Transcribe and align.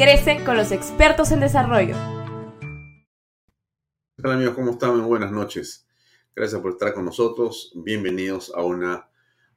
Crece 0.00 0.42
con 0.46 0.56
los 0.56 0.72
expertos 0.72 1.30
en 1.30 1.40
desarrollo. 1.40 1.94
¿Qué 4.16 4.22
tal 4.22 4.32
amigos? 4.32 4.54
¿Cómo 4.54 4.70
están? 4.70 5.06
Buenas 5.06 5.30
noches. 5.30 5.86
Gracias 6.34 6.58
por 6.62 6.70
estar 6.70 6.94
con 6.94 7.04
nosotros. 7.04 7.70
Bienvenidos 7.74 8.50
a 8.56 8.62
una 8.62 9.10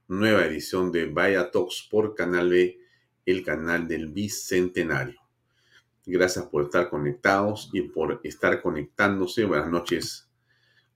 nueva 0.09 0.43
edición 0.43 0.91
de 0.91 1.05
Vaya 1.05 1.49
Talks 1.49 1.87
por 1.89 2.13
Canal 2.13 2.49
B, 2.49 2.77
el 3.25 3.45
canal 3.45 3.87
del 3.87 4.09
Bicentenario. 4.09 5.17
Gracias 6.05 6.43
por 6.47 6.63
estar 6.63 6.89
conectados 6.89 7.69
y 7.71 7.83
por 7.83 8.19
estar 8.25 8.61
conectándose. 8.61 9.45
Buenas 9.45 9.69
noches, 9.69 10.29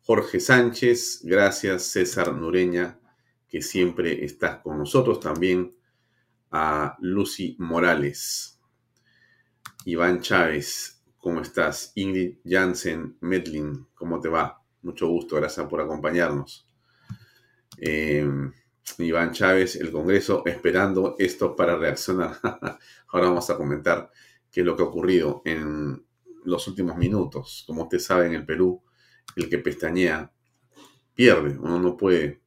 Jorge 0.02 0.42
Sánchez. 0.42 1.22
Gracias, 1.24 1.84
César 1.84 2.34
Nureña, 2.34 3.00
que 3.48 3.62
siempre 3.62 4.26
estás 4.26 4.58
con 4.58 4.78
nosotros. 4.78 5.22
También 5.22 5.74
a 6.52 6.98
Lucy 7.00 7.56
Morales. 7.60 8.57
Iván 9.88 10.20
Chávez, 10.20 11.02
¿cómo 11.18 11.40
estás? 11.40 11.94
Ingrid 11.96 12.40
Jansen 12.44 13.16
Medlin, 13.22 13.88
¿cómo 13.96 14.20
te 14.20 14.28
va? 14.28 14.62
Mucho 14.82 15.08
gusto, 15.08 15.38
gracias 15.38 15.66
por 15.68 15.80
acompañarnos. 15.80 16.68
Em, 17.78 18.52
Iván 18.98 19.32
Chávez, 19.32 19.78
el 19.78 19.90
Congreso 19.94 20.44
esperando 20.46 21.16
esto 21.18 21.56
para 21.56 21.78
reaccionar. 21.78 22.38
Ahora 23.08 23.28
vamos 23.28 23.50
a 23.50 23.56
comentar 23.56 24.12
qué 24.52 24.60
es 24.60 24.66
lo 24.66 24.76
que 24.76 24.84
ha 24.84 24.88
ocurrido 24.88 25.42
en 25.46 26.06
los 26.44 26.68
últimos 26.68 26.98
minutos. 26.98 27.64
Como 27.66 27.84
usted 27.84 28.00
sabe, 28.00 28.26
en 28.26 28.34
el 28.34 28.46
Perú, 28.46 28.84
el 29.38 29.50
que 29.50 29.60
pestañea 29.60 30.34
pierde. 31.16 31.58
Uno 31.58 31.80
no 31.80 31.96
puede, 31.96 32.42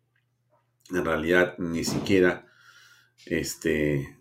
en 0.91 1.07
realidad, 1.07 1.57
ni 1.57 1.85
siquiera 1.85 2.47
este, 3.25 4.20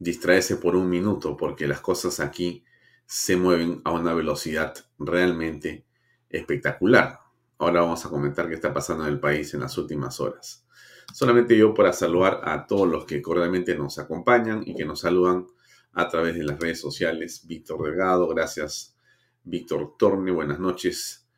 distraerse 0.00 0.56
por 0.56 0.74
un 0.74 0.90
minuto 0.90 1.36
porque 1.36 1.68
las 1.68 1.80
cosas 1.80 2.18
aquí 2.18 2.64
se 3.06 3.36
mueven 3.36 3.82
a 3.84 3.92
una 3.92 4.14
velocidad 4.14 4.74
realmente 4.98 5.86
espectacular. 6.28 7.20
Ahora 7.58 7.82
vamos 7.82 8.04
a 8.04 8.08
comentar 8.08 8.48
qué 8.48 8.54
está 8.54 8.72
pasando 8.72 9.04
en 9.04 9.12
el 9.12 9.20
país 9.20 9.52
en 9.54 9.60
las 9.60 9.76
últimas 9.78 10.18
horas. 10.18 10.66
Solamente 11.12 11.56
yo 11.56 11.74
para 11.74 11.92
saludar 11.92 12.40
a 12.44 12.66
todos 12.66 12.88
los 12.88 13.04
que 13.04 13.20
cordialmente 13.20 13.76
nos 13.76 13.98
acompañan 13.98 14.62
y 14.64 14.74
que 14.74 14.84
nos 14.84 15.00
saludan 15.00 15.46
a 15.92 16.08
través 16.08 16.34
de 16.36 16.44
las 16.44 16.58
redes 16.58 16.80
sociales. 16.80 17.46
Víctor 17.46 17.82
Delgado, 17.82 18.28
gracias. 18.28 18.96
Víctor 19.42 19.96
Torne, 19.98 20.30
buenas 20.30 20.58
noches. 20.58 21.28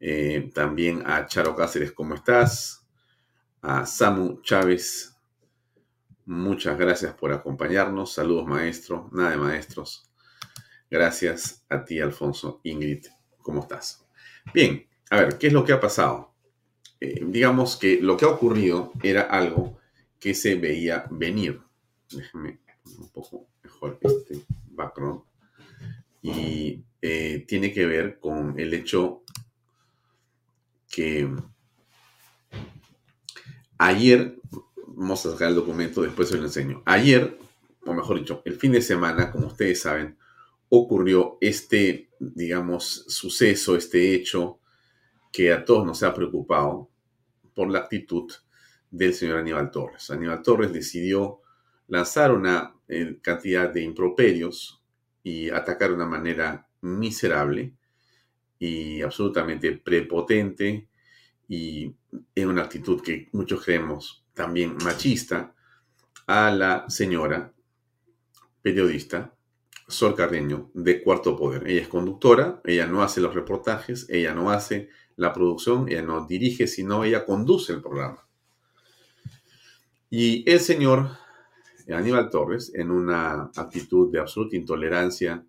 Eh, 0.00 0.50
también 0.52 1.02
a 1.06 1.26
Charo 1.26 1.54
Cáceres, 1.54 1.92
¿cómo 1.92 2.14
estás? 2.14 2.84
A 3.62 3.86
Samu 3.86 4.42
Chávez, 4.42 5.11
Muchas 6.32 6.78
gracias 6.78 7.12
por 7.12 7.30
acompañarnos. 7.30 8.14
Saludos, 8.14 8.46
maestro. 8.46 9.10
Nada 9.12 9.32
de 9.32 9.36
maestros. 9.36 10.10
Gracias 10.90 11.62
a 11.68 11.84
ti, 11.84 12.00
Alfonso. 12.00 12.62
Ingrid, 12.64 13.04
¿cómo 13.42 13.60
estás? 13.60 14.06
Bien, 14.54 14.88
a 15.10 15.20
ver, 15.20 15.36
¿qué 15.36 15.48
es 15.48 15.52
lo 15.52 15.62
que 15.62 15.74
ha 15.74 15.80
pasado? 15.80 16.32
Eh, 16.98 17.22
digamos 17.26 17.76
que 17.76 18.00
lo 18.00 18.16
que 18.16 18.24
ha 18.24 18.28
ocurrido 18.28 18.92
era 19.02 19.24
algo 19.24 19.78
que 20.18 20.32
se 20.32 20.54
veía 20.54 21.04
venir. 21.10 21.60
Déjenme 22.10 22.60
un 22.98 23.10
poco 23.10 23.48
mejor 23.62 23.98
este 24.00 24.42
background. 24.70 25.20
Y 26.22 26.82
eh, 27.02 27.44
tiene 27.46 27.74
que 27.74 27.84
ver 27.84 28.18
con 28.18 28.58
el 28.58 28.72
hecho 28.72 29.22
que 30.90 31.28
ayer 33.76 34.38
Vamos 34.94 35.24
a 35.26 35.32
sacar 35.32 35.48
el 35.48 35.54
documento, 35.54 36.02
después 36.02 36.28
se 36.28 36.36
lo 36.36 36.44
enseño. 36.44 36.82
Ayer, 36.84 37.38
o 37.84 37.94
mejor 37.94 38.18
dicho, 38.18 38.42
el 38.44 38.54
fin 38.54 38.72
de 38.72 38.82
semana, 38.82 39.30
como 39.30 39.48
ustedes 39.48 39.80
saben, 39.80 40.16
ocurrió 40.68 41.38
este, 41.40 42.10
digamos, 42.18 43.04
suceso, 43.08 43.76
este 43.76 44.14
hecho 44.14 44.58
que 45.30 45.52
a 45.52 45.64
todos 45.64 45.86
nos 45.86 46.02
ha 46.02 46.14
preocupado 46.14 46.90
por 47.54 47.70
la 47.70 47.80
actitud 47.80 48.30
del 48.90 49.14
señor 49.14 49.38
Aníbal 49.38 49.70
Torres. 49.70 50.10
Aníbal 50.10 50.42
Torres 50.42 50.72
decidió 50.72 51.40
lanzar 51.88 52.32
una 52.32 52.74
eh, 52.88 53.18
cantidad 53.20 53.70
de 53.70 53.82
improperios 53.82 54.82
y 55.22 55.50
atacar 55.50 55.90
de 55.90 55.96
una 55.96 56.06
manera 56.06 56.68
miserable 56.82 57.74
y 58.58 59.02
absolutamente 59.02 59.72
prepotente 59.72 60.88
y 61.48 61.94
en 62.34 62.48
una 62.48 62.62
actitud 62.62 63.02
que 63.02 63.28
muchos 63.32 63.64
creemos 63.64 64.21
también 64.34 64.76
machista, 64.82 65.54
a 66.26 66.50
la 66.50 66.88
señora 66.88 67.52
periodista 68.62 69.34
Sol 69.88 70.14
Carreño 70.14 70.70
de 70.72 71.02
Cuarto 71.02 71.36
Poder. 71.36 71.66
Ella 71.66 71.82
es 71.82 71.88
conductora, 71.88 72.60
ella 72.64 72.86
no 72.86 73.02
hace 73.02 73.20
los 73.20 73.34
reportajes, 73.34 74.06
ella 74.08 74.34
no 74.34 74.50
hace 74.50 74.88
la 75.16 75.32
producción, 75.32 75.88
ella 75.88 76.02
no 76.02 76.26
dirige, 76.26 76.66
sino 76.66 77.04
ella 77.04 77.24
conduce 77.24 77.72
el 77.72 77.82
programa. 77.82 78.26
Y 80.08 80.48
el 80.50 80.60
señor 80.60 81.10
Aníbal 81.90 82.30
Torres, 82.30 82.72
en 82.74 82.90
una 82.90 83.50
actitud 83.56 84.10
de 84.12 84.20
absoluta 84.20 84.56
intolerancia 84.56 85.44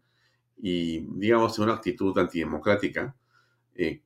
y, 0.57 0.99
digamos, 1.17 1.57
en 1.57 1.65
una 1.65 1.73
actitud 1.73 2.17
antidemocrática, 2.17 3.15
eh, 3.75 4.01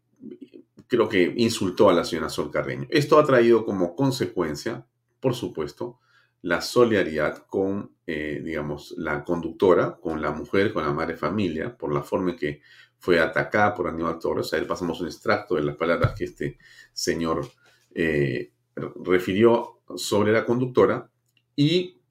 creo 0.88 1.10
que 1.10 1.34
insultó 1.38 1.90
a 1.90 1.94
la 1.94 2.04
señora 2.04 2.30
Sol 2.30 2.52
Carreño. 2.52 2.88
Esto 2.90 3.20
ha 3.20 3.26
traído 3.26 3.66
como 3.66 3.96
consecuencia, 3.96 4.86
por 5.20 5.36
supuesto, 5.36 6.00
la 6.42 6.62
solidaridad 6.62 7.46
con, 7.48 7.92
eh, 8.06 8.42
digamos, 8.44 8.94
la 8.98 9.24
conductora, 9.24 9.98
con 10.02 10.22
la 10.22 10.32
mujer, 10.32 10.72
con 10.72 10.84
la 10.84 10.94
madre 10.94 11.18
familia, 11.18 11.76
por 11.76 11.94
la 11.94 12.04
forma 12.04 12.32
en 12.32 12.38
que 12.38 12.62
fue 13.00 13.20
atacada 13.20 13.74
por 13.74 13.88
Aníbal 13.88 14.20
Torres. 14.20 14.54
A 14.54 14.58
él 14.58 14.66
pasamos 14.66 15.02
un 15.02 15.08
extracto 15.08 15.56
de 15.56 15.64
las 15.64 15.76
palabras 15.76 16.14
que 16.16 16.26
este 16.26 16.58
señor 16.94 17.48
eh, 17.94 18.54
refirió 19.04 19.82
sobre 19.96 20.32
la 20.32 20.46
conductora 20.46 21.10
y 21.56 22.02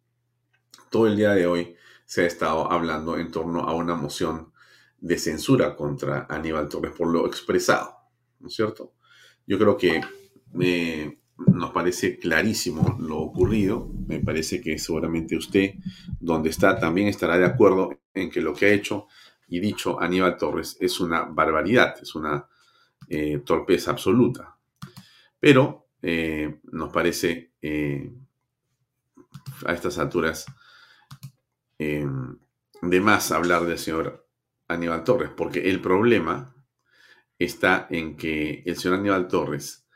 todo 0.90 1.06
el 1.06 1.17
día 1.17 1.31
de 1.31 1.46
hoy 1.46 1.76
se 2.05 2.23
ha 2.23 2.26
estado 2.26 2.70
hablando 2.70 3.19
en 3.19 3.31
torno 3.31 3.61
a 3.61 3.75
una 3.75 3.94
moción 3.94 4.52
de 4.99 5.19
censura 5.19 5.76
contra 5.76 6.26
Aníbal 6.28 6.69
Torres 6.69 6.93
por 6.93 7.08
lo 7.08 7.26
expresado, 7.26 7.96
¿no 8.41 8.49
es 8.49 8.55
cierto? 8.55 8.93
Yo 9.47 9.59
creo 9.59 9.77
que 9.77 10.00
me, 10.53 11.19
nos 11.37 11.71
parece 11.71 12.19
clarísimo 12.19 12.97
lo 13.00 13.19
ocurrido. 13.19 13.91
Me 14.06 14.21
parece 14.21 14.61
que 14.61 14.79
seguramente 14.79 15.37
usted, 15.37 15.75
donde 16.21 16.50
está, 16.50 16.79
también 16.79 17.09
estará 17.09 17.38
de 17.38 17.44
acuerdo 17.44 17.99
en 18.15 18.31
que 18.31 18.41
lo 18.41 18.55
que 18.55 18.67
ha 18.67 18.73
hecho 18.73 19.06
y 19.49 19.61
dicho 19.61 20.00
Aníbal 20.00 20.37
Torres 20.37 20.77
es 20.81 20.99
una 20.99 21.23
barbaridad, 21.23 21.94
es 22.00 22.15
una 22.15 22.49
eh, 23.09 23.41
torpeza 23.44 23.93
absoluta. 23.93 24.56
Pero 25.38 25.88
eh, 26.03 26.61
nos 26.65 26.93
parece 26.93 27.53
eh, 27.62 28.12
a 29.65 29.73
estas 29.73 29.99
alturas 29.99 30.47
de 31.79 33.00
más 33.00 33.33
hablar 33.33 33.67
del 33.67 33.79
señor 33.79 34.27
Aníbal 34.67 35.05
Torres, 35.05 35.31
porque 35.37 35.69
el 35.69 35.83
problema 35.83 36.56
está 37.38 37.87
en 37.91 38.17
que 38.17 38.62
el 38.67 38.77
señor 38.77 38.99
Aníbal 38.99 39.29
Torres 39.29 39.87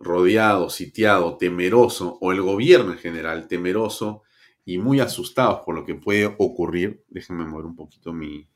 rodeado, 0.00 0.70
sitiado, 0.70 1.36
temeroso, 1.36 2.18
o 2.20 2.32
el 2.32 2.40
gobierno 2.40 2.92
en 2.92 2.98
general 2.98 3.48
temeroso 3.48 4.22
y 4.64 4.78
muy 4.78 5.00
asustados 5.00 5.60
por 5.64 5.74
lo 5.74 5.84
que 5.84 5.94
puede 5.94 6.26
ocurrir. 6.38 7.04
Déjenme 7.08 7.44
mover 7.44 7.66
un 7.66 7.76
poquito 7.76 8.12
mi... 8.12 8.48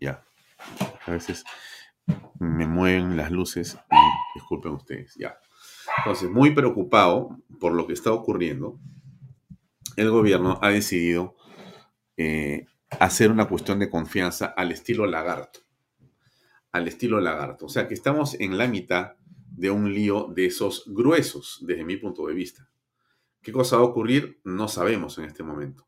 Ya. 0.00 0.24
A 1.06 1.10
veces 1.10 1.44
me 2.38 2.66
mueven 2.66 3.16
las 3.16 3.30
luces 3.30 3.76
y 3.90 4.38
disculpen 4.38 4.72
ustedes. 4.72 5.14
Ya. 5.16 5.38
Entonces, 5.98 6.30
muy 6.30 6.52
preocupado 6.52 7.38
por 7.60 7.72
lo 7.72 7.86
que 7.86 7.92
está 7.92 8.12
ocurriendo, 8.12 8.78
el 9.96 10.10
gobierno 10.10 10.58
ha 10.62 10.70
decidido 10.70 11.36
eh, 12.16 12.66
hacer 13.00 13.30
una 13.30 13.48
cuestión 13.48 13.78
de 13.78 13.90
confianza 13.90 14.46
al 14.46 14.72
estilo 14.72 15.06
lagarto. 15.06 15.60
Al 16.74 16.88
estilo 16.88 17.20
lagarto. 17.20 17.66
O 17.66 17.68
sea 17.68 17.86
que 17.86 17.94
estamos 17.94 18.34
en 18.40 18.58
la 18.58 18.66
mitad 18.66 19.12
de 19.56 19.70
un 19.70 19.94
lío 19.94 20.26
de 20.34 20.46
esos 20.46 20.82
gruesos, 20.88 21.60
desde 21.62 21.84
mi 21.84 21.96
punto 21.96 22.26
de 22.26 22.34
vista. 22.34 22.68
¿Qué 23.42 23.52
cosa 23.52 23.76
va 23.76 23.82
a 23.82 23.86
ocurrir? 23.86 24.40
No 24.42 24.66
sabemos 24.66 25.16
en 25.18 25.26
este 25.26 25.44
momento. 25.44 25.86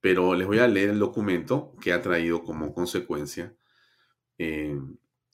Pero 0.00 0.34
les 0.34 0.46
voy 0.46 0.60
a 0.60 0.66
leer 0.66 0.88
el 0.88 0.98
documento 0.98 1.74
que 1.82 1.92
ha 1.92 2.00
traído 2.00 2.42
como 2.42 2.72
consecuencia 2.72 3.54
eh, 4.38 4.80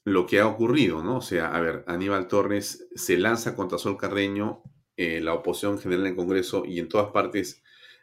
lo 0.02 0.26
que 0.26 0.40
ha 0.40 0.48
ocurrido, 0.48 1.04
¿no? 1.04 1.18
O 1.18 1.22
sea, 1.22 1.54
a 1.54 1.60
ver, 1.60 1.84
Aníbal 1.86 2.26
Torres 2.26 2.88
se 2.96 3.16
lanza 3.16 3.54
contra 3.54 3.78
Sol 3.78 3.96
Carreño, 3.96 4.64
eh, 4.96 5.20
la 5.20 5.34
oposición 5.34 5.78
general 5.78 6.08
en 6.08 6.16
Congreso 6.16 6.64
y 6.66 6.80
en 6.80 6.88
todas 6.88 7.12
partes 7.12 7.62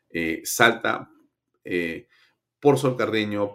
eh, 0.10 0.40
salta 0.46 1.12
por 2.68 2.78
Sol 2.78 2.98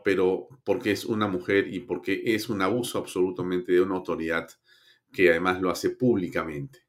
pero 0.02 0.48
porque 0.64 0.90
es 0.90 1.04
una 1.04 1.28
mujer 1.28 1.68
y 1.68 1.80
porque 1.80 2.22
es 2.24 2.48
un 2.48 2.62
abuso 2.62 2.96
absolutamente 2.96 3.70
de 3.72 3.82
una 3.82 3.96
autoridad 3.96 4.48
que 5.12 5.28
además 5.28 5.60
lo 5.60 5.68
hace 5.68 5.90
públicamente. 5.90 6.86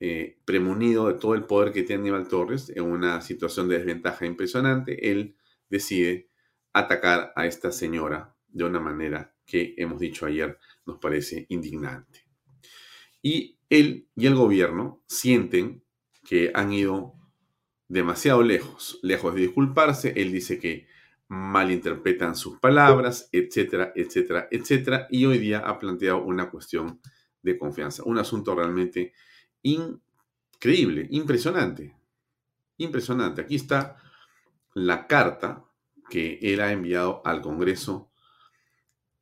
Eh, 0.00 0.36
premunido 0.44 1.08
de 1.08 1.14
todo 1.14 1.32
el 1.34 1.44
poder 1.44 1.72
que 1.72 1.82
tiene 1.82 2.02
Aníbal 2.02 2.28
Torres, 2.28 2.70
en 2.76 2.84
una 2.84 3.22
situación 3.22 3.70
de 3.70 3.78
desventaja 3.78 4.26
impresionante, 4.26 5.10
él 5.10 5.34
decide 5.70 6.28
atacar 6.74 7.32
a 7.36 7.46
esta 7.46 7.72
señora 7.72 8.36
de 8.48 8.64
una 8.64 8.80
manera 8.80 9.34
que 9.46 9.72
hemos 9.78 9.98
dicho 10.00 10.26
ayer 10.26 10.58
nos 10.84 10.98
parece 10.98 11.46
indignante. 11.48 12.26
Y 13.22 13.56
él 13.70 14.10
y 14.14 14.26
el 14.26 14.34
gobierno 14.34 15.02
sienten 15.06 15.82
que 16.22 16.52
han 16.54 16.70
ido 16.74 17.14
demasiado 17.88 18.42
lejos, 18.42 18.98
lejos 19.02 19.34
de 19.34 19.40
disculparse. 19.40 20.12
Él 20.16 20.30
dice 20.30 20.58
que 20.58 20.92
malinterpretan 21.28 22.36
sus 22.36 22.58
palabras, 22.58 23.28
etcétera, 23.32 23.92
etcétera, 23.94 24.48
etcétera. 24.50 25.06
Y 25.10 25.26
hoy 25.26 25.38
día 25.38 25.60
ha 25.60 25.78
planteado 25.78 26.22
una 26.22 26.50
cuestión 26.50 27.00
de 27.42 27.58
confianza. 27.58 28.02
Un 28.04 28.18
asunto 28.18 28.54
realmente 28.54 29.12
increíble, 29.62 31.06
impresionante. 31.10 31.96
Impresionante. 32.76 33.42
Aquí 33.42 33.56
está 33.56 33.96
la 34.74 35.06
carta 35.06 35.64
que 36.10 36.38
él 36.42 36.60
ha 36.60 36.72
enviado 36.72 37.22
al 37.24 37.40
Congreso 37.40 38.10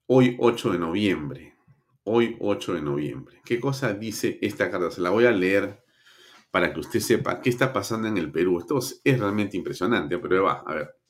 hoy 0.07 0.37
8 0.39 0.73
de 0.73 0.79
noviembre. 0.79 1.57
Hoy 2.05 2.37
8 2.41 2.75
de 2.75 2.83
noviembre. 2.83 3.41
¿Qué 3.45 3.61
cosa 3.61 3.93
dice 3.93 4.39
esta 4.43 4.71
carta? 4.71 4.91
Se 4.91 5.01
la 5.01 5.11
voy 5.11 5.27
a 5.27 5.31
leer 5.31 5.85
para 6.51 6.73
que 6.73 6.81
usted 6.81 7.01
sepa 7.01 7.41
qué 7.41 7.49
está 7.49 7.73
pasando 7.73 8.09
en 8.09 8.19
el 8.19 8.31
Perú. 8.33 8.59
Esto 8.59 8.79
es 8.79 9.19
realmente 9.19 9.57
impresionante, 9.57 10.19
pero 10.19 10.45
va, 10.45 10.65
a 10.67 10.75
ver. 10.75 11.02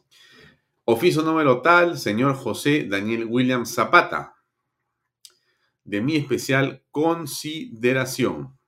Oficio 0.92 1.22
número 1.22 1.62
tal, 1.62 1.96
señor 1.96 2.34
José 2.34 2.86
Daniel 2.86 3.24
William 3.26 3.64
Zapata 3.64 4.34
de 5.84 6.02
mi 6.02 6.16
especial 6.16 6.84
consideración. 6.90 8.58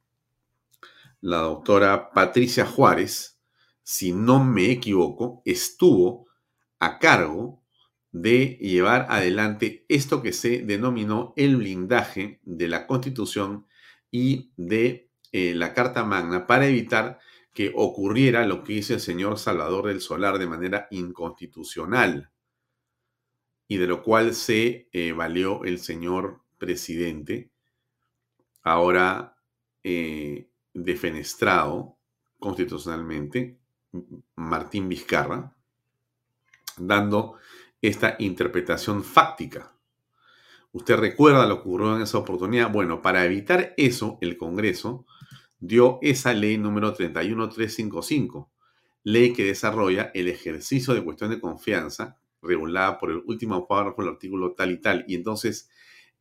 la 1.23 1.39
doctora 1.39 2.11
Patricia 2.11 2.67
Juárez, 2.67 3.41
si 3.83 4.13
no 4.13 4.45
me 4.45 4.71
equivoco, 4.71 5.41
estuvo 5.47 6.27
a 6.81 6.99
cargo 6.99 7.63
de 8.15 8.57
llevar 8.61 9.09
adelante 9.11 9.85
esto 9.89 10.23
que 10.23 10.33
se 10.33 10.61
denominó 10.61 11.35
el 11.37 11.57
blindaje 11.57 12.39
de 12.45 12.69
la 12.69 12.87
Constitución 12.87 13.67
y 14.13 14.53
de 14.57 15.11
eh, 15.33 15.53
la 15.57 15.75
Carta 15.75 16.05
Magna 16.05 16.47
para 16.47 16.69
evitar 16.69 17.19
que 17.53 17.73
ocurriera 17.75 18.47
lo 18.47 18.63
que 18.63 18.75
hizo 18.75 18.95
el 18.95 19.01
señor 19.01 19.37
Salvador 19.37 19.89
del 19.89 20.01
Solar 20.01 20.39
de 20.39 20.47
manera 20.47 20.87
inconstitucional. 20.93 22.31
y 23.67 23.79
de 23.79 23.87
lo 23.89 24.03
cual 24.03 24.35
se 24.35 24.89
eh, 24.93 25.13
valió 25.13 25.65
el 25.65 25.81
señor 25.81 26.43
presidente, 26.59 27.51
ahora 28.63 29.37
eh, 29.83 30.51
defenestrado 30.73 31.97
constitucionalmente, 32.39 33.59
Martín 34.37 34.89
Vizcarra, 34.89 35.57
dando 36.77 37.37
esta 37.89 38.17
interpretación 38.19 39.05
fáctica. 39.05 39.77
¿Usted 40.73 40.97
recuerda 40.97 41.47
lo 41.47 41.57
que 41.57 41.69
ocurrió 41.69 41.97
en 41.97 42.03
esa 42.03 42.19
oportunidad? 42.19 42.73
Bueno, 42.73 43.03
para 43.03 43.25
evitar 43.25 43.75
eso, 43.77 44.19
el 44.23 44.39
Congreso 44.39 45.07
dio 45.59 45.99
esa 46.01 46.33
ley 46.33 46.57
número 46.57 46.95
31355, 46.95 48.51
ley 49.05 49.33
que 49.35 49.45
desarrolla 49.45 50.11
el 50.15 50.29
ejercicio 50.29 50.95
de 50.95 51.05
cuestión 51.05 51.31
de 51.31 51.41
confianza 51.41 52.19
regulada 52.41 52.99
por 52.99 53.11
el 53.11 53.23
último 53.27 53.67
párrafo 53.69 54.03
del 54.03 54.13
artículo 54.13 54.55
tal 54.55 54.73
y 54.73 54.81
tal. 54.81 55.05
Y 55.07 55.15
entonces 55.15 55.69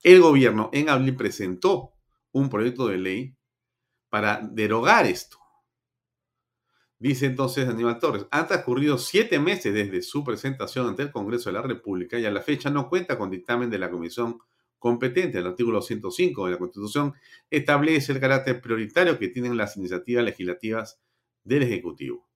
el 0.03 0.21
gobierno 0.21 0.69
en 0.73 0.89
abril 0.89 1.15
presentó 1.15 1.93
un 2.33 2.49
proyecto 2.49 2.87
de 2.87 2.97
ley 2.97 3.35
para 4.09 4.41
derogar 4.51 5.05
esto. 5.05 5.37
Dice 7.03 7.25
entonces 7.25 7.67
Aníbal 7.67 7.99
Torres, 7.99 8.27
han 8.31 8.47
transcurrido 8.47 8.97
siete 8.97 9.37
meses 9.37 9.73
desde 9.73 10.01
su 10.01 10.23
presentación 10.23 10.87
ante 10.87 11.01
el 11.01 11.11
Congreso 11.11 11.49
de 11.49 11.55
la 11.55 11.61
República 11.61 12.17
y 12.17 12.25
a 12.25 12.31
la 12.31 12.39
fecha 12.39 12.69
no 12.69 12.87
cuenta 12.87 13.17
con 13.17 13.29
dictamen 13.29 13.69
de 13.69 13.77
la 13.77 13.91
Comisión 13.91 14.39
competente. 14.79 15.39
El 15.39 15.47
artículo 15.47 15.81
105 15.81 16.45
de 16.45 16.51
la 16.53 16.57
Constitución 16.57 17.13
establece 17.49 18.13
el 18.13 18.21
carácter 18.21 18.61
prioritario 18.61 19.19
que 19.19 19.27
tienen 19.27 19.57
las 19.57 19.75
iniciativas 19.75 20.23
legislativas 20.23 21.01
del 21.43 21.63
Ejecutivo. 21.63 22.29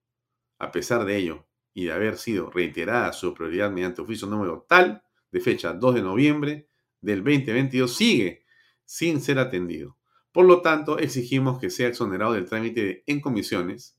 A 0.59 0.69
pesar 0.69 1.05
de 1.05 1.15
ello, 1.15 1.47
y 1.73 1.85
de 1.85 1.93
haber 1.93 2.17
sido 2.17 2.49
reiterada 2.49 3.13
su 3.13 3.33
prioridad 3.33 3.71
mediante 3.71 4.01
oficio 4.01 4.27
número 4.27 4.65
tal 4.67 5.01
de 5.31 5.39
fecha 5.39 5.71
2 5.71 5.95
de 5.95 6.01
noviembre 6.01 6.67
del 6.99 7.23
2022, 7.23 7.95
sigue 7.95 8.43
sin 8.83 9.21
ser 9.21 9.39
atendido. 9.39 9.97
Por 10.33 10.45
lo 10.45 10.61
tanto, 10.61 10.99
exigimos 10.99 11.57
que 11.57 11.69
sea 11.69 11.87
exonerado 11.87 12.33
del 12.33 12.49
trámite 12.49 13.03
en 13.07 13.21
comisiones, 13.21 13.96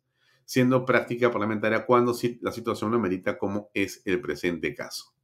siendo 0.48 0.86
práctica 0.86 1.30
parlamentaria 1.30 1.84
cuando 1.84 2.16
la 2.40 2.52
situación 2.52 2.90
lo 2.90 2.98
merita, 2.98 3.36
como 3.36 3.68
es 3.74 4.00
el 4.06 4.18
presente 4.18 4.74
caso. 4.74 5.14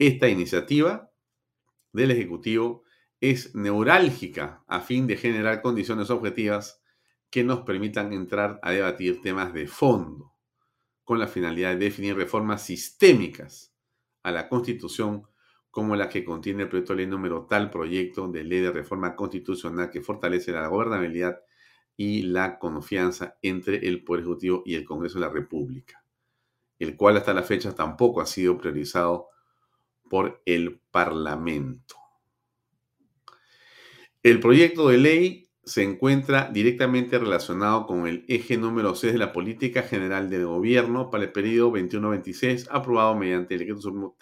Esta 0.00 0.28
iniciativa 0.28 1.12
del 1.92 2.10
Ejecutivo 2.10 2.82
es 3.20 3.54
neurálgica 3.54 4.64
a 4.66 4.80
fin 4.80 5.06
de 5.06 5.16
generar 5.16 5.62
condiciones 5.62 6.10
objetivas 6.10 6.82
que 7.30 7.44
nos 7.44 7.60
permitan 7.60 8.12
entrar 8.12 8.58
a 8.64 8.72
debatir 8.72 9.22
temas 9.22 9.54
de 9.54 9.68
fondo 9.68 10.34
con 11.04 11.20
la 11.20 11.28
finalidad 11.28 11.70
de 11.70 11.84
definir 11.84 12.16
reformas 12.16 12.64
sistémicas 12.64 13.72
a 14.24 14.32
la 14.32 14.48
Constitución 14.48 15.22
como 15.70 15.94
la 15.94 16.08
que 16.08 16.24
contiene 16.24 16.64
el 16.64 16.68
proyecto 16.68 16.94
de 16.94 17.02
ley 17.02 17.06
número 17.06 17.46
tal 17.46 17.70
proyecto 17.70 18.26
de 18.26 18.42
ley 18.42 18.58
de 18.58 18.72
reforma 18.72 19.14
constitucional 19.14 19.88
que 19.88 20.00
fortalece 20.00 20.50
la 20.50 20.66
gobernabilidad 20.66 21.38
y 22.00 22.22
la 22.22 22.60
confianza 22.60 23.36
entre 23.42 23.88
el 23.88 24.04
Poder 24.04 24.22
Ejecutivo 24.22 24.62
y 24.64 24.76
el 24.76 24.84
Congreso 24.84 25.18
de 25.18 25.26
la 25.26 25.32
República, 25.32 26.04
el 26.78 26.96
cual 26.96 27.16
hasta 27.16 27.34
la 27.34 27.42
fecha 27.42 27.74
tampoco 27.74 28.20
ha 28.20 28.26
sido 28.26 28.56
priorizado 28.56 29.26
por 30.08 30.40
el 30.46 30.80
Parlamento. 30.92 31.96
El 34.22 34.38
proyecto 34.38 34.88
de 34.88 34.98
ley 34.98 35.48
se 35.64 35.82
encuentra 35.82 36.48
directamente 36.52 37.18
relacionado 37.18 37.84
con 37.86 38.06
el 38.06 38.24
eje 38.28 38.56
número 38.56 38.94
6 38.94 39.14
de 39.14 39.18
la 39.18 39.32
política 39.32 39.82
general 39.82 40.30
del 40.30 40.46
gobierno 40.46 41.10
para 41.10 41.24
el 41.24 41.32
periodo 41.32 41.72
21-26, 41.72 42.68
aprobado 42.70 43.16
mediante 43.16 43.54
el 43.54 43.60
decreto 43.60 43.80
supremo 43.80 44.16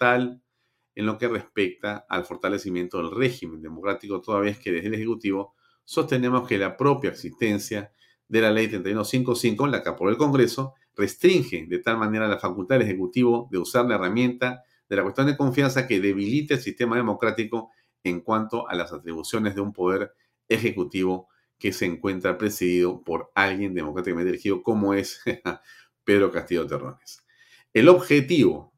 en 0.95 1.05
lo 1.05 1.19
que 1.19 1.27
respecta 1.27 2.07
al 2.09 2.25
fortalecimiento 2.25 2.97
del 2.97 3.11
régimen 3.11 3.61
democrático, 3.61 4.19
toda 4.19 4.39
vez 4.39 4.57
que 4.57 4.71
desde 4.71 4.87
el 4.87 4.95
Ejecutivo 4.95 5.53
sostenemos 5.87 6.45
que 6.45 6.57
la 6.57 6.75
propia 6.75 7.11
existencia 7.11 7.93
de 8.27 8.41
la 8.41 8.51
ley 8.51 8.67
3155, 8.67 9.67
la 9.67 9.81
que 9.81 9.87
aprobó 9.87 10.09
el 10.09 10.17
Congreso, 10.17 10.73
restringe 10.97 11.65
de 11.65 11.79
tal 11.79 11.97
manera 11.97 12.27
la 12.27 12.39
facultad 12.39 12.75
del 12.75 12.87
Ejecutivo 12.87 13.47
de 13.51 13.57
usar 13.57 13.85
la 13.85 13.95
herramienta 13.95 14.63
de 14.89 14.95
la 14.97 15.03
cuestión 15.03 15.27
de 15.27 15.37
confianza 15.37 15.87
que 15.87 16.01
debilita 16.01 16.55
el 16.55 16.59
sistema 16.59 16.97
democrático 16.97 17.71
en 18.03 18.19
cuanto 18.19 18.67
a 18.67 18.75
las 18.75 18.91
atribuciones 18.91 19.55
de 19.55 19.61
un 19.61 19.71
poder 19.71 20.13
ejecutivo 20.49 21.29
que 21.57 21.71
se 21.71 21.85
encuentra 21.85 22.37
presidido 22.37 23.01
por 23.01 23.31
alguien 23.33 23.73
democráticamente 23.73 24.31
elegido 24.31 24.63
como 24.63 24.93
es 24.93 25.21
Pedro 26.03 26.31
Castillo 26.33 26.67
Terrones. 26.67 27.25
El 27.73 27.87
objetivo 27.87 28.73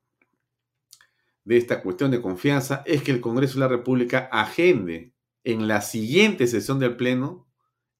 de 1.43 1.57
esta 1.57 1.81
cuestión 1.81 2.11
de 2.11 2.21
confianza 2.21 2.83
es 2.85 3.01
que 3.01 3.11
el 3.11 3.19
Congreso 3.19 3.55
de 3.55 3.61
la 3.61 3.67
República 3.67 4.29
agende 4.31 5.13
en 5.51 5.67
la 5.67 5.81
siguiente 5.81 6.45
sesión 6.47 6.79
del 6.79 6.95
Pleno 6.95 7.47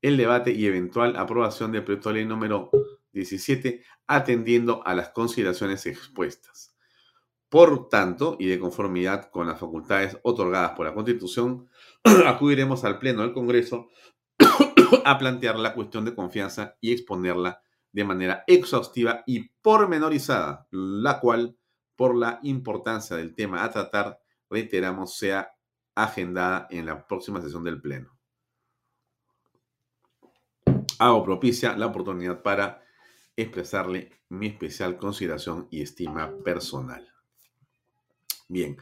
el 0.01 0.18
debate 0.18 0.51
y 0.51 0.65
eventual 0.65 1.15
aprobación 1.18 1.72
del 1.72 1.84
proyecto 1.84 2.10
de 2.10 2.15
ley 2.15 2.25
número 2.25 2.70
17, 3.12 3.84
atendiendo 4.08 4.86
a 4.86 4.94
las 4.94 5.10
consideraciones 5.10 5.86
expuestas. 5.86 6.75
Por 7.50 7.89
tanto, 7.89 8.38
y 8.39 8.48
de 8.48 8.60
conformidad 8.60 9.32
con 9.32 9.48
las 9.48 9.60
facultades 9.60 10.18
otorgadas 10.22 10.72
por 10.72 10.86
la 10.86 10.94
Constitución, 10.94 11.68
acudiremos 12.27 12.86
al 12.86 13.00
Pleno 13.00 13.24
del 13.24 13.34
Congreso 13.34 13.89
a 15.06 15.18
plantear 15.18 15.58
la 15.58 15.74
cuestión 15.74 16.06
de 16.06 16.15
confianza 16.15 16.77
y 16.79 16.91
exponerla 16.94 17.62
de 17.91 18.03
manera 18.03 18.44
exhaustiva 18.46 19.24
y 19.25 19.50
pormenorizada, 19.62 20.68
la 20.70 21.20
cual, 21.20 21.58
por 21.96 22.15
la 22.15 22.39
importancia 22.44 23.18
del 23.18 23.34
tema 23.34 23.63
a 23.63 23.72
tratar, 23.72 24.20
reiteramos, 24.50 25.18
sea 25.18 25.51
agendada 26.03 26.68
en 26.70 26.86
la 26.86 27.08
próxima 27.08 27.41
sesión 27.41 27.63
del 27.63 27.82
Pleno. 27.82 28.18
Hago 31.00 31.24
propicia 31.24 31.77
la 31.77 31.88
oportunidad 31.88 32.41
para 32.41 32.84
expresarle 33.36 34.20
mi 34.29 34.48
especial 34.48 34.98
consideración 34.98 35.68
y 35.72 35.82
estima 35.82 36.32
personal. 36.44 37.08
Bien, 38.48 38.77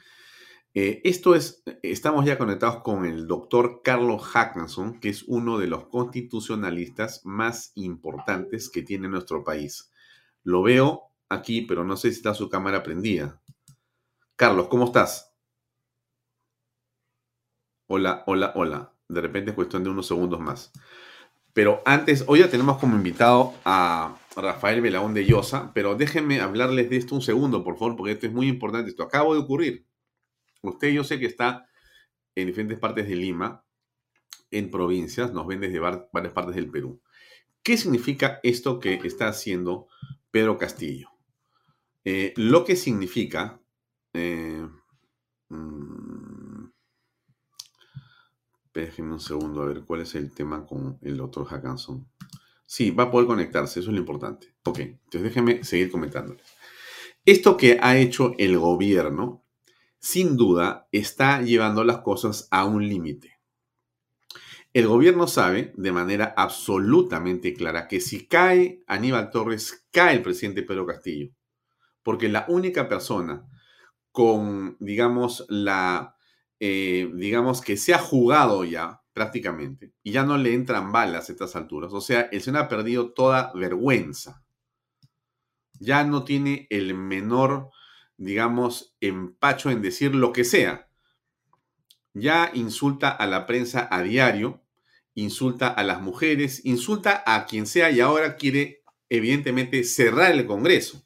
eh, 0.73 1.01
esto 1.03 1.35
es, 1.35 1.63
estamos 1.81 2.25
ya 2.25 2.37
conectados 2.37 2.83
con 2.83 3.05
el 3.05 3.27
doctor 3.27 3.81
Carlos 3.83 4.23
Hackinson, 4.23 4.99
que 4.99 5.09
es 5.09 5.23
uno 5.23 5.57
de 5.57 5.67
los 5.67 5.87
constitucionalistas 5.87 7.21
más 7.25 7.71
importantes 7.75 8.69
que 8.69 8.83
tiene 8.83 9.07
nuestro 9.07 9.43
país. 9.43 9.91
Lo 10.43 10.61
veo 10.61 11.11
aquí, 11.29 11.63
pero 11.63 11.83
no 11.83 11.97
sé 11.97 12.11
si 12.11 12.17
está 12.17 12.33
su 12.33 12.49
cámara 12.49 12.83
prendida. 12.83 13.41
Carlos, 14.35 14.67
¿cómo 14.67 14.85
estás? 14.85 15.36
Hola, 17.89 18.23
hola, 18.27 18.51
hola. 18.55 18.93
De 19.07 19.21
repente 19.21 19.51
es 19.51 19.55
cuestión 19.55 19.81
de 19.81 19.89
unos 19.89 20.07
segundos 20.07 20.41
más. 20.41 20.73
Pero 21.53 21.81
antes, 21.85 22.25
hoy 22.27 22.39
ya 22.39 22.49
tenemos 22.49 22.79
como 22.79 22.97
invitado 22.97 23.53
a 23.63 24.17
Rafael 24.35 24.81
Belaón 24.81 25.13
de 25.13 25.25
Llosa, 25.25 25.71
pero 25.73 25.95
déjenme 25.95 26.41
hablarles 26.41 26.89
de 26.89 26.97
esto 26.97 27.15
un 27.15 27.21
segundo, 27.21 27.63
por 27.63 27.77
favor, 27.77 27.95
porque 27.95 28.11
esto 28.11 28.27
es 28.27 28.33
muy 28.33 28.49
importante. 28.49 28.89
Esto 28.89 29.03
acaba 29.03 29.33
de 29.33 29.39
ocurrir. 29.39 29.87
Usted 30.61 30.89
yo 30.89 31.05
sé 31.05 31.17
que 31.17 31.27
está 31.27 31.69
en 32.35 32.47
diferentes 32.47 32.77
partes 32.77 33.07
de 33.07 33.15
Lima, 33.15 33.63
en 34.51 34.69
provincias, 34.69 35.31
nos 35.31 35.47
ven 35.47 35.61
desde 35.61 35.79
varias 35.79 36.33
partes 36.33 36.55
del 36.55 36.69
Perú. 36.69 37.01
¿Qué 37.63 37.77
significa 37.77 38.41
esto 38.43 38.79
que 38.81 38.95
está 39.05 39.29
haciendo 39.29 39.87
Pedro 40.29 40.57
Castillo? 40.57 41.09
Eh, 42.03 42.33
lo 42.35 42.65
que 42.65 42.75
significa... 42.75 43.61
Eh, 44.11 44.67
mm, 45.47 46.26
déjenme 48.81 49.13
un 49.13 49.19
segundo 49.19 49.61
a 49.61 49.65
ver 49.65 49.83
cuál 49.85 50.01
es 50.01 50.15
el 50.15 50.33
tema 50.33 50.65
con 50.65 50.97
el 51.01 51.21
otro 51.21 51.45
Hackanson. 51.45 52.07
Sí, 52.65 52.91
va 52.91 53.03
a 53.03 53.11
poder 53.11 53.27
conectarse, 53.27 53.79
eso 53.79 53.89
es 53.89 53.93
lo 53.93 53.99
importante. 53.99 54.55
Ok, 54.63 54.79
entonces 54.79 55.23
déjenme 55.23 55.63
seguir 55.63 55.89
comentándoles. 55.89 56.45
Esto 57.25 57.57
que 57.57 57.79
ha 57.81 57.97
hecho 57.97 58.33
el 58.37 58.57
gobierno 58.57 59.45
sin 59.99 60.37
duda 60.37 60.87
está 60.91 61.41
llevando 61.41 61.83
las 61.83 61.99
cosas 61.99 62.47
a 62.51 62.65
un 62.65 62.87
límite. 62.87 63.39
El 64.73 64.87
gobierno 64.87 65.27
sabe 65.27 65.73
de 65.75 65.91
manera 65.91 66.33
absolutamente 66.37 67.53
clara 67.53 67.87
que 67.87 67.99
si 67.99 68.27
cae 68.27 68.83
Aníbal 68.85 69.31
Torres, 69.31 69.87
cae 69.91 70.15
el 70.15 70.21
presidente 70.21 70.61
Pedro 70.61 70.85
Castillo, 70.85 71.31
porque 72.03 72.29
la 72.29 72.45
única 72.47 72.87
persona 72.87 73.47
con, 74.11 74.77
digamos, 74.79 75.45
la, 75.49 76.16
eh, 76.59 77.09
digamos, 77.15 77.61
que 77.61 77.77
se 77.77 77.93
ha 77.93 77.99
jugado 77.99 78.63
ya 78.63 79.01
prácticamente 79.13 79.93
y 80.03 80.11
ya 80.11 80.23
no 80.23 80.37
le 80.37 80.53
entran 80.53 80.91
balas 80.91 81.29
a 81.29 81.31
estas 81.31 81.55
alturas, 81.55 81.93
o 81.93 82.01
sea, 82.01 82.21
el 82.31 82.41
señor 82.41 82.61
ha 82.61 82.67
perdido 82.67 83.13
toda 83.13 83.51
vergüenza, 83.53 84.43
ya 85.79 86.03
no 86.03 86.23
tiene 86.23 86.67
el 86.69 86.93
menor 86.93 87.71
digamos, 88.17 88.95
empacho 88.99 89.69
en 89.69 89.81
decir 89.81 90.13
lo 90.13 90.33
que 90.33 90.43
sea. 90.43 90.89
Ya 92.13 92.51
insulta 92.53 93.09
a 93.09 93.27
la 93.27 93.45
prensa 93.45 93.87
a 93.91 94.01
diario, 94.01 94.63
insulta 95.13 95.67
a 95.67 95.83
las 95.83 96.01
mujeres, 96.01 96.65
insulta 96.65 97.23
a 97.25 97.45
quien 97.45 97.67
sea 97.67 97.91
y 97.91 97.99
ahora 97.99 98.35
quiere, 98.35 98.83
evidentemente, 99.09 99.83
cerrar 99.83 100.31
el 100.31 100.47
Congreso. 100.47 101.03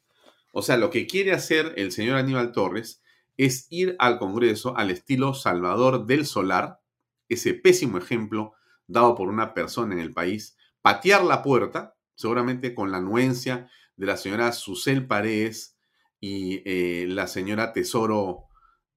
O 0.52 0.62
sea, 0.62 0.76
lo 0.76 0.90
que 0.90 1.06
quiere 1.06 1.32
hacer 1.32 1.74
el 1.76 1.92
señor 1.92 2.16
Aníbal 2.16 2.52
Torres 2.52 3.01
es 3.36 3.66
ir 3.70 3.96
al 3.98 4.18
Congreso 4.18 4.76
al 4.76 4.90
estilo 4.90 5.34
Salvador 5.34 6.06
del 6.06 6.26
Solar, 6.26 6.80
ese 7.28 7.54
pésimo 7.54 7.98
ejemplo 7.98 8.52
dado 8.86 9.14
por 9.14 9.28
una 9.28 9.54
persona 9.54 9.94
en 9.94 10.00
el 10.00 10.12
país, 10.12 10.56
patear 10.82 11.24
la 11.24 11.42
puerta, 11.42 11.96
seguramente 12.14 12.74
con 12.74 12.90
la 12.90 12.98
anuencia 12.98 13.70
de 13.96 14.06
la 14.06 14.16
señora 14.16 14.52
Susel 14.52 15.06
Paredes 15.06 15.78
y 16.20 16.62
eh, 16.64 17.06
la 17.08 17.26
señora 17.26 17.72
Tesoro, 17.72 18.48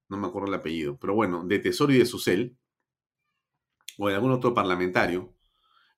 no 0.09 0.17
me 0.17 0.27
acuerdo 0.27 0.49
el 0.49 0.53
apellido, 0.55 0.97
pero 0.99 1.15
bueno, 1.15 1.43
de 1.45 1.59
Tesoro 1.59 1.93
y 1.93 1.97
de 1.97 2.05
Susel, 2.05 2.57
o 3.97 4.09
de 4.09 4.15
algún 4.15 4.31
otro 4.31 4.53
parlamentario, 4.53 5.33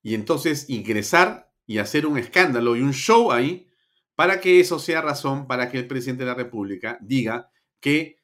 y 0.01 0.13
entonces 0.13 0.70
ingresar 0.70 1.51
y 1.65 1.79
hacer 1.79 2.06
un 2.06 2.17
escándalo 2.17 2.75
y 2.75 2.82
un 2.82 2.94
show 2.94 3.32
ahí 3.32 3.67
para 4.15 4.39
que 4.39 4.60
eso 4.60 4.79
sea 4.79 5.01
razón 5.01 5.48
para 5.48 5.70
que 5.70 5.77
el 5.77 5.88
presidente 5.88 6.24
de 6.24 6.32
la 6.32 6.36
República 6.36 6.98
diga 7.01 7.51
que, 7.79 8.16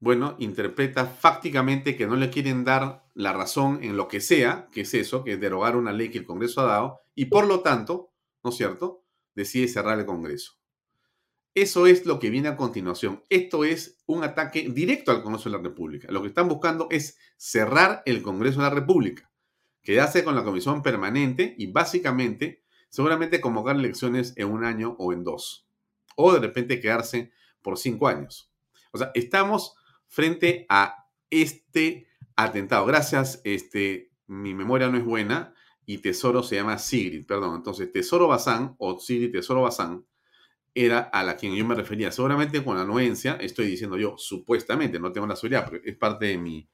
bueno, 0.00 0.36
interpreta 0.38 1.06
fácticamente 1.06 1.96
que 1.96 2.06
no 2.06 2.16
le 2.16 2.30
quieren 2.30 2.64
dar 2.64 3.04
la 3.14 3.32
razón 3.32 3.82
en 3.82 3.96
lo 3.96 4.08
que 4.08 4.20
sea, 4.20 4.68
que 4.72 4.82
es 4.82 4.94
eso, 4.94 5.24
que 5.24 5.34
es 5.34 5.40
derogar 5.40 5.76
una 5.76 5.92
ley 5.92 6.10
que 6.10 6.18
el 6.18 6.26
Congreso 6.26 6.60
ha 6.60 6.64
dado, 6.64 7.00
y 7.14 7.26
por 7.26 7.46
lo 7.46 7.60
tanto, 7.60 8.12
¿no 8.42 8.50
es 8.50 8.56
cierto?, 8.56 9.04
decide 9.34 9.68
cerrar 9.68 9.98
el 9.98 10.06
Congreso. 10.06 10.58
Eso 11.54 11.86
es 11.86 12.04
lo 12.04 12.18
que 12.18 12.30
viene 12.30 12.48
a 12.48 12.56
continuación. 12.56 13.22
Esto 13.30 13.64
es 13.64 13.98
un 14.06 14.24
ataque 14.24 14.68
directo 14.68 15.12
al 15.12 15.22
Congreso 15.22 15.48
de 15.48 15.56
la 15.56 15.62
República. 15.62 16.10
Lo 16.10 16.20
que 16.20 16.28
están 16.28 16.48
buscando 16.48 16.88
es 16.90 17.16
cerrar 17.36 18.02
el 18.06 18.22
Congreso 18.22 18.58
de 18.58 18.64
la 18.64 18.74
República, 18.74 19.30
quedarse 19.80 20.24
con 20.24 20.34
la 20.34 20.42
comisión 20.42 20.82
permanente 20.82 21.54
y 21.56 21.70
básicamente, 21.70 22.64
seguramente 22.88 23.40
convocar 23.40 23.76
elecciones 23.76 24.32
en 24.36 24.50
un 24.50 24.64
año 24.64 24.96
o 24.98 25.12
en 25.12 25.22
dos. 25.22 25.68
O 26.16 26.32
de 26.32 26.40
repente 26.40 26.80
quedarse 26.80 27.30
por 27.62 27.78
cinco 27.78 28.08
años. 28.08 28.50
O 28.92 28.98
sea, 28.98 29.12
estamos 29.14 29.76
frente 30.14 30.64
a 30.68 31.08
este 31.28 32.06
atentado. 32.36 32.86
Gracias, 32.86 33.40
este, 33.42 34.12
mi 34.28 34.54
memoria 34.54 34.88
no 34.88 34.96
es 34.96 35.04
buena 35.04 35.52
y 35.86 35.98
Tesoro 35.98 36.44
se 36.44 36.54
llama 36.54 36.78
Sigrid, 36.78 37.26
perdón. 37.26 37.56
Entonces, 37.56 37.90
Tesoro 37.90 38.28
Bazán 38.28 38.76
o 38.78 39.00
Sigrid 39.00 39.32
Tesoro 39.32 39.62
Bazán 39.62 40.06
era 40.72 41.00
a 41.00 41.24
la 41.24 41.34
quien 41.34 41.56
yo 41.56 41.64
me 41.64 41.74
refería. 41.74 42.12
Seguramente 42.12 42.62
con 42.62 42.78
anuencia, 42.78 43.34
estoy 43.40 43.66
diciendo 43.66 43.96
yo, 43.96 44.14
supuestamente, 44.16 45.00
no 45.00 45.10
tengo 45.10 45.26
la 45.26 45.34
seguridad, 45.34 45.68
pero 45.68 45.82
es 45.84 45.96
parte 45.96 46.26
de 46.26 46.38
mi, 46.38 46.68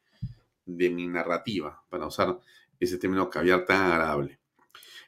de 0.66 0.90
mi 0.90 1.08
narrativa, 1.08 1.82
para 1.88 2.06
usar 2.06 2.38
ese 2.78 2.98
término 2.98 3.30
caviar 3.30 3.64
tan 3.64 3.90
agradable. 3.90 4.38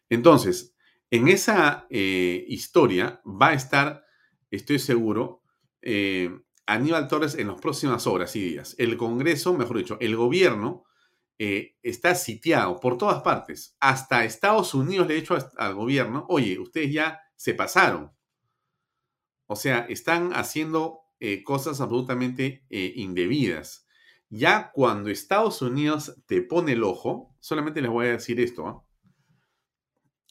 Entonces, 0.08 0.74
en 1.10 1.28
esa 1.28 1.86
eh, 1.90 2.46
historia 2.48 3.20
va 3.26 3.48
a 3.48 3.54
estar, 3.54 4.06
estoy 4.50 4.78
seguro, 4.78 5.42
eh, 5.82 6.30
Aníbal 6.66 7.08
Torres 7.08 7.34
en 7.34 7.48
las 7.48 7.60
próximas 7.60 8.06
horas 8.06 8.34
y 8.36 8.40
días. 8.40 8.74
El 8.78 8.96
Congreso, 8.96 9.54
mejor 9.54 9.78
dicho, 9.78 9.96
el 10.00 10.16
gobierno 10.16 10.84
eh, 11.38 11.76
está 11.82 12.14
sitiado 12.14 12.78
por 12.80 12.98
todas 12.98 13.22
partes. 13.22 13.76
Hasta 13.80 14.24
Estados 14.24 14.74
Unidos 14.74 15.06
le 15.06 15.14
ha 15.14 15.20
dicho 15.20 15.36
al 15.56 15.74
gobierno, 15.74 16.26
oye, 16.28 16.58
ustedes 16.58 16.92
ya 16.92 17.20
se 17.36 17.54
pasaron 17.54 18.12
o 19.52 19.56
sea, 19.56 19.80
están 19.90 20.32
haciendo 20.32 21.00
eh, 21.20 21.44
cosas 21.44 21.82
absolutamente 21.82 22.64
eh, 22.70 22.94
indebidas. 22.96 23.86
Ya 24.30 24.70
cuando 24.72 25.10
Estados 25.10 25.60
Unidos 25.60 26.16
te 26.26 26.40
pone 26.40 26.72
el 26.72 26.82
ojo, 26.82 27.36
solamente 27.38 27.82
les 27.82 27.90
voy 27.90 28.06
a 28.06 28.12
decir 28.12 28.40
esto, 28.40 28.66
¿ah? 28.66 28.82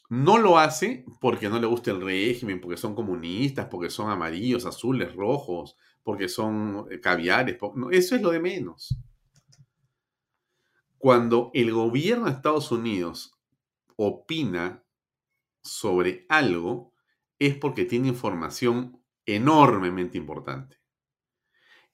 no 0.10 0.40
lo 0.40 0.58
hace 0.58 1.06
porque 1.20 1.50
no 1.50 1.60
le 1.60 1.68
gusta 1.68 1.92
el 1.92 2.02
régimen, 2.02 2.60
porque 2.60 2.78
son 2.78 2.96
comunistas, 2.96 3.68
porque 3.68 3.92
son 3.92 4.10
amarillos, 4.10 4.66
azules, 4.66 5.14
rojos, 5.16 5.78
porque 6.04 6.28
son 6.30 6.88
eh, 6.90 7.00
caviares. 7.00 7.58
eso 7.92 8.16
es 8.16 8.22
lo 8.22 8.32
de 8.32 8.40
menos. 8.40 8.98
Cuando 10.98 11.52
el 11.54 11.72
gobierno 11.72 12.26
de 12.26 12.32
Estados 12.32 12.72
Unidos 12.72 13.40
opina 13.96 14.84
sobre 15.64 16.26
algo, 16.30 16.94
es 17.40 17.56
porque 17.56 17.86
tiene 17.86 18.10
información 18.10 19.02
enormemente 19.26 20.18
importante. 20.18 20.82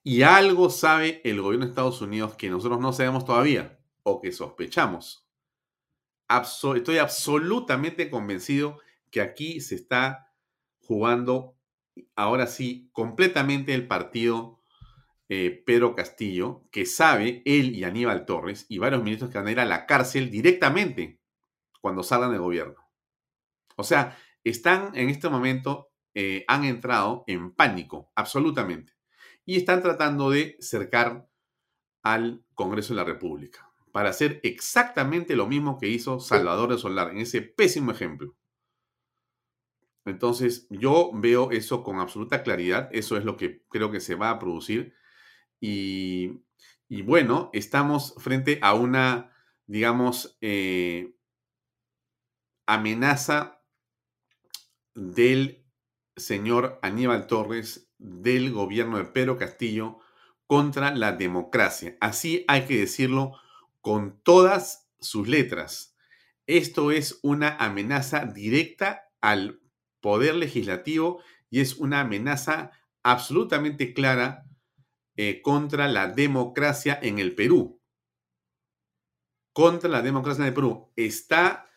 Y 0.04 0.22
algo 0.22 0.70
sabe 0.70 1.22
el 1.26 1.42
gobierno 1.42 1.66
de 1.66 1.72
Estados 1.72 2.02
Unidos 2.02 2.36
que 2.36 2.50
nosotros 2.50 2.80
no 2.80 2.94
sabemos 2.94 3.26
todavía 3.26 3.78
o 4.04 4.22
que 4.22 4.32
sospechamos. 4.32 5.28
estoy 6.76 6.98
absolutamente 6.98 8.10
convencido 8.10 8.80
que 9.12 9.20
aquí 9.22 9.60
se 9.60 9.76
está 9.76 10.34
jugando, 10.80 11.57
ahora 12.16 12.48
sí, 12.48 12.90
completamente 12.94 13.74
el 13.74 13.88
partido 13.88 14.62
eh, 15.30 15.64
Pedro 15.66 15.94
Castillo, 15.96 16.64
que 16.72 16.86
sabe, 16.86 17.42
él 17.46 17.76
y 17.76 17.84
Aníbal 17.84 18.26
Torres 18.26 18.66
y 18.70 18.78
varios 18.78 19.04
ministros 19.04 19.30
que 19.30 19.38
van 19.38 19.48
a 19.48 19.52
ir 19.52 19.60
a 19.60 19.66
la 19.66 19.86
cárcel 19.86 20.32
directamente 20.32 21.20
cuando 21.82 22.04
salgan 22.04 22.32
del 22.32 22.42
gobierno. 22.42 22.76
O 23.76 23.84
sea, 23.84 24.18
están 24.44 24.92
en 24.96 25.10
este 25.10 25.30
momento 25.30 25.92
eh, 26.14 26.46
han 26.48 26.64
entrado 26.64 27.24
en 27.28 27.54
pánico, 27.54 28.12
absolutamente, 28.16 28.94
y 29.46 29.58
están 29.58 29.82
tratando 29.82 30.32
de 30.32 30.58
cercar 30.60 31.28
al 32.02 32.44
Congreso 32.56 32.94
de 32.94 32.98
la 32.98 33.04
República 33.04 33.70
para 33.92 34.10
hacer 34.10 34.40
exactamente 34.44 35.36
lo 35.36 35.48
mismo 35.48 35.78
que 35.78 35.90
hizo 35.90 36.20
Salvador 36.20 36.70
de 36.72 36.78
Solar 36.78 37.12
en 37.12 37.18
ese 37.18 37.42
pésimo 37.42 37.92
ejemplo. 37.92 38.36
Entonces, 40.08 40.68
yo 40.70 41.12
veo 41.14 41.52
eso 41.52 41.84
con 41.84 42.00
absoluta 42.00 42.44
claridad, 42.44 42.90
eso 42.92 43.18
es 43.18 43.26
lo 43.26 43.38
que 43.38 43.64
creo 43.70 43.92
que 43.92 44.00
se 44.00 44.16
va 44.16 44.30
a 44.30 44.40
producir 44.40 44.96
y, 45.60 46.42
bueno, 47.04 47.50
estamos 47.54 48.14
frente 48.18 48.60
a 48.62 48.74
una, 48.74 49.32
digamos, 49.66 50.38
eh, 50.42 51.16
amenaza 52.66 53.64
del 54.94 55.66
señor 56.16 56.80
Aníbal 56.82 57.28
Torres 57.28 57.92
del 57.98 58.52
gobierno 58.52 58.98
de 58.98 59.06
Pedro 59.06 59.38
Castillo 59.38 60.00
contra 60.48 60.94
la 60.94 61.12
democracia. 61.12 61.98
Así 62.00 62.46
hay 62.48 62.66
que 62.66 62.78
decirlo 62.78 63.34
con 63.82 64.20
todas 64.22 64.90
sus 65.00 65.28
letras. 65.28 65.96
Esto 66.46 66.92
es 66.92 67.20
una 67.24 67.58
amenaza 67.58 68.26
directa 68.26 69.10
al 69.22 69.62
poder 70.08 70.36
legislativo 70.36 71.22
y 71.50 71.60
es 71.60 71.76
una 71.76 72.00
amenaza 72.00 72.72
absolutamente 73.04 73.94
clara 73.94 74.46
eh, 75.18 75.42
contra 75.42 75.90
la 75.90 76.08
democracia 76.08 76.98
en 77.02 77.20
el 77.20 77.36
Perú. 77.36 77.82
Contra 79.52 79.90
la 79.90 80.02
democracia 80.02 80.44
en 80.44 80.48
el 80.48 80.54
Perú. 80.54 80.94
Está 80.96 81.70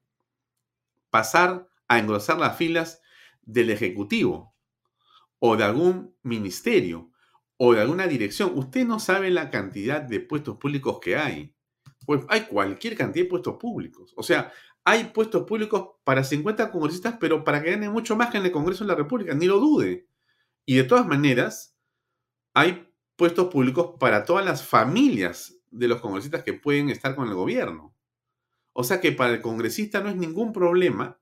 pasar 1.10 1.68
a 1.88 1.98
engrosar 1.98 2.38
las 2.38 2.56
filas 2.56 3.00
del 3.42 3.70
Ejecutivo 3.70 4.54
o 5.38 5.56
de 5.56 5.64
algún 5.64 6.14
ministerio 6.22 7.10
o 7.56 7.74
de 7.74 7.80
alguna 7.80 8.06
dirección. 8.06 8.52
Usted 8.54 8.86
no 8.86 9.00
sabe 9.00 9.30
la 9.30 9.50
cantidad 9.50 10.00
de 10.00 10.20
puestos 10.20 10.58
públicos 10.58 10.98
que 11.00 11.16
hay. 11.16 11.54
Pues 12.04 12.22
hay 12.28 12.42
cualquier 12.42 12.96
cantidad 12.96 13.24
de 13.24 13.30
puestos 13.30 13.56
públicos. 13.56 14.12
O 14.16 14.22
sea, 14.22 14.52
hay 14.88 15.06
puestos 15.06 15.42
públicos 15.42 15.96
para 16.04 16.22
50 16.22 16.70
congresistas, 16.70 17.16
pero 17.18 17.42
para 17.42 17.60
que 17.60 17.72
ganen 17.72 17.90
mucho 17.90 18.14
más 18.14 18.30
que 18.30 18.38
en 18.38 18.46
el 18.46 18.52
Congreso 18.52 18.84
de 18.84 18.88
la 18.88 18.94
República, 18.94 19.34
ni 19.34 19.46
lo 19.46 19.58
dude. 19.58 20.06
Y 20.64 20.76
de 20.76 20.84
todas 20.84 21.04
maneras, 21.04 21.76
hay 22.54 22.88
puestos 23.16 23.48
públicos 23.48 23.96
para 23.98 24.24
todas 24.24 24.44
las 24.44 24.64
familias 24.64 25.58
de 25.72 25.88
los 25.88 26.00
congresistas 26.00 26.44
que 26.44 26.52
pueden 26.52 26.88
estar 26.88 27.16
con 27.16 27.26
el 27.26 27.34
gobierno. 27.34 27.96
O 28.72 28.84
sea 28.84 29.00
que 29.00 29.10
para 29.10 29.34
el 29.34 29.42
congresista 29.42 30.00
no 30.00 30.08
es 30.08 30.14
ningún 30.14 30.52
problema 30.52 31.18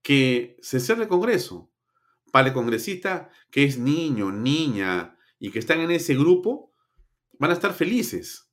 que 0.00 0.56
se 0.62 0.80
cierre 0.80 1.02
el 1.02 1.08
Congreso. 1.08 1.70
Para 2.32 2.48
el 2.48 2.54
congresista 2.54 3.28
que 3.50 3.64
es 3.64 3.76
niño, 3.76 4.32
niña 4.32 5.18
y 5.38 5.50
que 5.50 5.58
están 5.58 5.80
en 5.80 5.90
ese 5.90 6.14
grupo, 6.14 6.72
van 7.38 7.50
a 7.50 7.54
estar 7.54 7.74
felices. 7.74 8.49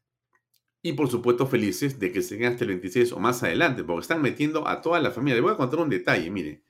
Y 0.88 0.94
por 0.94 1.10
supuesto 1.10 1.46
felices 1.46 2.00
de 2.00 2.14
que 2.14 2.22
se 2.22 2.38
queden 2.38 2.54
hasta 2.54 2.64
el 2.64 2.70
26 2.70 3.12
o 3.12 3.20
más 3.20 3.44
adelante, 3.44 3.84
porque 3.84 4.04
están 4.04 4.22
metiendo 4.22 4.66
a 4.66 4.82
toda 4.82 5.02
la 5.02 5.12
familia. 5.12 5.36
Le 5.36 5.42
voy 5.42 5.52
a 5.52 5.58
contar 5.58 5.82
un 5.82 5.90
detalle, 5.90 6.32
mire. 6.32 6.64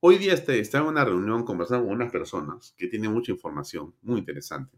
Hoy 0.00 0.18
día 0.18 0.34
estaba 0.34 0.82
en 0.82 0.90
una 0.90 1.04
reunión 1.04 1.44
conversando 1.44 1.86
con 1.86 1.94
unas 1.94 2.10
personas 2.10 2.74
que 2.76 2.88
tienen 2.88 3.12
mucha 3.12 3.30
información, 3.30 3.94
muy 4.02 4.18
interesante. 4.18 4.76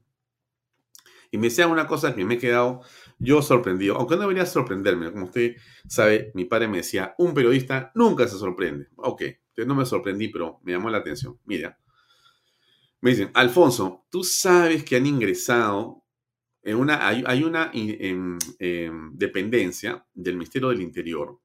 Y 1.30 1.38
me 1.38 1.48
decían 1.48 1.70
una 1.70 1.86
cosa 1.86 2.14
que 2.14 2.26
me 2.26 2.34
he 2.34 2.38
quedado 2.38 2.82
yo 3.18 3.40
sorprendido, 3.40 3.96
aunque 3.96 4.16
no 4.16 4.20
debería 4.20 4.44
sorprenderme. 4.44 5.10
Como 5.12 5.24
usted 5.24 5.56
sabe, 5.88 6.30
mi 6.34 6.44
padre 6.44 6.68
me 6.68 6.76
decía, 6.76 7.14
un 7.16 7.32
periodista 7.32 7.90
nunca 7.94 8.28
se 8.28 8.36
sorprende. 8.36 8.88
Ok, 8.96 9.22
entonces 9.22 9.66
no 9.66 9.74
me 9.74 9.86
sorprendí, 9.86 10.28
pero 10.28 10.60
me 10.62 10.72
llamó 10.72 10.90
la 10.90 10.98
atención. 10.98 11.40
Mira, 11.46 11.80
me 13.00 13.12
dicen, 13.12 13.30
Alfonso, 13.32 14.04
tú 14.10 14.22
sabes 14.22 14.84
que 14.84 14.96
han 14.96 15.06
ingresado 15.06 16.03
en 16.64 16.76
una, 16.76 17.06
hay, 17.06 17.42
una 17.42 17.70
dependencia 19.12 20.06
del 20.14 20.34
Ministerio 20.34 20.70
del 20.70 20.80
Interior 20.80 21.40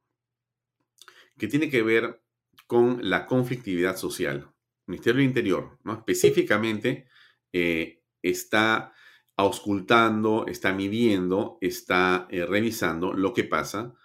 que 1.38 1.48
tiene 1.48 1.70
que 1.70 1.82
ver 1.84 2.22
con 2.68 3.00
la 3.10 3.26
conflictividad 3.26 3.98
social. 3.98 4.52
Ministerio 4.86 5.20
del 5.20 5.30
Interior. 5.30 5.78
Específicamente 5.86 7.08
eh, 7.54 8.02
está 8.22 8.94
auscultando, 9.38 10.46
está 10.48 10.74
midiendo, 10.74 11.58
está 11.62 12.28
eh, 12.30 12.46
revisando 12.46 13.14
lo 13.14 13.34
que 13.34 13.46
pasa 13.46 13.96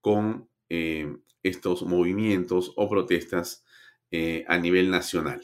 con 0.00 0.48
eh, 0.68 1.16
estos 1.42 1.82
movimientos 1.82 2.72
o 2.76 2.88
protestas 2.88 3.64
eh, 4.10 4.44
a 4.46 4.56
nivel 4.58 4.90
nacional, 4.90 5.42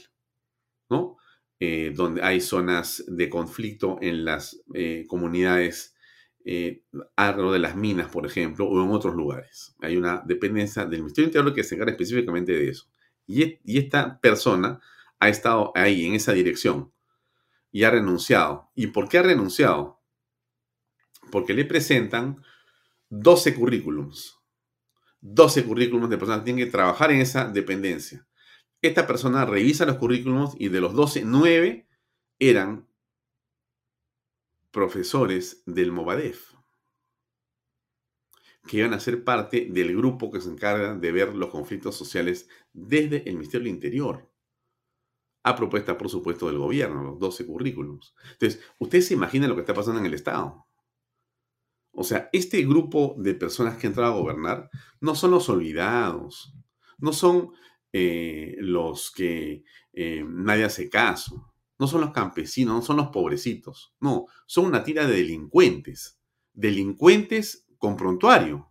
¿no? 0.89 1.17
Donde 1.95 2.23
hay 2.23 2.41
zonas 2.41 3.05
de 3.07 3.29
conflicto 3.29 3.99
en 4.01 4.25
las 4.25 4.63
comunidades 5.07 5.95
alrededor 7.17 7.53
de 7.53 7.59
las 7.59 7.77
minas, 7.77 8.09
por 8.09 8.25
ejemplo, 8.25 8.67
o 8.67 8.83
en 8.83 8.91
otros 8.91 9.15
lugares. 9.15 9.77
Hay 9.81 9.99
una 9.99 10.23
dependencia 10.25 10.87
del 10.87 11.01
Ministerio 11.01 11.29
Interior 11.29 11.55
que 11.55 11.63
se 11.63 11.75
encarga 11.75 11.93
específicamente 11.93 12.53
de 12.53 12.71
eso. 12.71 12.89
y 13.27 13.79
esta 13.79 14.19
persona 14.21 14.81
ha 15.21 15.29
estado 15.29 15.71
ahí, 15.75 16.07
en 16.07 16.15
esa 16.15 16.33
dirección, 16.33 16.93
y 17.71 17.85
ha 17.85 17.91
renunciado. 17.91 18.71
¿Y 18.75 18.89
por 18.89 19.09
qué 19.09 19.19
ha 19.19 19.23
renunciado? 19.23 20.01
Porque 21.31 21.55
le 21.55 21.65
presentan 21.65 22.43
12 23.11 23.55
currículums. 23.55 24.39
12 25.21 25.65
currículums 25.65 26.11
de 26.11 26.17
personas 26.17 26.41
que 26.41 26.47
tienen 26.47 26.65
que 26.65 26.71
trabajar 26.71 27.13
en 27.13 27.21
esa 27.21 27.45
dependencia. 27.45 28.27
Esta 28.83 29.07
persona 29.07 29.45
revisa 29.45 29.85
los 29.85 29.97
currículums 29.97 30.55
y 30.59 30.69
de 30.69 30.81
los 30.81 30.95
12, 30.95 31.25
9 31.25 31.87
eran 32.39 32.89
profesores 34.71 35.63
del 35.67 35.93
Movadef, 35.93 36.55
que 38.67 38.79
iban 38.79 38.95
a 38.95 39.01
ser 39.01 39.25
parte 39.25 39.69
del 39.71 39.97
grupo 39.97 40.31
que 40.31 40.41
se 40.41 40.51
encarga 40.51 40.95
de 40.95 41.13
ver 41.13 41.35
los 41.35 41.51
conflictos 41.51 41.97
sociales 41.97 42.49
desde 42.73 43.29
el 43.29 43.37
Ministerio 43.37 43.67
del 43.67 43.75
Interior 43.75 44.31
a 45.43 45.57
propuesta, 45.57 45.97
por 45.97 46.09
supuesto, 46.09 46.47
del 46.47 46.59
gobierno, 46.59 47.03
los 47.03 47.19
12 47.19 47.47
currículums. 47.47 48.15
Entonces, 48.33 48.63
usted 48.79 49.01
se 49.01 49.15
imagina 49.15 49.49
lo 49.49 49.55
que 49.55 49.63
está 49.63 49.75
pasando 49.75 50.01
en 50.01 50.07
el 50.07 50.15
Estado. 50.15 50.67
O 51.93 52.05
sea, 52.05 52.29
este 52.33 52.63
grupo 52.63 53.15
de 53.19 53.35
personas 53.35 53.77
que 53.77 53.87
han 53.87 53.93
entrado 53.93 54.13
a 54.13 54.19
gobernar 54.19 54.71
no 55.01 55.15
son 55.15 55.33
los 55.33 55.49
olvidados, 55.49 56.55
no 56.99 57.13
son 57.13 57.53
eh, 57.93 58.57
los 58.59 59.11
que 59.11 59.65
eh, 59.93 60.25
nadie 60.27 60.65
hace 60.65 60.89
caso, 60.89 61.53
no 61.79 61.87
son 61.87 62.03
los 62.03 62.13
campesinos, 62.13 62.75
no 62.75 62.83
son 62.83 62.99
los 62.99 63.09
pobrecitos, 63.09 63.95
no, 64.01 64.27
son 64.47 64.67
una 64.67 64.85
tira 64.85 65.07
de 65.07 65.17
delincuentes, 65.17 66.21
delincuentes 66.53 67.67
con 67.79 67.97
prontuario. 67.97 68.71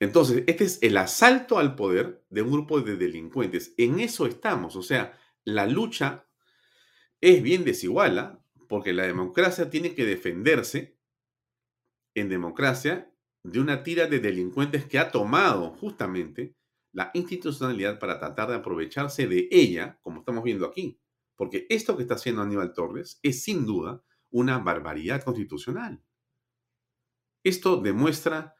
Entonces, 0.00 0.44
este 0.46 0.64
es 0.64 0.78
el 0.82 0.96
asalto 0.96 1.58
al 1.58 1.74
poder 1.74 2.24
de 2.30 2.42
un 2.42 2.52
grupo 2.52 2.80
de 2.80 2.96
delincuentes. 2.96 3.74
En 3.78 4.00
eso 4.00 4.26
estamos. 4.26 4.76
O 4.76 4.82
sea, 4.82 5.18
la 5.44 5.66
lucha 5.66 6.26
es 7.20 7.42
bien 7.42 7.64
desigual, 7.64 8.18
¿ah? 8.18 8.42
porque 8.68 8.92
la 8.92 9.04
democracia 9.04 9.70
tiene 9.70 9.94
que 9.94 10.04
defenderse 10.04 10.98
en 12.14 12.28
democracia 12.28 13.10
de 13.42 13.60
una 13.60 13.82
tira 13.82 14.06
de 14.06 14.18
delincuentes 14.18 14.86
que 14.86 14.98
ha 14.98 15.10
tomado 15.10 15.70
justamente 15.70 16.55
la 16.96 17.10
institucionalidad 17.12 17.98
para 17.98 18.18
tratar 18.18 18.48
de 18.48 18.54
aprovecharse 18.54 19.26
de 19.26 19.48
ella, 19.50 19.98
como 20.00 20.20
estamos 20.20 20.42
viendo 20.42 20.64
aquí. 20.64 20.98
Porque 21.34 21.66
esto 21.68 21.94
que 21.94 22.04
está 22.04 22.14
haciendo 22.14 22.40
Aníbal 22.40 22.72
Torres 22.72 23.20
es 23.22 23.42
sin 23.42 23.66
duda 23.66 24.02
una 24.30 24.60
barbaridad 24.60 25.22
constitucional. 25.22 26.02
Esto 27.44 27.76
demuestra 27.76 28.54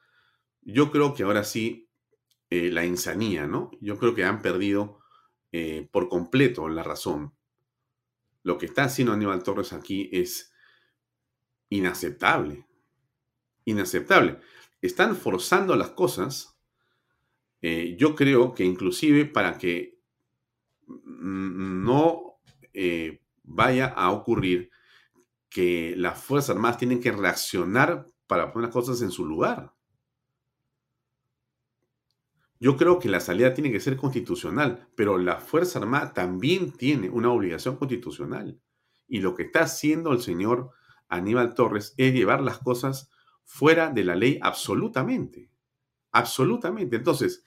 yo 0.60 0.90
creo 0.90 1.14
que 1.14 1.22
ahora 1.22 1.44
sí 1.44 1.88
eh, 2.50 2.70
la 2.70 2.84
insanía, 2.84 3.46
¿no? 3.46 3.70
Yo 3.80 3.98
creo 3.98 4.14
que 4.14 4.24
han 4.24 4.42
perdido 4.42 4.98
eh, 5.52 5.88
por 5.90 6.10
completo 6.10 6.68
la 6.68 6.82
razón. 6.82 7.34
Lo 8.42 8.58
que 8.58 8.66
está 8.66 8.84
haciendo 8.84 9.14
Aníbal 9.14 9.42
Torres 9.44 9.72
aquí 9.72 10.10
es 10.12 10.52
inaceptable. 11.70 12.66
Inaceptable. 13.64 14.40
Están 14.82 15.16
forzando 15.16 15.74
las 15.74 15.92
cosas. 15.92 16.55
Eh, 17.62 17.96
yo 17.98 18.14
creo 18.14 18.52
que 18.52 18.64
inclusive 18.64 19.24
para 19.26 19.58
que 19.58 19.96
no 20.94 22.36
vaya 23.42 23.86
a 23.86 24.10
ocurrir 24.10 24.70
que 25.48 25.94
las 25.96 26.22
Fuerzas 26.22 26.54
Armadas 26.54 26.78
tienen 26.78 27.00
que 27.00 27.12
reaccionar 27.12 28.06
para 28.26 28.52
poner 28.52 28.68
las 28.68 28.74
cosas 28.74 29.00
en 29.02 29.10
su 29.10 29.24
lugar. 29.24 29.72
Yo 32.58 32.76
creo 32.76 32.98
que 32.98 33.08
la 33.08 33.20
salida 33.20 33.54
tiene 33.54 33.70
que 33.70 33.80
ser 33.80 33.96
constitucional, 33.96 34.88
pero 34.94 35.18
la 35.18 35.40
Fuerza 35.40 35.78
Armada 35.78 36.12
también 36.12 36.72
tiene 36.72 37.10
una 37.10 37.30
obligación 37.30 37.76
constitucional. 37.76 38.60
Y 39.08 39.20
lo 39.20 39.34
que 39.34 39.44
está 39.44 39.60
haciendo 39.60 40.12
el 40.12 40.20
señor 40.20 40.70
Aníbal 41.08 41.54
Torres 41.54 41.94
es 41.96 42.12
llevar 42.14 42.40
las 42.40 42.58
cosas 42.58 43.10
fuera 43.44 43.90
de 43.90 44.04
la 44.04 44.16
ley 44.16 44.38
absolutamente. 44.42 45.50
Absolutamente. 46.16 46.96
Entonces, 46.96 47.44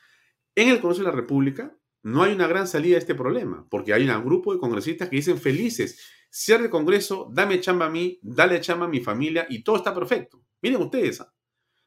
en 0.54 0.70
el 0.70 0.80
Congreso 0.80 1.02
de 1.02 1.10
la 1.10 1.16
República 1.16 1.76
no 2.04 2.22
hay 2.22 2.34
una 2.34 2.48
gran 2.48 2.68
salida 2.68 2.98
a 2.98 3.00
este 3.00 3.16
problema, 3.16 3.68
porque 3.68 3.94
hay 3.94 4.08
un 4.08 4.24
grupo 4.24 4.54
de 4.54 4.60
congresistas 4.60 5.10
que 5.10 5.16
dicen 5.16 5.40
felices, 5.40 6.00
cierre 6.30 6.66
el 6.66 6.70
Congreso, 6.70 7.30
dame 7.34 7.60
chamba 7.60 7.88
a 7.88 7.90
mí, 7.90 8.20
dale 8.22 8.62
chamba 8.62 8.86
a 8.86 8.90
mi 8.90 9.00
familia 9.00 9.48
y 9.50 9.64
todo 9.64 9.78
está 9.78 9.94
perfecto. 9.94 10.44
Miren 10.62 10.82
ustedes, 10.84 11.22
¿ah? 11.22 11.34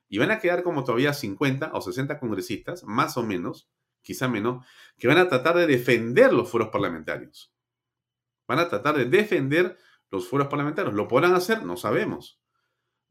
Y 0.08 0.18
van 0.18 0.32
a 0.32 0.40
quedar 0.40 0.64
como 0.64 0.82
todavía 0.82 1.14
50 1.14 1.70
o 1.72 1.80
60 1.80 2.18
congresistas, 2.18 2.82
más 2.84 3.16
o 3.16 3.22
menos, 3.22 3.70
quizá 4.02 4.28
menos, 4.28 4.66
que 4.98 5.06
van 5.06 5.18
a 5.18 5.28
tratar 5.28 5.56
de 5.56 5.68
defender 5.68 6.32
los 6.32 6.50
foros 6.50 6.68
parlamentarios. 6.68 7.54
Van 8.48 8.58
a 8.58 8.68
tratar 8.68 8.96
de 8.96 9.04
defender 9.04 9.78
los 10.10 10.28
foros 10.28 10.48
parlamentarios. 10.48 10.94
¿Lo 10.94 11.06
podrán 11.06 11.34
hacer? 11.34 11.64
No 11.64 11.76
sabemos. 11.76 12.41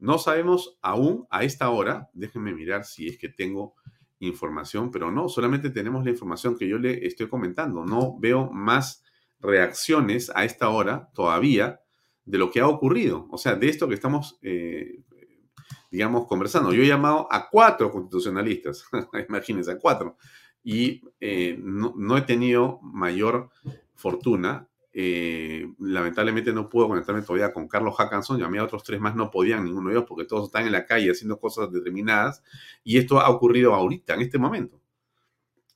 No 0.02 0.18
sabemos 0.18 0.76
aún 0.82 1.28
a 1.30 1.44
esta 1.44 1.70
hora, 1.70 2.10
déjenme 2.12 2.52
mirar 2.52 2.84
si 2.84 3.06
es 3.06 3.16
que 3.18 3.28
tengo 3.28 3.76
información, 4.18 4.90
pero 4.90 5.12
no, 5.12 5.28
solamente 5.28 5.70
tenemos 5.70 6.04
la 6.04 6.10
información 6.10 6.58
que 6.58 6.66
yo 6.66 6.76
le 6.76 7.06
estoy 7.06 7.28
comentando. 7.28 7.84
No 7.84 8.18
veo 8.18 8.50
más 8.50 9.04
reacciones 9.38 10.28
a 10.34 10.44
esta 10.44 10.70
hora 10.70 11.08
todavía 11.14 11.82
de 12.24 12.36
lo 12.36 12.50
que 12.50 12.58
ha 12.58 12.66
ocurrido. 12.66 13.28
O 13.30 13.38
sea, 13.38 13.54
de 13.54 13.68
esto 13.68 13.86
que 13.86 13.94
estamos, 13.94 14.40
eh, 14.42 15.02
digamos, 15.88 16.26
conversando. 16.26 16.72
Yo 16.72 16.82
he 16.82 16.88
llamado 16.88 17.28
a 17.30 17.48
cuatro 17.48 17.88
constitucionalistas, 17.92 18.84
imagínense, 19.28 19.70
a 19.70 19.78
cuatro, 19.78 20.16
y 20.64 21.00
eh, 21.20 21.56
no, 21.62 21.94
no, 21.96 22.16
he 22.16 22.22
tenido 22.22 22.80
mayor 22.82 23.50
fortuna. 23.94 24.68
Eh, 24.94 25.72
lamentablemente 25.78 26.52
no 26.52 26.68
puedo 26.68 26.88
conectarme 26.88 27.22
todavía 27.22 27.52
con 27.52 27.66
Carlos 27.66 27.96
Hackanson, 27.96 28.38
llamé 28.38 28.58
a 28.58 28.64
otros 28.64 28.82
tres 28.82 29.00
más, 29.00 29.16
no 29.16 29.30
podían 29.30 29.64
ninguno 29.64 29.88
de 29.88 29.96
ellos 29.96 30.04
porque 30.06 30.26
todos 30.26 30.46
están 30.46 30.66
en 30.66 30.72
la 30.72 30.84
calle 30.84 31.10
haciendo 31.10 31.40
cosas 31.40 31.72
determinadas 31.72 32.42
y 32.84 32.98
esto 32.98 33.18
ha 33.18 33.30
ocurrido 33.30 33.74
ahorita, 33.74 34.14
en 34.14 34.20
este 34.20 34.38
momento. 34.38 34.82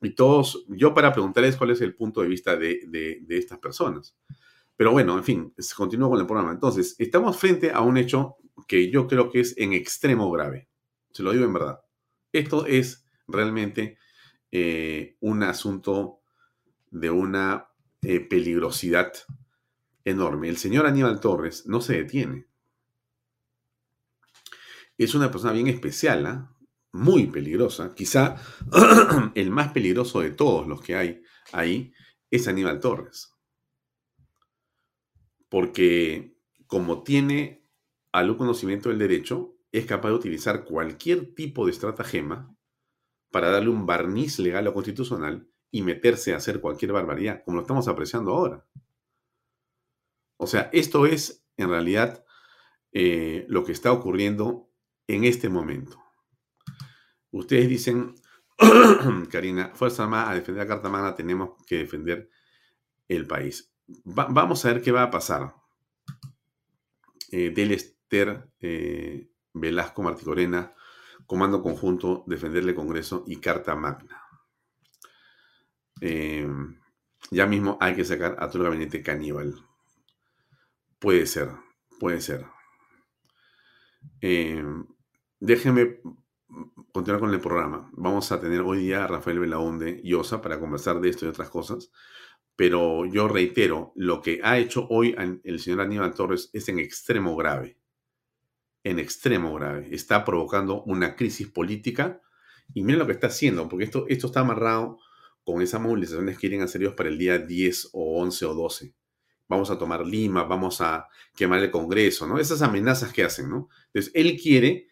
Y 0.03 0.11
todos, 0.11 0.65
yo 0.69 0.93
para 0.93 1.13
preguntarles 1.13 1.57
cuál 1.57 1.71
es 1.71 1.81
el 1.81 1.95
punto 1.95 2.21
de 2.21 2.29
vista 2.29 2.57
de, 2.57 3.25
estas 3.31 3.59
personas. 3.59 4.15
Pero 4.77 4.93
bueno, 4.93 5.17
en 5.17 5.25
fin, 5.25 5.55
continúo 5.75 6.11
con 6.11 6.21
el 6.21 6.27
programa. 6.27 6.53
Entonces, 6.53 6.95
estamos 6.99 7.39
frente 7.39 7.71
a 7.71 7.81
un 7.81 7.97
hecho 7.97 8.37
que 8.69 8.91
yo 8.91 9.07
creo 9.07 9.31
que 9.31 9.41
es 9.41 9.57
en 9.57 9.73
extremo 9.73 10.31
grave. 10.31 10.69
Se 11.13 11.23
lo 11.23 11.33
digo 11.33 11.47
en 11.47 11.55
verdad. 11.55 11.81
Esto 12.31 12.67
es 12.67 13.07
realmente 13.27 13.97
eh, 14.53 15.17
un 15.21 15.43
asunto 15.43 16.21
de 16.91 17.11
una 17.11 17.69
peligrosidad 18.29 19.13
enorme. 20.05 20.49
El 20.49 20.57
señor 20.57 20.87
Aníbal 20.87 21.21
Torres 21.21 21.67
no 21.67 21.81
se 21.81 21.95
detiene. 21.95 22.47
Es 24.97 25.15
una 25.15 25.31
persona 25.31 25.53
bien 25.53 25.67
especial, 25.67 26.27
¿ah? 26.27 26.57
muy 26.93 27.27
peligrosa. 27.27 27.95
Quizá 27.95 28.37
el 29.35 29.51
más 29.51 29.73
peligroso 29.73 30.21
de 30.21 30.31
todos 30.31 30.67
los 30.67 30.81
que 30.81 30.97
hay 30.97 31.23
ahí 31.53 31.93
es 32.31 32.49
Aníbal 32.49 32.81
Torres. 32.81 33.35
Porque 35.49 36.37
como 36.67 37.03
tiene 37.03 37.67
algún 38.13 38.39
conocimiento 38.39 38.89
del 38.89 38.99
derecho, 38.99 39.57
es 39.73 39.85
capaz 39.85 40.09
de 40.09 40.15
utilizar 40.15 40.65
cualquier 40.65 41.35
tipo 41.35 41.67
de 41.67 41.73
estratagema 41.73 42.57
para 43.31 43.51
darle 43.51 43.69
un 43.69 43.85
barniz 43.85 44.39
legal 44.39 44.67
o 44.69 44.73
constitucional 44.73 45.49
y 45.71 45.83
meterse 45.83 46.33
a 46.33 46.39
hacer 46.39 46.61
cualquier 46.61 46.93
barbaridad, 46.93 47.43
como 47.45 47.57
lo 47.57 47.63
estamos 47.63 47.89
apreciando 47.89 48.35
ahora. 48.35 48.65
O 50.37 50.47
sea, 50.47 50.71
esto 50.73 51.07
es 51.07 51.47
en 51.57 51.71
realidad 51.71 52.25
eh, 52.93 53.47
lo 53.49 53.65
que 53.65 53.73
está 53.73 53.93
ocurriendo 53.93 54.71
en 55.07 55.25
este 55.25 55.49
momento. 55.49 56.03
Ustedes 57.31 57.69
dicen, 57.69 58.15
Karina, 59.31 59.73
Fuerza 59.75 60.05
Armada, 60.05 60.31
a 60.31 60.35
defender 60.35 60.65
la 60.65 60.69
Carta 60.69 60.89
Magna 60.89 61.15
tenemos 61.15 61.63
que 61.67 61.79
defender 61.79 62.31
el 63.09 63.27
país. 63.27 63.73
vamos 64.05 64.65
a 64.65 64.73
ver 64.73 64.83
qué 64.83 64.93
va 64.93 65.03
a 65.03 65.11
pasar. 65.11 65.55
Eh, 67.33 67.51
del 67.51 67.73
Esther 67.73 68.49
eh, 68.61 69.29
Velasco 69.53 70.03
Marticorena 70.03 70.73
Comando 71.27 71.61
Conjunto, 71.61 72.23
Defenderle 72.27 72.75
Congreso 72.75 73.25
y 73.27 73.37
Carta 73.37 73.75
Magna. 73.75 74.23
Eh, 76.01 76.47
ya 77.31 77.47
mismo 77.47 77.79
hay 77.81 77.95
que 77.95 78.05
sacar 78.05 78.37
a 78.39 78.49
todo 78.49 78.63
el 78.63 78.71
gabinete 78.71 79.03
caníbal. 79.03 79.55
Puede 80.99 81.27
ser, 81.27 81.51
puede 81.99 82.21
ser. 82.21 82.45
Eh, 84.21 84.63
déjenme 85.41 86.01
continuar 86.93 87.21
con 87.21 87.35
el 87.35 87.41
programa. 87.41 87.91
Vamos 87.93 88.31
a 88.33 88.41
tener 88.41 88.61
hoy 88.61 88.79
día 88.79 89.05
a 89.05 89.07
Rafael 89.07 89.41
Belaunde 89.41 90.01
y 90.03 90.15
Osa 90.15 90.41
para 90.41 90.61
conversar 90.61 91.01
de 91.01 91.09
esto 91.11 91.27
y 91.27 91.29
otras 91.29 91.51
cosas. 91.51 91.91
Pero 92.55 93.05
yo 93.05 93.29
reitero, 93.29 93.93
lo 93.97 94.23
que 94.23 94.41
ha 94.43 94.59
hecho 94.59 94.87
hoy 94.89 95.15
el 95.45 95.61
señor 95.61 95.83
Aníbal 95.83 96.15
Torres 96.15 96.49
es 96.53 96.69
en 96.69 96.79
extremo 96.79 97.37
grave 97.37 97.79
en 98.87 99.01
extremo 99.01 99.53
grave. 99.53 99.89
Está 99.91 100.25
provocando 100.25 100.85
una 100.85 101.17
crisis 101.17 101.49
política 101.49 102.23
y 102.73 102.85
miren 102.85 103.01
lo 103.01 103.07
que 103.07 103.15
está 103.15 103.27
haciendo, 103.27 103.69
porque 103.69 103.85
esto, 103.85 104.07
esto 104.09 104.29
está 104.29 104.41
amarrado 104.41 105.01
con 105.47 105.63
esas 105.63 105.81
movilizaciones 105.81 106.35
que 106.35 106.41
quieren 106.41 106.63
hacer 106.63 106.83
ellos 106.83 106.95
para 106.95 107.09
el 107.09 107.17
día 107.17 107.39
10 107.39 107.91
o 107.93 108.21
11 108.21 108.47
o 108.47 108.55
12. 108.55 108.95
Vamos 109.47 109.71
a 109.71 109.79
tomar 109.79 110.05
Lima, 110.05 110.43
vamos 110.43 110.81
a 110.81 111.07
quemar 111.37 111.63
el 111.63 111.71
Congreso, 111.71 112.27
¿no? 112.27 112.41
Esas 112.41 112.63
amenazas 112.63 113.13
que 113.13 113.23
hacen, 113.23 113.49
¿no? 113.49 113.69
Entonces, 113.87 114.11
él 114.17 114.37
quiere 114.43 114.89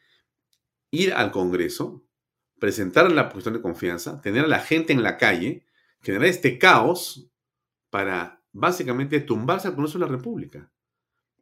ir 0.93 1.13
al 1.13 1.33
Congreso, 1.33 2.05
presentar 2.61 3.11
la 3.11 3.31
cuestión 3.31 3.55
de 3.55 3.61
confianza, 3.61 4.21
tener 4.21 4.45
a 4.45 4.49
la 4.49 4.61
gente 4.61 4.93
en 4.93 5.03
la 5.03 5.17
calle, 5.17 5.67
generar 6.01 6.29
este 6.29 6.57
caos 6.57 7.29
para 7.91 8.41
básicamente 8.53 9.19
tumbarse 9.21 9.67
al 9.67 9.75
Congreso 9.75 9.99
de 9.99 10.05
la 10.05 10.13
República. 10.13 10.73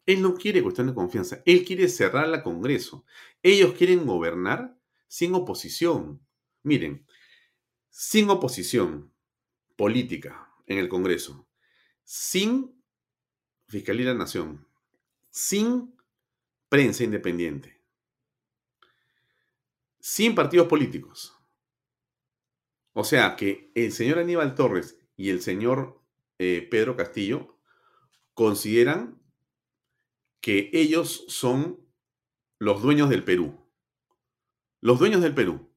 Él 0.06 0.22
no 0.22 0.34
quiere 0.34 0.62
cuestión 0.62 0.86
de 0.86 0.94
confianza, 0.94 1.42
él 1.44 1.66
quiere 1.66 1.86
cerrar 1.88 2.28
la 2.28 2.42
Congreso. 2.42 3.04
Ellos 3.42 3.74
quieren 3.74 4.06
gobernar 4.06 4.74
sin 5.06 5.34
oposición. 5.34 6.26
Miren, 6.62 7.04
sin 7.92 8.30
oposición 8.30 9.12
política 9.76 10.50
en 10.66 10.78
el 10.78 10.88
Congreso, 10.88 11.46
sin 12.04 12.82
Fiscalía 13.68 14.06
de 14.06 14.12
la 14.14 14.18
Nación, 14.18 14.66
sin 15.30 15.94
prensa 16.68 17.04
independiente, 17.04 17.80
sin 20.00 20.34
partidos 20.34 20.68
políticos. 20.68 21.36
O 22.94 23.04
sea 23.04 23.36
que 23.36 23.70
el 23.74 23.92
señor 23.92 24.18
Aníbal 24.18 24.54
Torres 24.54 24.98
y 25.16 25.28
el 25.28 25.42
señor 25.42 26.02
eh, 26.38 26.66
Pedro 26.70 26.96
Castillo 26.96 27.58
consideran 28.32 29.22
que 30.40 30.70
ellos 30.72 31.26
son 31.28 31.86
los 32.58 32.82
dueños 32.82 33.10
del 33.10 33.22
Perú. 33.22 33.66
Los 34.80 34.98
dueños 34.98 35.20
del 35.20 35.34
Perú. 35.34 35.71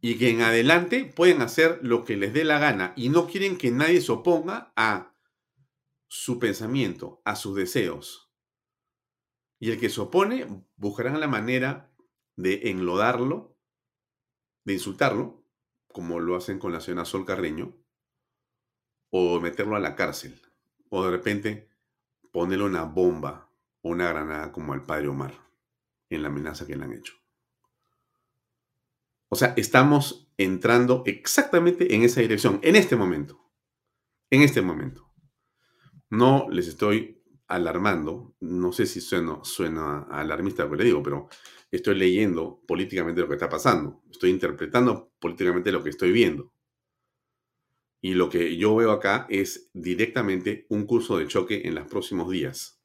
Y 0.00 0.18
que 0.18 0.30
en 0.30 0.42
adelante 0.42 1.04
pueden 1.04 1.42
hacer 1.42 1.80
lo 1.82 2.04
que 2.04 2.16
les 2.16 2.32
dé 2.32 2.44
la 2.44 2.58
gana 2.58 2.92
y 2.96 3.08
no 3.08 3.26
quieren 3.26 3.58
que 3.58 3.70
nadie 3.70 4.00
se 4.00 4.12
oponga 4.12 4.72
a 4.76 5.14
su 6.06 6.38
pensamiento, 6.38 7.20
a 7.24 7.36
sus 7.36 7.56
deseos. 7.56 8.30
Y 9.58 9.70
el 9.70 9.80
que 9.80 9.90
se 9.90 10.00
opone 10.00 10.46
buscarán 10.76 11.18
la 11.18 11.26
manera 11.26 11.92
de 12.36 12.70
enlodarlo, 12.70 13.58
de 14.64 14.74
insultarlo, 14.74 15.44
como 15.88 16.20
lo 16.20 16.36
hacen 16.36 16.60
con 16.60 16.72
la 16.72 16.80
señora 16.80 17.04
Sol 17.04 17.26
Carreño, 17.26 17.76
o 19.10 19.40
meterlo 19.40 19.74
a 19.74 19.80
la 19.80 19.96
cárcel, 19.96 20.40
o 20.90 21.04
de 21.04 21.10
repente 21.10 21.68
ponerle 22.30 22.64
una 22.64 22.84
bomba 22.84 23.48
una 23.82 24.08
granada 24.08 24.52
como 24.52 24.72
al 24.72 24.84
padre 24.84 25.08
Omar 25.08 25.34
en 26.10 26.22
la 26.22 26.28
amenaza 26.28 26.66
que 26.66 26.76
le 26.76 26.84
han 26.84 26.92
hecho. 26.92 27.17
O 29.28 29.36
sea, 29.36 29.54
estamos 29.56 30.30
entrando 30.36 31.02
exactamente 31.06 31.94
en 31.94 32.02
esa 32.02 32.20
dirección, 32.20 32.60
en 32.62 32.76
este 32.76 32.96
momento. 32.96 33.40
En 34.30 34.42
este 34.42 34.62
momento. 34.62 35.12
No 36.10 36.46
les 36.50 36.68
estoy 36.68 37.22
alarmando, 37.48 38.34
no 38.40 38.72
sé 38.72 38.86
si 38.86 39.00
suena, 39.00 40.02
alarmista 40.10 40.64
lo 40.64 40.70
que 40.70 40.76
le 40.76 40.84
digo, 40.84 41.02
pero 41.02 41.28
estoy 41.70 41.96
leyendo 41.96 42.62
políticamente 42.66 43.20
lo 43.20 43.28
que 43.28 43.34
está 43.34 43.48
pasando, 43.48 44.02
estoy 44.10 44.30
interpretando 44.30 45.12
políticamente 45.18 45.72
lo 45.72 45.82
que 45.82 45.90
estoy 45.90 46.12
viendo. 46.12 46.52
Y 48.00 48.14
lo 48.14 48.28
que 48.28 48.56
yo 48.56 48.76
veo 48.76 48.92
acá 48.92 49.26
es 49.28 49.70
directamente 49.72 50.66
un 50.68 50.86
curso 50.86 51.18
de 51.18 51.26
choque 51.26 51.62
en 51.64 51.74
los 51.74 51.88
próximos 51.88 52.30
días. 52.30 52.80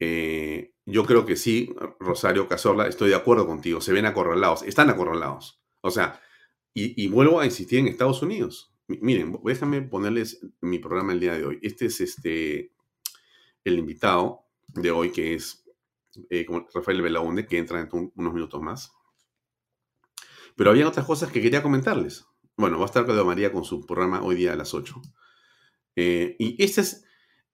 Eh, 0.00 0.72
yo 0.86 1.04
creo 1.04 1.26
que 1.26 1.36
sí, 1.36 1.74
Rosario 1.98 2.46
Cazorla, 2.46 2.86
estoy 2.86 3.10
de 3.10 3.16
acuerdo 3.16 3.46
contigo, 3.46 3.80
se 3.80 3.92
ven 3.92 4.06
acorralados, 4.06 4.62
están 4.62 4.88
acorralados. 4.88 5.60
O 5.80 5.90
sea, 5.90 6.20
y, 6.72 7.08
vuelvo 7.08 7.40
a 7.40 7.46
insistir 7.46 7.78
en 7.78 7.88
Estados 7.88 8.22
Unidos. 8.22 8.72
miren, 8.86 9.38
déjame 9.44 9.82
ponerles 9.82 10.46
mi 10.60 10.78
programa 10.78 11.12
el 11.12 11.20
día 11.20 11.32
de 11.32 11.44
hoy. 11.44 11.58
Este 11.62 11.86
es 11.86 12.00
este 12.00 12.72
el 13.64 13.78
invitado 13.78 14.44
de 14.68 14.90
hoy, 14.90 15.10
que 15.10 15.34
es 15.34 15.64
eh, 16.30 16.46
Rafael 16.72 17.02
Belaunde, 17.02 17.46
que 17.46 17.58
entra 17.58 17.80
en 17.80 17.88
unos 18.14 18.34
minutos 18.34 18.62
más. 18.62 18.92
Pero 20.54 20.70
había 20.70 20.86
otras 20.86 21.06
cosas 21.06 21.32
que 21.32 21.42
quería 21.42 21.62
comentarles. 21.62 22.26
Bueno, 22.56 22.78
va 22.78 22.84
a 22.84 22.86
estar 22.86 23.06
Pedro 23.06 23.24
María 23.24 23.52
con 23.52 23.64
su 23.64 23.84
programa 23.84 24.22
hoy 24.22 24.36
día 24.36 24.52
a 24.52 24.56
las 24.56 24.72
8. 24.72 25.02
Eh, 25.96 26.36
y 26.38 26.62
este 26.62 26.82
es 26.82 27.04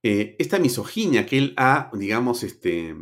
eh, 0.03 0.37
esta 0.39 0.59
misoginia 0.59 1.27
que 1.27 1.39
él 1.39 1.55
ha, 1.57 1.91
digamos, 1.95 2.43
este, 2.43 2.97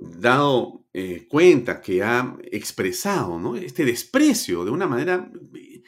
dado 0.00 0.84
eh, 0.92 1.26
cuenta, 1.28 1.80
que 1.80 2.02
ha 2.02 2.36
expresado. 2.50 3.56
Este 3.56 3.84
desprecio 3.84 4.64
de 4.64 4.70
una 4.70 4.86
manera 4.86 5.30
eh, 5.54 5.82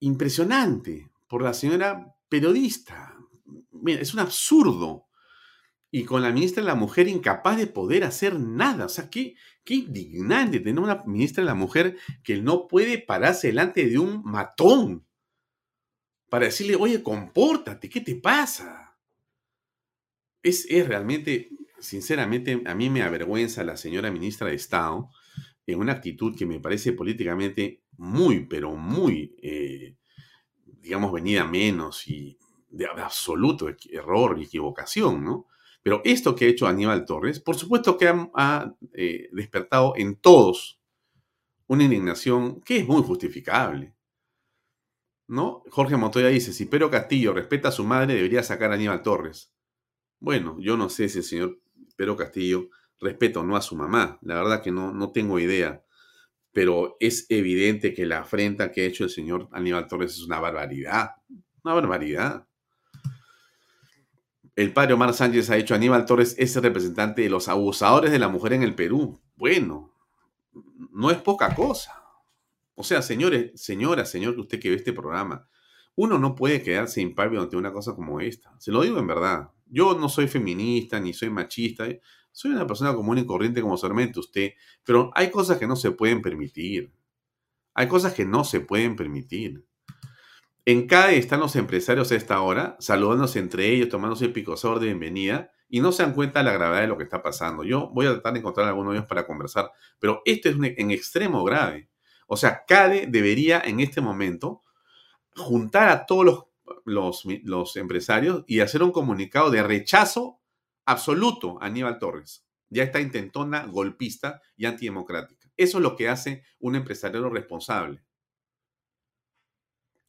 impresionante 0.00 1.10
por 1.28 1.42
la 1.42 1.54
señora 1.54 2.14
periodista. 2.28 3.16
Mira, 3.72 4.00
es 4.00 4.14
un 4.14 4.20
absurdo. 4.20 5.06
y 5.94 6.04
con 6.04 6.22
la 6.22 6.32
ministra 6.32 6.62
de 6.62 6.68
la 6.68 6.74
Mujer 6.74 7.06
incapaz 7.08 7.58
de 7.58 7.66
poder 7.66 8.04
hacer 8.04 8.38
nada. 8.40 8.86
O 8.86 8.88
sea, 8.88 9.10
qué, 9.10 9.34
qué 9.64 9.74
indignante 9.74 10.60
tener 10.60 10.82
una 10.82 11.02
ministra 11.06 11.42
de 11.42 11.46
la 11.46 11.54
Mujer 11.54 11.98
que 12.24 12.40
no 12.40 12.66
puede 12.66 12.98
pararse 12.98 13.48
delante 13.48 13.86
de 13.86 13.98
un 13.98 14.22
matón 14.22 15.06
para 16.30 16.46
decirle, 16.46 16.76
oye, 16.76 17.02
compórtate, 17.02 17.90
¿qué 17.90 18.00
te 18.00 18.14
pasa? 18.14 18.96
Es, 20.42 20.66
es 20.70 20.88
realmente, 20.88 21.50
sinceramente, 21.82 22.62
a 22.64 22.74
mí 22.74 22.88
me 22.88 23.02
avergüenza 23.02 23.64
la 23.64 23.76
señora 23.76 24.10
ministra 24.10 24.48
de 24.48 24.54
Estado 24.54 25.10
en 25.66 25.78
una 25.78 25.92
actitud 25.92 26.36
que 26.36 26.46
me 26.46 26.60
parece 26.60 26.92
políticamente 26.92 27.82
muy, 27.98 28.46
pero 28.46 28.74
muy, 28.74 29.36
eh, 29.42 29.96
digamos, 30.64 31.12
venida 31.12 31.44
menos 31.44 32.08
y 32.08 32.38
de 32.70 32.86
absoluto 32.86 33.68
error 33.90 34.38
y 34.38 34.44
equivocación, 34.44 35.24
¿no? 35.24 35.46
Pero 35.82 36.00
esto 36.04 36.34
que 36.34 36.46
ha 36.46 36.48
hecho 36.48 36.66
Aníbal 36.66 37.04
Torres, 37.04 37.40
por 37.40 37.56
supuesto 37.56 37.98
que 37.98 38.08
ha, 38.34 38.74
eh, 38.94 39.28
despertado 39.32 39.94
en 39.96 40.16
todos 40.16 40.80
una 41.66 41.84
indignación 41.84 42.60
que 42.60 42.78
es 42.78 42.86
muy 42.86 43.02
justificable. 43.02 43.94
¿No? 45.26 45.62
Jorge 45.70 45.96
Montoya 45.96 46.28
dice, 46.28 46.52
si 46.52 46.66
Pedro 46.66 46.90
Castillo 46.90 47.32
respeta 47.32 47.68
a 47.68 47.72
su 47.72 47.84
madre, 47.84 48.14
debería 48.14 48.42
sacar 48.42 48.70
a 48.70 48.74
Aníbal 48.74 49.02
Torres. 49.02 49.52
Bueno, 50.20 50.56
yo 50.60 50.76
no 50.76 50.88
sé 50.88 51.08
si 51.08 51.18
el 51.18 51.24
señor 51.24 51.61
Pedro 52.02 52.16
Castillo 52.16 52.68
respeta 53.00 53.40
o 53.40 53.44
no 53.44 53.56
a 53.56 53.62
su 53.62 53.76
mamá. 53.76 54.18
La 54.22 54.34
verdad 54.34 54.62
que 54.62 54.72
no, 54.72 54.92
no 54.92 55.12
tengo 55.12 55.38
idea. 55.38 55.84
Pero 56.52 56.96
es 57.00 57.26
evidente 57.28 57.94
que 57.94 58.06
la 58.06 58.20
afrenta 58.20 58.72
que 58.72 58.82
ha 58.82 58.86
hecho 58.86 59.04
el 59.04 59.10
señor 59.10 59.48
Aníbal 59.52 59.86
Torres 59.86 60.12
es 60.12 60.22
una 60.22 60.40
barbaridad. 60.40 61.10
Una 61.62 61.74
barbaridad 61.74 62.46
el 64.54 64.72
padre 64.72 64.92
Omar 64.92 65.14
Sánchez 65.14 65.48
ha 65.50 65.54
dicho, 65.54 65.74
Aníbal 65.74 66.04
Torres 66.04 66.34
es 66.38 66.54
el 66.56 66.62
representante 66.62 67.22
de 67.22 67.30
los 67.30 67.48
abusadores 67.48 68.10
de 68.12 68.18
la 68.18 68.28
mujer 68.28 68.52
en 68.52 68.62
el 68.62 68.74
Perú. 68.74 69.20
Bueno, 69.34 69.94
no 70.90 71.10
es 71.10 71.18
poca 71.18 71.54
cosa. 71.54 72.02
O 72.74 72.84
sea, 72.84 73.00
señores, 73.02 73.52
señora, 73.54 74.04
señor, 74.04 74.38
usted 74.38 74.60
que 74.60 74.70
ve 74.70 74.76
este 74.76 74.92
programa, 74.92 75.48
uno 75.94 76.18
no 76.18 76.34
puede 76.34 76.62
quedarse 76.62 77.00
impávido 77.00 77.42
ante 77.42 77.56
una 77.56 77.72
cosa 77.72 77.94
como 77.94 78.20
esta. 78.20 78.54
Se 78.58 78.72
lo 78.72 78.82
digo 78.82 78.98
en 78.98 79.06
verdad. 79.06 79.50
Yo 79.72 79.98
no 79.98 80.08
soy 80.08 80.28
feminista 80.28 81.00
ni 81.00 81.14
soy 81.14 81.30
machista. 81.30 81.86
Soy 82.30 82.50
una 82.50 82.66
persona 82.66 82.94
común 82.94 83.18
y 83.18 83.26
corriente 83.26 83.62
como 83.62 83.78
solamente 83.78 84.20
usted. 84.20 84.52
Pero 84.84 85.10
hay 85.14 85.30
cosas 85.30 85.58
que 85.58 85.66
no 85.66 85.76
se 85.76 85.90
pueden 85.92 86.20
permitir. 86.20 86.92
Hay 87.74 87.88
cosas 87.88 88.12
que 88.12 88.26
no 88.26 88.44
se 88.44 88.60
pueden 88.60 88.96
permitir. 88.96 89.64
En 90.66 90.86
CAE 90.86 91.16
están 91.16 91.40
los 91.40 91.56
empresarios 91.56 92.12
a 92.12 92.16
esta 92.16 92.40
hora, 92.42 92.76
saludándose 92.78 93.38
entre 93.38 93.68
ellos, 93.70 93.88
tomándose 93.88 94.26
el 94.26 94.32
picosor 94.32 94.78
de 94.78 94.86
bienvenida 94.86 95.50
y 95.68 95.80
no 95.80 95.90
se 95.90 96.02
dan 96.02 96.12
cuenta 96.12 96.40
de 96.40 96.44
la 96.44 96.52
gravedad 96.52 96.82
de 96.82 96.86
lo 96.86 96.98
que 96.98 97.04
está 97.04 97.22
pasando. 97.22 97.64
Yo 97.64 97.90
voy 97.94 98.06
a 98.06 98.12
tratar 98.12 98.34
de 98.34 98.40
encontrar 98.40 98.66
a 98.66 98.68
alguno 98.68 98.90
de 98.90 98.98
ellos 98.98 99.08
para 99.08 99.26
conversar, 99.26 99.72
pero 99.98 100.20
esto 100.26 100.50
es 100.50 100.56
en 100.60 100.90
extremo 100.90 101.42
grave. 101.42 101.88
O 102.26 102.36
sea, 102.36 102.64
CADE 102.66 103.06
debería 103.08 103.60
en 103.64 103.80
este 103.80 104.00
momento 104.00 104.60
juntar 105.34 105.88
a 105.88 106.06
todos 106.06 106.24
los, 106.24 106.44
los, 106.84 107.76
empresarios 107.76 108.44
y 108.46 108.60
hacer 108.60 108.82
un 108.82 108.92
comunicado 108.92 109.50
de 109.50 109.62
rechazo 109.62 110.40
absoluto 110.84 111.58
a 111.60 111.66
Aníbal 111.66 111.98
Torres. 111.98 112.46
Ya 112.68 112.82
está 112.84 113.00
intentona, 113.00 113.66
golpista 113.66 114.40
y 114.56 114.66
antidemocrática. 114.66 115.50
Eso 115.56 115.78
es 115.78 115.82
lo 115.82 115.96
que 115.96 116.08
hace 116.08 116.42
un 116.58 116.76
empresario 116.76 117.28
responsable. 117.28 118.02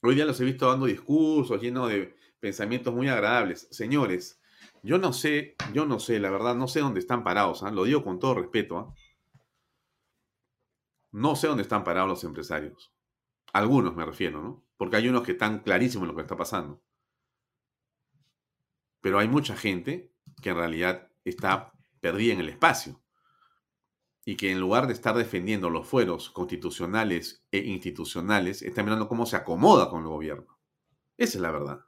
Hoy 0.02 0.16
día 0.16 0.26
los 0.26 0.40
he 0.40 0.46
visto 0.46 0.70
dando 0.70 0.86
discursos 0.86 1.62
llenos 1.62 1.90
de 1.90 2.16
pensamientos 2.40 2.94
muy 2.94 3.08
agradables. 3.08 3.68
Señores, 3.72 4.42
yo 4.82 4.98
no 4.98 5.14
sé, 5.14 5.56
yo 5.74 5.86
no 5.86 6.00
sé, 6.00 6.20
la 6.20 6.30
verdad, 6.30 6.56
no 6.56 6.68
sé 6.68 6.82
dónde 6.82 7.00
están 7.00 7.24
parados, 7.24 7.64
¿ah? 7.64 7.72
lo 7.72 7.86
digo 7.86 8.04
con 8.04 8.20
todo 8.20 8.36
respeto. 8.36 8.78
¿ah? 8.78 8.96
No 11.12 11.36
sé 11.36 11.48
dónde 11.48 11.64
están 11.64 11.84
parados 11.84 12.10
los 12.10 12.24
empresarios. 12.24 12.92
Algunos 13.54 13.96
me 13.96 14.06
refiero, 14.06 14.42
¿no? 14.42 14.63
Porque 14.78 14.98
hay 14.98 15.08
unos 15.08 15.24
que 15.24 15.34
están 15.34 15.60
clarísimos 15.60 16.04
en 16.04 16.10
lo 16.10 16.16
que 16.16 16.22
está 16.22 16.38
pasando. 16.38 16.82
Pero 19.02 19.20
hay 19.20 19.28
mucha 19.28 19.56
gente 19.56 20.14
que 20.42 20.50
en 20.50 20.56
realidad 20.56 21.12
está 21.24 21.74
perdida 22.00 22.34
en 22.34 22.40
el 22.40 22.50
espacio 22.50 23.02
y 24.26 24.36
que 24.38 24.52
en 24.52 24.60
lugar 24.60 24.88
de 24.88 24.94
estar 24.94 25.16
defendiendo 25.16 25.70
los 25.70 25.88
fueros 25.88 26.30
constitucionales 26.30 27.46
e 27.52 27.60
institucionales, 27.60 28.62
está 28.62 28.84
mirando 28.84 29.08
cómo 29.08 29.26
se 29.26 29.36
acomoda 29.36 29.90
con 29.90 30.02
el 30.02 30.08
gobierno. 30.08 30.60
Esa 31.18 31.38
es 31.38 31.42
la 31.42 31.52
verdad. 31.52 31.86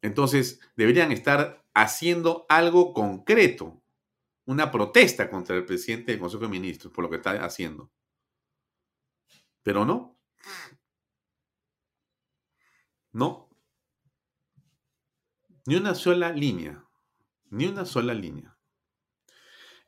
Entonces, 0.00 0.60
deberían 0.76 1.10
estar 1.10 1.66
haciendo 1.74 2.46
algo 2.48 2.94
concreto, 2.94 3.82
una 4.44 4.70
protesta 4.70 5.28
contra 5.28 5.56
el 5.56 5.64
presidente 5.64 6.12
del 6.12 6.20
Consejo 6.20 6.44
de 6.44 6.50
Ministros 6.50 6.92
por 6.92 7.04
lo 7.04 7.10
que 7.10 7.16
está 7.16 7.44
haciendo. 7.44 7.90
Pero 9.62 9.84
no. 9.84 10.16
No. 13.12 13.48
Ni 15.66 15.76
una 15.76 15.94
sola 15.94 16.32
línea. 16.32 16.84
Ni 17.50 17.66
una 17.66 17.84
sola 17.84 18.14
línea. 18.14 18.56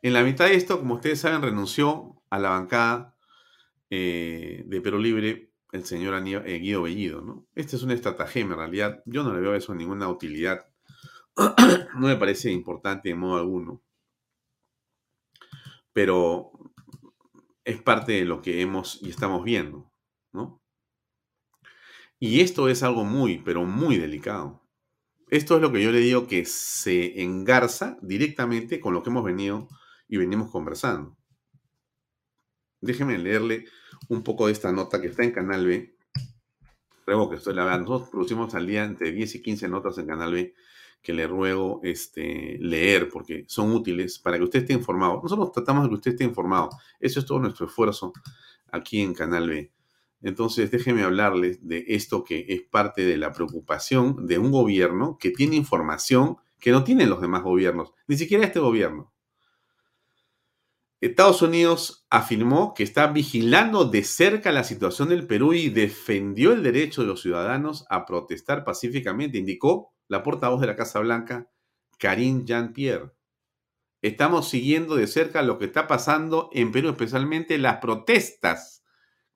En 0.03 0.15
la 0.15 0.23
mitad 0.23 0.47
de 0.47 0.55
esto, 0.55 0.79
como 0.79 0.95
ustedes 0.95 1.21
saben, 1.21 1.43
renunció 1.43 2.23
a 2.31 2.39
la 2.39 2.51
bancada 2.51 3.17
eh, 3.91 4.63
de 4.67 4.81
Perú 4.81 4.99
Libre 4.99 5.51
el 5.73 5.85
señor 5.85 6.15
eh, 6.27 6.59
Guido 6.59 6.83
Bellido. 6.83 7.21
¿no? 7.21 7.47
Este 7.55 7.77
es 7.77 7.83
un 7.83 7.91
estratagema, 7.91 8.55
en 8.55 8.59
realidad. 8.59 9.03
Yo 9.07 9.23
no 9.23 9.33
le 9.35 9.41
veo 9.41 9.55
eso 9.55 9.75
ninguna 9.75 10.09
utilidad. 10.09 10.67
no 11.37 12.07
me 12.07 12.17
parece 12.17 12.51
importante 12.51 13.11
de 13.11 13.15
modo 13.15 13.39
alguno. 13.39 13.83
Pero 15.93 16.53
es 17.65 17.83
parte 17.83 18.13
de 18.13 18.25
lo 18.25 18.43
que 18.43 18.61
hemos 18.63 19.03
y 19.03 19.11
estamos 19.11 19.45
viendo. 19.45 19.90
Y 22.23 22.43
esto 22.43 22.69
es 22.69 22.83
algo 22.83 23.05
muy, 23.05 23.39
pero 23.39 23.65
muy 23.65 23.97
delicado. 23.97 24.63
Esto 25.31 25.57
es 25.57 25.63
lo 25.63 25.73
que 25.73 25.83
yo 25.83 25.91
le 25.91 26.01
digo 26.01 26.27
que 26.27 26.45
se 26.45 27.23
engarza 27.23 27.97
directamente 28.03 28.79
con 28.79 28.93
lo 28.93 29.03
que 29.03 29.09
hemos 29.09 29.25
venido 29.25 29.69
y 30.07 30.19
venimos 30.19 30.51
conversando. 30.51 31.17
Déjenme 32.83 33.17
leerle 33.17 33.65
un 34.09 34.23
poco 34.23 34.47
de 34.47 34.53
esta 34.53 34.71
nota 34.71 35.01
que 35.01 35.07
está 35.07 35.25
en 35.25 35.33
Canal 35.33 35.65
B. 35.65 35.97
Ruego 37.07 37.31
que 37.31 37.37
estoy 37.37 37.55
la 37.55 37.79
Nosotros 37.79 38.11
producimos 38.11 38.55
al 38.55 38.67
día 38.67 38.85
entre 38.85 39.13
10 39.13 39.37
y 39.37 39.43
15 39.43 39.69
notas 39.69 39.97
en 39.97 40.07
Canal 40.07 40.33
B 40.33 40.55
que 41.01 41.15
le 41.15 41.27
ruego 41.27 41.81
este, 41.83 42.59
leer 42.61 43.09
porque 43.09 43.47
son 43.49 43.73
útiles 43.73 44.19
para 44.19 44.37
que 44.37 44.45
usted 44.45 44.61
esté 44.61 44.75
informado. 44.75 45.21
Nosotros 45.23 45.53
tratamos 45.53 45.85
de 45.85 45.89
que 45.89 45.95
usted 45.95 46.11
esté 46.11 46.25
informado. 46.25 46.69
Eso 46.99 47.21
es 47.21 47.25
todo 47.25 47.39
nuestro 47.39 47.65
esfuerzo 47.65 48.13
aquí 48.71 49.01
en 49.01 49.15
Canal 49.15 49.49
B. 49.49 49.73
Entonces, 50.23 50.71
déjeme 50.71 51.03
hablarles 51.03 51.67
de 51.67 51.85
esto 51.89 52.25
que 52.25 52.45
es 52.49 52.63
parte 52.63 53.05
de 53.05 53.17
la 53.17 53.33
preocupación 53.33 54.27
de 54.27 54.39
un 54.39 54.51
gobierno 54.51 55.17
que 55.19 55.31
tiene 55.31 55.57
información 55.57 56.37
que 56.59 56.73
no 56.73 56.85
tienen 56.85 57.09
los 57.09 57.21
demás 57.21 57.43
gobiernos, 57.43 57.95
ni 58.07 58.17
siquiera 58.17 58.45
este 58.45 58.61
gobierno. 58.61 59.13
Estados 61.01 61.41
Unidos 61.41 62.07
afirmó 62.11 62.75
que 62.75 62.83
está 62.83 63.07
vigilando 63.07 63.87
de 63.87 64.05
cerca 64.05 64.53
la 64.53 64.65
situación 64.65 65.09
del 65.09 65.27
Perú 65.27 65.55
y 65.55 65.71
defendió 65.71 66.53
el 66.53 66.63
derecho 66.63 67.01
de 67.01 67.07
los 67.09 67.23
ciudadanos 67.23 67.87
a 67.89 68.05
protestar 68.05 68.65
pacíficamente, 68.65 69.39
indicó 69.39 69.95
la 70.09 70.23
portavoz 70.23 70.61
de 70.61 70.67
la 70.67 70.77
Casa 70.77 71.01
Blanca, 71.01 71.51
Karine 71.99 72.45
Jean-Pierre. 72.45 73.13
Estamos 74.03 74.51
siguiendo 74.51 74.95
de 74.95 75.07
cerca 75.07 75.41
lo 75.41 75.59
que 75.59 75.67
está 75.67 75.87
pasando 75.87 76.51
en 76.53 76.71
Perú, 76.71 76.91
especialmente 76.91 77.57
las 77.57 77.79
protestas. 77.79 78.80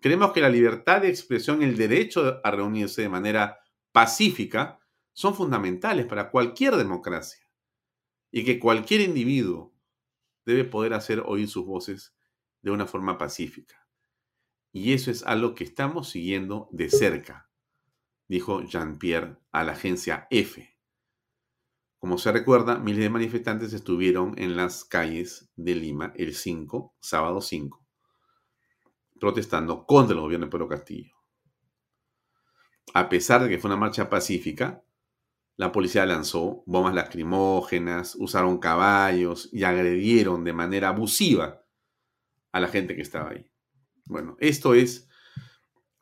Creemos 0.04 0.32
que 0.32 0.42
la 0.42 0.50
libertad 0.50 1.00
de 1.00 1.08
expresión 1.08 1.62
y 1.62 1.64
el 1.64 1.78
derecho 1.78 2.38
a 2.44 2.50
reunirse 2.50 3.00
de 3.00 3.08
manera 3.08 3.60
pacífica 3.90 4.78
son 5.14 5.34
fundamentales 5.34 6.04
para 6.04 6.30
cualquier 6.30 6.76
democracia 6.76 7.48
y 8.30 8.44
que 8.44 8.60
cualquier 8.60 9.00
individuo 9.00 9.74
debe 10.44 10.64
poder 10.64 10.92
hacer 10.92 11.22
oír 11.24 11.48
sus 11.48 11.64
voces 11.64 12.14
de 12.60 12.70
una 12.70 12.84
forma 12.84 13.16
pacífica. 13.16 13.88
Y 14.72 14.92
eso 14.92 15.10
es 15.10 15.22
algo 15.22 15.54
que 15.54 15.64
estamos 15.64 16.10
siguiendo 16.10 16.68
de 16.70 16.90
cerca, 16.90 17.48
dijo 18.28 18.60
Jean-Pierre 18.60 19.38
a 19.52 19.64
la 19.64 19.72
agencia 19.72 20.26
F. 20.28 20.76
Como 21.96 22.18
se 22.18 22.30
recuerda, 22.30 22.76
miles 22.78 23.04
de 23.04 23.08
manifestantes 23.08 23.72
estuvieron 23.72 24.34
en 24.36 24.54
las 24.54 24.84
calles 24.84 25.50
de 25.56 25.74
Lima 25.76 26.12
el 26.14 26.34
5, 26.34 26.94
sábado 27.00 27.40
5, 27.40 27.83
protestando 29.24 29.86
contra 29.86 30.14
el 30.14 30.20
gobierno 30.20 30.44
de 30.44 30.52
Pedro 30.52 30.68
Castillo. 30.68 31.14
A 32.92 33.08
pesar 33.08 33.42
de 33.42 33.48
que 33.48 33.58
fue 33.58 33.70
una 33.70 33.78
marcha 33.78 34.10
pacífica, 34.10 34.84
la 35.56 35.72
policía 35.72 36.04
lanzó 36.04 36.62
bombas 36.66 36.94
lacrimógenas, 36.94 38.16
usaron 38.16 38.58
caballos 38.58 39.48
y 39.50 39.64
agredieron 39.64 40.44
de 40.44 40.52
manera 40.52 40.90
abusiva 40.90 41.64
a 42.52 42.60
la 42.60 42.68
gente 42.68 42.94
que 42.94 43.00
estaba 43.00 43.30
ahí. 43.30 43.50
Bueno, 44.04 44.36
esto 44.40 44.74
es 44.74 45.08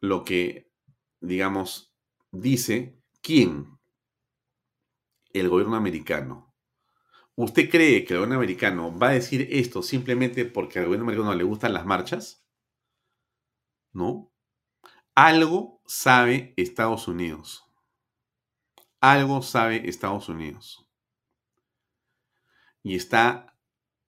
lo 0.00 0.24
que, 0.24 0.72
digamos, 1.20 1.94
dice 2.32 3.00
quién, 3.20 3.78
el 5.32 5.48
gobierno 5.48 5.76
americano, 5.76 6.52
¿Usted 7.34 7.70
cree 7.70 8.04
que 8.04 8.12
el 8.12 8.18
gobierno 8.18 8.34
americano 8.34 8.98
va 8.98 9.08
a 9.08 9.12
decir 9.12 9.48
esto 9.50 9.82
simplemente 9.82 10.44
porque 10.44 10.78
al 10.78 10.84
gobierno 10.84 11.04
americano 11.04 11.34
le 11.34 11.44
gustan 11.44 11.72
las 11.72 11.86
marchas? 11.86 12.41
¿No? 13.92 14.32
Algo 15.14 15.82
sabe 15.86 16.54
Estados 16.56 17.08
Unidos. 17.08 17.64
Algo 19.00 19.42
sabe 19.42 19.88
Estados 19.88 20.28
Unidos. 20.28 20.88
Y 22.82 22.96
está 22.96 23.58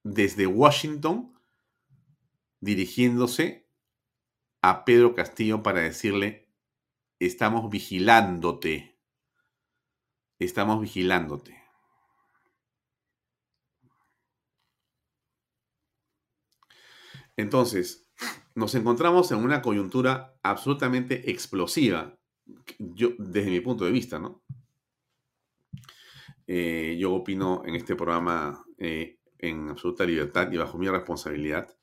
desde 0.03 0.47
Washington 0.47 1.39
dirigiéndose 2.61 3.69
a 4.63 4.85
Pedro 4.85 5.15
Castillo 5.15 5.63
para 5.63 5.81
decirle, 5.81 6.49
estamos 7.19 7.71
vigilándote. 7.71 8.99
Estamos 10.39 10.81
vigilándote. 10.81 11.63
Entonces, 17.37 18.04
nos 18.55 18.75
encontramos 18.75 19.31
en 19.33 19.39
una 19.39 19.63
coyuntura 19.63 20.37
absolutamente 20.43 21.31
explosiva, 21.31 22.17
yo, 22.79 23.11
desde 23.19 23.51
mi 23.51 23.61
punto 23.61 23.85
de 23.85 23.91
vista, 23.91 24.19
¿no? 24.19 24.43
Eh, 26.47 26.97
yo 26.99 27.15
opino 27.15 27.63
en 27.65 27.75
este 27.75 27.97
programa 27.97 28.65
eh, 28.79 29.19
en 29.39 29.71
absoluta 29.71 30.05
libertad 30.05 30.53
y 30.53 30.57
bajo 30.57 30.79
mi 30.79 30.89
responsabilidad, 30.89 31.75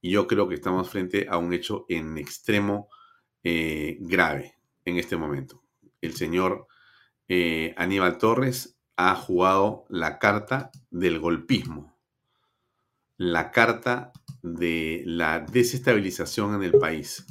y 0.00 0.10
yo 0.10 0.26
creo 0.26 0.48
que 0.48 0.56
estamos 0.56 0.90
frente 0.90 1.26
a 1.28 1.38
un 1.38 1.52
hecho 1.52 1.86
en 1.88 2.18
extremo 2.18 2.88
eh, 3.42 3.96
grave 4.00 4.54
en 4.84 4.96
este 4.98 5.16
momento. 5.16 5.62
El 6.00 6.14
señor 6.14 6.66
Aníbal 7.76 8.16
Torres 8.16 8.78
ha 8.96 9.14
jugado 9.14 9.84
la 9.90 10.18
carta 10.18 10.70
del 10.90 11.18
golpismo, 11.18 11.97
la 13.18 13.50
carta 13.50 14.12
de 14.42 15.02
la 15.04 15.40
desestabilización 15.40 16.54
en 16.54 16.62
el 16.62 16.72
país. 16.78 17.26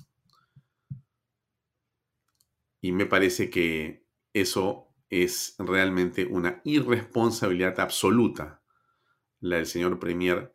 Y 2.81 2.91
me 2.91 3.05
parece 3.05 3.49
que 3.49 4.05
eso 4.33 4.93
es 5.09 5.55
realmente 5.57 6.25
una 6.25 6.61
irresponsabilidad 6.65 7.79
absoluta, 7.79 8.61
la 9.39 9.55
del 9.55 9.65
señor 9.65 9.97
Premier, 9.97 10.53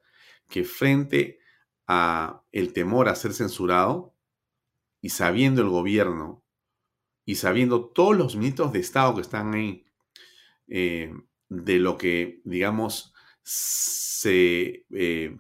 que 0.49 0.65
frente 0.65 1.41
a 1.87 2.45
el 2.53 2.75
temor 2.75 3.09
a 3.09 3.15
ser 3.15 3.33
censurado 3.33 4.15
y 5.01 5.09
sabiendo 5.09 5.63
el 5.63 5.69
gobierno 5.71 6.45
y 7.25 7.37
sabiendo 7.37 7.87
todos 7.87 8.17
los 8.17 8.37
ministros 8.37 8.73
de 8.73 8.81
Estado 8.81 9.15
que 9.15 9.23
están 9.23 9.55
ahí, 9.55 9.87
eh, 10.69 11.13
de 11.49 11.79
lo 11.79 11.97
que, 11.97 12.43
digamos, 12.45 13.12
se 13.43 14.87
eh, 14.91 15.37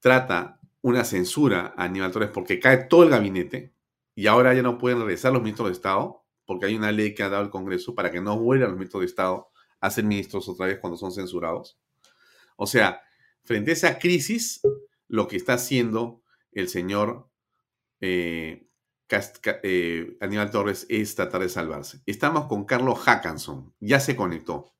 trata 0.00 0.60
una 0.82 1.04
censura 1.04 1.74
a 1.76 1.84
Aníbal 1.84 2.12
Torres 2.12 2.30
porque 2.32 2.60
cae 2.60 2.84
todo 2.84 3.02
el 3.02 3.10
gabinete 3.10 3.72
y 4.14 4.26
ahora 4.26 4.54
ya 4.54 4.62
no 4.62 4.78
pueden 4.78 5.00
regresar 5.00 5.32
los 5.32 5.42
ministros 5.42 5.68
de 5.68 5.72
Estado 5.72 6.24
porque 6.46 6.66
hay 6.66 6.76
una 6.76 6.92
ley 6.92 7.14
que 7.14 7.22
ha 7.22 7.28
dado 7.28 7.42
el 7.42 7.50
Congreso 7.50 7.94
para 7.94 8.10
que 8.10 8.20
no 8.20 8.38
vuelvan 8.38 8.70
los 8.70 8.78
ministros 8.78 9.00
de 9.00 9.06
Estado 9.06 9.48
a 9.80 9.90
ser 9.90 10.04
ministros 10.04 10.48
otra 10.48 10.66
vez 10.66 10.78
cuando 10.78 10.96
son 10.96 11.12
censurados. 11.12 11.78
O 12.56 12.66
sea, 12.66 13.02
frente 13.42 13.72
a 13.72 13.74
esa 13.74 13.98
crisis, 13.98 14.60
lo 15.08 15.28
que 15.28 15.36
está 15.36 15.54
haciendo 15.54 16.22
el 16.52 16.68
señor 16.68 17.28
eh, 18.00 18.68
eh, 19.62 20.16
Aníbal 20.20 20.50
Torres 20.50 20.86
es 20.88 21.14
tratar 21.14 21.42
de 21.42 21.48
salvarse. 21.48 22.00
Estamos 22.06 22.46
con 22.46 22.64
Carlos 22.64 22.98
Hackanson, 23.00 23.74
ya 23.80 24.00
se 24.00 24.16
conectó. 24.16 24.72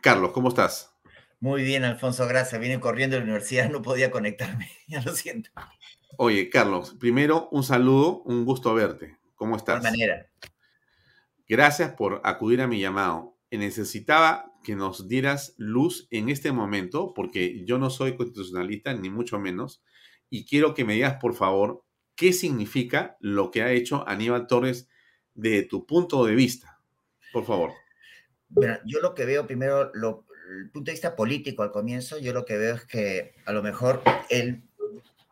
Carlos, 0.00 0.32
¿cómo 0.32 0.48
estás? 0.48 0.93
Muy 1.44 1.62
bien, 1.62 1.84
Alfonso, 1.84 2.26
gracias. 2.26 2.58
Vine 2.58 2.80
corriendo 2.80 3.16
a 3.16 3.18
la 3.18 3.24
universidad, 3.24 3.68
no 3.70 3.82
podía 3.82 4.10
conectarme, 4.10 4.70
ya 4.88 5.02
lo 5.02 5.14
siento. 5.14 5.50
Oye, 6.16 6.48
Carlos, 6.48 6.96
primero 6.98 7.50
un 7.50 7.62
saludo, 7.62 8.22
un 8.22 8.46
gusto 8.46 8.72
verte. 8.72 9.18
¿Cómo 9.34 9.54
estás? 9.54 9.82
De 9.82 9.90
manera. 9.90 10.26
Gracias 11.46 11.92
por 11.92 12.22
acudir 12.24 12.62
a 12.62 12.66
mi 12.66 12.80
llamado. 12.80 13.36
Necesitaba 13.50 14.54
que 14.64 14.74
nos 14.74 15.06
dieras 15.06 15.54
luz 15.58 16.08
en 16.10 16.30
este 16.30 16.50
momento, 16.50 17.12
porque 17.12 17.62
yo 17.66 17.78
no 17.78 17.90
soy 17.90 18.16
constitucionalista, 18.16 18.94
ni 18.94 19.10
mucho 19.10 19.38
menos, 19.38 19.82
y 20.30 20.46
quiero 20.46 20.72
que 20.72 20.86
me 20.86 20.94
digas, 20.94 21.18
por 21.20 21.34
favor, 21.34 21.84
qué 22.16 22.32
significa 22.32 23.18
lo 23.20 23.50
que 23.50 23.60
ha 23.60 23.70
hecho 23.70 24.08
Aníbal 24.08 24.46
Torres 24.46 24.88
de 25.34 25.62
tu 25.62 25.84
punto 25.84 26.24
de 26.24 26.36
vista. 26.36 26.80
Por 27.34 27.44
favor. 27.44 27.72
Bueno, 28.48 28.78
yo 28.86 29.00
lo 29.00 29.14
que 29.14 29.26
veo 29.26 29.46
primero, 29.46 29.90
lo, 29.92 30.24
el 30.48 30.70
punto 30.70 30.90
de 30.90 30.92
vista 30.92 31.16
político 31.16 31.62
al 31.62 31.72
comienzo, 31.72 32.18
yo 32.18 32.32
lo 32.32 32.44
que 32.44 32.56
veo 32.56 32.74
es 32.74 32.84
que 32.84 33.34
a 33.44 33.52
lo 33.52 33.62
mejor 33.62 34.02
el 34.30 34.62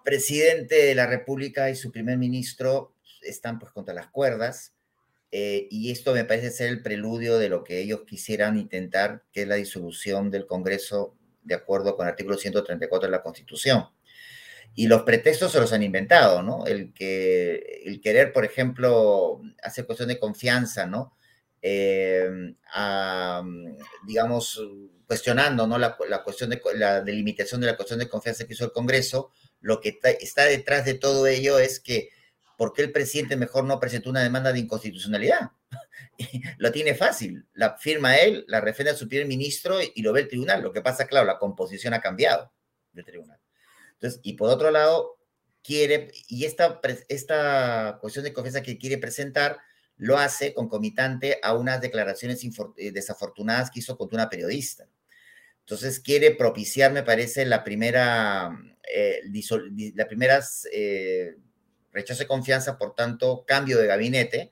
presidente 0.04 0.86
de 0.86 0.94
la 0.94 1.06
República 1.06 1.70
y 1.70 1.76
su 1.76 1.92
primer 1.92 2.18
ministro 2.18 2.94
están 3.22 3.58
pues 3.58 3.72
contra 3.72 3.94
las 3.94 4.08
cuerdas 4.08 4.74
eh, 5.34 5.66
y 5.70 5.90
esto 5.90 6.12
me 6.12 6.26
parece 6.26 6.50
ser 6.50 6.68
el 6.68 6.82
preludio 6.82 7.38
de 7.38 7.48
lo 7.48 7.64
que 7.64 7.80
ellos 7.80 8.02
quisieran 8.06 8.58
intentar, 8.58 9.24
que 9.32 9.42
es 9.42 9.48
la 9.48 9.54
disolución 9.54 10.30
del 10.30 10.46
Congreso 10.46 11.16
de 11.42 11.54
acuerdo 11.54 11.96
con 11.96 12.06
el 12.06 12.10
artículo 12.10 12.36
134 12.36 13.06
de 13.06 13.10
la 13.10 13.22
Constitución. 13.22 13.86
Y 14.74 14.86
los 14.86 15.02
pretextos 15.02 15.52
se 15.52 15.60
los 15.60 15.72
han 15.72 15.82
inventado, 15.82 16.42
¿no? 16.42 16.66
El, 16.66 16.92
que, 16.92 17.82
el 17.84 18.00
querer, 18.00 18.32
por 18.32 18.44
ejemplo, 18.44 19.40
hacer 19.62 19.86
cuestión 19.86 20.08
de 20.08 20.18
confianza, 20.18 20.86
¿no? 20.86 21.16
Eh, 21.64 22.28
a, 22.74 23.42
digamos, 24.04 24.60
cuestionando 25.06 25.66
¿no? 25.66 25.78
la, 25.78 25.96
cuestión 26.24 26.50
de 26.50 26.60
la 26.74 27.00
delimitación 27.02 27.60
de 27.60 27.68
la 27.68 27.76
cuestión 27.76 28.00
de 28.00 28.08
confianza 28.08 28.46
que 28.46 28.54
hizo 28.54 28.64
el 28.64 28.72
Congreso, 28.72 29.30
lo 29.60 29.80
que 29.80 30.00
está, 30.20 30.44
detrás 30.44 30.84
de 30.84 30.94
todo 30.94 31.26
ello 31.26 31.58
es 31.58 31.78
que 31.78 32.10
¿por 32.56 32.72
qué 32.72 32.82
el 32.82 32.92
presidente 32.92 33.36
mejor 33.36 33.64
no 33.64 33.78
presentó 33.78 34.10
una 34.10 34.22
demanda 34.22 34.52
de 34.52 34.58
inconstitucionalidad? 34.58 35.50
lo 36.58 36.72
tiene 36.72 36.94
fácil, 36.94 37.46
la 37.54 37.76
firma 37.76 38.16
él, 38.16 38.44
la 38.48 38.60
refrenda 38.60 38.94
su 38.94 39.08
primer 39.08 39.26
ministro 39.28 39.78
y, 39.82 40.02
lo 40.02 40.12
ve 40.12 40.22
el 40.22 40.28
tribunal. 40.28 40.62
Lo 40.62 40.72
que 40.72 40.82
pasa, 40.82 41.06
claro, 41.06 41.26
la 41.26 41.38
composición 41.38 41.94
ha 41.94 42.00
cambiado 42.00 42.52
del 42.92 43.04
tribunal. 43.04 43.38
Entonces, 43.92 44.20
y 44.24 44.32
por 44.32 44.50
otro 44.50 44.70
lado, 44.70 45.18
quiere, 45.62 46.10
y 46.26 46.44
esta, 46.44 46.80
esta 47.08 47.98
cuestión 48.00 48.24
de 48.24 48.32
confianza 48.32 48.62
que 48.62 48.78
quiere 48.78 48.98
presentar, 48.98 49.60
lo 49.96 50.18
hace 50.18 50.54
concomitante 50.54 51.38
a 51.42 51.54
unas 51.54 51.80
declaraciones 51.80 52.42
eh, 52.76 52.92
desafortunadas 52.92 53.70
que 53.70 53.80
hizo 53.80 53.96
contra 53.96 54.16
una 54.16 54.30
periodista. 54.30 54.88
Entonces 55.60 56.00
quiere 56.00 56.32
propiciar, 56.32 56.92
me 56.92 57.02
parece, 57.02 57.44
la 57.46 57.62
primera, 57.62 58.50
eh, 58.92 59.20
la 59.94 60.08
primera 60.08 60.42
eh, 60.72 61.36
rechazo 61.92 62.24
de 62.24 62.28
confianza, 62.28 62.78
por 62.78 62.94
tanto, 62.94 63.44
cambio 63.46 63.78
de 63.78 63.86
gabinete, 63.86 64.50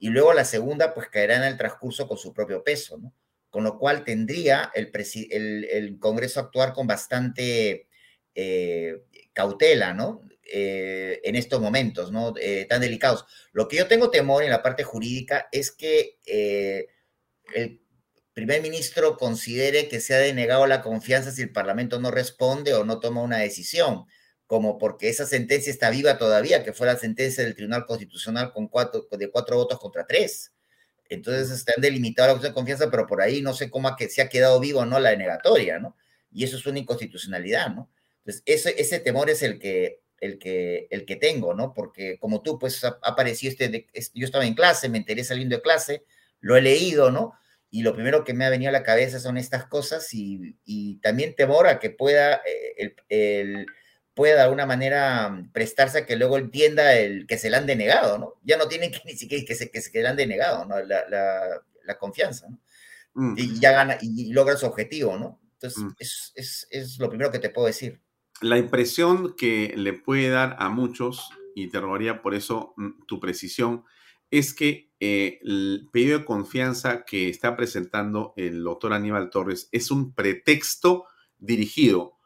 y 0.00 0.08
luego 0.08 0.32
la 0.32 0.44
segunda, 0.44 0.94
pues 0.94 1.08
caerá 1.08 1.36
en 1.36 1.44
el 1.44 1.56
transcurso 1.56 2.08
con 2.08 2.18
su 2.18 2.32
propio 2.32 2.62
peso, 2.64 2.98
¿no? 2.98 3.12
Con 3.50 3.64
lo 3.64 3.78
cual 3.78 4.04
tendría 4.04 4.70
el, 4.74 5.98
Congreso 5.98 6.40
actuar 6.40 6.72
con 6.72 6.86
bastante 6.86 7.88
cautela, 9.32 9.94
¿no? 9.94 10.22
En 10.50 11.36
estos 11.36 11.60
momentos, 11.60 12.10
¿no? 12.10 12.34
tan 12.68 12.80
delicados. 12.80 13.24
Lo 13.52 13.68
que 13.68 13.76
yo 13.76 13.86
tengo 13.86 14.10
temor 14.10 14.42
en 14.42 14.50
la 14.50 14.62
parte 14.62 14.84
jurídica 14.84 15.48
es 15.52 15.70
que 15.70 16.18
el 17.54 17.80
primer 18.32 18.62
ministro 18.62 19.16
considere 19.16 19.88
que 19.88 20.00
se 20.00 20.14
ha 20.14 20.18
denegado 20.18 20.66
la 20.66 20.80
confianza 20.80 21.32
si 21.32 21.42
el 21.42 21.52
Parlamento 21.52 22.00
no 22.00 22.10
responde 22.10 22.72
o 22.74 22.84
no 22.84 23.00
toma 23.00 23.22
una 23.22 23.38
decisión, 23.38 24.04
como 24.46 24.78
porque 24.78 25.08
esa 25.08 25.26
sentencia 25.26 25.70
está 25.70 25.90
viva 25.90 26.16
todavía, 26.16 26.64
que 26.64 26.72
fue 26.72 26.86
la 26.86 26.96
sentencia 26.96 27.44
del 27.44 27.54
Tribunal 27.54 27.84
Constitucional 27.84 28.52
con 28.52 28.68
cuatro, 28.68 29.06
de 29.10 29.30
cuatro 29.30 29.56
votos 29.56 29.78
contra 29.78 30.06
tres. 30.06 30.52
Entonces 31.10 31.50
están 31.50 31.80
delimitados 31.80 32.28
la 32.28 32.34
cuestión 32.34 32.52
de 32.52 32.54
confianza, 32.54 32.90
pero 32.90 33.06
por 33.06 33.20
ahí 33.20 33.42
no 33.42 33.54
sé 33.54 33.70
cómo 33.70 33.94
que 33.96 34.08
se 34.08 34.22
ha 34.22 34.28
quedado 34.28 34.60
vivo 34.60 34.80
o 34.80 34.86
no 34.86 35.00
la 35.00 35.10
denegatoria, 35.10 35.78
¿no? 35.78 35.96
Y 36.30 36.44
eso 36.44 36.56
es 36.56 36.66
una 36.66 36.78
inconstitucionalidad, 36.78 37.74
¿no? 37.74 37.90
Entonces, 38.24 38.74
ese 38.76 38.98
temor 39.00 39.30
es 39.30 39.42
el 39.42 39.58
que, 39.58 40.02
el, 40.20 40.38
que, 40.38 40.88
el 40.90 41.04
que 41.04 41.16
tengo, 41.16 41.54
¿no? 41.54 41.72
Porque 41.74 42.18
como 42.18 42.42
tú, 42.42 42.58
pues 42.58 42.84
apareció 42.84 43.50
este, 43.50 43.86
yo 44.14 44.24
estaba 44.26 44.46
en 44.46 44.54
clase, 44.54 44.88
me 44.88 44.98
enteré 44.98 45.24
saliendo 45.24 45.56
de 45.56 45.62
clase, 45.62 46.04
lo 46.40 46.56
he 46.56 46.62
leído, 46.62 47.10
¿no? 47.10 47.34
y 47.70 47.82
lo 47.82 47.94
primero 47.94 48.24
que 48.24 48.34
me 48.34 48.44
ha 48.44 48.50
venido 48.50 48.70
a 48.70 48.72
la 48.72 48.82
cabeza 48.82 49.20
son 49.20 49.36
estas 49.36 49.66
cosas 49.66 50.08
y, 50.12 50.98
también 51.02 51.34
temor 51.34 51.66
a 51.66 51.78
que 51.78 51.90
pueda, 51.90 52.40
eh, 52.46 52.94
el, 53.08 53.66
pueda 54.14 54.36
de 54.36 54.42
alguna 54.42 54.66
manera 54.66 55.44
prestarse 55.52 55.98
a 55.98 56.06
que 56.06 56.16
luego 56.16 56.38
entienda 56.38 56.94
el 56.94 57.26
que 57.26 57.38
se 57.38 57.50
le 57.50 57.56
han 57.56 57.66
denegado, 57.66 58.18
¿no? 58.18 58.34
Ya 58.42 58.56
no 58.56 58.68
tienen 58.68 58.90
que 58.90 59.00
ni 59.04 59.16
siquiera 59.16 59.44
que 59.46 59.54
se, 59.54 59.70
que 59.70 59.80
se 59.80 59.90
le 60.00 60.08
han 60.08 60.16
denegado, 60.16 60.64
¿no? 60.64 60.80
La, 60.80 61.98
confianza, 61.98 62.48
¿no? 62.48 62.60
Mm. 63.14 63.34
Y 63.38 63.60
ya 63.60 63.72
gana 63.72 63.98
y 64.00 64.30
logra 64.32 64.56
su 64.56 64.66
objetivo, 64.66 65.16
¿no? 65.18 65.40
Entonces, 65.54 65.82
mm. 65.82 65.94
es, 65.98 66.66
es, 66.70 66.98
lo 66.98 67.08
primero 67.08 67.30
que 67.30 67.38
te 67.38 67.50
puedo 67.50 67.66
decir. 67.66 68.00
La 68.40 68.58
impresión 68.58 69.34
que 69.36 69.74
le 69.76 69.92
puede 69.92 70.28
dar 70.28 70.56
a 70.58 70.68
muchos, 70.68 71.30
y 71.54 71.68
te 71.68 71.80
rogaría 71.80 72.22
por 72.22 72.34
eso 72.34 72.74
mm, 72.76 73.06
tu 73.06 73.18
precisión, 73.18 73.84
es 74.30 74.54
que 74.54 74.90
eh, 75.00 75.40
el 75.42 75.88
pedido 75.92 76.18
de 76.18 76.24
confianza 76.24 77.04
que 77.04 77.28
está 77.28 77.56
presentando 77.56 78.34
el 78.36 78.62
doctor 78.62 78.92
Aníbal 78.92 79.30
Torres 79.30 79.68
es 79.72 79.90
un 79.90 80.12
pretexto 80.14 81.06
dirigido 81.38 82.18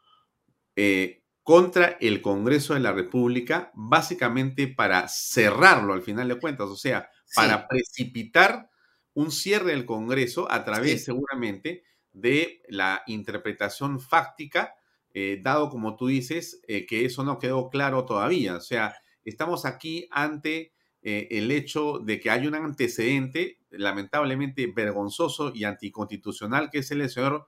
eh, 0.75 1.23
contra 1.43 1.97
el 1.99 2.21
Congreso 2.21 2.73
de 2.73 2.79
la 2.79 2.93
República, 2.93 3.71
básicamente 3.75 4.67
para 4.67 5.07
cerrarlo 5.07 5.93
al 5.93 6.01
final 6.01 6.29
de 6.29 6.39
cuentas, 6.39 6.69
o 6.69 6.77
sea, 6.77 7.09
para 7.35 7.67
precipitar 7.67 8.69
un 9.13 9.31
cierre 9.31 9.71
del 9.71 9.85
Congreso 9.85 10.49
a 10.51 10.63
través 10.63 11.03
seguramente 11.03 11.83
de 12.11 12.61
la 12.69 13.03
interpretación 13.07 13.99
fáctica, 13.99 14.73
eh, 15.13 15.39
dado 15.41 15.69
como 15.69 15.95
tú 15.95 16.07
dices, 16.07 16.61
eh, 16.67 16.85
que 16.85 17.05
eso 17.05 17.23
no 17.23 17.39
quedó 17.39 17.69
claro 17.69 18.05
todavía. 18.05 18.55
O 18.55 18.61
sea, 18.61 18.95
estamos 19.23 19.65
aquí 19.65 20.07
ante 20.11 20.73
eh, 21.01 21.27
el 21.31 21.51
hecho 21.51 21.99
de 21.99 22.19
que 22.19 22.29
hay 22.29 22.47
un 22.47 22.55
antecedente 22.55 23.59
lamentablemente 23.69 24.67
vergonzoso 24.67 25.51
y 25.53 25.63
anticonstitucional, 25.65 26.69
que 26.71 26.79
es 26.79 26.91
el 26.91 27.07
señor 27.09 27.47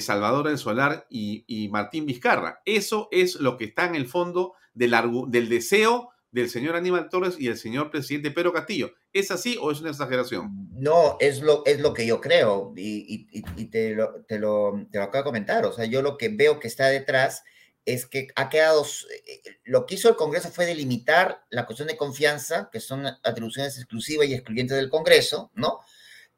Salvador 0.00 0.48
del 0.48 0.58
Solar 0.58 1.06
y, 1.08 1.68
Martín 1.70 2.06
Vizcarra. 2.06 2.60
Eso 2.64 3.08
es 3.12 3.36
lo 3.36 3.56
que 3.56 3.66
está 3.66 3.86
en 3.86 3.94
el 3.94 4.06
fondo 4.06 4.54
del, 4.72 4.94
del 5.28 5.48
deseo 5.48 6.10
del 6.34 6.50
señor 6.50 6.74
Aníbal 6.74 7.08
Torres 7.08 7.36
y 7.38 7.46
el 7.46 7.56
señor 7.56 7.92
presidente 7.92 8.32
Pedro 8.32 8.52
Castillo. 8.52 8.92
¿Es 9.12 9.30
así 9.30 9.56
o 9.60 9.70
es 9.70 9.80
una 9.80 9.90
exageración? 9.90 10.68
No, 10.72 11.16
es 11.20 11.40
lo, 11.40 11.64
es 11.64 11.78
lo 11.78 11.94
que 11.94 12.06
yo 12.06 12.20
creo 12.20 12.74
y, 12.76 13.68
te, 13.70 13.94
lo, 13.94 14.24
te, 14.24 14.40
lo, 14.40 14.84
acabo 14.94 15.18
de 15.18 15.22
comentar. 15.22 15.64
O 15.64 15.72
sea, 15.72 15.84
yo 15.84 16.02
lo 16.02 16.18
que 16.18 16.30
veo 16.30 16.58
que 16.58 16.66
está 16.66 16.88
detrás 16.88 17.44
es 17.84 18.06
que 18.06 18.26
ha 18.34 18.48
quedado, 18.48 18.84
eh, 18.84 19.42
lo 19.62 19.86
que 19.86 19.94
hizo 19.94 20.08
el 20.08 20.16
Congreso 20.16 20.50
fue 20.50 20.66
delimitar 20.66 21.44
la 21.50 21.66
cuestión 21.66 21.86
de 21.86 21.96
confianza, 21.96 22.68
que 22.72 22.80
son 22.80 23.06
atribuciones 23.06 23.78
exclusivas 23.78 24.26
y 24.26 24.34
excluyentes 24.34 24.76
del 24.76 24.90
Congreso, 24.90 25.52
¿no? 25.54 25.82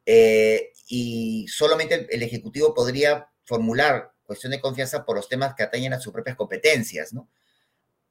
Eh, 0.04 0.72
y 0.88 1.46
solamente 1.48 2.06
el, 2.10 2.22
Ejecutivo 2.22 2.74
podría 2.74 3.30
formular 3.44 4.12
cuestión 4.24 4.50
de 4.50 4.60
confianza 4.60 5.06
por 5.06 5.16
los 5.16 5.26
temas 5.30 5.54
que 5.54 5.62
atañen 5.62 5.94
a 5.94 6.00
sus 6.00 6.12
propias 6.12 6.36
competencias, 6.36 7.14
¿no? 7.14 7.30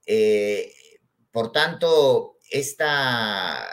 Eh, 0.07 0.73
por 1.35 1.51
tanto, 1.51 2.37
esta, 2.49 3.67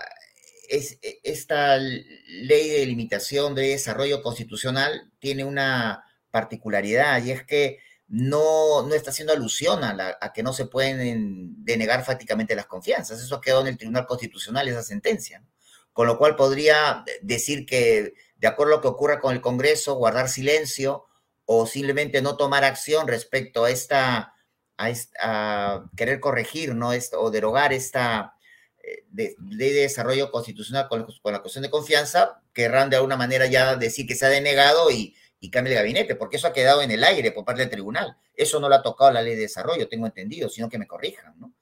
es, 0.69 0.99
esta 1.23 1.77
ley 1.79 2.71
de 2.71 2.87
limitación 2.87 3.55
de 3.55 3.69
desarrollo 3.69 4.21
constitucional 4.21 5.13
tiene 5.21 5.45
una 5.45 6.05
particularidad 6.33 7.23
y 7.23 7.31
es 7.31 7.45
que 7.45 7.79
no, 8.09 8.83
no 8.83 8.93
está 8.97 9.11
haciendo 9.11 9.33
alusión 9.33 9.85
a, 9.85 10.33
que 10.35 10.43
no 10.43 10.53
se 10.53 10.67
pueden 10.67 11.65
denegar 11.65 12.05
fácticamente 12.05 12.57
las 12.57 12.67
confianzas. 12.67 13.23
Eso 13.23 13.41
quedado 13.41 13.61
en 13.61 13.69
el 13.69 13.79
Tribunal 13.79 14.07
Constitucional, 14.07 14.67
esa 14.67 14.83
sentencia. 14.83 15.45
Con 15.93 16.09
lo 16.09 16.19
cual 16.19 16.35
podría 16.35 17.05
decir 17.21 17.65
que, 17.65 18.15
de 18.39 18.49
acuerdo 18.49 18.73
a 18.73 18.77
lo 18.79 18.83
que 18.83 18.89
ocurra 18.89 19.21
con 19.21 19.35
el 19.35 19.41
Congreso, 19.41 19.95
guardar 19.95 20.29
silencio 20.29 21.07
o 21.45 21.69
simplemente 21.69 22.23
no 22.23 22.37
tomar 22.37 22.65
acción 22.65 23.07
respecto 23.07 23.67
a 23.67 23.71
esta 23.71 24.32
a, 25.21 25.85
querer 25.97 26.21
corregir 26.21 26.75
¿no? 26.75 26.93
Esto, 26.93 27.21
o 27.21 27.31
derogar 27.31 27.73
esta 27.73 28.35
eh, 28.83 29.05
ley 29.13 29.73
de 29.73 29.83
desarrollo 29.83 30.31
constitucional 30.31 30.89
con, 30.89 31.07
la 31.33 31.41
cuestión 31.41 31.63
de 31.63 31.71
confianza, 31.71 32.43
querrán 32.53 32.91
de 32.91 32.97
alguna 32.97 33.17
manera 33.17 33.47
ya 33.47 33.77
decir 33.77 34.07
que 34.07 34.15
se 34.15 34.27
ha 34.27 34.29
denegado 34.29 34.91
y, 34.91 35.15
y 35.41 35.51
cambie 35.51 35.73
el 35.73 35.79
gabinete, 35.79 36.15
porque 36.15 36.37
eso 36.37 36.47
ha 36.47 36.53
quedado 36.53 36.83
en 36.83 36.91
el 36.91 37.03
aire 37.03 37.33
por 37.33 37.45
parte 37.45 37.63
del 37.63 37.71
tribunal. 37.71 38.17
Eso 38.35 38.61
no 38.61 38.69
lo 38.69 38.77
ha 38.77 38.83
tocado 38.83 39.11
la 39.11 39.23
ley 39.23 39.35
de 39.35 39.43
desarrollo, 39.43 39.89
tengo 39.89 40.07
entendido, 40.07 40.49
sino 40.49 40.69
que 40.69 40.79
me 40.79 40.87
corrijan, 40.87 41.35
¿no? 41.39 41.53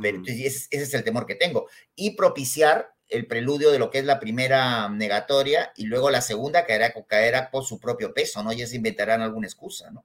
Pero 0.00 0.20
mm. 0.20 0.24
ese, 0.28 0.68
es 0.70 0.94
el 0.94 1.04
temor 1.04 1.26
que 1.26 1.34
tengo. 1.34 1.68
Y 1.94 2.16
propiciar 2.16 2.94
el 3.08 3.26
preludio 3.26 3.70
de 3.70 3.78
lo 3.78 3.90
que 3.90 3.98
es 3.98 4.04
la 4.04 4.18
primera 4.18 4.88
negatoria 4.88 5.72
y 5.76 5.86
luego 5.86 6.10
la 6.10 6.20
segunda 6.20 6.64
caerá, 6.64 6.94
caerá 7.06 7.50
por 7.50 7.64
su 7.64 7.78
propio 7.78 8.14
peso, 8.14 8.42
¿no? 8.42 8.52
Ya 8.52 8.66
se 8.66 8.76
inventarán 8.76 9.20
alguna 9.20 9.46
excusa, 9.46 9.90
¿no? 9.90 10.04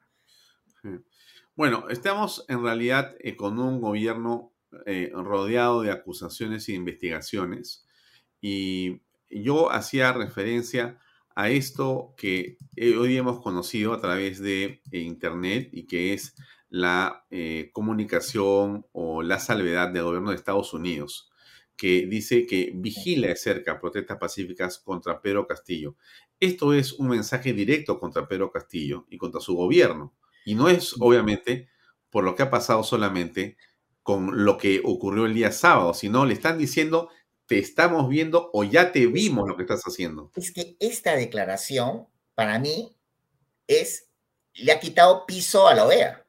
Bueno, 1.59 1.89
estamos 1.89 2.45
en 2.47 2.63
realidad 2.63 3.17
eh, 3.19 3.35
con 3.35 3.59
un 3.59 3.81
gobierno 3.81 4.53
eh, 4.85 5.11
rodeado 5.13 5.81
de 5.81 5.91
acusaciones 5.91 6.69
e 6.69 6.71
investigaciones 6.71 7.85
y 8.39 9.01
yo 9.29 9.69
hacía 9.69 10.13
referencia 10.13 11.01
a 11.35 11.49
esto 11.49 12.13
que 12.15 12.55
eh, 12.77 12.95
hoy 12.95 13.17
hemos 13.17 13.41
conocido 13.41 13.91
a 13.91 13.99
través 13.99 14.39
de 14.39 14.79
Internet 14.93 15.67
y 15.73 15.85
que 15.85 16.13
es 16.13 16.33
la 16.69 17.25
comunicación 17.73 18.85
o 18.93 19.21
la 19.21 19.39
salvedad 19.39 19.89
del 19.89 20.03
gobierno 20.03 20.29
de 20.29 20.37
Estados 20.37 20.73
Unidos, 20.73 21.29
que 21.75 22.07
dice 22.07 22.45
que 22.47 22.71
vigila 22.73 23.27
de 23.27 23.35
cerca 23.35 23.81
protestas 23.81 24.17
pacíficas 24.17 24.79
contra 24.79 25.21
Pedro 25.21 25.45
Castillo. 25.45 25.97
Esto 26.39 26.73
es 26.73 26.93
un 26.93 27.09
mensaje 27.09 27.51
directo 27.51 27.99
contra 27.99 28.29
Pedro 28.29 28.49
Castillo 28.49 29.07
y 29.09 29.17
contra 29.17 29.41
su 29.41 29.57
gobierno. 29.57 30.15
Y 30.49 30.55
no 30.55 30.67
es, 30.67 30.95
obviamente, 30.99 31.69
por 32.09 32.23
lo 32.23 32.33
que 32.33 32.41
ha 32.41 32.49
pasado 32.49 32.83
solamente 32.83 33.55
con 34.01 34.45
lo 34.45 34.57
que 34.57 34.81
ocurrió 34.83 35.27
el 35.27 35.35
día 35.35 35.51
sábado, 35.51 35.93
sino 35.93 36.25
le 36.25 36.33
están 36.33 36.57
diciendo, 36.57 37.09
te 37.45 37.59
estamos 37.59 38.09
viendo 38.09 38.49
o 38.51 38.63
ya 38.63 38.91
te 38.91 39.05
vimos 39.05 39.47
lo 39.47 39.55
que 39.55 39.61
estás 39.61 39.83
haciendo. 39.83 40.31
Es 40.35 40.51
que 40.51 40.75
esta 40.79 41.15
declaración, 41.15 42.07
para 42.33 42.57
mí, 42.57 42.95
es, 43.67 44.07
le 44.55 44.71
ha 44.71 44.79
quitado 44.79 45.27
piso 45.27 45.67
a 45.67 45.75
la 45.75 45.85
OEA. 45.85 46.25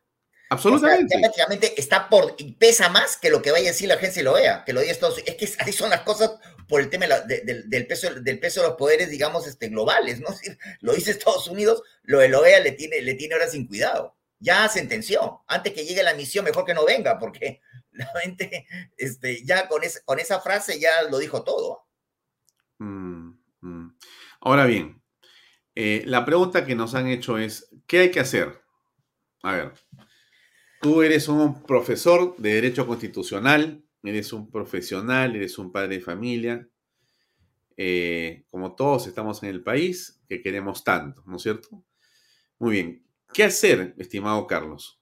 Absolutamente. 0.50 1.18
prácticamente 1.18 1.80
está 1.80 2.10
por, 2.10 2.36
pesa 2.58 2.90
más 2.90 3.16
que 3.16 3.30
lo 3.30 3.40
que 3.40 3.52
vaya 3.52 3.70
a 3.70 3.72
decir 3.72 3.88
la 3.88 3.94
agencia 3.94 4.20
de 4.20 4.24
la 4.24 4.32
OEA, 4.32 4.64
que 4.66 4.74
lo 4.74 4.80
diga 4.80 4.92
Estados 4.92 5.14
Unidos. 5.14 5.34
Es 5.40 5.56
que 5.56 5.62
así 5.62 5.72
son 5.72 5.88
las 5.88 6.02
cosas 6.02 6.32
por 6.70 6.80
el 6.80 6.88
tema 6.88 7.06
del, 7.06 7.86
peso, 7.86 8.14
del 8.14 8.40
peso 8.40 8.62
de 8.62 8.68
los 8.68 8.76
poderes, 8.78 9.10
digamos, 9.10 9.46
este, 9.46 9.68
globales, 9.68 10.20
¿no? 10.20 10.28
Lo 10.80 10.94
dice 10.94 11.10
Estados 11.10 11.48
Unidos, 11.48 11.82
lo 12.04 12.20
de 12.20 12.30
la 12.30 12.38
OEA 12.38 12.60
le 12.60 12.72
tiene, 12.72 13.02
le 13.02 13.14
tiene 13.14 13.34
ahora 13.34 13.48
sin 13.48 13.66
cuidado 13.66 14.16
ya 14.40 14.68
sentenció. 14.68 15.44
Antes 15.46 15.72
que 15.72 15.84
llegue 15.84 16.02
la 16.02 16.14
misión, 16.14 16.44
mejor 16.44 16.64
que 16.64 16.74
no 16.74 16.84
venga, 16.84 17.18
porque 17.18 17.60
la 17.92 18.06
gente, 18.22 18.66
este, 18.96 19.44
ya 19.44 19.68
con, 19.68 19.82
esa 20.18 20.40
frase 20.40 20.80
ya 20.80 20.90
lo 21.08 21.18
dijo 21.18 21.44
todo. 21.44 21.86
Mm, 22.78 23.32
mm. 23.60 23.96
Ahora 24.40 24.64
bien, 24.64 25.00
eh, 25.74 26.02
la 26.06 26.24
pregunta 26.24 26.64
que 26.64 26.74
nos 26.74 26.94
han 26.94 27.06
hecho 27.06 27.38
es, 27.38 27.68
¿qué 27.86 28.00
hay 28.00 28.10
que 28.10 28.20
hacer? 28.20 28.62
A 29.42 29.52
ver, 29.52 29.72
tú 30.80 31.02
eres 31.02 31.28
un 31.28 31.62
profesor 31.62 32.34
de 32.38 32.54
Derecho 32.54 32.86
Constitucional, 32.86 33.84
eres 34.02 34.32
un 34.32 34.50
profesional, 34.50 35.36
eres 35.36 35.58
un 35.58 35.72
padre 35.72 35.96
de 35.96 36.02
familia, 36.02 36.68
eh, 37.76 38.44
como 38.50 38.74
todos 38.74 39.06
estamos 39.06 39.42
en 39.42 39.50
el 39.50 39.62
país, 39.62 40.20
que 40.28 40.42
queremos 40.42 40.84
tanto, 40.84 41.22
¿no 41.26 41.36
es 41.36 41.42
cierto? 41.42 41.84
Muy 42.58 42.72
bien, 42.72 43.04
¿Qué 43.32 43.44
hacer, 43.44 43.94
estimado 43.98 44.46
Carlos, 44.46 45.00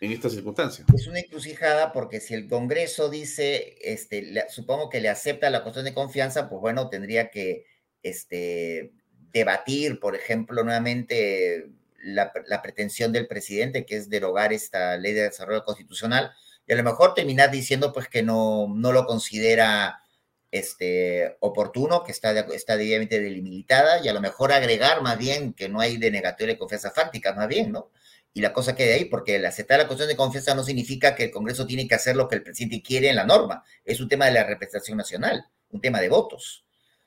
en 0.00 0.10
esta 0.10 0.28
circunstancia? 0.28 0.84
Es 0.94 1.06
una 1.06 1.20
encrucijada 1.20 1.92
porque 1.92 2.20
si 2.20 2.34
el 2.34 2.48
Congreso 2.48 3.08
dice, 3.08 3.76
este, 3.80 4.34
supongo 4.48 4.88
que 4.88 5.00
le 5.00 5.08
acepta 5.08 5.50
la 5.50 5.62
cuestión 5.62 5.84
de 5.84 5.94
confianza, 5.94 6.48
pues 6.48 6.60
bueno, 6.60 6.88
tendría 6.88 7.30
que 7.30 7.66
este, 8.02 8.92
debatir, 9.32 10.00
por 10.00 10.16
ejemplo, 10.16 10.64
nuevamente 10.64 11.70
la, 12.02 12.32
pretensión 12.62 13.12
del 13.12 13.28
presidente, 13.28 13.86
que 13.86 13.96
es 13.96 14.08
derogar 14.08 14.52
esta 14.52 14.96
ley 14.96 15.12
de 15.12 15.22
desarrollo 15.22 15.64
constitucional, 15.64 16.32
y 16.68 16.72
a 16.72 16.76
lo 16.76 16.84
mejor 16.84 17.14
terminar 17.14 17.50
diciendo 17.50 17.92
pues 17.92 18.08
que 18.08 18.22
no, 18.22 18.68
no 18.68 18.92
lo 18.92 19.06
considera 19.06 20.02
este, 20.50 21.36
oportuno, 21.40 22.04
que 22.04 22.12
está, 22.12 22.38
está 22.38 22.76
debidamente 22.76 23.20
delimitada, 23.20 24.04
y 24.04 24.08
a 24.08 24.12
lo 24.12 24.20
mejor 24.20 24.52
agregar 24.52 25.02
más 25.02 25.18
bien 25.18 25.54
que 25.54 25.70
no 25.70 25.80
hay 25.80 25.96
denegatoria 25.96 26.54
de 26.54 26.58
confianza 26.58 26.90
fáctica, 26.90 27.32
más 27.32 27.48
bien, 27.48 27.72
¿no? 27.72 27.90
Y 28.34 28.42
la 28.42 28.52
cosa 28.52 28.76
quede 28.76 28.94
ahí, 28.94 29.06
porque 29.06 29.36
el 29.36 29.46
aceptar 29.46 29.78
la 29.78 29.86
cuestión 29.86 30.08
de 30.08 30.16
confianza 30.16 30.54
no 30.54 30.62
significa 30.62 31.14
que 31.14 31.24
el 31.24 31.30
Congreso 31.30 31.66
tiene 31.66 31.88
que 31.88 31.94
hacer 31.94 32.14
lo 32.14 32.28
que 32.28 32.36
el 32.36 32.42
presidente 32.42 32.82
quiere 32.82 33.08
en 33.08 33.16
la 33.16 33.24
norma. 33.24 33.64
Es 33.84 34.00
un 34.00 34.08
tema 34.08 34.26
de 34.26 34.32
la 34.32 34.44
representación 34.44 34.98
nacional, 34.98 35.46
un 35.70 35.80
tema 35.80 36.00
de 36.00 36.10
votos. 36.10 36.64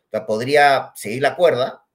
O 0.07 0.09
sea, 0.09 0.26
podría 0.26 0.91
seguir 0.95 1.22
la 1.22 1.36
cuerda, 1.36 1.86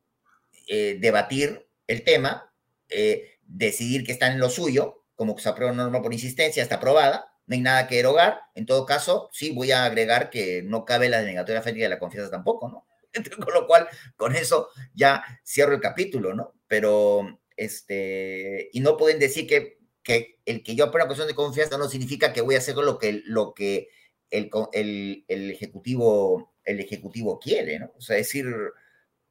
eh, 0.69 0.97
debatir 1.01 1.67
el 1.89 2.05
tema, 2.05 2.53
eh, 2.89 3.39
decidir 3.43 4.05
que 4.05 4.13
están 4.13 4.33
en 4.33 4.41
lo 4.41 4.49
suyo, 4.49 5.05
como 5.17 5.35
que 5.35 5.43
se 5.43 5.49
aprueba 5.49 5.73
una 5.73 5.83
norma 5.83 6.03
por 6.03 6.13
insistencia, 6.13 6.63
está 6.63 6.77
aprobada, 6.77 7.36
no 7.47 7.55
hay 7.55 7.61
nada 7.61 7.87
que 7.87 7.99
erogar. 7.99 8.41
En 8.55 8.67
todo 8.67 8.87
caso, 8.87 9.29
sí 9.33 9.53
voy 9.53 9.73
a 9.73 9.85
agregar 9.85 10.31
que 10.31 10.63
no 10.63 10.85
cabe 10.85 11.09
la 11.09 11.21
denegatoria 11.21 11.63
fáctica 11.63 11.85
de 11.85 11.91
la 11.91 11.99
confianza 11.99 12.31
tampoco, 12.31 12.69
¿no? 12.69 12.87
Con 13.45 13.55
lo 13.55 13.67
cual, 13.67 13.89
con 14.17 14.37
eso 14.37 14.69
ya 14.95 15.25
cierro 15.45 15.75
el 15.75 15.81
capítulo, 15.81 16.35
¿no? 16.35 16.55
Pero, 16.67 17.41
este, 17.57 18.69
y 18.73 18.81
no 18.81 18.97
pueden 18.97 19.19
decir 19.19 19.47
que, 19.47 19.79
que 20.03 20.39
el 20.45 20.63
que 20.63 20.75
yo 20.75 20.85
apruebe 20.85 21.05
una 21.05 21.09
cuestión 21.09 21.29
de 21.29 21.35
confianza 21.35 21.79
no 21.79 21.89
significa 21.89 22.33
que 22.33 22.43
voy 22.43 22.57
a 22.57 22.59
hacer 22.59 22.77
lo 22.77 22.99
que, 22.99 23.23
lo 23.25 23.55
que 23.55 23.89
el, 24.31 24.51
el, 24.73 25.25
el 25.29 25.51
ejecutivo, 25.51 26.55
el 26.65 26.81
ejecutivo 26.81 27.39
quiere, 27.39 27.79
¿no? 27.79 27.93
O 27.97 28.01
sea, 28.01 28.17
decir, 28.17 28.47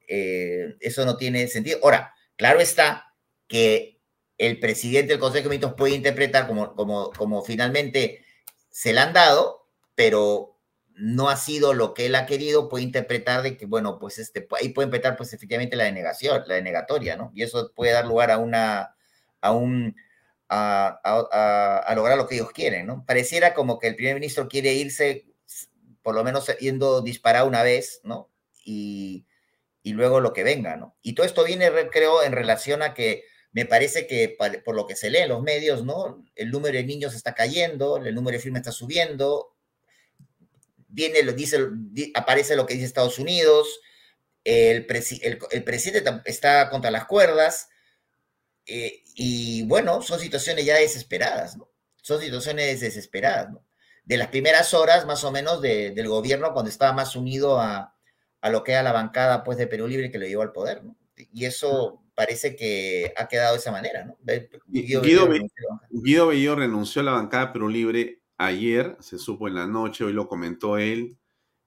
eh, 0.08 0.74
eso 0.80 1.04
no 1.04 1.16
tiene 1.16 1.46
sentido. 1.48 1.78
Ahora, 1.82 2.12
claro 2.36 2.60
está 2.60 3.14
que 3.48 3.95
el 4.38 4.60
presidente 4.60 5.12
del 5.12 5.20
Consejo 5.20 5.44
de 5.44 5.50
Ministros 5.50 5.74
puede 5.74 5.94
interpretar 5.94 6.46
como, 6.46 6.74
como, 6.74 7.10
como 7.12 7.42
finalmente 7.42 8.24
se 8.70 8.92
la 8.92 9.04
han 9.04 9.12
dado, 9.12 9.68
pero 9.94 10.56
no 10.96 11.28
ha 11.28 11.36
sido 11.36 11.74
lo 11.74 11.94
que 11.94 12.06
él 12.06 12.14
ha 12.14 12.26
querido, 12.26 12.68
puede 12.68 12.84
interpretar 12.84 13.42
de 13.42 13.56
que, 13.56 13.66
bueno, 13.66 13.98
pues 13.98 14.18
este, 14.18 14.46
ahí 14.58 14.70
puede 14.70 14.86
interpretar 14.86 15.16
pues 15.16 15.32
efectivamente 15.32 15.76
la 15.76 15.84
denegación, 15.84 16.42
la 16.46 16.54
denegatoria, 16.54 17.16
¿no? 17.16 17.30
Y 17.34 17.42
eso 17.42 17.72
puede 17.74 17.92
dar 17.92 18.06
lugar 18.06 18.30
a 18.30 18.38
una, 18.38 18.96
a 19.40 19.52
un, 19.52 19.94
a, 20.48 21.92
lograr 21.94 22.16
lo 22.16 22.26
que 22.26 22.36
ellos 22.36 22.50
quieren, 22.52 22.86
¿no? 22.86 23.04
Pareciera 23.06 23.52
como 23.52 23.78
que 23.78 23.88
el 23.88 23.96
primer 23.96 24.14
ministro 24.14 24.48
quiere 24.48 24.72
irse, 24.72 25.26
por 26.02 26.14
lo 26.14 26.24
menos 26.24 26.46
yendo 26.58 27.02
disparado 27.02 27.46
una 27.46 27.62
vez, 27.62 28.00
¿no? 28.02 28.30
Y, 28.64 29.26
y 29.82 29.92
luego 29.92 30.20
lo 30.20 30.32
que 30.32 30.44
venga, 30.44 30.76
¿no? 30.76 30.96
Y 31.02 31.14
todo 31.14 31.26
esto 31.26 31.44
viene, 31.44 31.70
creo, 31.90 32.22
en 32.22 32.32
relación 32.32 32.82
a 32.82 32.94
que 32.94 33.24
me 33.56 33.64
parece 33.64 34.06
que 34.06 34.36
por 34.62 34.74
lo 34.74 34.86
que 34.86 34.94
se 34.94 35.08
lee 35.08 35.20
en 35.20 35.30
los 35.30 35.42
medios, 35.42 35.82
¿no? 35.82 36.22
El 36.34 36.50
número 36.50 36.76
de 36.76 36.84
niños 36.84 37.14
está 37.14 37.32
cayendo, 37.32 37.96
el 37.96 38.14
número 38.14 38.36
de 38.36 38.42
firmas 38.42 38.60
está 38.60 38.70
subiendo, 38.70 39.56
viene, 40.88 41.22
dice, 41.32 41.60
aparece 42.14 42.54
lo 42.54 42.66
que 42.66 42.74
dice 42.74 42.84
Estados 42.84 43.18
Unidos, 43.18 43.80
el, 44.44 44.86
el, 45.50 45.64
presidente 45.64 46.20
está 46.26 46.68
contra 46.68 46.90
las 46.90 47.06
cuerdas, 47.06 47.70
eh, 48.66 49.02
y 49.14 49.62
bueno, 49.62 50.02
son 50.02 50.20
situaciones 50.20 50.66
ya 50.66 50.76
desesperadas. 50.76 51.56
Son 52.02 52.20
situaciones 52.20 52.82
desesperadas. 52.82 53.54
De 54.04 54.18
las 54.18 54.28
primeras 54.28 54.74
horas, 54.74 55.06
más 55.06 55.24
o 55.24 55.32
menos, 55.32 55.62
del 55.62 56.08
gobierno, 56.08 56.52
cuando 56.52 56.68
estaba 56.68 56.92
más 56.92 57.16
unido 57.16 57.58
a, 57.58 57.96
a, 58.42 58.50
lo 58.50 58.62
que 58.64 58.72
era 58.72 58.82
la 58.82 58.92
bancada, 58.92 59.44
pues, 59.44 59.56
de 59.56 59.66
Perú 59.66 59.88
Libre 59.88 60.10
que 60.10 60.18
lo 60.18 60.26
llevó 60.26 60.42
al 60.42 60.52
poder. 60.52 60.82
Y 61.32 61.46
eso 61.46 62.02
parece 62.16 62.56
que 62.56 63.12
ha 63.16 63.28
quedado 63.28 63.52
de 63.52 63.60
esa 63.60 63.70
manera, 63.70 64.04
¿no? 64.04 64.16
Guido, 64.66 65.02
Guido, 65.02 65.28
Guido 65.90 66.26
Bello 66.26 66.56
renunció 66.56 67.02
a 67.02 67.04
la 67.04 67.12
bancada 67.12 67.52
Perú 67.52 67.68
Libre 67.68 68.22
ayer, 68.38 68.96
se 69.00 69.18
supo 69.18 69.46
en 69.46 69.54
la 69.54 69.66
noche, 69.66 70.02
hoy 70.02 70.12
lo 70.12 70.26
comentó 70.26 70.78
él. 70.78 71.18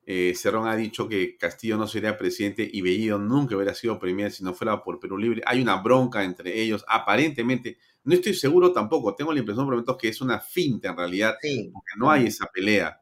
Eh, 0.06 0.34
Cerrón 0.36 0.68
ha 0.68 0.76
dicho 0.76 1.08
que 1.08 1.38
Castillo 1.38 1.78
no 1.78 1.88
sería 1.88 2.18
presidente 2.18 2.68
y 2.70 2.82
Bellido 2.82 3.20
nunca 3.20 3.56
hubiera 3.56 3.76
sido 3.76 4.00
premier 4.00 4.32
si 4.32 4.44
no 4.44 4.56
fuera 4.56 4.84
por 4.84 5.00
Perú 5.00 5.20
Libre. 5.20 5.44
Hay 5.46 5.62
una 5.62 5.76
bronca 5.76 6.24
entre 6.24 6.60
ellos, 6.60 6.84
aparentemente. 6.88 7.78
No 8.04 8.16
estoy 8.16 8.34
seguro 8.34 8.74
tampoco, 8.74 9.14
tengo 9.14 9.32
la 9.32 9.40
impresión 9.40 9.68
por 9.68 9.76
momentos 9.76 9.98
que 9.98 10.08
es 10.08 10.20
una 10.20 10.40
finta 10.40 10.90
en 10.90 10.98
realidad, 10.98 11.36
porque 11.72 11.92
no 11.98 12.10
hay 12.10 12.26
esa 12.26 12.48
pelea 12.48 13.00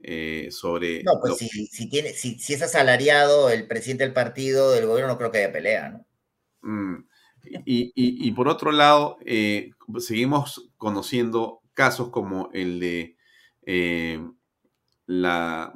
eh, 0.00 0.48
sobre... 0.52 1.02
No, 1.02 1.14
pues 1.20 1.38
si, 1.38 1.88
tiene, 1.88 2.12
si, 2.12 2.36
es 2.36 2.62
asalariado 2.62 3.50
el 3.50 3.66
presidente 3.66 4.04
del 4.04 4.12
partido, 4.12 4.70
del 4.70 4.86
gobierno, 4.86 5.14
no 5.14 5.18
creo 5.18 5.32
que 5.32 5.38
haya 5.38 5.52
pelea, 5.52 5.88
¿no? 5.88 6.07
Mm, 6.68 7.04
y, 7.64 8.32
por 8.32 8.48
otro 8.48 8.72
lado, 8.72 9.16
eh, 9.24 9.70
seguimos 9.98 10.70
conociendo 10.76 11.60
casos 11.72 12.10
como 12.10 12.50
el 12.52 12.78
de 12.78 13.16
eh, 13.62 14.20
la 15.06 15.72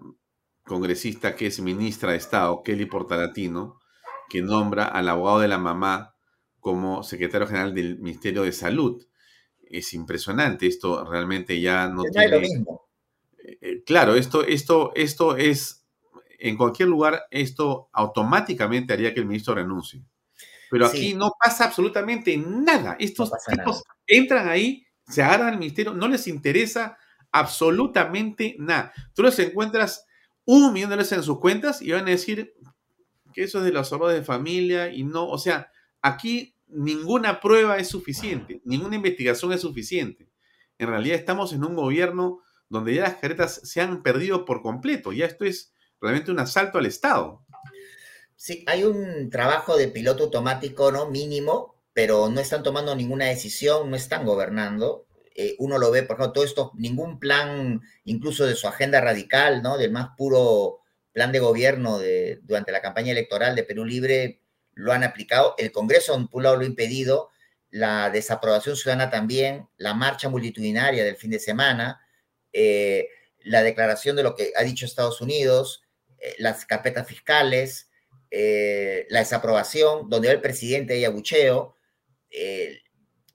congresista 0.65 1.35
que 1.35 1.47
es 1.47 1.61
ministra 1.61 2.13
de 2.13 2.19
Estado, 2.19 2.63
Kelly 2.63 2.87
Portalatino, 2.87 3.79
que 4.29 4.43
nombra 4.43 4.85
al 4.85 5.09
abogado 5.09 5.41
de 5.41 5.49
la 5.49 5.59
mamá 5.59 6.15
como 6.61 7.03
secretario 7.03 7.47
general 7.47 7.75
del 7.75 7.99
Ministerio 7.99 8.43
de 8.43 8.53
Salud. 8.53 9.03
Es 9.63 9.95
impresionante, 9.95 10.67
esto 10.67 11.05
realmente 11.05 11.59
ya 11.61 11.89
no 11.89 12.03
tiene... 12.03 12.29
Lo 12.29 12.41
mismo. 12.41 12.83
Eh, 13.39 13.59
eh, 13.63 13.83
claro, 13.85 14.15
esto, 14.15 14.45
esto, 14.45 14.93
esto 14.95 15.37
es, 15.37 15.87
en 16.39 16.59
cualquier 16.59 16.89
lugar, 16.89 17.23
esto 17.31 17.89
automáticamente 17.93 18.93
haría 18.93 19.15
que 19.15 19.21
el 19.21 19.27
ministro 19.27 19.55
renuncie. 19.55 20.05
Pero 20.73 20.87
aquí 20.87 21.13
no 21.13 21.33
pasa 21.39 21.67
absolutamente 21.67 22.35
nada. 22.35 22.97
Estos 22.99 23.31
tipos 23.47 23.83
entran 24.07 24.49
ahí 24.49 24.87
se 25.07 25.23
agarran 25.23 25.49
al 25.49 25.59
ministerio, 25.59 25.93
no 25.93 26.09
les 26.09 26.27
interesa 26.29 26.97
absolutamente 27.31 28.57
nada. 28.59 28.91
Tú 29.15 29.23
les 29.23 29.39
encuentras 29.39 30.07
un 30.47 30.73
millón 30.73 30.89
de 30.89 30.97
dólares 30.97 31.13
en 31.13 31.23
sus 31.23 31.41
cuentas 31.41 31.83
y 31.83 31.93
van 31.93 32.07
a 32.07 32.13
decir 32.13 32.55
que 33.35 33.43
eso 33.43 33.59
es 33.59 33.65
de 33.65 33.73
los 33.73 33.93
ahorros 33.93 34.15
de 34.15 34.23
familia 34.23 34.91
y 34.91 35.05
no, 35.05 35.29
o 35.29 35.37
sea, 35.37 35.71
aquí 36.01 36.57
ninguna 36.69 37.39
prueba 37.43 37.77
es 37.77 37.89
suficiente, 37.89 38.63
ninguna 38.65 38.97
investigación 38.97 39.53
es 39.53 39.61
suficiente. 39.61 40.31
En 40.79 40.89
realidad 40.89 41.19
estamos 41.19 41.53
en 41.53 41.65
un 41.65 41.77
gobierno 41.77 42.41
donde 42.71 42.95
ya 42.95 43.03
las 43.03 43.17
caretas 43.17 43.61
se 43.63 43.83
han 43.83 44.03
perdido 44.03 44.47
por 44.47 44.63
completo, 44.63 45.13
ya 45.13 45.27
esto 45.27 45.45
es 45.45 45.75
realmente 46.01 46.31
un 46.31 46.39
asalto 46.39 46.79
al 46.79 46.87
Estado. 46.87 47.45
Sí, 48.45 48.65
hay 48.67 48.83
un 48.83 49.31
trabajo 49.31 49.77
de 49.77 49.87
piloto 49.87 50.25
automático, 50.25 50.91
¿no? 50.91 51.09
Mínimo, 51.09 51.77
pero 51.93 52.29
no 52.29 52.41
están 52.41 52.65
tomando 52.65 52.97
ninguna 52.97 53.27
decisión, 53.27 53.89
no 53.89 53.95
están 53.95 54.27
gobernando. 54.27 55.07
Eh, 55.37 55.55
uno 55.61 55.79
lo 55.79 55.93
ve, 55.93 56.03
por 56.03 56.17
ejemplo, 56.17 56.33
todo 56.33 56.45
esto, 56.45 56.73
ningún 56.75 57.21
plan, 57.21 57.81
incluso 58.03 58.45
de 58.45 58.57
su 58.57 58.67
agenda 58.67 59.01
radical, 59.01 59.63
¿no? 59.63 59.79
Del 59.79 59.93
más 59.93 60.17
puro 60.17 60.81
plan 61.13 61.31
de 61.31 61.39
gobierno 61.39 62.01
de, 62.01 62.41
durante 62.43 62.73
la 62.73 62.83
campaña 62.83 63.13
electoral 63.13 63.55
de 63.55 63.63
Perú 63.63 63.85
Libre, 63.85 64.41
lo 64.75 64.93
han 64.93 65.05
aplicado. 65.05 65.55
El 65.57 65.71
Congreso, 65.71 66.13
en 66.17 66.29
un 66.33 66.43
lado, 66.43 66.57
lo 66.57 66.63
ha 66.63 66.67
impedido. 66.67 67.31
La 67.71 68.11
desaprobación 68.11 68.75
ciudadana 68.75 69.09
también, 69.09 69.69
la 69.77 69.95
marcha 69.95 70.29
multitudinaria 70.29 71.05
del 71.05 71.15
fin 71.15 71.31
de 71.31 71.39
semana, 71.39 72.05
eh, 72.53 73.07
la 73.45 73.63
declaración 73.63 74.17
de 74.17 74.25
lo 74.25 74.35
que 74.35 74.53
ha 74.57 74.65
dicho 74.65 74.85
Estados 74.85 75.21
Unidos, 75.21 75.85
eh, 76.19 76.35
las 76.39 76.67
carpetas 76.67 77.07
fiscales, 77.07 77.89
la 78.33 79.19
desaprobación, 79.19 80.09
donde 80.09 80.31
el 80.31 80.41
presidente 80.41 80.99
y 80.99 81.05
abucheo, 81.05 81.77
eh, 82.33 82.81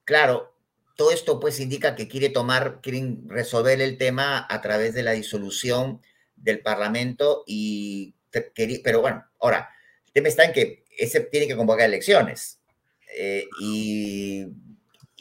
claro, 0.03 0.55
todo 0.95 1.11
esto 1.11 1.39
pues 1.39 1.59
indica 1.59 1.95
que 1.95 2.07
quiere 2.07 2.29
tomar, 2.29 2.81
quieren 2.81 3.29
resolver 3.29 3.79
el 3.79 3.97
tema 3.97 4.45
a 4.49 4.61
través 4.61 4.93
de 4.95 5.03
la 5.03 5.11
disolución 5.11 6.01
del 6.35 6.61
Parlamento 6.61 7.43
y, 7.45 8.15
pero 8.83 9.01
bueno, 9.01 9.23
ahora, 9.39 9.69
el 10.07 10.13
tema 10.13 10.27
está 10.27 10.45
en 10.45 10.53
que 10.53 10.83
ese 10.97 11.21
tiene 11.21 11.47
que 11.47 11.55
convocar 11.55 11.85
elecciones 11.85 12.59
eh, 13.15 13.45
y, 13.61 14.47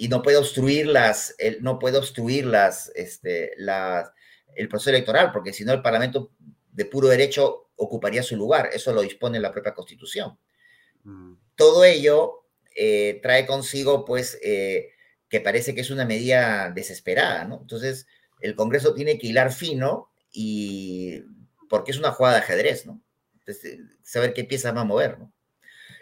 no 0.09 0.22
puede 0.22 0.37
obstruir 0.37 0.87
las, 0.87 1.35
no 1.61 1.79
puede 1.79 1.99
obstruir 1.99 2.47
las, 2.47 2.93
este, 2.95 3.53
las, 3.57 4.11
el 4.55 4.68
proceso 4.68 4.91
electoral, 4.91 5.33
porque 5.33 5.53
si 5.53 5.64
no 5.64 5.72
el 5.72 5.83
Parlamento 5.83 6.31
de 6.72 6.85
puro 6.85 7.09
derecho 7.09 7.65
ocuparía 7.77 8.22
su 8.22 8.37
lugar, 8.37 8.70
eso 8.72 8.93
lo 8.93 9.03
dispone 9.03 9.41
la 9.41 9.53
propia 9.53 9.74
Constitución. 9.74 10.39
Mm. 11.05 11.35
Todo 11.55 11.85
ello 11.85 12.45
eh, 12.74 13.20
trae 13.22 13.47
consigo, 13.47 14.05
pues, 14.05 14.39
eh, 14.43 14.91
que 15.29 15.41
parece 15.41 15.74
que 15.74 15.81
es 15.81 15.91
una 15.91 16.05
medida 16.05 16.70
desesperada, 16.70 17.45
¿no? 17.45 17.61
Entonces, 17.61 18.07
el 18.41 18.55
Congreso 18.55 18.95
tiene 18.95 19.18
que 19.18 19.29
hilar 19.29 19.53
fino 19.53 20.11
y 20.31 21.22
porque 21.68 21.91
es 21.91 21.99
una 21.99 22.12
jugada 22.12 22.37
de 22.37 22.43
ajedrez, 22.43 22.87
¿no? 22.87 23.03
Entonces, 23.39 23.81
saber 24.03 24.35
qué 24.35 24.45
piezas 24.45 24.74
va 24.74 24.83
a 24.83 24.85
mover, 24.85 25.18
¿no? 25.18 25.33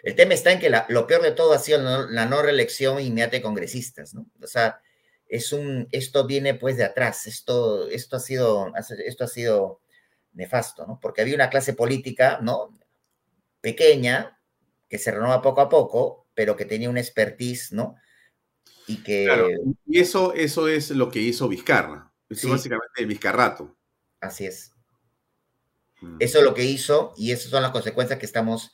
El 0.03 0.15
tema 0.15 0.35
está 0.35 0.51
en 0.51 0.59
que 0.59 0.71
lo 0.89 1.07
peor 1.07 1.23
de 1.23 1.31
todo 1.31 1.53
ha 1.53 1.59
sido 1.59 2.07
la 2.07 2.25
no, 2.27 2.41
reelección 2.43 3.01
inmediata 3.01 3.37
de 3.37 3.41
congresistas, 3.41 4.13
¿no? 4.13 4.27
O 4.39 4.45
sea, 4.45 4.79
es 5.27 5.51
un, 5.51 5.87
esto 5.91 6.27
viene 6.27 6.53
pues 6.53 6.77
de 6.77 6.83
atrás, 6.83 7.25
esto, 7.25 7.89
esto, 7.89 8.17
ha 8.17 8.19
sido, 8.19 8.71
esto 9.03 9.23
ha 9.23 9.27
sido 9.27 9.81
nefasto, 10.35 10.85
¿no? 10.85 10.99
Porque 11.01 11.21
había 11.21 11.35
una 11.35 11.49
clase 11.49 11.73
política, 11.73 12.39
¿no? 12.41 12.77
Pequeña, 13.61 14.39
que 14.87 14.97
se 14.97 15.11
renova 15.11 15.41
poco 15.41 15.61
a 15.61 15.69
poco, 15.69 16.27
pero 16.33 16.55
que 16.55 16.65
tenía 16.65 16.89
una 16.89 16.99
expertise, 16.99 17.71
¿no? 17.71 17.95
Y 18.87 18.97
que... 18.97 19.57
y 19.87 19.99
eso, 19.99 20.33
eso 20.33 20.67
es 20.67 20.91
lo 20.91 21.09
que 21.09 21.19
hizo 21.19 21.47
Vizcarra. 21.47 22.11
Eso 22.29 22.49
básicamente 22.49 23.01
el 23.01 23.07
Vizcarrato. 23.07 23.75
Así 24.19 24.45
es. 24.45 24.71
Mm. 26.01 26.17
Eso 26.19 26.39
es 26.39 26.43
lo 26.43 26.53
que 26.53 26.65
hizo 26.65 27.13
y 27.17 27.31
esas 27.31 27.49
son 27.49 27.63
las 27.63 27.71
consecuencias 27.71 28.19
que 28.19 28.25
estamos 28.25 28.71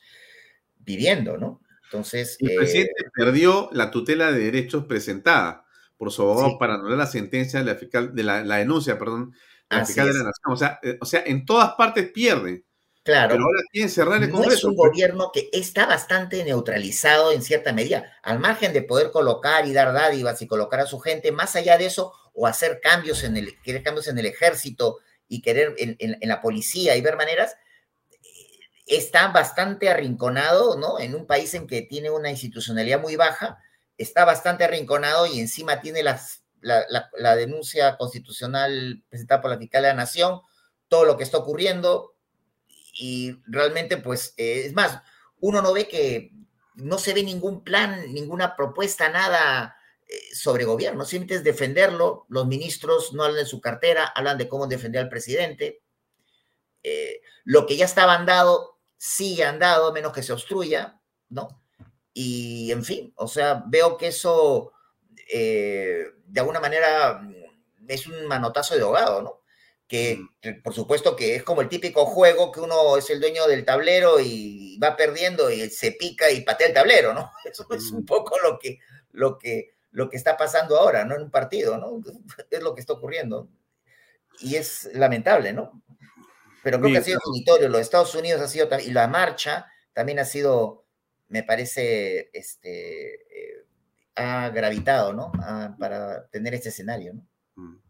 viviendo, 0.78 1.38
¿no? 1.38 1.62
Entonces... 1.84 2.36
El 2.40 2.56
presidente 2.56 2.92
eh, 2.98 3.10
perdió 3.14 3.70
la 3.72 3.90
tutela 3.90 4.32
de 4.32 4.40
derechos 4.40 4.84
presentada 4.84 5.66
por 5.96 6.10
su 6.10 6.22
abogado 6.22 6.58
para 6.58 6.74
anular 6.74 6.98
la 6.98 7.06
sentencia 7.06 7.60
de 7.60 7.64
la, 7.64 7.74
fiscal, 7.76 8.14
de 8.14 8.22
la, 8.24 8.56
denuncia, 8.56 8.98
perdón, 8.98 9.34
de 9.80 9.94
la 9.94 10.24
Nación. 10.24 10.32
O 10.46 10.56
sea, 10.56 10.78
eh, 10.82 10.98
o 11.00 11.04
sea, 11.04 11.22
en 11.26 11.44
todas 11.44 11.72
partes 11.74 12.10
pierde. 12.10 12.64
Claro. 13.02 13.30
Pero 13.32 13.44
ahora 13.44 13.88
cerrar 13.88 14.22
el 14.22 14.30
Congreso. 14.30 14.50
No 14.50 14.56
es 14.58 14.64
un 14.64 14.76
gobierno 14.76 15.30
que 15.32 15.50
está 15.52 15.86
bastante 15.86 16.44
neutralizado 16.44 17.32
en 17.32 17.42
cierta 17.42 17.72
medida, 17.72 18.12
al 18.22 18.38
margen 18.38 18.72
de 18.72 18.82
poder 18.82 19.10
colocar 19.10 19.66
y 19.66 19.72
dar 19.72 19.92
dádivas 19.92 20.40
y 20.40 20.46
colocar 20.46 20.80
a 20.80 20.86
su 20.86 21.00
gente, 21.00 21.32
más 21.32 21.56
allá 21.56 21.76
de 21.78 21.86
eso, 21.86 22.12
o 22.32 22.46
hacer 22.46 22.80
cambios 22.80 23.24
en 23.24 23.36
el, 23.36 23.60
querer 23.62 23.82
cambios 23.82 24.06
en 24.06 24.18
el 24.18 24.26
ejército 24.26 24.98
y 25.28 25.42
querer 25.42 25.74
en, 25.78 26.18
la 26.28 26.40
policía 26.40 26.96
y 26.96 27.00
ver 27.00 27.16
maneras, 27.16 27.56
está 28.86 29.28
bastante 29.28 29.88
arrinconado, 29.88 30.76
¿no? 30.76 31.00
En 31.00 31.14
un 31.14 31.26
país 31.26 31.54
en 31.54 31.66
que 31.66 31.82
tiene 31.82 32.10
una 32.10 32.30
institucionalidad 32.30 33.00
muy 33.00 33.16
baja, 33.16 33.58
está 33.98 34.24
bastante 34.24 34.64
arrinconado 34.64 35.26
y 35.26 35.40
encima 35.40 35.80
tiene 35.80 36.02
las, 36.02 36.41
la, 36.62 37.36
denuncia 37.36 37.96
constitucional 37.96 39.02
presentada 39.08 39.40
por 39.40 39.50
la 39.50 39.58
fiscal 39.58 39.82
de 39.82 39.88
la 39.88 39.94
Nación, 39.94 40.40
todo 40.88 41.04
lo 41.04 41.16
que 41.16 41.24
está 41.24 41.38
ocurriendo, 41.38 42.14
y 42.94 43.36
realmente, 43.46 43.96
pues, 43.96 44.34
eh, 44.36 44.64
es 44.66 44.74
más, 44.74 45.00
uno 45.40 45.62
no 45.62 45.72
ve 45.72 45.88
que 45.88 46.32
no 46.74 46.98
se 46.98 47.14
ve 47.14 47.22
ningún 47.22 47.64
plan, 47.64 48.12
ninguna 48.12 48.56
propuesta, 48.56 49.08
nada 49.08 49.76
eh, 50.06 50.34
sobre 50.34 50.64
gobierno, 50.64 51.04
simplemente 51.04 51.36
es 51.36 51.44
defenderlo, 51.44 52.26
los 52.28 52.46
ministros 52.46 53.12
no 53.12 53.24
hablan 53.24 53.44
de 53.44 53.50
su 53.50 53.60
cartera, 53.60 54.06
hablan 54.14 54.38
de 54.38 54.48
cómo 54.48 54.66
defender 54.66 55.02
al 55.02 55.08
presidente, 55.08 55.82
eh, 56.82 57.20
lo 57.44 57.66
que 57.66 57.76
ya 57.76 57.84
estaba 57.84 58.14
andado 58.14 58.78
sigue 58.96 59.44
andado, 59.44 59.92
menos 59.92 60.12
que 60.12 60.22
se 60.22 60.32
obstruya, 60.32 61.00
¿no? 61.28 61.62
Y 62.14 62.70
en 62.70 62.84
fin, 62.84 63.12
o 63.16 63.26
sea, 63.26 63.64
veo 63.66 63.96
que 63.96 64.08
eso 64.08 64.72
eh, 65.34 66.04
de 66.26 66.40
alguna 66.40 66.60
manera 66.60 67.22
es 67.88 68.06
un 68.06 68.26
manotazo 68.26 68.76
de 68.76 68.82
ahogado, 68.82 69.22
¿no? 69.22 69.40
Que, 69.88 70.18
mm. 70.42 70.62
por 70.62 70.74
supuesto 70.74 71.16
que 71.16 71.36
es 71.36 71.42
como 71.42 71.60
el 71.62 71.68
típico 71.68 72.06
juego 72.06 72.52
que 72.52 72.60
uno 72.60 72.96
es 72.96 73.08
el 73.10 73.20
dueño 73.20 73.46
del 73.46 73.64
tablero 73.64 74.20
y 74.20 74.78
va 74.78 74.96
perdiendo 74.96 75.50
y 75.50 75.68
se 75.70 75.92
pica 75.92 76.30
y 76.30 76.42
patea 76.42 76.68
el 76.68 76.74
tablero, 76.74 77.14
¿no? 77.14 77.30
Eso 77.44 77.66
es 77.70 77.90
un 77.90 78.02
mm. 78.02 78.06
poco 78.06 78.38
lo 78.42 78.58
que, 78.58 78.78
lo 79.12 79.38
que, 79.38 79.74
lo 79.90 80.08
que 80.10 80.16
está 80.16 80.36
pasando 80.36 80.78
ahora, 80.78 81.04
¿no? 81.04 81.16
En 81.16 81.22
un 81.22 81.30
partido, 81.30 81.78
¿no? 81.78 82.00
Es 82.50 82.62
lo 82.62 82.74
que 82.74 82.80
está 82.80 82.92
ocurriendo. 82.92 83.48
Y 84.40 84.56
es 84.56 84.88
lamentable, 84.94 85.52
¿no? 85.52 85.82
Pero 86.62 86.78
creo 86.78 86.92
que 86.92 86.98
ha 86.98 87.02
sido 87.02 87.20
definitorio. 87.24 87.68
Los 87.68 87.80
Estados 87.80 88.14
Unidos 88.14 88.40
ha 88.40 88.48
sido, 88.48 88.68
y 88.80 88.92
la 88.92 89.08
marcha 89.08 89.66
también 89.92 90.18
ha 90.18 90.24
sido, 90.24 90.84
me 91.28 91.42
parece, 91.42 92.30
este, 92.32 93.14
eh, 93.14 93.51
ha 94.16 94.48
gravitado, 94.50 95.12
¿no? 95.12 95.32
para 95.78 96.26
tener 96.28 96.54
este 96.54 96.68
escenario, 96.68 97.14
¿no? 97.14 97.26
Mm. 97.56 97.82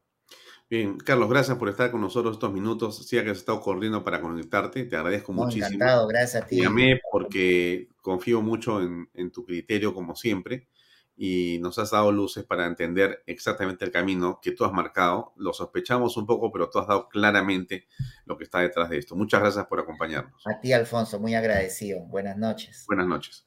Bien, 0.72 0.96
Carlos, 0.96 1.28
gracias 1.28 1.58
por 1.58 1.68
estar 1.68 1.90
con 1.90 2.00
nosotros 2.00 2.36
estos 2.36 2.50
minutos. 2.50 3.06
Sí, 3.06 3.22
que 3.22 3.28
has 3.28 3.36
estado 3.36 3.60
corriendo 3.60 4.02
para 4.02 4.22
conectarte, 4.22 4.84
te 4.84 4.96
agradezco 4.96 5.34
muchísimo. 5.34 5.66
Encantado, 5.66 6.06
gracias 6.06 6.42
a 6.42 6.46
ti. 6.46 6.62
llamé 6.62 6.98
porque 7.10 7.88
confío 8.00 8.40
mucho 8.40 8.80
en, 8.80 9.06
en, 9.12 9.30
tu 9.30 9.44
criterio, 9.44 9.92
como 9.92 10.16
siempre, 10.16 10.68
y 11.14 11.58
nos 11.60 11.78
has 11.78 11.90
dado 11.90 12.10
luces 12.10 12.44
para 12.44 12.64
entender 12.64 13.22
exactamente 13.26 13.84
el 13.84 13.90
camino 13.90 14.40
que 14.40 14.52
tú 14.52 14.64
has 14.64 14.72
marcado. 14.72 15.34
Lo 15.36 15.52
sospechamos 15.52 16.16
un 16.16 16.24
poco, 16.24 16.50
pero 16.50 16.70
tú 16.70 16.78
has 16.78 16.86
dado 16.86 17.06
claramente 17.06 17.86
lo 18.24 18.38
que 18.38 18.44
está 18.44 18.60
detrás 18.60 18.88
de 18.88 18.96
esto. 18.96 19.14
Muchas 19.14 19.42
gracias 19.42 19.66
por 19.66 19.78
acompañarnos. 19.78 20.42
A 20.46 20.58
ti, 20.58 20.72
Alfonso, 20.72 21.20
muy 21.20 21.34
agradecido. 21.34 22.00
Buenas 22.06 22.38
noches. 22.38 22.84
Buenas 22.86 23.06
noches. 23.06 23.44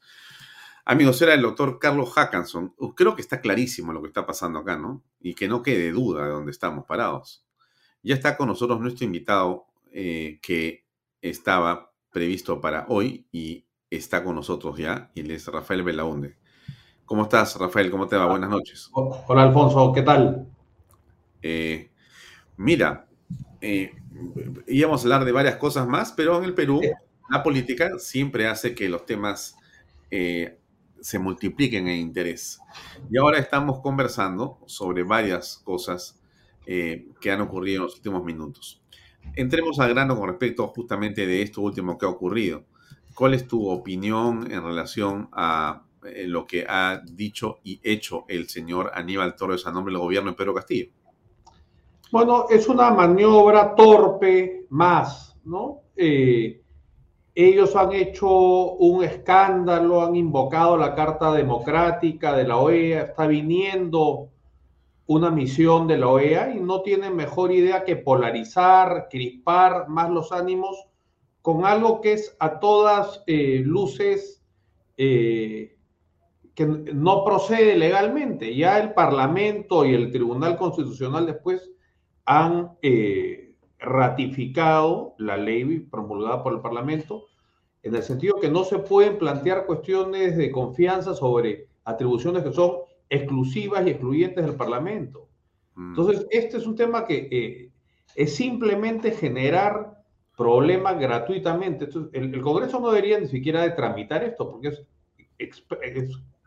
Amigos, 0.87 1.19
era 1.23 1.33
el 1.33 1.41
doctor 1.41 1.79
Carlos 1.79 2.13
Hackanson. 2.13 2.75
Uh, 2.77 2.93
creo 2.93 3.15
que 3.15 3.21
está 3.23 3.41
clarísimo 3.41 3.91
lo 3.91 4.03
que 4.03 4.07
está 4.07 4.27
pasando 4.27 4.59
acá, 4.59 4.77
¿no? 4.77 5.01
Y 5.19 5.33
que 5.33 5.47
no 5.47 5.63
quede 5.63 5.91
duda 5.91 6.25
de 6.25 6.31
dónde 6.31 6.51
estamos 6.51 6.85
parados. 6.85 7.43
Ya 8.03 8.13
está 8.13 8.37
con 8.37 8.49
nosotros 8.49 8.79
nuestro 8.79 9.03
invitado 9.03 9.65
eh, 9.91 10.37
que 10.43 10.85
estaba 11.23 11.91
previsto 12.11 12.61
para 12.61 12.85
hoy 12.87 13.25
y 13.31 13.65
está 13.89 14.23
con 14.23 14.35
nosotros 14.35 14.77
ya, 14.77 15.09
y 15.15 15.21
él 15.21 15.31
es 15.31 15.47
Rafael 15.47 15.81
Belaunde. 15.81 16.37
¿Cómo 17.03 17.23
estás, 17.23 17.55
Rafael? 17.57 17.89
¿Cómo 17.89 18.07
te 18.07 18.15
va? 18.15 18.27
Buenas 18.27 18.51
noches. 18.51 18.89
Hola, 18.93 19.41
Alfonso, 19.41 19.91
¿qué 19.91 20.03
tal? 20.03 20.47
Eh, 21.41 21.89
mira, 22.57 23.07
eh, 23.59 23.91
íbamos 24.67 25.01
a 25.01 25.03
hablar 25.05 25.25
de 25.25 25.31
varias 25.31 25.55
cosas 25.55 25.87
más, 25.87 26.11
pero 26.11 26.37
en 26.37 26.43
el 26.43 26.53
Perú 26.53 26.79
la 27.27 27.41
política 27.41 27.97
siempre 27.97 28.47
hace 28.47 28.75
que 28.75 28.87
los 28.87 29.03
temas 29.07 29.55
se 31.01 31.19
multipliquen 31.19 31.87
en 31.87 31.99
interés. 31.99 32.59
Y 33.09 33.17
ahora 33.17 33.39
estamos 33.39 33.79
conversando 33.79 34.59
sobre 34.65 35.03
varias 35.03 35.61
cosas 35.63 36.19
eh, 36.65 37.07
que 37.21 37.31
han 37.31 37.41
ocurrido 37.41 37.77
en 37.77 37.83
los 37.83 37.95
últimos 37.95 38.23
minutos. 38.23 38.81
Entremos 39.35 39.79
al 39.79 39.93
grano 39.93 40.17
con 40.17 40.29
respecto 40.29 40.67
justamente 40.67 41.25
de 41.25 41.41
esto 41.41 41.61
último 41.61 41.97
que 41.97 42.05
ha 42.05 42.09
ocurrido. 42.09 42.63
¿Cuál 43.13 43.33
es 43.33 43.47
tu 43.47 43.69
opinión 43.69 44.51
en 44.51 44.63
relación 44.63 45.29
a 45.31 45.83
eh, 46.03 46.25
lo 46.27 46.45
que 46.45 46.65
ha 46.67 47.01
dicho 47.03 47.59
y 47.63 47.79
hecho 47.83 48.25
el 48.27 48.49
señor 48.49 48.91
Aníbal 48.93 49.35
Torres 49.35 49.65
a 49.65 49.71
nombre 49.71 49.93
del 49.93 50.01
gobierno 50.01 50.31
de 50.31 50.37
Pedro 50.37 50.53
Castillo? 50.53 50.89
Bueno, 52.11 52.45
es 52.49 52.67
una 52.67 52.91
maniobra 52.91 53.75
torpe 53.75 54.65
más, 54.69 55.35
¿no? 55.45 55.81
Eh, 55.95 56.61
ellos 57.35 57.75
han 57.75 57.91
hecho 57.91 58.29
un 58.29 59.03
escándalo, 59.03 60.01
han 60.01 60.15
invocado 60.15 60.77
la 60.77 60.95
Carta 60.95 61.33
Democrática 61.33 62.33
de 62.33 62.47
la 62.47 62.57
OEA, 62.57 63.01
está 63.01 63.27
viniendo 63.27 64.29
una 65.05 65.29
misión 65.29 65.85
de 65.85 65.97
la 65.97 66.07
OEA 66.07 66.55
y 66.55 66.61
no 66.61 66.81
tienen 66.81 67.13
mejor 67.13 67.51
idea 67.51 67.83
que 67.83 67.97
polarizar, 67.97 69.07
crispar 69.09 69.89
más 69.89 70.09
los 70.09 70.31
ánimos 70.31 70.87
con 71.41 71.65
algo 71.65 71.99
que 71.99 72.13
es 72.13 72.35
a 72.39 72.59
todas 72.59 73.21
eh, 73.27 73.61
luces 73.63 74.41
eh, 74.97 75.75
que 76.55 76.65
no 76.65 77.25
procede 77.25 77.75
legalmente. 77.75 78.55
Ya 78.55 78.79
el 78.79 78.93
Parlamento 78.93 79.85
y 79.85 79.93
el 79.93 80.09
Tribunal 80.09 80.57
Constitucional 80.57 81.25
después 81.25 81.69
han... 82.23 82.71
Eh, 82.81 83.44
ratificado 83.79 85.15
la 85.17 85.37
ley 85.37 85.79
promulgada 85.79 86.43
por 86.43 86.53
el 86.53 86.61
Parlamento, 86.61 87.25
en 87.83 87.95
el 87.95 88.03
sentido 88.03 88.39
que 88.39 88.49
no 88.49 88.63
se 88.63 88.79
pueden 88.79 89.17
plantear 89.17 89.65
cuestiones 89.65 90.37
de 90.37 90.51
confianza 90.51 91.13
sobre 91.13 91.67
atribuciones 91.83 92.43
que 92.43 92.51
son 92.51 92.77
exclusivas 93.09 93.85
y 93.85 93.91
excluyentes 93.91 94.43
del 94.45 94.55
Parlamento. 94.55 95.27
Mm. 95.75 95.89
Entonces, 95.89 96.25
este 96.31 96.57
es 96.57 96.65
un 96.65 96.75
tema 96.75 97.05
que 97.05 97.27
eh, 97.31 97.69
es 98.15 98.35
simplemente 98.35 99.11
generar 99.11 100.03
problemas 100.35 100.99
gratuitamente. 100.99 101.87
el, 102.13 102.41
Congreso 102.41 102.79
no 102.79 102.89
debería 102.89 103.19
ni 103.19 103.27
siquiera 103.27 103.61
de 103.61 103.71
tramitar 103.71 104.23
esto, 104.23 104.49
porque 104.49 104.69
es, 104.69 104.83
es 105.37 105.63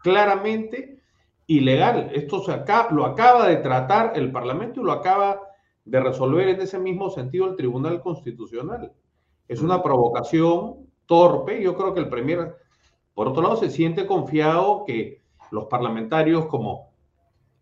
claramente 0.03 0.99
ilegal. 1.47 2.11
Esto 2.15 2.43
se 2.43 2.53
acaba, 2.53 2.91
lo 2.91 3.07
acaba 3.07 3.49
de 3.49 3.57
tratar 3.57 4.13
el 4.17 4.31
Parlamento 4.31 4.81
y 4.81 4.85
lo 4.85 4.93
acaba 4.93 5.48
de 5.89 6.01
resolver 6.01 6.49
en 6.49 6.61
ese 6.61 6.79
mismo 6.79 7.09
sentido 7.09 7.47
el 7.47 7.57
Tribunal 7.57 8.03
Constitucional. 8.03 8.93
Es 9.49 9.63
una 9.63 9.83
provocación 9.83 10.87
torpe. 11.07 11.63
Yo 11.63 11.75
creo 11.77 11.95
que 11.95 12.01
el 12.01 12.11
Premier, 12.11 12.57
por 13.15 13.29
otro 13.29 13.43
lado, 13.43 13.57
se 13.57 13.71
siente 13.71 14.07
confiado 14.07 14.85
que 14.87 15.23
los 15.51 15.65
parlamentarios, 15.65 16.47
como 16.47 16.91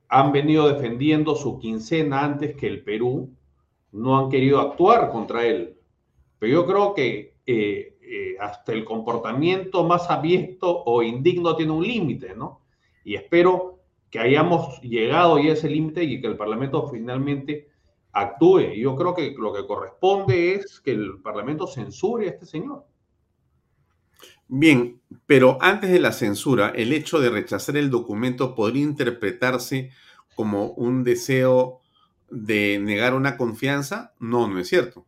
han 0.08 0.32
venido 0.32 0.68
defendiendo 0.68 1.36
su 1.36 1.58
quincena 1.58 2.24
antes 2.24 2.56
que 2.56 2.66
el 2.66 2.82
Perú, 2.82 3.30
no 3.92 4.18
han 4.18 4.28
querido 4.28 4.60
actuar 4.60 5.10
contra 5.10 5.46
él. 5.46 5.78
Pero 6.40 6.52
yo 6.52 6.66
creo 6.66 6.94
que 6.94 7.36
eh, 7.46 7.96
eh, 8.02 8.36
hasta 8.40 8.72
el 8.72 8.84
comportamiento 8.84 9.84
más 9.84 10.10
abierto 10.10 10.82
o 10.84 11.00
indigno 11.02 11.54
tiene 11.54 11.72
un 11.72 11.86
límite, 11.86 12.34
¿no? 12.34 12.62
Y 13.04 13.14
espero 13.14 13.78
que 14.10 14.18
hayamos 14.18 14.80
llegado 14.82 15.38
ya 15.38 15.50
a 15.50 15.52
ese 15.52 15.70
límite 15.70 16.02
y 16.02 16.20
que 16.20 16.26
el 16.26 16.36
Parlamento 16.36 16.88
finalmente 16.88 17.68
actúe. 18.16 18.74
Yo 18.76 18.96
creo 18.96 19.14
que 19.14 19.34
lo 19.38 19.52
que 19.52 19.66
corresponde 19.66 20.54
es 20.54 20.80
que 20.80 20.92
el 20.92 21.20
Parlamento 21.22 21.66
censure 21.66 22.26
a 22.26 22.30
este 22.30 22.46
señor. 22.46 22.86
Bien, 24.48 25.00
pero 25.26 25.58
antes 25.60 25.90
de 25.90 26.00
la 26.00 26.12
censura, 26.12 26.70
el 26.74 26.92
hecho 26.92 27.20
de 27.20 27.30
rechazar 27.30 27.76
el 27.76 27.90
documento 27.90 28.54
podría 28.54 28.82
interpretarse 28.82 29.90
como 30.34 30.70
un 30.70 31.04
deseo 31.04 31.80
de 32.30 32.78
negar 32.78 33.14
una 33.14 33.36
confianza. 33.36 34.14
No, 34.18 34.48
no 34.48 34.58
es 34.60 34.68
cierto. 34.68 35.04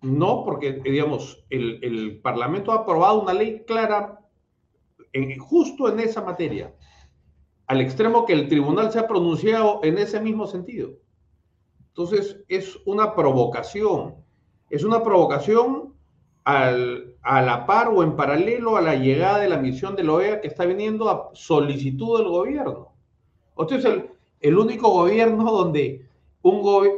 No, 0.00 0.42
porque, 0.44 0.72
digamos, 0.72 1.44
el, 1.50 2.20
Parlamento 2.22 2.72
ha 2.72 2.76
aprobado 2.76 3.20
una 3.20 3.34
ley 3.34 3.64
clara 3.66 4.20
justo 5.38 5.90
en 5.90 6.00
esa 6.00 6.22
materia, 6.22 6.74
al 7.66 7.80
extremo 7.80 8.26
que 8.26 8.34
el 8.34 8.48
tribunal 8.48 8.92
se 8.92 8.98
ha 8.98 9.08
pronunciado 9.08 9.80
en 9.82 9.98
ese 9.98 10.20
mismo 10.20 10.46
sentido. 10.46 10.92
Entonces, 11.96 12.44
es 12.48 12.78
una 12.84 13.14
provocación. 13.14 14.16
Es 14.68 14.84
una 14.84 15.02
provocación 15.02 15.94
al, 16.44 17.14
a 17.22 17.40
la 17.40 17.64
par 17.64 17.88
o 17.88 18.02
en 18.02 18.16
paralelo 18.16 18.76
a 18.76 18.82
la 18.82 18.96
llegada 18.96 19.38
de 19.38 19.48
la 19.48 19.56
misión 19.56 19.96
de 19.96 20.04
la 20.04 20.12
OEA 20.12 20.40
que 20.42 20.48
está 20.48 20.66
viniendo 20.66 21.08
a 21.08 21.30
solicitud 21.32 22.18
del 22.18 22.28
gobierno. 22.28 22.92
Este 23.58 23.76
es 23.76 23.86
el, 24.40 24.58
único 24.58 24.90
gobierno 24.90 25.50
donde 25.50 26.06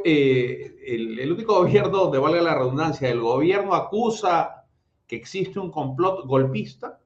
eh, 0.03 0.75
el, 0.85 1.17
el, 1.17 1.31
único 1.31 1.55
gobierno 1.55 1.97
donde 1.97 2.19
valga 2.19 2.41
la 2.41 2.55
redundancia, 2.55 3.09
el 3.09 3.21
gobierno 3.21 3.75
acusa 3.75 4.65
que 5.07 5.15
existe 5.15 5.59
un 5.59 5.71
complot 5.71 6.25
golpista, 6.25 6.99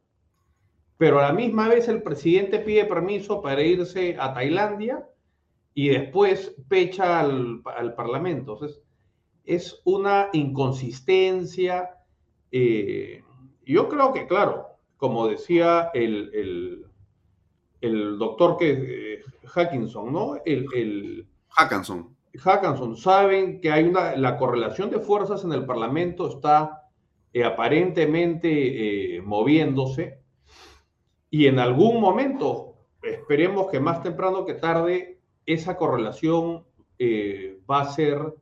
pero 0.98 1.20
a 1.20 1.28
la 1.28 1.34
misma 1.34 1.68
vez 1.68 1.88
el 1.88 2.02
presidente 2.02 2.58
pide 2.58 2.86
permiso 2.86 3.40
para 3.40 3.62
irse 3.62 4.18
a 4.20 4.34
Tailandia 4.34 5.08
y 5.74 5.90
después 5.90 6.56
pecha 6.68 7.20
al, 7.20 7.62
al 7.66 7.96
Parlamento. 7.96 8.54
Entonces, 8.54 8.82
es 9.44 9.82
una 9.86 10.30
inconsistencia. 10.34 11.90
Eh, 12.52 13.24
yo 13.66 13.90
creo 13.90 14.14
que, 14.14 14.28
claro, 14.28 14.68
como 14.98 15.28
decía 15.28 15.90
el, 15.94 16.32
el, 16.34 16.86
el 17.82 18.18
doctor 18.18 18.58
que, 18.58 19.16
eh, 19.16 19.22
Hackinson, 19.46 20.14
¿no? 20.14 20.36
El, 20.46 20.66
el, 20.76 21.28
Hackinson. 21.50 22.16
Hackinson, 22.36 22.98
saben 22.98 23.62
que 23.62 23.72
hay 23.72 23.84
una, 23.84 24.16
la 24.16 24.38
correlación 24.38 24.90
de 24.90 25.00
fuerzas 25.00 25.44
en 25.44 25.54
el 25.54 25.66
Parlamento 25.66 26.28
está 26.28 26.90
eh, 27.32 27.44
aparentemente 27.44 29.22
moviéndose 29.24 30.24
y 31.34 31.48
en 31.48 31.58
algún 31.58 32.00
momento, 32.00 32.76
esperemos 33.02 33.72
que 33.72 33.80
más 33.80 34.04
temprano 34.04 34.46
que 34.46 34.54
tarde, 34.54 35.13
esa 35.46 35.76
correlación 35.78 36.64
eh, 37.00 37.60
va 37.70 37.82
a 37.82 37.92
ser 37.92 38.34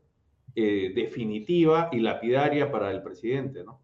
eh, 0.56 0.92
definitiva 0.94 1.90
y 1.92 2.00
lapidaria 2.00 2.72
para 2.72 2.92
el 2.92 3.02
presidente, 3.02 3.64
¿no? 3.64 3.82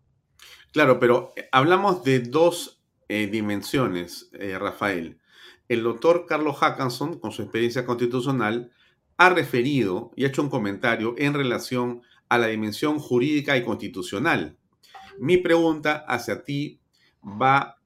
Claro, 0.72 1.00
pero 1.00 1.34
eh, 1.36 1.48
hablamos 1.52 2.04
de 2.04 2.20
dos 2.20 2.74
dimensiones, 3.10 4.30
Rafael. 4.60 5.18
El 5.70 5.82
doctor 5.82 6.26
Carlos 6.28 6.58
Hackanson, 6.58 7.20
con 7.20 7.32
su 7.32 7.42
experiencia 7.42 7.86
constitucional, 7.86 8.74
ha 9.16 9.30
referido 9.30 10.12
y 10.18 10.26
ha 10.26 10.28
hecho 10.28 10.42
un 10.42 10.50
comentario 10.50 11.16
en 11.18 11.34
relación 11.34 12.02
a 12.28 12.38
la 12.38 12.48
dimensión 12.48 13.00
jurídica 13.00 13.56
y 13.56 13.64
constitucional. 13.64 14.58
Mi 15.20 15.38
pregunta 15.38 16.04
hacia 16.06 16.44
ti 16.44 16.82
va 17.24 17.78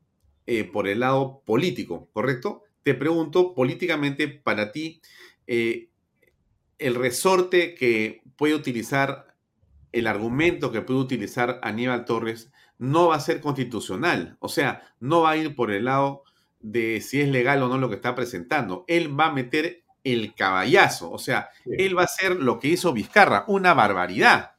por 0.74 0.88
el 0.88 1.02
lado 1.02 1.44
político, 1.46 2.10
¿correcto? 2.14 2.64
Te 2.84 2.94
pregunto 2.96 3.54
políticamente 3.54 4.28
para 4.28 4.72
ti, 4.72 5.02
el 5.46 6.96
resorte 6.96 7.76
que 7.76 8.22
puede 8.36 8.56
utilizar, 8.56 9.36
el 9.92 10.08
argumento 10.08 10.72
que 10.72 10.82
puede 10.82 11.00
utilizar 11.00 11.60
Aníbal 11.62 12.06
Torres 12.06 12.52
no 12.80 13.10
va 13.10 13.16
a 13.18 13.20
ser 13.20 13.42
constitucional. 13.42 14.38
O 14.40 14.50
sea, 14.50 14.82
no 15.00 15.22
va 15.22 15.32
a 15.32 15.38
ir 15.38 15.56
por 15.56 15.72
el 15.72 15.86
lado 15.86 16.24
de 16.60 17.00
si 17.02 17.22
es 17.22 17.30
legal 17.30 17.62
o 17.62 17.68
no 17.68 17.78
lo 17.78 17.90
que 17.90 17.96
está 17.96 18.16
presentando. 18.16 18.86
Él 18.88 19.18
va 19.18 19.28
a 19.28 19.34
meter 19.34 19.84
el 20.04 20.34
caballazo. 20.34 21.12
O 21.12 21.20
sea, 21.20 21.50
él 21.66 21.96
va 21.96 22.02
a 22.02 22.06
hacer 22.06 22.38
lo 22.38 22.60
que 22.60 22.70
hizo 22.70 22.94
Vizcarra, 22.94 23.46
una 23.48 23.76
barbaridad. 23.76 24.54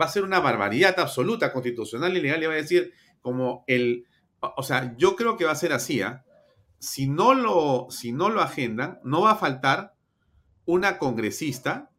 Va 0.00 0.06
a 0.06 0.10
ser 0.10 0.24
una 0.24 0.40
barbaridad 0.40 0.98
absoluta, 0.98 1.52
constitucional 1.52 2.16
y 2.16 2.20
legal. 2.20 2.42
Y 2.42 2.46
va 2.46 2.54
a 2.54 2.56
decir 2.56 2.92
como 3.20 3.62
el... 3.68 4.04
O 4.40 4.64
sea, 4.64 4.96
yo 4.96 5.14
creo 5.14 5.36
que 5.36 5.44
va 5.44 5.52
a 5.52 5.54
ser 5.54 5.72
así. 5.72 6.02
¿ah? 6.02 6.24
Si, 6.80 7.08
no 7.08 7.34
lo, 7.34 7.86
si 7.90 8.10
no 8.10 8.28
lo 8.28 8.40
agendan, 8.40 8.98
no 9.04 9.22
va 9.22 9.32
a 9.32 9.36
faltar 9.36 9.94
una 10.64 10.98
congresista, 10.98 11.90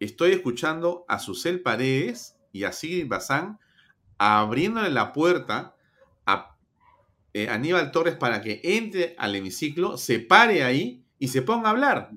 estoy 0.00 0.32
escuchando 0.32 1.04
a 1.06 1.18
Susel 1.18 1.62
Paredes 1.62 2.36
y 2.50 2.64
a 2.64 2.72
Sigrid 2.72 3.08
Bazán 3.08 3.60
abriéndole 4.18 4.90
la 4.90 5.12
puerta 5.12 5.76
a 6.24 6.56
eh, 7.34 7.48
Aníbal 7.48 7.90
Torres 7.92 8.16
para 8.16 8.40
que 8.40 8.60
entre 8.64 9.14
al 9.18 9.34
hemiciclo, 9.34 9.98
se 9.98 10.18
pare 10.18 10.64
ahí 10.64 11.04
y 11.18 11.28
se 11.28 11.42
ponga 11.42 11.68
a 11.68 11.72
hablar. 11.72 12.10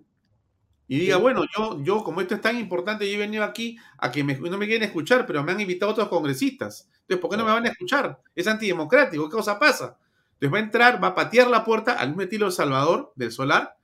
Y 0.88 0.98
diga, 0.98 1.18
bueno, 1.18 1.44
yo, 1.56 1.84
yo 1.84 2.04
como 2.04 2.22
esto 2.22 2.34
es 2.34 2.42
tan 2.42 2.58
importante, 2.58 3.08
yo 3.08 3.16
he 3.16 3.20
venido 3.20 3.44
aquí 3.44 3.78
a 4.00 4.12
que 4.12 4.24
no 4.24 4.58
me 4.58 4.66
quieren 4.66 4.88
escuchar, 4.88 5.28
pero 5.28 5.44
me 5.44 5.52
han 5.52 5.60
invitado 5.62 5.92
otros 5.92 6.08
congresistas. 6.08 6.90
Entonces, 7.02 7.20
¿por 7.20 7.30
qué 7.30 7.38
no 7.38 7.46
me 7.46 7.52
van 7.52 7.66
a 7.66 7.70
escuchar? 7.70 8.20
Es 8.34 8.48
antidemocrático, 8.48 9.30
¿qué 9.30 9.36
cosa 9.36 9.60
pasa? 9.60 10.00
Entonces 10.40 10.54
va 10.54 10.58
a 10.58 10.62
entrar, 10.62 11.04
va 11.04 11.08
a 11.10 11.16
patear 11.16 11.48
la 11.48 11.66
puerta 11.66 11.94
al 11.94 12.10
mismo 12.10 12.24
estilo 12.24 12.52
Salvador 12.52 13.12
del 13.16 13.32
Solar 13.32 13.80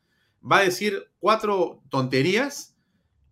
va 0.49 0.59
a 0.59 0.63
decir 0.63 1.11
cuatro 1.19 1.81
tonterías 1.89 2.75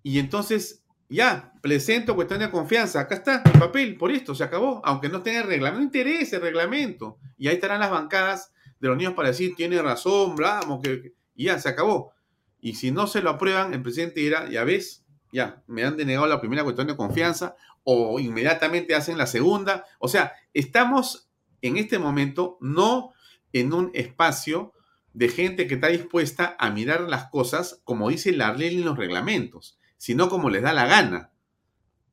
y 0.01 0.19
entonces 0.19 0.83
ya, 1.09 1.53
presento 1.61 2.15
cuestión 2.15 2.39
de 2.39 2.49
confianza. 2.49 3.01
Acá 3.01 3.15
está 3.15 3.43
el 3.45 3.59
papel, 3.59 3.97
por 3.97 4.11
esto 4.11 4.33
se 4.33 4.43
acabó, 4.43 4.81
aunque 4.83 5.09
no 5.09 5.21
tenga 5.21 5.43
reglamento, 5.43 5.79
no 5.79 5.85
interesa 5.85 6.37
el 6.37 6.41
reglamento. 6.41 7.19
Y 7.37 7.47
ahí 7.47 7.55
estarán 7.55 7.81
las 7.81 7.91
bancadas 7.91 8.51
de 8.79 8.87
los 8.87 8.97
niños 8.97 9.13
para 9.13 9.27
decir, 9.27 9.53
tiene 9.55 9.79
razón, 9.81 10.35
vamos, 10.35 10.81
que, 10.81 11.13
y 11.35 11.45
ya, 11.45 11.59
se 11.59 11.69
acabó. 11.69 12.13
Y 12.59 12.75
si 12.75 12.89
no 12.89 13.05
se 13.05 13.21
lo 13.21 13.29
aprueban, 13.29 13.73
el 13.73 13.83
presidente 13.83 14.21
dirá, 14.21 14.49
ya 14.49 14.63
ves, 14.63 15.05
ya, 15.31 15.61
me 15.67 15.83
han 15.83 15.97
denegado 15.97 16.25
la 16.25 16.39
primera 16.39 16.63
cuestión 16.63 16.87
de 16.87 16.97
confianza, 16.97 17.55
o 17.83 18.19
inmediatamente 18.19 18.95
hacen 18.95 19.17
la 19.17 19.27
segunda. 19.27 19.85
O 19.99 20.07
sea, 20.07 20.33
estamos 20.53 21.29
en 21.61 21.77
este 21.77 21.99
momento 21.99 22.57
no 22.59 23.12
en 23.53 23.73
un 23.73 23.91
espacio 23.93 24.73
de 25.13 25.29
gente 25.29 25.67
que 25.67 25.75
está 25.75 25.87
dispuesta 25.87 26.55
a 26.59 26.71
mirar 26.71 27.01
las 27.01 27.29
cosas 27.29 27.81
como 27.83 28.09
dice 28.09 28.31
la 28.31 28.53
ley 28.53 28.75
en 28.75 28.85
los 28.85 28.97
reglamentos, 28.97 29.79
sino 29.97 30.27
como 30.27 30.49
les 30.49 30.63
da 30.63 30.73
la 30.73 30.87
gana. 30.87 31.31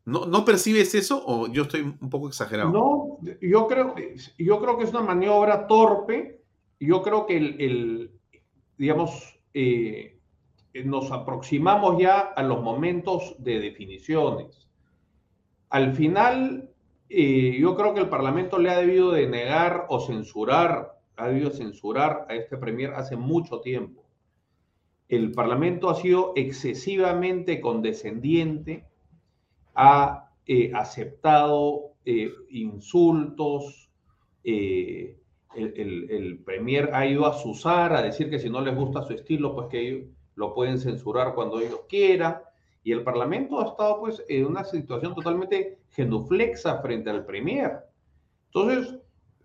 ¿No, 0.05 0.27
¿No, 0.27 0.45
percibes 0.45 0.95
eso 0.95 1.23
o 1.27 1.49
yo 1.49 1.63
estoy 1.63 1.83
un 1.83 2.11
poco 2.11 2.29
exagerado? 2.29 2.71
No, 2.71 3.19
yo 3.41 3.67
creo, 3.67 3.95
yo 4.39 4.61
creo 4.61 4.79
que 4.79 4.85
es 4.85 4.91
una 4.91 5.03
maniobra 5.03 5.67
torpe. 5.67 6.43
Yo 6.79 7.03
creo 7.03 7.27
que 7.27 7.37
el, 7.37 8.11
digamos, 8.79 9.39
eh, 9.53 10.19
nos 10.85 11.13
aproximamos 11.13 12.01
ya 12.01 12.19
a 12.19 12.43
los 12.43 12.63
momentos 12.63 13.37
de 13.39 13.61
definiciones. 13.61 14.69
Al 15.69 15.95
final, 15.95 16.71
eh, 17.09 17.59
yo 17.61 17.77
creo 17.77 17.93
que 17.93 18.01
el 18.01 18.09
Parlamento 18.09 18.59
le 18.59 18.71
ha 18.71 18.79
debido 18.79 19.13
de 19.13 19.29
negar 19.29 19.87
o 19.89 20.01
censurar 20.01 21.00
ha 21.21 21.29
debido 21.29 21.51
censurar 21.51 22.27
a 22.29 22.35
este 22.35 22.57
premier 22.57 22.95
hace 22.95 23.17
mucho 23.17 23.61
tiempo. 23.61 24.03
El 25.09 25.33
Parlamento 25.33 25.91
ha 25.91 25.97
sido 25.97 26.33
excesivamente 26.35 27.61
condescendiente, 27.61 28.87
ha 29.75 30.31
eh, 30.47 30.73
aceptado 30.75 31.93
eh, 32.07 32.33
insultos, 32.51 33.91
eh, 34.45 35.19
el, 35.55 36.41
premier 36.45 36.91
ha 36.95 37.07
ido 37.07 37.27
a 37.27 37.35
Susar 37.35 37.93
a 37.93 38.03
decir 38.03 38.31
que 38.31 38.39
si 38.39 38.49
no 38.49 38.61
les 38.61 38.75
gusta 38.75 39.03
su 39.03 39.13
estilo, 39.13 39.55
pues 39.55 39.67
que 39.69 40.09
lo 40.37 40.55
pueden 40.55 40.79
censurar 40.79 41.35
cuando 41.35 41.61
ellos 41.61 41.81
quieran. 41.89 42.39
Y 42.83 42.93
el 42.93 43.03
Parlamento 43.03 43.61
ha 43.61 43.67
estado 43.67 44.01
pues 44.01 44.25
en 44.29 44.47
una 44.47 44.65
situación 44.65 45.15
totalmente 45.15 45.81
genuflexa 45.91 46.81
frente 46.81 47.11
al 47.11 47.27
premier. 47.27 47.81
Entonces, 48.47 48.97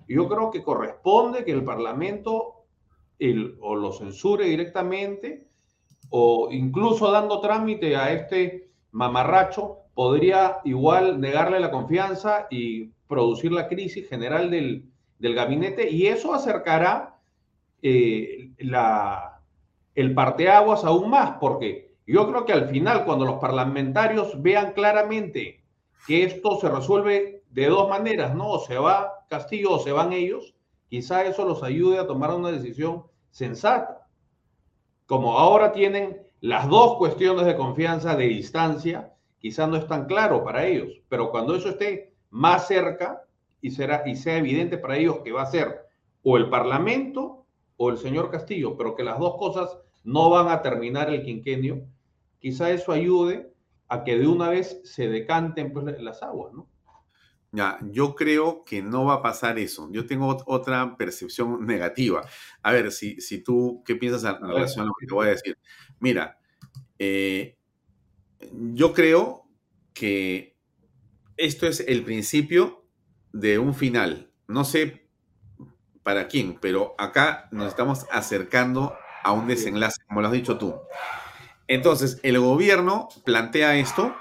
yo 0.08 0.28
creo 0.28 0.51
que 0.51 0.64
corresponde 0.64 1.43
que 1.43 1.51
el 1.51 1.64
Parlamento 1.64 2.66
o 3.62 3.76
lo 3.76 3.93
censure 3.93 4.45
directamente 4.45 5.47
o 6.10 6.49
incluso 6.51 7.12
dando 7.12 7.39
trámite 7.39 7.95
a 7.95 8.12
este 8.12 8.70
mamarracho, 8.91 9.80
podría 9.93 10.58
igual 10.66 11.20
negarle 11.20 11.60
la 11.60 11.72
confianza 11.72 12.47
y 12.49 12.91
producir 13.08 13.51
la 13.51 13.68
crisis 13.68 14.08
general 14.08 14.51
del, 14.51 14.86
gabinete 15.20 15.89
y 15.89 16.08
eso 16.08 16.34
acercará 16.34 17.18
eh, 17.82 18.51
la, 18.60 19.41
el 19.95 20.14
parteaguas 20.14 20.84
aún 20.84 21.10
más, 21.10 21.38
porque 21.39 21.95
yo 22.06 22.30
creo 22.30 22.45
que 22.45 22.53
al 22.53 22.70
final, 22.70 23.06
cuando 23.06 23.26
los 23.26 23.39
parlamentarios 23.39 24.41
vean 24.41 24.74
claramente 24.74 25.64
que 26.06 26.24
esto 26.24 26.60
se 26.60 26.70
resuelve 26.70 27.35
de 27.56 27.68
dos 27.68 27.88
maneras, 27.88 28.36
¿no? 28.36 28.60
Se 28.60 28.78
va 28.78 29.26
Castillo 29.30 29.72
o 29.72 29.80
se 29.80 29.93
van 29.93 30.12
ellos, 30.12 30.53
quizá 30.89 31.24
eso 31.24 31.45
los 31.45 31.64
ayude 31.64 31.97
a 31.97 32.06
tomar 32.06 32.36
una 32.36 32.51
decisión 32.51 33.06
sensata. 33.30 34.10
Como 35.06 35.39
ahora 35.39 35.72
tienen 35.72 36.22
las 36.41 36.68
dos 36.68 36.97
cuestiones 36.97 37.45
de 37.45 37.56
confianza 37.56 38.14
de 38.18 38.26
distancia, 38.26 39.14
quizá 39.39 39.68
no 39.68 39.78
es 39.78 39.88
tan 39.88 40.06
claro 40.06 40.43
para 40.43 40.66
ellos, 40.66 41.01
pero 41.08 41.32
cuando 41.32 41.56
eso 41.56 41.70
esté 41.70 42.14
más 42.30 42.68
cerca 42.68 43.24
y, 43.62 43.72
será, 43.72 44.03
y 44.06 44.18
sea 44.18 44.36
evidente 44.36 44.78
para 44.78 44.97
ellos 44.97 45.20
que 45.24 45.32
va 45.32 45.43
a 45.43 45.45
ser 45.45 45.86
o 46.24 46.36
el 46.36 46.49
Parlamento 46.49 47.45
o 47.78 47.89
el 47.89 47.97
señor 47.97 48.32
Castillo, 48.32 48.76
pero 48.76 48.95
que 48.95 49.03
las 49.03 49.18
dos 49.18 49.38
cosas 49.38 49.78
no 50.03 50.30
van 50.30 50.49
a 50.49 50.62
terminar 50.62 51.10
el 51.10 51.24
quinquenio, 51.24 51.88
quizá 52.39 52.70
eso 52.70 52.91
ayude 52.91 53.53
a 53.88 54.03
que 54.03 54.18
de 54.18 54.28
una 54.28 54.49
vez 54.49 54.82
se 54.84 55.08
decanten 55.08 55.72
pues, 55.72 55.86
las 56.01 56.22
aguas, 56.22 56.51
¿no? 56.51 56.68
Ya, 57.56 57.78
yo 57.89 58.16
creo 58.16 58.66
que 58.66 58.82
no 58.82 59.06
va 59.06 59.16
a 59.16 59.22
pasar 59.22 59.58
eso. 59.58 59.88
Yo 59.91 60.06
tengo 60.06 60.43
otra 60.45 60.97
percepción 60.97 61.66
negativa. 61.66 62.28
A 62.62 62.74
ver, 62.74 62.91
si, 62.91 63.22
si 63.22 63.41
tú, 63.41 63.82
¿qué 63.86 63.95
piensas 63.95 64.24
en 64.26 64.47
relación 64.47 64.82
a 64.84 64.88
lo 64.88 64.93
que 64.99 65.08
te 65.08 65.14
voy 65.14 65.28
a 65.28 65.30
decir? 65.30 65.58
Mira, 65.99 66.38
eh, 66.99 67.58
yo 68.51 68.93
creo 68.93 69.47
que 69.93 70.58
esto 71.38 71.66
es 71.66 71.80
el 71.88 72.03
principio 72.03 72.86
de 73.32 73.58
un 73.58 73.74
final. 73.74 74.32
No 74.47 74.66
sé 74.66 75.08
para 76.03 76.28
quién, 76.28 76.60
pero 76.60 76.93
acá 76.97 77.47
nos 77.51 77.70
estamos 77.70 78.06
acercando 78.12 78.95
a 79.24 79.32
un 79.32 79.47
desenlace, 79.47 80.01
como 80.08 80.22
lo 80.22 80.28
has 80.28 80.34
dicho 80.34 80.58
tú. 80.58 80.76
Entonces, 81.68 82.20
el 82.22 82.38
gobierno 82.38 83.08
plantea 83.24 83.78
esto 83.78 84.14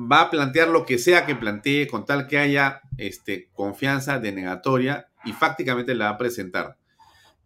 va 0.00 0.22
a 0.22 0.30
plantear 0.30 0.68
lo 0.68 0.86
que 0.86 0.98
sea 0.98 1.26
que 1.26 1.34
plantee 1.34 1.86
con 1.86 2.04
tal 2.04 2.26
que 2.26 2.38
haya 2.38 2.80
este, 2.96 3.48
confianza 3.52 4.18
denegatoria 4.18 5.08
y 5.24 5.32
fácticamente 5.32 5.94
la 5.94 6.06
va 6.06 6.10
a 6.12 6.18
presentar. 6.18 6.78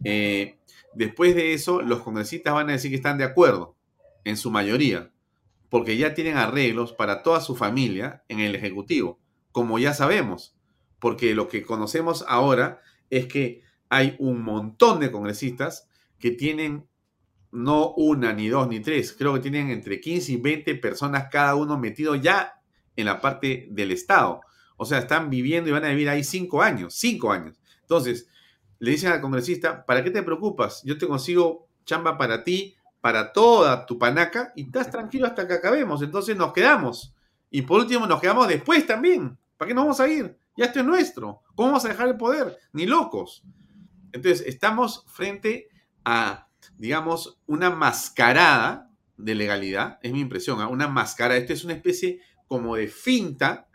Eh, 0.05 0.59
después 0.95 1.35
de 1.35 1.55
eso, 1.55 1.83
los 1.83 2.01
congresistas 2.01 2.55
van 2.55 2.69
a 2.69 2.73
decir 2.73 2.91
que 2.91 2.97
están 2.97 3.19
de 3.19 3.25
acuerdo, 3.25 3.77
en 4.25 4.37
su 4.37 4.51
mayoría, 4.51 5.11
porque 5.69 5.97
ya 5.97 6.15
tienen 6.15 6.37
arreglos 6.37 6.93
para 6.93 7.23
toda 7.23 7.41
su 7.41 7.57
familia 7.57 8.25
en 8.29 8.41
el 8.41 8.55
Ejecutivo, 8.55 9.19
como 9.53 9.79
ya 9.79 9.93
sabemos, 9.93 10.57
porque 10.99 11.35
lo 11.35 11.49
que 11.49 11.63
conocemos 11.63 12.25
ahora 12.29 12.81
es 13.11 13.27
que 13.27 13.63
hay 13.91 14.17
un 14.19 14.43
montón 14.43 15.01
de 15.01 15.11
congresistas 15.11 15.89
que 16.19 16.31
tienen 16.31 16.87
no 17.55 17.95
una, 17.95 18.33
ni 18.33 18.49
dos, 18.49 18.69
ni 18.69 18.81
tres. 18.81 19.15
Creo 19.17 19.35
que 19.35 19.41
tienen 19.41 19.71
entre 19.71 20.01
15 20.01 20.33
y 20.33 20.37
20 20.37 20.75
personas 20.77 21.29
cada 21.31 21.55
uno 21.55 21.79
metido 21.79 22.15
ya 22.17 22.61
en 22.97 23.07
la 23.07 23.21
parte 23.21 23.69
del 23.71 23.93
Estado. 23.93 24.41
O 24.77 24.85
sea, 24.85 24.99
están 24.99 25.31
viviendo 25.31 25.71
y 25.71 25.73
van 25.73 25.85
a 25.85 25.91
vivir 25.91 26.09
ahí 26.09 26.25
cinco 26.25 26.63
años, 26.63 26.95
cinco 26.95 27.33
años. 27.33 27.61
Entonces, 27.83 28.29
le 28.81 28.91
dicen 28.91 29.13
al 29.13 29.21
congresista, 29.21 29.87
¿para 29.87 30.03
qué 30.03 30.11
te 30.11 30.23
preocupas? 30.23 30.83
Yo 30.85 30.99
te 30.99 31.07
consigo 31.07 31.69
chamba 31.85 32.19
para 32.19 32.43
ti, 32.43 32.75
para 33.01 33.33
toda 33.33 33.87
tu 33.87 33.99
panaca, 33.99 34.53
y 34.57 34.63
estás 34.63 34.91
tranquilo 34.91 35.27
hasta 35.27 35.47
que 35.47 35.55
acabemos. 35.55 36.03
Entonces 36.03 36.37
nos 36.37 36.53
quedamos. 36.53 37.15
Y 37.51 37.63
por 37.63 37.81
último, 37.81 38.07
nos 38.07 38.21
quedamos 38.21 38.49
después 38.49 38.85
también. 38.87 39.39
¿Para 39.57 39.69
qué 39.69 39.75
nos 39.75 39.85
vamos 39.85 40.01
a 40.01 40.09
ir? 40.09 40.37
Ya 40.57 40.67
esto 40.67 40.81
es 40.81 40.87
nuestro. 40.87 41.43
¿Cómo 41.55 41.69
vamos 41.69 41.85
a 41.85 41.89
dejar 41.89 42.09
el 42.09 42.17
poder? 42.17 42.59
Ni 42.73 42.87
locos. 42.87 43.45
Entonces, 44.13 44.45
estamos 44.47 45.05
frente 45.07 45.69
a, 46.05 46.49
digamos, 46.77 47.39
una 47.47 47.71
mascarada 47.71 48.91
de 49.17 49.35
legalidad, 49.35 49.99
es 50.03 50.13
mi 50.13 50.21
impresión, 50.21 50.61
¿ah? 50.61 50.69
una 50.69 50.89
mascarada. 50.89 51.39
Esto 51.39 51.53
es 51.53 51.65
una 51.65 51.75
especie 51.75 52.21
como 52.49 52.77
de 52.77 52.89
finta 52.89 53.69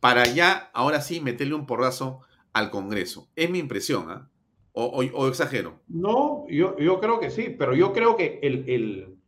para 0.00 0.26
ya, 0.26 0.70
ahora 0.74 1.00
sí, 1.00 1.20
meterle 1.20 1.54
un 1.54 1.66
porrazo 1.66 2.20
al 2.52 2.70
Congreso. 2.70 3.28
Es 3.36 3.50
mi 3.50 3.58
impresión, 3.58 4.10
¿ah? 4.10 4.28
O, 4.74 5.28
exagero? 5.28 5.82
No, 5.86 6.46
yo, 6.48 6.78
yo, 6.78 6.98
creo 6.98 7.20
que 7.20 7.30
sí, 7.30 7.54
pero 7.58 7.74
yo 7.74 7.92
creo 7.92 8.16
que 8.16 8.40
el, 8.42 9.18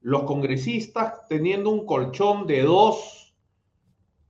los 0.00 0.22
congresistas 0.22 1.26
teniendo 1.28 1.70
un 1.70 1.86
colchón 1.86 2.46
de 2.46 2.62
dos, 2.62 3.34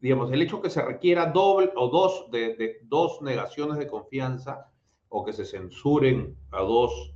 digamos, 0.01 0.33
el 0.33 0.41
hecho 0.41 0.63
que 0.63 0.71
se 0.71 0.81
requiera 0.81 1.27
doble 1.27 1.71
o 1.77 1.89
dos, 1.89 2.31
de, 2.31 2.79
dos 2.85 3.21
negaciones 3.21 3.77
de 3.77 3.87
confianza 3.87 4.73
o 5.11 5.25
que 5.25 5.35
se 5.35 5.45
censuren 5.45 6.37
a 6.51 6.63
dos 6.63 7.15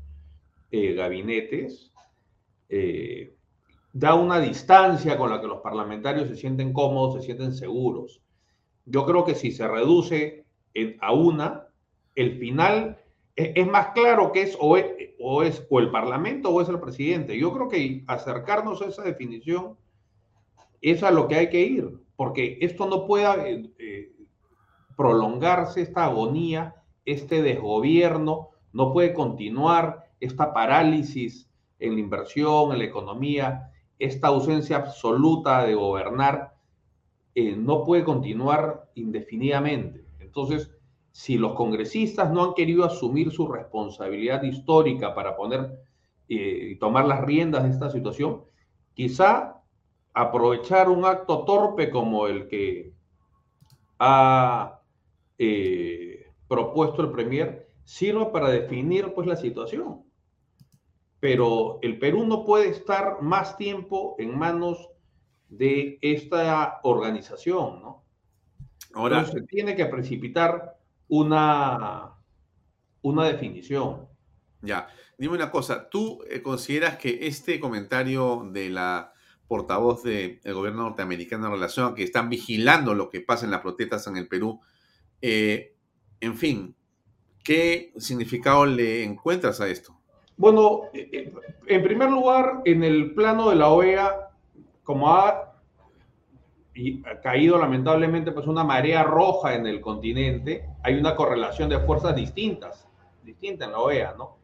eh, 0.70 0.94
gabinetes, 0.94 1.92
eh, 2.68 3.36
da 3.92 4.14
una 4.14 4.40
distancia 4.40 5.16
con 5.16 5.30
la 5.30 5.40
que 5.40 5.46
los 5.46 5.60
parlamentarios 5.60 6.28
se 6.28 6.36
sienten 6.36 6.72
cómodos, 6.72 7.14
se 7.14 7.22
sienten 7.22 7.54
seguros. 7.54 8.20
Yo 8.84 9.06
creo 9.06 9.24
que 9.24 9.34
si 9.34 9.52
se 9.52 9.66
reduce 9.66 10.44
a 11.00 11.12
una, 11.12 11.68
el 12.14 12.38
final 12.38 12.98
es, 13.36 13.66
más 13.66 13.88
claro 13.88 14.32
que 14.32 14.42
es 14.42 14.56
o, 14.58 14.76
es 14.76 14.86
o, 15.20 15.42
es 15.42 15.66
o 15.68 15.78
el 15.78 15.90
Parlamento 15.90 16.50
o 16.50 16.60
es 16.60 16.68
el 16.68 16.80
presidente. 16.80 17.38
Yo 17.38 17.52
creo 17.52 17.68
que 17.68 18.02
acercarnos 18.06 18.80
a 18.80 18.86
esa 18.86 19.02
definición 19.02 19.76
es 20.80 21.02
a 21.02 21.10
lo 21.10 21.28
que 21.28 21.36
hay 21.36 21.50
que 21.50 21.60
ir, 21.60 21.90
porque 22.16 22.58
esto 22.60 22.86
no 22.86 23.06
puede 23.06 23.24
eh, 23.50 23.70
eh, 23.78 24.12
prolongarse, 24.96 25.82
esta 25.82 26.04
agonía, 26.04 26.76
este 27.04 27.42
desgobierno, 27.42 28.50
no 28.72 28.92
puede 28.92 29.12
continuar 29.12 30.05
esta 30.20 30.52
parálisis 30.52 31.48
en 31.78 31.94
la 31.94 32.00
inversión, 32.00 32.72
en 32.72 32.78
la 32.78 32.84
economía, 32.84 33.70
esta 33.98 34.28
ausencia 34.28 34.76
absoluta 34.76 35.64
de 35.64 35.74
gobernar, 35.74 36.54
eh, 37.34 37.54
no 37.56 37.84
puede 37.84 38.04
continuar 38.04 38.90
indefinidamente. 38.94 40.06
Entonces, 40.20 40.70
si 41.12 41.38
los 41.38 41.54
congresistas 41.54 42.30
no 42.30 42.44
han 42.44 42.54
querido 42.54 42.84
asumir 42.84 43.30
su 43.30 43.48
responsabilidad 43.48 44.42
histórica 44.42 45.14
para 45.14 45.36
poner 45.36 45.70
eh, 46.28 46.70
y 46.72 46.76
tomar 46.76 47.06
las 47.06 47.22
riendas 47.22 47.64
de 47.64 47.70
esta 47.70 47.90
situación, 47.90 48.44
quizá 48.94 49.62
aprovechar 50.12 50.88
un 50.88 51.04
acto 51.04 51.44
torpe 51.44 51.90
como 51.90 52.26
el 52.26 52.48
que 52.48 52.94
ha 53.98 54.80
eh, 55.38 56.32
propuesto 56.48 57.02
el 57.02 57.10
Premier 57.10 57.68
sirva 57.84 58.32
para 58.32 58.48
definir 58.48 59.12
pues 59.14 59.26
la 59.26 59.36
situación. 59.36 60.05
Pero 61.20 61.78
el 61.82 61.98
Perú 61.98 62.26
no 62.26 62.44
puede 62.44 62.68
estar 62.68 63.22
más 63.22 63.56
tiempo 63.56 64.16
en 64.18 64.36
manos 64.38 64.90
de 65.48 65.98
esta 66.02 66.80
organización, 66.82 67.80
¿no? 67.80 68.04
Ahora 68.94 69.24
se 69.26 69.42
tiene 69.42 69.76
que 69.76 69.86
precipitar 69.86 70.78
una, 71.08 72.14
una 73.02 73.24
definición. 73.26 74.08
Ya, 74.62 74.88
dime 75.18 75.34
una 75.34 75.50
cosa, 75.50 75.88
¿tú 75.90 76.22
eh, 76.30 76.40
consideras 76.40 76.96
que 76.96 77.26
este 77.26 77.60
comentario 77.60 78.48
de 78.50 78.70
la 78.70 79.12
portavoz 79.48 80.02
del 80.02 80.40
gobierno 80.44 80.82
norteamericano 80.82 81.46
en 81.46 81.52
relación 81.52 81.92
a 81.92 81.94
que 81.94 82.02
están 82.02 82.28
vigilando 82.28 82.94
lo 82.94 83.10
que 83.10 83.20
pasa 83.20 83.44
en 83.44 83.52
las 83.52 83.60
protestas 83.60 84.06
en 84.06 84.16
el 84.16 84.28
Perú, 84.28 84.60
eh, 85.22 85.76
en 86.20 86.36
fin, 86.36 86.76
¿qué 87.44 87.92
significado 87.96 88.66
le 88.66 89.04
encuentras 89.04 89.60
a 89.60 89.68
esto? 89.68 89.95
Bueno, 90.37 90.82
eh, 90.93 91.32
en 91.66 91.82
primer 91.82 92.11
lugar, 92.11 92.61
en 92.64 92.84
el 92.84 93.14
plano 93.14 93.49
de 93.51 93.57
la 93.57 93.70
OEA, 93.70 94.30
como 94.82 95.09
ha 95.09 95.55
caído 97.22 97.59
lamentablemente 97.59 98.32
pues 98.32 98.47
una 98.47 98.62
marea 98.62 99.03
roja 99.03 99.55
en 99.55 99.66
el 99.66 99.80
continente, 99.80 100.68
hay 100.82 100.95
una 100.95 101.16
correlación 101.16 101.70
de 101.70 101.80
fuerzas 101.80 102.14
distintas, 102.14 102.87
distinta 103.22 103.64
en 103.64 103.72
la 103.72 103.78
OEA, 103.78 104.14
¿no? 104.16 104.37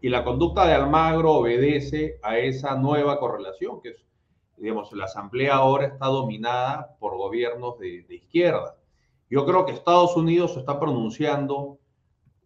Y 0.00 0.10
la 0.10 0.22
conducta 0.22 0.66
de 0.66 0.74
Almagro 0.74 1.32
obedece 1.32 2.18
a 2.22 2.38
esa 2.38 2.76
nueva 2.76 3.18
correlación, 3.18 3.80
que 3.80 3.90
es, 3.90 4.04
digamos, 4.58 4.92
la 4.92 5.06
Asamblea 5.06 5.54
ahora 5.54 5.86
está 5.86 6.06
dominada 6.06 6.94
por 7.00 7.16
gobiernos 7.16 7.78
de, 7.78 8.02
de 8.02 8.16
izquierda. 8.16 8.76
Yo 9.30 9.46
creo 9.46 9.64
que 9.64 9.72
Estados 9.72 10.14
Unidos 10.14 10.54
se 10.54 10.60
está 10.60 10.78
pronunciando 10.78 11.78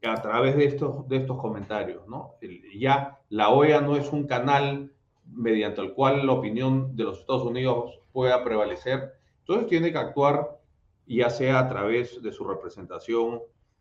a 0.05 0.21
través 0.21 0.57
de 0.57 0.65
estos, 0.65 1.09
de 1.09 1.19
estos 1.19 1.39
comentarios, 1.39 2.07
¿no? 2.09 2.35
Ya 2.77 3.19
la 3.29 3.51
OEA 3.51 3.81
no 3.81 3.97
es 3.97 4.13
un 4.13 4.27
canal 4.27 4.93
mediante 5.25 5.81
el 5.81 5.93
cual 5.95 6.27
la 6.27 6.33
opinión 6.33 6.97
de 6.97 7.05
los 7.05 7.21
Estados 7.21 7.45
Unidos 7.45 8.01
pueda 8.13 8.43
prevalecer, 8.43 9.13
entonces 9.41 9.69
tiene 9.69 9.93
que 9.93 9.99
actuar 9.99 10.59
ya 11.07 11.31
sea 11.31 11.59
a 11.59 11.69
través 11.69 12.23
de 12.23 12.33
su 12.33 12.45
representación 12.45 13.41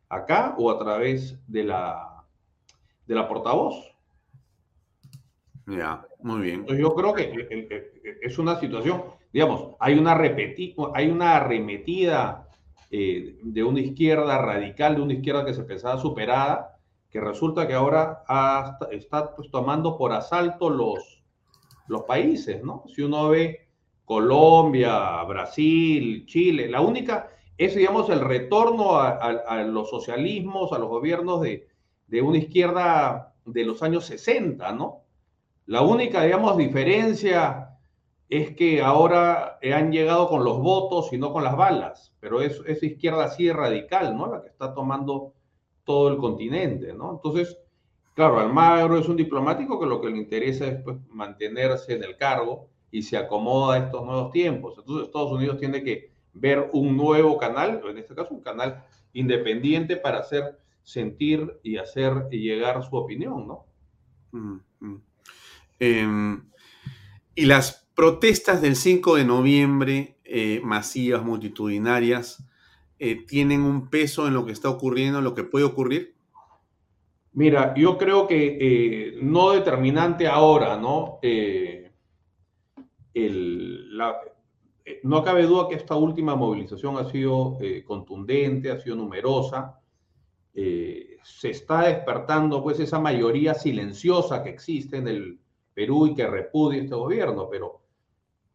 acá 0.10 0.56
o 0.58 0.70
a 0.70 0.78
través 0.78 1.40
de 1.48 1.64
la, 1.64 2.26
de 3.08 3.16
la 3.16 3.28
portavoz. 3.28 3.76
Ya, 5.68 6.06
muy 6.22 6.42
bien. 6.42 6.62
Entonces 6.62 6.82
yo 6.82 6.94
creo 6.96 7.14
que 7.14 7.80
es 8.22 8.38
una 8.38 8.60
situación, 8.60 9.04
digamos, 9.32 9.76
hay 9.80 9.98
una, 9.98 10.16
repeti 10.16 10.76
hay 10.94 11.10
una 11.10 11.38
arremetida 11.38 12.50
eh, 12.92 13.40
de 13.42 13.64
una 13.64 13.80
izquierda 13.80 14.38
radical, 14.38 14.96
de 14.96 15.02
una 15.02 15.14
izquierda 15.14 15.46
que 15.46 15.54
se 15.54 15.64
pensaba 15.64 16.00
superada, 16.00 16.78
que 17.10 17.20
resulta 17.20 17.68
que 17.68 17.74
ahora 17.74 18.24
está 18.92 19.36
pues, 19.36 19.50
tomando 19.50 19.98
por 19.98 20.14
asalto 20.14 20.70
los, 20.70 21.24
los 21.88 22.04
países, 22.04 22.64
¿no? 22.64 22.84
Si 22.94 23.02
uno 23.02 23.30
ve 23.30 23.68
Colombia, 24.06 25.24
Brasil, 25.24 26.26
Chile. 26.26 26.70
La 26.70 26.82
única 26.82 27.30
es, 27.58 27.76
digamos, 27.76 28.10
el 28.10 28.20
retorno 28.20 28.98
a, 28.98 29.64
los 29.64 29.90
socialismos, 29.90 30.74
a 30.74 30.80
los 30.80 30.90
gobiernos 30.90 31.42
de, 31.42 31.68
una 32.22 32.38
izquierda 32.38 33.34
de 33.46 33.64
los 33.64 33.82
años 33.84 34.06
60, 34.06 34.72
¿no? 34.74 35.04
La 35.68 35.82
única, 35.82 36.24
digamos, 36.24 36.58
diferencia 36.58 37.71
es 38.32 38.56
que 38.56 38.82
ahora 38.82 39.60
han 39.62 39.92
llegado 39.92 40.30
con 40.30 40.46
los 40.46 40.58
votos 40.60 41.12
y 41.12 41.18
no 41.18 41.34
con 41.34 41.44
las 41.44 41.58
balas, 41.58 42.16
pero 42.22 42.42
es 42.42 42.62
esa 42.66 42.86
izquierda 42.86 43.26
así 43.26 43.52
radical, 43.52 44.16
¿no? 44.16 44.32
La 44.32 44.42
que 44.42 44.48
está 44.48 44.74
tomando 44.74 45.34
todo 45.84 46.08
el 46.08 46.18
continente, 46.18 46.94
¿no? 46.94 47.12
Entonces, 47.12 47.58
claro, 48.16 48.40
Almagro 48.40 48.98
es 48.98 49.10
un 49.10 49.18
diplomático 49.18 49.78
que 49.78 49.86
lo 49.86 50.00
que 50.00 50.10
le 50.10 50.18
interesa 50.18 50.66
es 50.66 50.82
pues, 50.82 50.96
mantenerse 51.10 51.94
en 51.94 52.06
el 52.06 52.16
cargo 52.16 52.70
y 52.90 53.02
se 53.02 53.18
acomoda 53.18 53.76
a 53.76 53.80
estos 53.80 54.06
nuevos 54.06 54.32
tiempos. 54.32 54.76
Entonces 54.78 55.08
Estados 55.08 55.34
Unidos 55.34 55.58
tiene 55.58 55.84
que 55.84 56.14
ver 56.32 56.70
un 56.72 56.96
nuevo 56.96 57.38
canal, 57.38 57.82
en 57.86 57.98
este 57.98 58.16
caso 58.16 58.34
un 58.34 58.42
canal 58.42 58.86
independiente 59.12 59.98
para 59.98 60.20
hacer 60.20 60.58
sentir 60.84 61.60
y 61.64 61.76
hacer 61.76 62.30
llegar 62.30 62.82
su 62.82 62.96
opinión, 62.96 63.46
¿no? 63.46 63.66
Mm, 64.32 64.60
mm. 64.80 65.02
Em, 65.80 66.50
y 67.36 67.46
las 67.46 67.81
protestas 68.02 68.64
del 68.64 68.76
5 68.76 69.18
de 69.18 69.26
noviembre, 69.26 70.16
eh, 70.24 70.60
masivas, 70.64 71.24
multitudinarias, 71.24 72.44
eh, 72.98 73.28
tienen 73.28 73.62
un 73.62 73.92
peso 73.92 74.26
en 74.26 74.34
lo 74.34 74.44
que 74.44 74.54
está 74.54 74.72
ocurriendo, 74.72 75.20
en 75.20 75.24
lo 75.24 75.36
que 75.36 75.44
puede 75.44 75.66
ocurrir? 75.66 76.16
Mira, 77.34 77.76
yo 77.76 78.00
creo 78.00 78.26
que 78.26 78.58
eh, 78.60 79.20
no 79.22 79.52
determinante 79.52 80.28
ahora, 80.28 80.78
¿no? 80.78 81.20
eh, 81.22 81.92
no 85.04 85.24
cabe 85.24 85.44
duda 85.46 85.68
que 85.70 85.76
esta 85.76 85.96
última 85.96 86.36
movilización 86.36 86.98
ha 86.98 87.08
sido 87.08 87.60
contundente, 87.86 88.72
ha 88.72 88.80
sido 88.80 88.96
numerosa. 88.96 89.80
Se 90.56 91.50
está 91.52 91.84
despertando 91.84 92.64
pues 92.64 92.80
esa 92.80 93.00
mayoría 93.00 93.54
silenciosa 93.54 94.42
que 94.42 94.50
existe 94.50 94.98
en 94.98 95.08
el 95.08 95.40
Perú 95.76 96.08
y 96.08 96.16
que 96.16 96.26
repudia 96.26 96.82
este 96.82 96.96
gobierno, 96.96 97.48
pero 97.48 97.81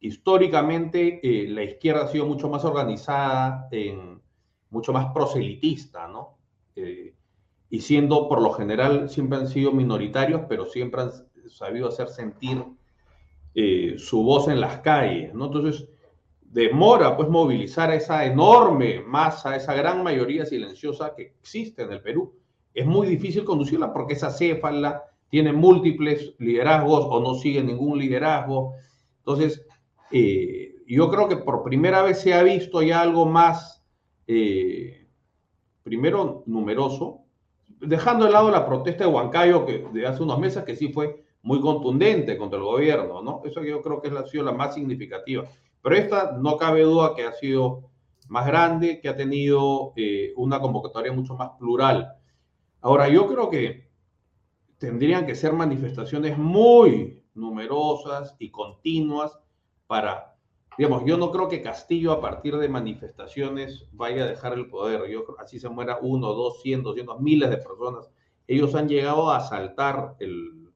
históricamente 0.07 1.21
la 1.49 1.63
izquierda 1.63 2.05
ha 2.05 2.09
sido 2.09 2.27
mucho 2.27 2.49
más 2.49 2.65
organizada, 2.65 3.69
mucho 4.71 4.93
más 4.93 5.13
proselitista, 5.13 6.09
¿no? 6.09 6.37
y 7.69 7.81
siendo 7.81 8.29
por 8.29 8.41
lo 8.41 8.53
general 8.53 9.09
siempre 9.09 9.39
han 9.39 9.49
sido 9.49 9.73
minoritarios, 9.73 10.43
pero 10.49 10.67
siempre 10.67 11.03
han 11.03 11.11
sabido 11.49 11.89
hacer 11.89 12.09
sentir 12.09 12.65
eh, 13.55 13.97
su 13.99 14.23
voz 14.23 14.49
en 14.49 14.61
las 14.61 14.81
calles, 14.81 15.35
¿no? 15.35 15.47
Entonces, 15.47 15.89
demora 16.43 17.17
pues 17.17 17.29
movilizar 17.29 17.91
a 17.91 17.97
esa 17.97 18.25
enorme 18.25 19.01
masa, 19.01 19.57
esa 19.57 19.75
gran 19.75 20.03
mayoría 20.03 20.47
silenciosa 20.47 21.15
que 21.15 21.23
existe 21.23 21.83
en 21.83 21.93
el 21.93 22.03
Perú. 22.03 22.35
Es 22.73 22.87
muy 22.87 23.07
difícil 23.07 23.45
conducirla 23.45 23.93
porque 23.93 24.15
esa 24.15 24.31
céfala 24.31 25.05
tiene 25.29 25.53
múltiples 25.53 26.35
liderazgos 26.39 27.07
o 27.09 27.21
no 27.21 27.35
sigue 27.35 27.63
ningún 27.63 27.99
liderazgo. 27.99 28.75
Entonces, 29.19 29.66
eh, 30.11 30.83
yo 30.87 31.11
creo 31.11 31.29
que 31.29 31.37
por 31.37 31.63
primera 31.63 32.03
vez 32.03 32.21
se 32.21 32.35
ha 32.35 32.43
visto 32.43 32.83
ya 32.83 33.01
algo 33.01 33.27
más, 33.27 33.85
eh, 34.27 35.07
primero 35.83 36.43
numeroso, 36.47 37.23
dejando 37.81 38.27
de 38.27 38.33
lado 38.33 38.51
la 38.51 38.67
protesta 38.67 39.05
de 39.05 39.11
Huancayo 39.11 39.67
que 39.67 39.87
de 39.93 40.07
hace 40.07 40.23
unos 40.23 40.39
meses, 40.39 40.65
que 40.65 40.77
sí 40.77 40.93
fue 40.93 41.25
muy 41.43 41.61
contundente 41.61 42.37
contra 42.37 42.59
el 42.59 42.65
gobierno, 42.65 43.23
¿no? 43.23 43.43
Eso 43.45 43.63
yo 43.63 43.83
creo 43.83 44.01
que 44.01 44.09
ha 44.09 44.27
sido 44.27 44.45
la 44.45 44.53
más 44.53 44.75
significativa. 44.75 45.45
Pero 45.81 45.95
esta 45.95 46.33
no 46.33 46.57
cabe 46.57 46.83
duda 46.83 47.15
que 47.15 47.25
ha 47.25 47.33
sido 47.33 47.91
más 48.29 48.47
grande, 48.47 49.01
que 49.01 49.09
ha 49.09 49.17
tenido 49.17 49.93
eh, 49.97 50.33
una 50.37 50.59
convocatoria 50.59 51.13
mucho 51.13 51.35
más 51.35 51.51
plural. 51.59 52.15
Ahora, 52.81 53.09
yo 53.09 53.29
creo 53.29 53.49
que 53.49 53.89
tendrían 54.79 55.27
que 55.27 55.35
ser 55.35 55.53
manifestaciones 55.53 56.37
muy 56.37 57.23
numerosas 57.35 58.35
y 58.39 58.51
continuas 58.51 59.39
para, 59.87 60.35
digamos, 60.77 61.05
yo 61.05 61.17
no 61.17 61.31
creo 61.31 61.49
que 61.49 61.63
Castillo 61.63 62.13
a 62.13 62.21
partir 62.21 62.57
de 62.57 62.69
manifestaciones 62.69 63.87
vaya 63.93 64.25
a 64.25 64.29
dejar 64.29 64.53
el 64.55 64.69
poder. 64.69 65.09
Yo 65.11 65.25
así 65.39 65.59
se 65.59 65.69
muera 65.69 65.99
uno, 66.01 66.33
dos, 66.33 66.61
cien, 66.63 66.83
doscientos, 66.83 67.21
miles 67.21 67.51
de 67.51 67.59
personas. 67.59 68.11
Ellos 68.47 68.75
han 68.75 68.89
llegado 68.89 69.31
a 69.31 69.39
asaltar 69.39 70.17
el, 70.21 70.71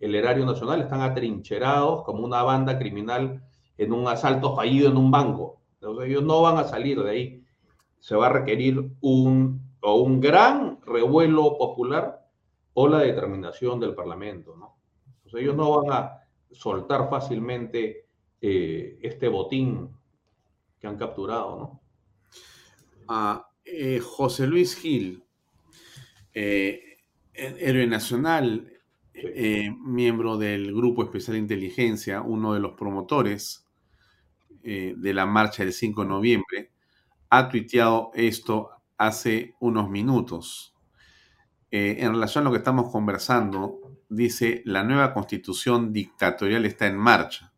el 0.00 0.14
erario 0.14 0.44
nacional, 0.44 0.80
están 0.80 1.00
atrincherados 1.00 2.02
como 2.04 2.24
una 2.24 2.42
banda 2.42 2.78
criminal 2.78 3.42
en 3.78 3.92
un 3.92 4.08
asalto 4.08 4.54
fallido 4.54 4.90
en 4.90 4.96
un 4.96 5.10
banco. 5.10 5.60
Entonces 5.74 6.08
ellos 6.08 6.22
no 6.22 6.42
van 6.42 6.58
a 6.58 6.64
salir 6.64 7.02
de 7.02 7.10
ahí. 7.10 7.44
Se 8.00 8.16
va 8.16 8.26
a 8.26 8.32
requerir 8.32 8.90
un, 9.00 9.62
o 9.80 9.94
un 9.96 10.20
gran 10.20 10.80
revuelo 10.82 11.56
popular 11.56 12.26
o 12.74 12.88
la 12.88 12.98
determinación 12.98 13.78
del 13.80 13.94
Parlamento, 13.94 14.56
ellos 15.34 15.56
no 15.56 15.82
van 15.82 15.92
a 15.92 16.18
soltar 16.50 17.08
fácilmente 17.08 18.06
eh, 18.44 18.98
este 19.02 19.28
botín 19.28 19.88
que 20.80 20.88
han 20.88 20.96
capturado, 20.96 21.56
¿no? 21.56 21.82
Ah, 23.06 23.48
eh, 23.64 24.00
José 24.00 24.48
Luis 24.48 24.74
Gil, 24.74 25.22
eh, 26.34 26.98
héroe 27.32 27.86
nacional, 27.86 28.68
miembro 29.84 30.38
del 30.38 30.74
Grupo 30.74 31.04
Especial 31.04 31.34
de 31.34 31.42
Inteligencia, 31.42 32.22
uno 32.22 32.54
de 32.54 32.60
los 32.60 32.72
promotores 32.72 33.68
de 34.62 35.14
la 35.14 35.26
marcha 35.26 35.62
del 35.62 35.72
5 35.72 36.02
de 36.02 36.08
noviembre, 36.08 36.72
ha 37.30 37.48
tuiteado 37.48 38.10
esto 38.14 38.70
hace 38.96 39.54
unos 39.60 39.88
minutos. 39.88 40.74
en 41.70 42.12
relación 42.12 42.42
a 42.42 42.44
lo 42.46 42.52
que 42.52 42.58
estamos 42.58 42.90
conversando, 42.90 43.98
dice, 44.08 44.62
la 44.64 44.82
nueva 44.82 45.14
constitución 45.14 45.92
dictatorial 45.92 46.66
está 46.66 46.86
en 46.86 46.96
marcha 46.96 47.51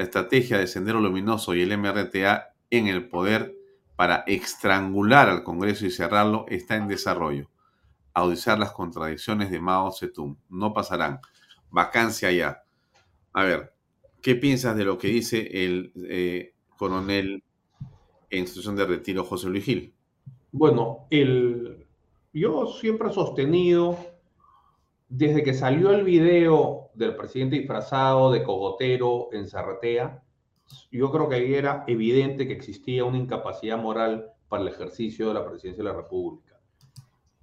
la 0.00 0.04
estrategia 0.04 0.56
de 0.56 0.66
Sendero 0.66 0.98
Luminoso 0.98 1.54
y 1.54 1.60
el 1.60 1.76
MRTA 1.76 2.54
en 2.70 2.86
el 2.86 3.06
poder 3.10 3.54
para 3.96 4.24
estrangular 4.26 5.28
al 5.28 5.44
Congreso 5.44 5.84
y 5.84 5.90
cerrarlo 5.90 6.46
está 6.48 6.76
en 6.76 6.88
desarrollo. 6.88 7.50
Audizar 8.14 8.58
las 8.58 8.72
contradicciones 8.72 9.50
de 9.50 9.60
Mao 9.60 9.92
Zedong. 9.92 10.38
No 10.48 10.72
pasarán. 10.72 11.20
Vacancia 11.70 12.32
ya. 12.32 12.62
A 13.34 13.44
ver, 13.44 13.74
¿qué 14.22 14.36
piensas 14.36 14.74
de 14.74 14.86
lo 14.86 14.96
que 14.96 15.08
dice 15.08 15.66
el 15.66 15.92
eh, 16.08 16.54
coronel 16.78 17.44
en 18.30 18.38
institución 18.38 18.76
de 18.76 18.86
retiro 18.86 19.22
José 19.24 19.50
Luis 19.50 19.66
Gil? 19.66 19.92
Bueno, 20.50 21.08
el, 21.10 21.86
yo 22.32 22.68
siempre 22.68 23.10
he 23.10 23.12
sostenido 23.12 23.98
desde 25.10 25.42
que 25.42 25.52
salió 25.52 25.90
el 25.90 26.04
video 26.04 26.89
del 27.04 27.16
presidente 27.16 27.56
disfrazado 27.56 28.30
de 28.30 28.42
cogotero 28.42 29.28
en 29.32 29.48
Zarratea, 29.48 30.22
yo 30.90 31.10
creo 31.10 31.28
que 31.28 31.36
ahí 31.36 31.54
era 31.54 31.84
evidente 31.86 32.46
que 32.46 32.52
existía 32.52 33.04
una 33.04 33.18
incapacidad 33.18 33.78
moral 33.78 34.30
para 34.48 34.62
el 34.62 34.68
ejercicio 34.68 35.28
de 35.28 35.34
la 35.34 35.48
presidencia 35.48 35.82
de 35.82 35.90
la 35.90 35.96
República. 35.96 36.60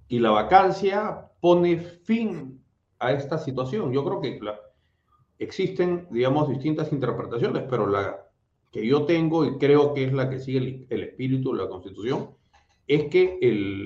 Y 0.08 0.18
la 0.20 0.30
vacancia 0.30 1.30
pone 1.40 1.78
fin 1.78 2.62
a 2.98 3.12
esta 3.12 3.38
situación. 3.38 3.92
Yo 3.92 4.04
creo 4.04 4.20
que 4.20 4.40
existen, 5.38 6.06
digamos, 6.10 6.48
distintas 6.48 6.92
interpretaciones, 6.92 7.64
pero 7.68 7.86
la 7.86 8.24
que 8.72 8.86
yo 8.86 9.04
tengo 9.04 9.44
y 9.44 9.58
creo 9.58 9.94
que 9.94 10.04
es 10.04 10.12
la 10.12 10.28
que 10.28 10.38
sigue 10.38 10.86
el, 10.88 11.02
espíritu 11.02 11.52
de 11.52 11.64
la 11.64 11.68
Constitución, 11.68 12.30
es 12.86 13.04
que 13.10 13.38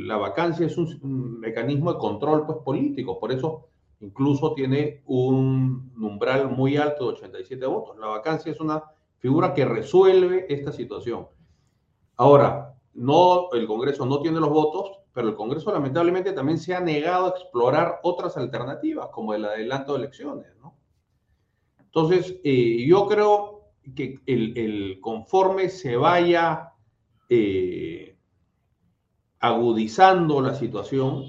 la 0.06 0.16
vacancia 0.16 0.66
es 0.66 0.76
un, 0.76 0.98
un, 1.02 1.40
mecanismo 1.40 1.92
de 1.92 1.98
control 1.98 2.46
pues, 2.46 2.58
político. 2.64 3.18
Por 3.18 3.32
eso 3.32 3.71
incluso 4.03 4.53
tiene 4.53 5.03
un 5.07 5.92
umbral 5.96 6.50
muy 6.50 6.76
alto 6.76 7.07
de 7.07 7.14
87 7.14 7.64
votos. 7.66 7.96
La 7.98 8.09
vacancia 8.09 8.53
es 8.53 8.61
una 8.61 8.82
figura 9.18 9.55
que 9.55 9.64
resuelve 9.64 10.46
esta 10.53 10.72
situación. 10.72 11.28
Ahora, 12.16 12.74
no, 12.94 13.50
el 13.53 13.66
Congreso 13.66 14.05
no 14.05 14.20
tiene 14.20 14.40
los 14.40 14.50
votos, 14.50 14.98
pero 15.14 15.28
el 15.28 15.34
Congreso 15.34 15.72
lamentablemente 15.72 16.32
también 16.32 16.59
se 16.59 16.74
ha 16.74 16.80
negado 16.80 17.26
a 17.26 17.30
explorar 17.30 18.00
otras 18.03 18.36
alternativas, 18.36 19.09
como 19.09 19.34
el 19.34 19.44
adelanto 19.44 19.92
de 19.92 19.98
elecciones. 20.00 20.46
Entonces, 21.78 22.40
eh, 22.42 22.84
yo 22.86 23.07
creo 23.07 23.68
que 23.94 24.18
el, 24.26 24.98
conforme 25.00 25.68
se 25.68 25.96
vaya 25.96 26.72
eh, 27.28 28.16
agudizando 29.38 30.40
la 30.40 30.55
situación, 30.55 31.24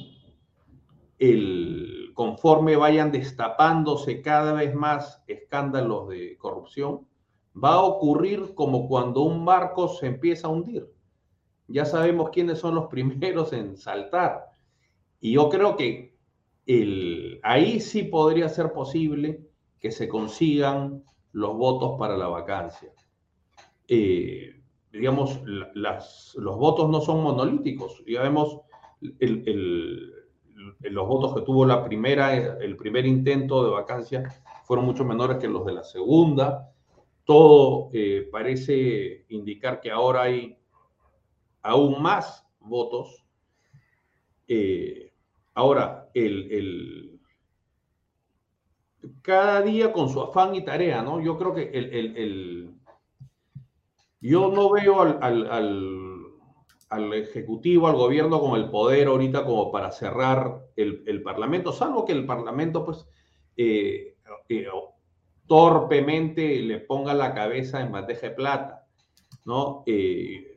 el, 1.20 1.83
conforme 2.14 2.76
vayan 2.76 3.12
destapándose 3.12 4.22
cada 4.22 4.54
vez 4.54 4.74
más 4.74 5.24
escándalos 5.28 6.10
de 6.10 6.38
corrupción, 6.38 7.08
va 7.62 7.74
a 7.74 7.84
ocurrir 7.84 8.54
como 8.56 8.88
cuando 8.88 9.22
un 9.22 9.46
barco 9.46 9.88
se 9.88 10.08
empieza 10.08 10.48
a 10.48 10.52
hundir. 10.52 10.88
Ya 11.68 11.86
sabemos 11.86 12.30
quiénes 12.30 12.60
son 12.60 12.76
los 12.76 12.88
primeros 12.90 13.54
en 13.54 13.78
saltar. 13.78 14.46
Y 15.20 15.34
yo 15.34 15.50
creo 15.50 15.76
que 15.76 16.16
el, 16.66 17.40
ahí 17.44 17.80
sí 17.80 18.04
podría 18.04 18.50
ser 18.50 18.74
posible 18.74 19.42
que 19.80 19.92
se 19.92 20.08
consigan 20.08 21.04
los 21.32 21.56
votos 21.56 21.98
para 21.98 22.18
la 22.18 22.28
vacancia. 22.28 22.92
Eh, 23.88 24.62
digamos, 24.92 25.42
los 25.44 26.58
votos 26.58 26.90
no 26.90 27.02
son 27.02 27.24
monolíticos. 27.24 28.04
Ya 28.06 28.22
vemos 28.22 28.62
el 29.20 30.23
los 30.92 31.08
votos 31.08 31.34
que 31.34 31.42
tuvo 31.42 31.66
la 31.66 31.84
primera, 31.84 32.34
el 32.36 32.76
primer 32.76 33.06
intento 33.06 33.64
de 33.64 33.72
vacancia 33.72 34.24
fueron 34.66 34.86
mucho 34.86 35.06
menores 35.06 35.38
que 35.38 35.48
los 35.48 35.66
de 35.66 35.74
la 35.74 35.84
segunda. 35.84 36.72
Todo 37.26 37.90
eh, 37.94 38.28
parece 38.32 39.26
indicar 39.30 39.80
que 39.80 39.92
ahora 39.92 40.24
hay 40.24 40.58
aún 41.62 42.02
más 42.02 42.46
votos. 42.60 43.24
Eh, 44.48 45.14
ahora, 45.54 46.10
el, 46.14 46.52
el, 46.52 47.20
cada 49.22 49.62
día 49.62 49.92
con 49.94 50.10
su 50.10 50.22
afán 50.22 50.54
y 50.56 50.64
tarea, 50.64 51.02
¿no? 51.02 51.22
Yo 51.22 51.38
creo 51.38 51.54
que 51.54 51.70
el, 51.74 52.18
el 52.18 52.74
yo 54.20 54.50
no 54.50 54.70
veo 54.70 55.02
al 55.02 55.18
al 55.22 56.13
Ejecutivo, 57.14 57.88
al 57.88 57.96
gobierno 57.96 58.40
con 58.40 58.60
el 58.60 58.70
poder 58.70 59.08
ahorita 59.08 59.46
como 59.46 59.72
para 59.72 59.92
cerrar 59.92 60.62
el, 60.76 61.22
Parlamento, 61.24 61.72
salvo 61.72 62.06
que 62.06 62.14
el 62.14 62.26
Parlamento 62.26 62.86
pues 62.86 63.08
eh, 63.58 64.16
eh, 64.50 64.68
torpemente 65.48 66.60
le 66.60 66.80
ponga 66.80 67.14
la 67.14 67.34
cabeza 67.34 67.82
en 67.82 67.92
bandeja 67.92 68.30
de 68.30 68.36
plata, 68.36 68.88
¿no? 69.46 69.84
Eh, 69.86 70.54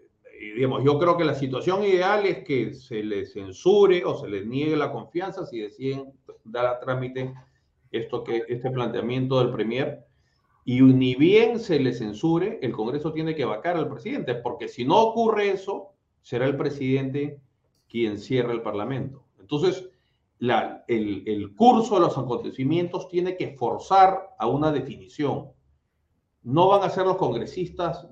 digamos, 0.55 0.85
yo 0.85 0.99
creo 0.99 1.17
que 1.17 1.25
la 1.25 1.35
situación 1.35 1.85
ideal 1.85 2.27
es 2.27 2.45
que 2.45 2.75
se 2.75 3.03
les 3.03 3.33
censure 3.33 4.05
o 4.05 4.15
se 4.19 4.29
les 4.29 4.47
niegue 4.47 4.77
la 4.77 4.93
confianza 4.93 5.47
si 5.47 5.61
deciden 5.61 6.13
dar 6.45 6.67
a 6.67 6.79
trámite 6.79 7.35
esto 7.91 8.23
que, 8.23 8.45
este 8.49 8.71
planteamiento 8.71 9.39
del 9.39 9.53
Premier. 9.53 10.05
Y 10.65 10.81
ni 10.83 11.15
bien 11.15 11.61
se 11.61 11.79
le 11.79 11.93
censure, 11.93 12.59
el 12.61 12.73
Congreso 12.73 13.13
tiene 13.13 13.35
que 13.35 13.45
vacar 13.45 13.77
al 13.77 13.89
presidente, 13.89 14.35
porque 14.35 14.67
si 14.69 14.85
no 14.85 15.01
ocurre 15.01 15.51
eso, 15.51 15.93
será 16.27 16.47
el 16.47 16.57
presidente 16.57 17.41
quien 17.89 18.19
cierra 18.19 18.53
el 18.53 18.61
Parlamento. 18.61 19.23
Entonces, 19.39 19.89
el, 20.41 21.55
curso 21.55 21.95
de 21.95 22.01
los 22.01 22.19
acontecimientos 22.19 23.09
tiene 23.09 23.37
que 23.37 23.57
forzar 23.57 24.35
a 24.37 24.49
una 24.49 24.73
definición. 24.73 25.53
No 26.43 26.67
van 26.67 26.83
a 26.83 26.91
ser 26.91 27.07
los 27.07 27.17
congresistas 27.17 28.09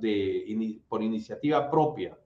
por 0.87 1.03
iniciativa 1.03 1.69
propia 1.69 2.17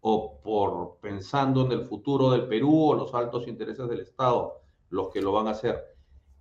o 0.00 0.40
por 0.40 0.96
pensando 1.02 1.66
en 1.66 1.72
el 1.72 1.82
futuro 1.82 2.30
del 2.30 2.48
Perú 2.48 2.92
o 2.92 2.94
los 2.94 3.12
altos 3.12 3.46
intereses 3.46 3.86
del 3.86 4.00
Estado 4.00 4.62
los 4.88 5.10
que 5.10 5.20
lo 5.20 5.32
van 5.32 5.48
a 5.48 5.50
hacer. 5.50 5.78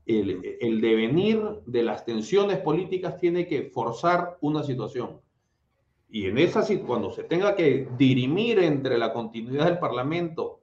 El 0.06 0.80
devenir 0.80 1.60
de 1.66 1.84
las 1.84 2.06
tensiones 2.06 2.60
políticas 2.60 3.18
tiene 3.18 3.48
que 3.48 3.64
forzar 3.64 4.38
una 4.40 4.64
situación. 4.64 5.20
Y 6.14 6.28
en 6.28 6.38
esa 6.38 6.64
cuando 6.86 7.10
se 7.10 7.24
tenga 7.24 7.56
que 7.56 7.90
dirimir 7.98 8.60
entre 8.60 9.00
la 9.00 9.12
continuidad 9.12 9.66
del 9.66 9.80
Parlamento 9.80 10.62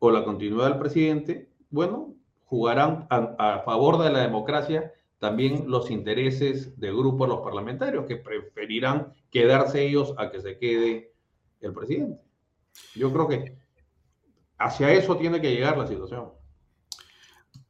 o 0.00 0.10
la 0.10 0.24
continuidad 0.24 0.70
del 0.70 0.80
presidente, 0.80 1.48
bueno, 1.70 2.16
jugarán 2.44 3.06
a, 3.08 3.62
favor 3.64 4.02
de 4.02 4.10
la 4.10 4.18
democracia 4.18 4.92
también 5.20 5.70
los 5.70 5.92
intereses 5.92 6.76
del 6.80 6.96
grupo 6.96 7.22
de 7.22 7.34
los 7.34 7.40
parlamentarios, 7.42 8.04
que 8.06 8.16
preferirán 8.16 9.14
quedarse 9.30 9.86
ellos 9.86 10.12
a 10.18 10.32
que 10.32 10.40
se 10.40 10.58
quede 10.58 11.12
el 11.60 11.72
presidente. 11.72 12.20
Yo 12.96 13.12
creo 13.12 13.28
que 13.28 13.56
hacia 14.58 14.92
eso 14.92 15.16
tiene 15.16 15.40
que 15.40 15.52
llegar 15.52 15.78
la 15.78 15.86
situación. 15.86 16.32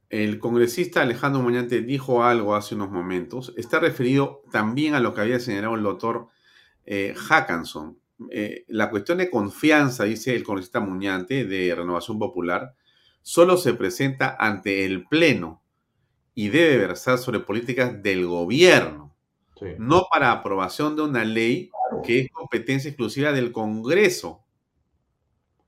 El 0.08 0.38
congresista 0.38 1.02
Alejandro 1.02 1.42
Muñante 1.42 1.82
dijo 1.82 2.24
algo 2.24 2.54
hace 2.54 2.74
unos 2.74 2.90
momentos. 2.90 3.52
Está 3.58 3.78
referido 3.78 4.40
también 4.50 4.94
a 4.94 5.00
lo 5.00 5.12
que 5.12 5.20
había 5.20 5.38
señalado 5.38 5.74
el 5.74 5.82
doctor 5.82 6.28
eh, 6.90 7.14
Hackanson. 7.14 7.98
Eh, 8.30 8.64
la 8.68 8.88
cuestión 8.88 9.18
de 9.18 9.28
confianza, 9.28 10.04
dice 10.04 10.34
el 10.34 10.42
congresista 10.42 10.80
Muñante 10.80 11.44
de 11.44 11.74
Renovación 11.74 12.18
Popular, 12.18 12.74
solo 13.20 13.58
se 13.58 13.74
presenta 13.74 14.34
ante 14.38 14.86
el 14.86 15.06
Pleno 15.06 15.62
y 16.34 16.48
debe 16.48 16.78
versar 16.78 17.18
sobre 17.18 17.40
políticas 17.40 18.02
del 18.02 18.26
gobierno, 18.26 19.14
no 19.76 20.06
para 20.10 20.32
aprobación 20.32 20.96
de 20.96 21.02
una 21.02 21.24
ley 21.24 21.70
que 22.02 22.20
es 22.20 22.30
competencia 22.30 22.88
exclusiva 22.88 23.32
del 23.32 23.52
Congreso. 23.52 24.44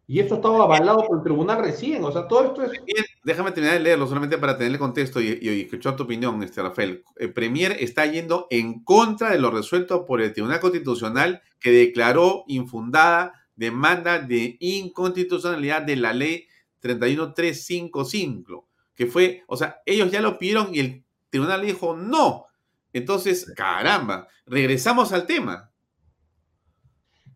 Y 0.07 0.21
esto 0.21 0.37
estaba 0.37 0.65
avalado 0.65 1.07
por 1.07 1.19
el 1.19 1.23
tribunal 1.23 1.63
recién, 1.63 2.03
o 2.03 2.11
sea, 2.11 2.27
todo 2.27 2.47
esto 2.47 2.63
es... 2.63 2.81
déjame 3.23 3.53
terminar 3.53 3.79
de 3.79 3.85
leerlo 3.85 4.07
solamente 4.07 4.39
para 4.39 4.57
tener 4.57 4.73
el 4.73 4.79
contexto 4.79 5.21
y, 5.21 5.39
escuchar 5.43 5.97
tu 5.97 6.05
opinión, 6.05 6.43
este, 6.43 6.63
Rafael. 6.63 7.05
El 7.17 7.33
Premier 7.33 7.77
está 7.81 8.07
yendo 8.07 8.47
en 8.51 8.83
contra 8.83 9.31
de 9.31 9.39
lo 9.39 9.51
resuelto 9.51 10.07
por 10.07 10.21
el 10.21 10.33
Tribunal 10.33 10.61
Constitucional 10.61 11.43
que 11.59 11.71
declaró 11.71 12.45
infundada 12.49 13.35
demanda 13.57 14.19
de 14.19 14.57
inconstitucionalidad 14.59 15.83
de 15.83 15.97
la 15.97 16.15
ley 16.15 16.47
31355, 16.81 18.67
que 18.95 19.07
fue, 19.07 19.45
o 19.47 19.57
sea, 19.57 19.83
ellos 19.85 20.11
ya 20.11 20.23
lo 20.23 20.39
pidieron 20.39 20.75
y 20.75 20.81
el 20.81 21.05
tribunal 21.29 21.61
dijo 21.61 21.95
no. 21.95 22.47
Entonces, 22.95 23.53
caramba, 23.55 24.29
regresamos 24.47 25.13
al 25.13 25.27
tema. 25.27 25.71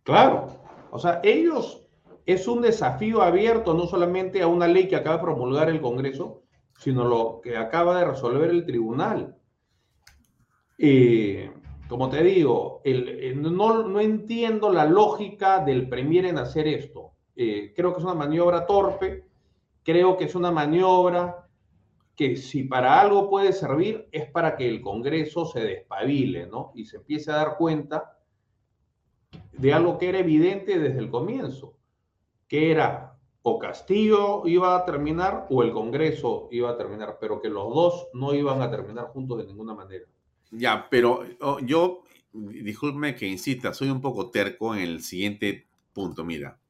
Claro, 0.02 0.62
o 0.90 0.98
sea, 0.98 1.20
ellos 1.22 1.83
es 2.26 2.48
un 2.48 2.62
desafío 2.62 3.22
abierto 3.22 3.74
no 3.74 3.86
solamente 3.86 4.40
a 4.42 4.46
una 4.46 4.66
ley 4.66 4.88
que 4.88 4.96
acaba 4.96 5.16
de 5.16 5.22
promulgar 5.22 5.68
el 5.68 5.80
Congreso, 5.80 6.42
sino 6.78 7.04
lo 7.04 7.40
que 7.42 7.56
acaba 7.56 7.98
de 7.98 8.06
resolver 8.06 8.50
el 8.50 8.64
tribunal. 8.64 9.36
Eh, 10.78 11.52
como 11.88 12.08
te 12.08 12.22
digo, 12.22 12.82
no, 13.34 14.00
entiendo 14.00 14.72
la 14.72 14.86
lógica 14.86 15.62
del 15.62 15.88
Premier 15.88 16.24
en 16.26 16.38
hacer 16.38 16.66
esto. 16.66 17.12
Eh, 17.36 17.72
creo 17.76 17.92
que 17.92 17.98
es 17.98 18.04
una 18.04 18.14
maniobra 18.14 18.64
torpe, 18.64 19.26
creo 19.82 20.16
que 20.16 20.24
es 20.24 20.34
una 20.34 20.50
maniobra 20.50 21.46
que 22.16 22.36
si 22.36 22.62
para 22.64 23.00
algo 23.00 23.28
puede 23.28 23.52
servir 23.52 24.08
es 24.12 24.30
para 24.30 24.56
que 24.56 24.68
el 24.68 24.80
Congreso 24.80 25.44
se 25.44 25.60
despabile, 25.60 26.46
¿no? 26.46 26.72
Y 26.74 26.86
se 26.86 26.98
empiece 26.98 27.30
a 27.30 27.36
dar 27.36 27.56
cuenta 27.56 28.18
de 29.52 29.72
algo 29.74 29.98
que 29.98 30.08
era 30.08 30.20
evidente 30.20 30.78
desde 30.78 31.00
el 31.00 31.10
comienzo 31.10 31.73
que 32.54 32.70
era 32.70 33.18
o 33.42 33.58
Castillo 33.58 34.46
iba 34.46 34.76
a 34.76 34.84
terminar 34.84 35.48
o 35.50 35.64
el 35.64 35.72
Congreso 35.72 36.48
iba 36.52 36.70
a 36.70 36.76
terminar, 36.76 37.18
pero 37.20 37.42
que 37.42 37.48
los 37.48 37.74
dos 37.74 38.06
no 38.14 38.32
iban 38.32 38.62
a 38.62 38.70
terminar 38.70 39.06
juntos 39.06 39.38
de 39.38 39.46
ninguna 39.46 39.74
manera. 39.74 40.04
Ya, 40.52 40.86
pero 40.88 41.24
oh, 41.40 41.58
yo, 41.58 42.04
disculpe 42.32 43.16
que 43.16 43.26
insista, 43.26 43.74
soy 43.74 43.90
un 43.90 44.00
poco 44.00 44.30
terco 44.30 44.72
en 44.72 44.82
el 44.82 45.02
siguiente 45.02 45.66
punto. 45.92 46.24
Mira, 46.24 46.60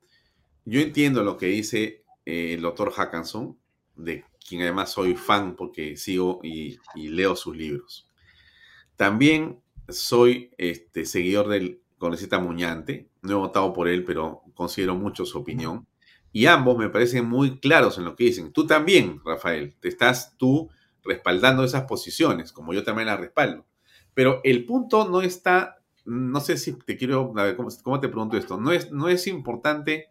yo 0.64 0.80
entiendo 0.80 1.22
lo 1.22 1.36
que 1.36 1.48
dice 1.48 2.02
eh, 2.24 2.54
el 2.54 2.62
doctor 2.62 2.90
Hackanson, 2.90 3.58
de 3.94 4.24
quien 4.48 4.62
además 4.62 4.90
soy 4.90 5.16
fan 5.16 5.56
porque 5.56 5.98
sigo 5.98 6.40
y, 6.42 6.78
leo 6.94 7.36
sus 7.36 7.54
libros. 7.54 8.08
También 8.96 9.60
soy 9.90 10.50
este, 10.56 11.04
seguidor 11.04 11.48
del 11.48 11.82
congresista 11.98 12.38
Muñante, 12.38 13.10
no 13.20 13.32
he 13.32 13.34
votado 13.34 13.74
por 13.74 13.86
él, 13.86 14.02
pero 14.02 14.43
considero 14.54 14.94
mucho 14.94 15.24
su 15.26 15.38
opinión. 15.38 15.86
Y 16.32 16.46
ambos 16.46 16.76
me 16.76 16.88
parecen 16.88 17.26
muy 17.26 17.60
claros 17.60 17.98
en 17.98 18.04
lo 18.04 18.16
que 18.16 18.24
dicen. 18.24 18.52
Tú 18.52 18.66
también, 18.66 19.20
Rafael, 19.24 19.76
te 19.80 19.88
estás 19.88 20.36
tú 20.36 20.70
respaldando 21.04 21.64
esas 21.64 21.84
posiciones, 21.84 22.52
como 22.52 22.72
yo 22.72 22.82
también 22.82 23.06
las 23.06 23.20
respaldo. 23.20 23.66
Pero 24.14 24.40
el 24.42 24.64
punto 24.64 25.08
no 25.08 25.22
está, 25.22 25.82
no 26.04 26.40
sé 26.40 26.56
si 26.56 26.72
te 26.72 26.96
quiero, 26.96 27.32
a 27.36 27.44
ver, 27.44 27.56
¿cómo, 27.56 28.00
te 28.00 28.08
pregunto 28.08 28.36
esto? 28.36 28.58
No 28.58 28.72
es, 28.72 28.90
no 28.90 29.08
es 29.08 29.26
importante 29.26 30.08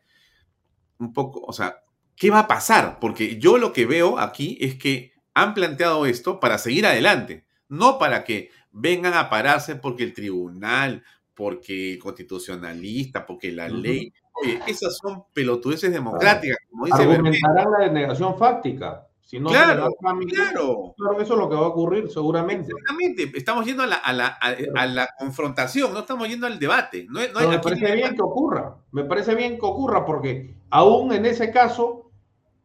un 0.98 1.12
poco, 1.14 1.42
o 1.46 1.52
sea, 1.52 1.82
¿qué 2.16 2.30
va 2.30 2.40
a 2.40 2.48
pasar? 2.48 3.00
Porque 3.00 3.38
yo 3.38 3.58
lo 3.58 3.74
que 3.74 3.86
veo 3.86 4.20
aquí 4.20 4.58
es 4.62 4.76
que 4.76 5.14
han 5.34 5.54
planteado 5.54 6.06
esto 6.06 6.40
para 6.40 6.58
seguir 6.58 6.86
adelante, 6.86 7.46
no 7.68 7.98
para 7.98 8.24
que 8.24 8.52
vengan 8.72 9.14
a 9.14 9.30
pararse 9.30 9.76
porque 9.76 10.04
el 10.04 10.14
tribunal, 10.14 11.04
porque 11.34 11.98
constitucionalista, 12.02 13.26
porque 13.26 13.52
la 13.52 13.68
ley. 13.68 14.14
Oye, 14.42 14.60
esas 14.68 14.98
son 14.98 15.26
pelotudeces 15.34 15.92
democráticas, 15.92 16.58
como 16.70 16.86
dice 16.86 17.04
Argumentarán 17.04 17.72
la 17.72 17.86
denegación 17.86 18.38
fáctica. 18.38 19.08
Si 19.22 19.40
no 19.40 19.50
claro, 19.50 19.90
claro. 20.00 20.94
Claro, 20.98 21.22
eso 21.22 21.34
es 21.34 21.40
lo 21.40 21.50
que 21.50 21.56
va 21.56 21.62
a 21.62 21.70
ocurrir 21.70 22.10
seguramente. 22.12 22.72
Exactamente, 22.72 23.32
estamos 23.38 23.66
yendo 23.66 23.84
a 23.84 23.88
la, 23.88 23.96
a 23.96 24.14
la, 24.14 24.28
a, 24.28 24.86
la 24.86 25.10
confrontación, 25.18 25.94
no 25.94 26.02
estamos 26.02 26.28
yendo 26.28 26.46
al 26.46 26.60
debate. 26.60 27.08
No, 27.10 27.20
me 27.50 27.60
parece 27.60 27.96
bien 27.96 28.16
que 28.16 28.22
ocurra, 28.22 28.76
me 28.92 29.06
parece 29.06 29.34
bien 29.34 29.58
que 29.58 29.66
ocurra, 29.66 30.06
porque 30.06 30.56
aún 30.70 31.14
en 31.14 31.26
ese 31.26 31.52
caso 31.52 32.12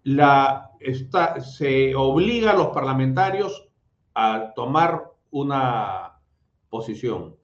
la, 0.02 0.72
está, 0.80 1.40
se 1.40 1.94
obliga 1.94 2.50
a 2.50 2.56
los 2.56 2.68
parlamentarios 2.68 3.68
a 4.14 4.52
tomar 4.54 5.04
una 5.30 6.20
posición. 6.68 7.36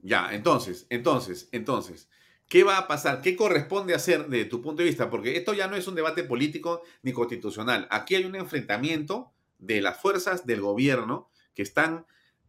Ya, 0.00 0.28
entonces, 0.32 0.86
entonces, 0.90 1.48
entonces, 1.50 2.08
¿qué 2.48 2.64
va 2.64 2.78
a 2.78 2.88
pasar? 2.88 3.20
¿Qué 3.20 3.36
corresponde 3.36 3.94
hacer 3.94 4.28
de 4.28 4.44
tu 4.46 4.60
punto 4.62 4.82
de 4.82 4.88
vista? 4.88 5.10
Porque 5.10 5.36
esto 5.36 5.54
ya 5.54 5.68
no 5.68 5.76
es 5.76 5.86
un 5.86 5.94
debate 5.94 6.24
político 6.24 6.82
ni 7.02 7.12
constitucional. 7.12 7.86
Aquí 7.90 8.14
hay 8.14 8.24
un 8.24 8.34
enfrentamiento 8.34 9.32
de 9.58 9.80
las 9.80 10.00
fuerzas 10.00 10.46
del 10.46 10.62
gobierno 10.62 11.28
que 11.54 11.62
están, 11.62 12.06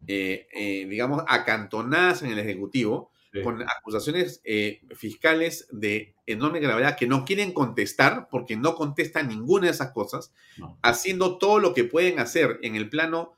eh, 0.07 0.47
eh, 0.53 0.85
digamos, 0.87 1.23
acantonadas 1.27 2.23
en 2.23 2.31
el 2.31 2.39
Ejecutivo 2.39 3.11
con 3.43 3.61
acusaciones 3.61 4.41
eh, 4.43 4.81
fiscales 4.95 5.67
de 5.71 6.15
enorme 6.25 6.59
gravedad 6.59 6.97
que 6.97 7.05
no 7.05 7.25
quieren 7.25 7.51
contestar 7.51 8.27
porque 8.31 8.57
no 8.57 8.73
contestan 8.73 9.27
ninguna 9.27 9.67
de 9.67 9.71
esas 9.73 9.91
cosas, 9.91 10.33
haciendo 10.81 11.37
todo 11.37 11.59
lo 11.59 11.75
que 11.75 11.83
pueden 11.83 12.17
hacer 12.17 12.57
en 12.63 12.75
el 12.75 12.89
plano 12.89 13.33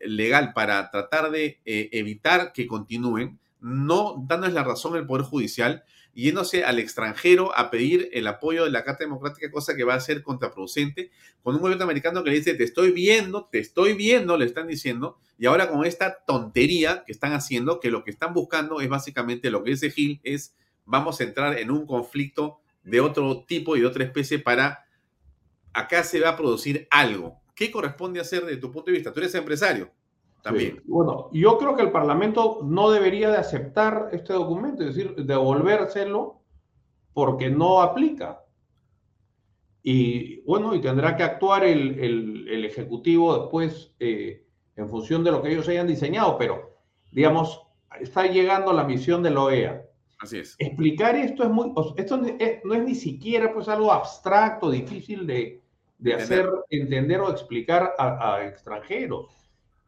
legal 0.00 0.52
para 0.52 0.90
tratar 0.90 1.30
de 1.30 1.58
evitar 1.64 2.52
que 2.52 2.66
continúen 2.66 3.38
no 3.64 4.22
dándoles 4.28 4.54
la 4.54 4.62
razón 4.62 4.94
al 4.94 5.06
Poder 5.06 5.24
Judicial, 5.24 5.84
yéndose 6.12 6.64
al 6.64 6.78
extranjero 6.78 7.56
a 7.56 7.70
pedir 7.70 8.10
el 8.12 8.26
apoyo 8.26 8.64
de 8.64 8.70
la 8.70 8.84
Carta 8.84 9.04
Democrática, 9.04 9.50
cosa 9.50 9.74
que 9.74 9.84
va 9.84 9.94
a 9.94 10.00
ser 10.00 10.22
contraproducente, 10.22 11.10
con 11.42 11.54
un 11.54 11.62
gobierno 11.62 11.84
americano 11.84 12.22
que 12.22 12.28
le 12.28 12.36
dice, 12.36 12.52
te 12.52 12.64
estoy 12.64 12.90
viendo, 12.90 13.46
te 13.50 13.60
estoy 13.60 13.94
viendo, 13.94 14.36
le 14.36 14.44
están 14.44 14.66
diciendo, 14.66 15.18
y 15.38 15.46
ahora 15.46 15.70
con 15.70 15.86
esta 15.86 16.24
tontería 16.26 17.04
que 17.06 17.12
están 17.12 17.32
haciendo, 17.32 17.80
que 17.80 17.90
lo 17.90 18.04
que 18.04 18.10
están 18.10 18.34
buscando 18.34 18.82
es 18.82 18.88
básicamente 18.90 19.50
lo 19.50 19.64
que 19.64 19.70
dice 19.70 19.90
Gil, 19.90 20.20
es 20.24 20.54
vamos 20.84 21.18
a 21.20 21.24
entrar 21.24 21.58
en 21.58 21.70
un 21.70 21.86
conflicto 21.86 22.60
de 22.82 23.00
otro 23.00 23.44
tipo 23.44 23.76
y 23.76 23.80
de 23.80 23.86
otra 23.86 24.04
especie 24.04 24.38
para, 24.38 24.84
acá 25.72 26.04
se 26.04 26.20
va 26.20 26.28
a 26.28 26.36
producir 26.36 26.86
algo. 26.90 27.40
¿Qué 27.54 27.70
corresponde 27.70 28.20
hacer 28.20 28.44
desde 28.44 28.60
tu 28.60 28.70
punto 28.70 28.90
de 28.90 28.98
vista? 28.98 29.10
Tú 29.10 29.20
eres 29.20 29.34
empresario 29.34 29.90
también. 30.44 30.82
Bueno, 30.84 31.30
yo 31.32 31.56
creo 31.56 31.74
que 31.74 31.82
el 31.82 31.90
Parlamento 31.90 32.60
no 32.62 32.90
debería 32.90 33.30
de 33.30 33.38
aceptar 33.38 34.10
este 34.12 34.34
documento, 34.34 34.84
es 34.84 34.94
decir, 34.94 35.14
devolvérselo 35.16 36.42
porque 37.14 37.48
no 37.48 37.80
aplica. 37.80 38.44
Y 39.82 40.42
bueno, 40.42 40.74
y 40.74 40.82
tendrá 40.82 41.16
que 41.16 41.22
actuar 41.22 41.64
el, 41.64 42.64
Ejecutivo 42.64 43.38
después 43.38 43.94
eh, 44.00 44.44
en 44.76 44.88
función 44.90 45.24
de 45.24 45.30
lo 45.30 45.40
que 45.40 45.50
ellos 45.50 45.68
hayan 45.68 45.86
diseñado, 45.86 46.36
pero 46.36 46.76
digamos, 47.10 47.62
está 47.98 48.26
llegando 48.26 48.72
la 48.74 48.84
misión 48.84 49.22
de 49.22 49.30
la 49.30 49.44
OEA. 49.44 49.86
Así 50.18 50.40
es. 50.40 50.56
Explicar 50.58 51.16
esto 51.16 51.44
es 51.44 51.50
muy, 51.50 51.72
esto 51.96 52.18
no 52.18 52.74
es 52.74 52.84
ni 52.84 52.94
siquiera 52.94 53.50
pues 53.52 53.68
algo 53.68 53.90
abstracto, 53.92 54.70
difícil 54.70 55.26
de, 55.26 55.62
hacer 56.14 56.50
entender 56.68 57.20
o 57.20 57.30
explicar 57.30 57.94
a 57.98 58.44
extranjeros 58.44 59.43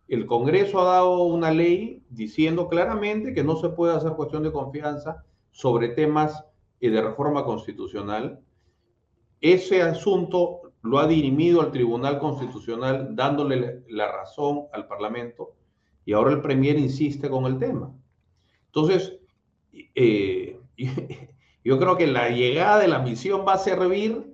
el 0.08 0.26
Congreso 0.26 0.80
ha 0.80 0.94
dado 0.94 1.24
una 1.24 1.50
ley 1.50 2.02
diciendo 2.10 2.68
claramente 2.68 3.34
que 3.34 3.42
no 3.42 3.56
se 3.56 3.70
puede 3.70 3.94
hacer 3.94 4.12
cuestión 4.12 4.42
de 4.44 4.52
confianza 4.52 5.24
sobre 5.50 5.88
temas 5.88 6.44
eh, 6.80 6.90
de 6.90 7.02
reforma 7.02 7.44
constitucional. 7.44 8.40
Ese 9.40 9.82
asunto 9.82 10.72
lo 10.82 10.98
ha 10.98 11.06
dirimido 11.08 11.60
al 11.60 11.72
Tribunal 11.72 12.18
Constitucional 12.20 13.16
dándole 13.16 13.82
la 13.88 14.10
razón 14.12 14.66
al 14.72 14.86
Parlamento 14.86 15.54
y 16.04 16.12
ahora 16.12 16.32
el 16.32 16.40
Premier 16.40 16.78
insiste 16.78 17.28
con 17.28 17.44
el 17.46 17.58
tema. 17.58 17.92
Entonces, 18.66 19.18
eh, 19.72 20.60
yo 21.64 21.78
creo 21.80 21.96
que 21.96 22.06
la 22.06 22.28
llegada 22.28 22.78
de 22.78 22.88
la 22.88 23.00
misión 23.00 23.44
va 23.46 23.54
a 23.54 23.58
servir 23.58 24.24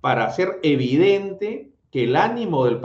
para 0.00 0.24
hacer 0.24 0.58
evidente 0.64 1.70
que 1.92 2.04
el 2.04 2.16
ánimo 2.16 2.64
del, 2.64 2.80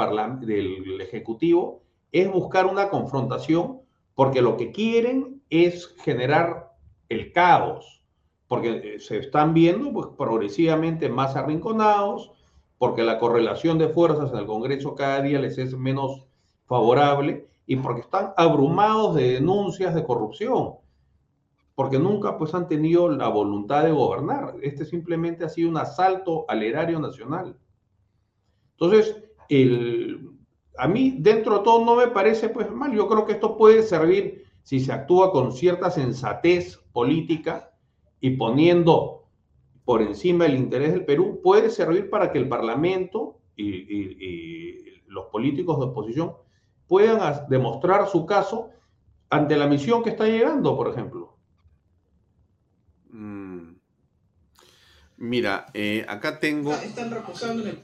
del 0.45 1.01
Ejecutivo 1.01 1.86
es 2.11 2.31
buscar 2.31 2.65
una 2.65 2.89
confrontación 2.89 3.81
porque 4.15 4.41
lo 4.41 4.57
que 4.57 4.71
quieren 4.71 5.43
es 5.49 5.95
generar 6.03 6.73
el 7.09 7.31
caos, 7.31 8.01
porque 8.47 8.95
eh, 8.95 8.99
se 8.99 9.17
están 9.17 9.53
viendo 9.53 9.91
pues, 9.93 10.07
progresivamente 10.17 11.09
más 11.09 11.35
arrinconados, 11.35 12.31
porque 12.77 13.03
la 13.03 13.19
correlación 13.19 13.77
de 13.77 13.89
fuerzas 13.89 14.31
en 14.31 14.39
el 14.39 14.45
Congreso 14.45 14.95
cada 14.95 15.21
día 15.21 15.39
les 15.39 15.57
es 15.57 15.77
menos 15.77 16.25
favorable 16.65 17.47
y 17.65 17.75
porque 17.75 18.01
están 18.01 18.33
abrumados 18.37 19.15
de 19.15 19.33
denuncias 19.33 19.93
de 19.93 20.03
corrupción, 20.03 20.75
porque 21.75 21.99
nunca 21.99 22.37
pues 22.37 22.53
han 22.53 22.67
tenido 22.67 23.09
la 23.09 23.27
voluntad 23.27 23.83
de 23.83 23.91
gobernar. 23.91 24.55
Este 24.61 24.85
simplemente 24.85 25.45
ha 25.45 25.49
sido 25.49 25.69
un 25.69 25.77
asalto 25.77 26.45
al 26.47 26.63
erario 26.63 26.99
nacional. 26.99 27.57
Entonces, 28.71 29.23
el, 29.49 30.36
a 30.77 30.87
mí 30.87 31.15
dentro 31.19 31.57
de 31.57 31.63
todo 31.63 31.85
no 31.85 31.95
me 31.95 32.07
parece 32.07 32.49
pues 32.49 32.71
mal. 32.71 32.93
Yo 32.93 33.07
creo 33.07 33.25
que 33.25 33.33
esto 33.33 33.57
puede 33.57 33.83
servir 33.83 34.45
si 34.63 34.79
se 34.79 34.91
actúa 34.91 35.31
con 35.31 35.51
cierta 35.53 35.89
sensatez 35.89 36.77
política 36.91 37.71
y 38.19 38.31
poniendo 38.31 39.17
por 39.85 40.01
encima 40.01 40.45
el 40.45 40.55
interés 40.55 40.91
del 40.91 41.05
Perú, 41.05 41.39
puede 41.41 41.69
servir 41.69 42.09
para 42.09 42.33
que 42.33 42.37
el 42.39 42.49
Parlamento 42.49 43.39
y, 43.55 44.85
los 45.07 45.27
políticos 45.27 45.79
de 45.79 45.85
oposición 45.85 46.33
puedan 46.85 47.47
demostrar 47.47 48.09
su 48.09 48.25
caso 48.25 48.71
ante 49.29 49.55
la 49.55 49.67
misión 49.67 50.03
que 50.03 50.09
está 50.09 50.25
llegando, 50.25 50.75
por 50.75 50.89
ejemplo. 50.89 51.37
Mm. 53.09 53.77
Mira, 55.15 55.67
eh, 55.73 56.05
acá 56.09 56.41
tengo 56.41 56.73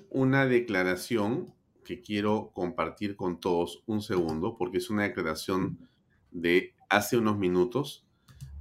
una 0.09 0.45
declaración 0.45 1.53
que 1.83 2.01
quiero 2.01 2.51
compartir 2.53 3.15
con 3.15 3.39
todos 3.39 3.83
un 3.85 4.01
segundo, 4.01 4.57
porque 4.57 4.77
es 4.77 4.89
una 4.89 5.03
declaración 5.03 5.89
de 6.31 6.73
hace 6.89 7.17
unos 7.17 7.37
minutos 7.37 8.05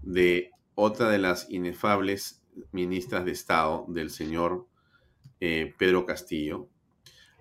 de 0.03 0.51
otra 0.75 1.09
de 1.09 1.19
las 1.19 1.51
inefables 1.51 2.43
ministras 2.73 3.25
de 3.25 3.33
Estado 3.33 3.85
del 3.89 4.11
señor 4.11 4.67
eh, 5.41 5.75
Pedro 5.79 6.07
Castillo, 6.07 6.69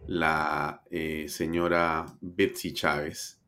la 0.08 0.84
eh, 0.90 1.28
señora 1.30 2.06
Betsy 2.22 2.74
Chávez, 2.74 3.40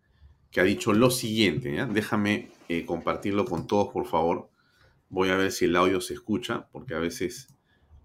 que 0.52 0.60
ha 0.60 0.64
dicho 0.64 0.94
lo 0.94 1.10
siguiente, 1.10 1.86
déjame 1.92 2.52
eh, 2.70 2.86
compartirlo 2.86 3.46
con 3.46 3.66
todos, 3.66 3.92
por 3.92 4.06
favor. 4.06 4.50
Voy 5.10 5.30
a 5.30 5.36
ver 5.36 5.52
si 5.52 5.66
el 5.66 5.76
audio 5.76 6.02
se 6.02 6.14
escucha, 6.14 6.68
porque 6.72 6.94
a 6.94 7.00
veces 7.00 7.48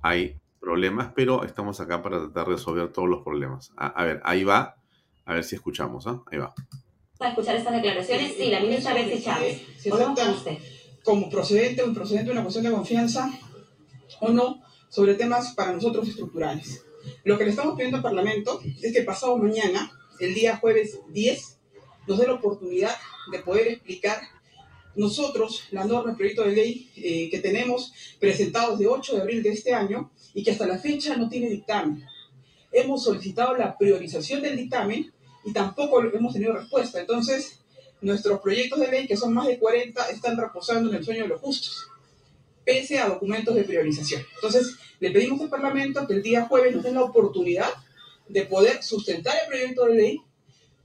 hay 0.01 0.41
problemas, 0.61 1.13
pero 1.15 1.45
estamos 1.45 1.81
acá 1.81 2.03
para 2.03 2.19
tratar 2.19 2.47
de 2.47 2.53
resolver 2.53 2.93
todos 2.93 3.09
los 3.09 3.23
problemas. 3.23 3.73
A, 3.77 4.05
ver, 4.05 4.21
ahí 4.25 4.45
va. 4.45 4.77
A 5.25 5.35
ver 5.35 5.45
si 5.45 5.57
escuchamos, 5.57 6.07
¿ah? 6.07 6.23
Ahí 6.31 6.39
va. 6.39 6.55
Para 7.19 7.31
escuchar 7.31 7.57
estas 7.57 7.75
declaraciones, 7.75 8.35
sí, 8.37 8.51
la 8.51 8.61
ministra 8.61 8.95
Betsy 8.95 9.23
Chávez. 9.23 9.63
Si 9.79 9.91
usted. 9.91 10.59
Como 11.05 11.31
procedente 11.31 11.83
o 11.83 11.93
procedente 11.93 12.27
de 12.27 12.33
una 12.33 12.43
cuestión 12.43 12.65
de 12.65 12.71
confianza 12.71 13.31
o 14.21 14.29
no 14.31 14.63
sobre 14.89 15.15
temas 15.15 15.55
para 15.55 15.73
nosotros 15.73 16.09
estructurales. 16.09 16.85
Lo 17.25 17.39
que 17.39 17.45
le 17.45 17.51
estamos 17.51 17.75
pidiendo 17.75 17.99
al 17.99 18.03
Parlamento 18.03 18.61
es 18.83 18.93
que 18.93 19.03
pasado 19.03 19.37
mañana, 19.37 19.91
el 20.21 20.35
día 20.35 20.57
jueves 20.57 20.99
10, 21.09 21.59
nos 22.07 22.19
dé 22.19 22.27
la 22.27 22.35
oportunidad 22.35 22.95
de 23.31 23.39
poder 23.41 23.69
explicar 23.69 24.21
nosotros 24.99 25.63
la 25.71 25.85
norma, 25.85 26.11
el 26.11 26.17
proyecto 26.17 26.43
de 26.43 26.53
ley 26.53 26.91
eh, 26.97 27.31
que 27.31 27.39
tenemos 27.39 27.93
presentado 28.19 28.73
desde 28.73 28.89
8 28.89 29.15
de 29.15 29.23
abril 29.23 29.43
de 29.45 29.51
este 29.51 29.73
año 29.73 30.11
y 30.35 30.43
que 30.43 30.51
hasta 30.51 30.67
la 30.67 30.79
fecha 30.79 31.17
no 31.17 31.29
tiene 31.29 31.49
dictamen. 31.49 32.05
Hemos 32.73 33.05
solicitado 33.05 33.57
la 33.57 33.79
priorización 33.79 34.43
del 34.43 34.57
dictamen 34.57 35.13
y 35.45 35.53
tampoco 35.53 36.03
hemos 36.03 36.33
tenido 36.33 36.53
respuesta. 36.53 36.99
Entonces, 36.99 37.61
nuestros 38.01 38.41
proyectos 38.41 38.81
de 38.81 38.89
ley, 38.89 39.07
que 39.07 39.17
son 39.17 39.33
más 39.33 39.47
de 39.47 39.59
40, 39.59 40.11
están 40.11 40.37
reposando 40.37 40.91
en 40.91 40.97
el 40.97 41.05
sueño 41.05 41.23
de 41.23 41.29
los 41.29 41.41
justos, 41.41 41.87
pese 42.65 42.99
a 42.99 43.09
documentos 43.09 43.55
de 43.55 43.63
priorización. 43.63 44.23
Entonces, 44.35 44.75
le 44.99 45.13
pedimos 45.13 45.41
al 45.41 45.49
Parlamento 45.49 46.09
que 46.09 46.15
el 46.15 46.23
día 46.25 46.47
jueves 46.47 46.75
nos 46.75 46.83
den 46.83 46.95
la 46.95 47.05
oportunidad 47.05 47.71
de 48.29 48.43
poder 48.43 48.83
sustentar 48.83 49.37
el 49.43 49.49
proyecto 49.49 49.87
de 49.87 49.95
ley 49.95 50.21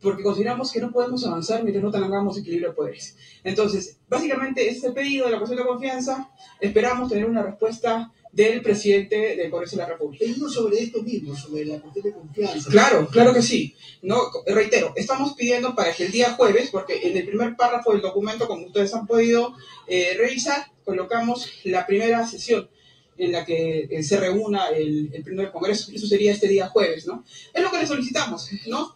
porque 0.03 0.21
consideramos 0.21 0.71
que 0.71 0.81
no 0.81 0.91
podemos 0.91 1.25
avanzar 1.25 1.63
mientras 1.63 1.83
no 1.83 1.91
tengamos 1.91 2.37
equilibrio 2.37 2.69
de 2.69 2.75
poderes. 2.75 3.15
Entonces, 3.43 3.97
básicamente, 4.09 4.69
este 4.69 4.91
pedido 4.91 5.25
de 5.25 5.31
la 5.31 5.37
cuestión 5.39 5.61
de 5.61 5.67
confianza, 5.67 6.29
esperamos 6.59 7.09
tener 7.09 7.25
una 7.25 7.41
respuesta 7.41 8.11
del 8.31 8.61
presidente 8.61 9.35
del 9.35 9.51
Congreso 9.51 9.75
de 9.75 9.83
la 9.83 9.89
República. 9.89 10.25
Pedimos 10.25 10.53
sobre 10.53 10.79
esto 10.79 11.03
mismo, 11.03 11.35
sobre 11.35 11.65
la 11.65 11.79
cuestión 11.79 12.03
de 12.03 12.13
confianza. 12.13 12.69
Claro, 12.69 13.07
claro 13.09 13.33
que 13.33 13.43
sí. 13.43 13.75
No, 14.01 14.17
reitero, 14.47 14.91
estamos 14.95 15.33
pidiendo 15.33 15.75
para 15.75 15.93
que 15.93 16.05
el 16.05 16.11
día 16.11 16.33
jueves, 16.33 16.69
porque 16.71 17.07
en 17.07 17.15
el 17.15 17.25
primer 17.27 17.55
párrafo 17.55 17.91
del 17.91 18.01
documento, 18.01 18.47
como 18.47 18.65
ustedes 18.65 18.93
han 18.95 19.05
podido 19.05 19.55
eh, 19.87 20.15
revisar, 20.17 20.71
colocamos 20.83 21.47
la 21.63 21.85
primera 21.85 22.27
sesión 22.27 22.69
en 23.17 23.31
la 23.31 23.45
que 23.45 23.87
eh, 23.91 24.03
se 24.03 24.19
reúna 24.19 24.69
el, 24.69 25.11
el 25.13 25.23
primer 25.23 25.51
Congreso. 25.51 25.91
Eso 25.93 26.07
sería 26.07 26.31
este 26.31 26.47
día 26.47 26.69
jueves, 26.69 27.05
¿no? 27.05 27.23
Es 27.53 27.61
lo 27.61 27.69
que 27.69 27.77
le 27.77 27.87
solicitamos, 27.87 28.49
¿no? 28.65 28.95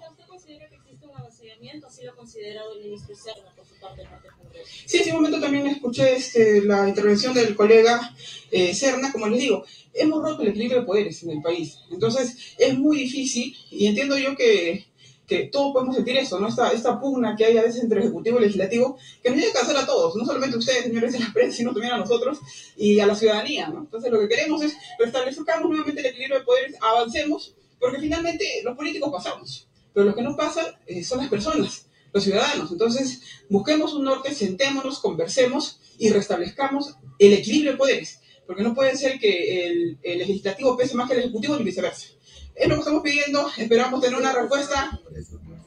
Así 1.88 2.04
lo 2.04 2.12
ha 2.12 2.16
considerado 2.16 2.74
el 2.74 2.84
ministro 2.84 3.16
Serna 3.16 3.52
por 3.56 3.66
su 3.66 3.76
parte 3.80 4.02
del 4.02 4.10
Congreso. 4.10 4.70
Sí, 4.86 4.98
en 4.98 5.04
ese 5.04 5.14
momento 5.14 5.40
también 5.40 5.68
escuché 5.68 6.16
este, 6.16 6.62
la 6.62 6.88
intervención 6.88 7.34
del 7.34 7.56
colega 7.56 8.16
eh, 8.52 8.74
Serna, 8.74 9.12
como 9.12 9.28
les 9.28 9.40
digo, 9.40 9.66
hemos 9.94 10.22
roto 10.22 10.44
el 10.44 10.50
equilibrio 10.50 10.82
de 10.82 10.86
poderes 10.86 11.24
en 11.24 11.32
el 11.32 11.42
país, 11.42 11.80
entonces 11.92 12.56
es 12.58 12.78
muy 12.78 12.98
difícil 12.98 13.56
y 13.72 13.88
entiendo 13.88 14.18
yo 14.18 14.36
que, 14.36 14.86
que 15.26 15.46
todos 15.46 15.74
podemos 15.74 15.96
sentir 15.96 16.18
eso, 16.18 16.40
¿no? 16.40 16.48
Esta, 16.48 16.70
esta 16.70 17.00
pugna 17.00 17.36
que 17.36 17.46
hay 17.46 17.58
a 17.58 17.64
veces 17.64 17.84
entre 17.84 18.02
ejecutivo 18.02 18.38
y 18.38 18.44
legislativo, 18.44 18.98
que 19.24 19.30
nos 19.30 19.40
llega 19.40 19.52
a 19.52 19.56
cansar 19.56 19.78
a 19.78 19.86
todos, 19.86 20.16
no 20.16 20.26
solamente 20.26 20.56
a 20.56 20.60
ustedes, 20.60 20.84
señores 20.84 21.14
de 21.14 21.20
la 21.20 21.34
prensa, 21.34 21.58
sino 21.58 21.74
también 21.74 21.94
a 21.94 21.98
nosotros 21.98 22.40
y 22.76 23.00
a 23.00 23.08
la 23.08 23.16
ciudadanía, 23.16 23.68
¿no? 23.68 23.80
Entonces 23.80 24.12
lo 24.12 24.20
que 24.20 24.28
queremos 24.28 24.62
es 24.62 24.78
restablezcamos 25.00 25.70
nuevamente 25.70 26.02
el 26.02 26.08
equilibrio 26.08 26.40
de 26.40 26.46
poderes, 26.46 26.76
avancemos, 26.82 27.56
porque 27.80 28.00
finalmente 28.00 28.46
los 28.64 28.76
políticos 28.76 29.12
pasamos 29.12 29.67
pero 29.98 30.10
lo 30.10 30.16
que 30.16 30.22
no 30.22 30.36
pasa 30.36 30.80
eh, 30.86 31.04
son 31.04 31.18
las 31.18 31.28
personas, 31.28 31.88
los 32.14 32.24
ciudadanos. 32.24 32.72
Entonces, 32.72 33.20
busquemos 33.50 33.96
un 33.96 34.04
norte, 34.04 34.32
sentémonos, 34.32 35.00
conversemos 35.00 35.80
y 35.98 36.12
restablezcamos 36.12 36.94
el 37.18 37.34
equilibrio 37.34 37.72
de 37.72 37.78
poderes, 37.80 38.20
porque 38.46 38.62
no 38.62 38.76
puede 38.76 38.96
ser 38.96 39.18
que 39.18 39.66
el, 39.66 39.98
legislativo 40.04 40.78
pese 40.78 40.94
más 40.94 41.08
que 41.08 41.16
el 41.16 41.22
ejecutivo 41.22 41.56
ni 41.56 41.64
viceversa. 41.64 42.10
Es 42.54 42.68
lo 42.68 42.76
que 42.76 42.82
estamos 42.82 43.02
pidiendo, 43.02 43.50
esperamos 43.58 44.00
tener 44.00 44.20
una 44.20 44.32
respuesta. 44.34 45.02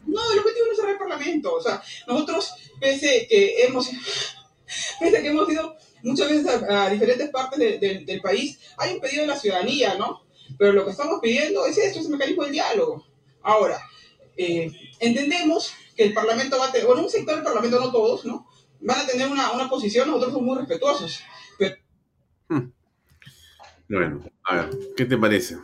No, 0.06 0.32
el 0.32 0.38
objetivo 0.38 0.66
no 0.66 0.70
es 0.70 0.76
cerrar 0.76 0.92
el 0.92 0.98
Parlamento. 0.98 1.52
O 1.52 1.60
sea, 1.60 1.82
nosotros, 2.06 2.52
pese 2.78 3.26
que 3.28 3.64
hemos, 3.64 3.90
pese 5.00 5.22
que 5.22 5.26
hemos 5.26 5.50
ido 5.50 5.74
muchas 6.04 6.28
veces 6.28 6.46
a, 6.46 6.88
diferentes 6.88 7.30
partes 7.30 7.58
del 7.80 8.20
país, 8.22 8.60
hay 8.76 8.94
un 8.94 9.00
pedido 9.00 9.22
de 9.22 9.26
la 9.26 9.36
ciudadanía, 9.36 9.96
¿no? 9.96 10.22
Pero 10.56 10.72
lo 10.72 10.84
que 10.84 10.92
estamos 10.92 11.18
pidiendo 11.20 11.66
es 11.66 11.76
esto, 11.78 11.98
es 11.98 12.04
el 12.04 12.12
mecanismo 12.12 12.44
del 12.44 12.52
diálogo. 12.52 13.04
Ahora, 13.42 13.80
eh, 14.40 14.72
entendemos 15.00 15.74
que 15.94 16.04
el 16.04 16.14
Parlamento 16.14 16.58
va 16.58 16.68
a 16.68 16.72
tener, 16.72 16.86
bueno, 16.86 17.02
un 17.02 17.10
sector 17.10 17.34
del 17.34 17.44
Parlamento, 17.44 17.78
no 17.78 17.92
todos, 17.92 18.24
¿no? 18.24 18.46
Van 18.80 19.00
a 19.00 19.06
tener 19.06 19.28
una, 19.28 19.52
una 19.52 19.68
posición, 19.68 20.08
nosotros 20.08 20.32
somos 20.32 20.46
muy 20.46 20.58
respetuosos. 20.58 21.20
Hmm. 22.48 22.70
Bueno, 23.88 24.24
a 24.44 24.54
ver, 24.54 24.70
¿qué 24.96 25.04
te 25.04 25.18
parece? 25.18 25.58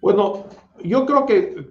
Bueno, 0.00 0.46
yo 0.82 1.04
creo 1.04 1.26
que 1.26 1.68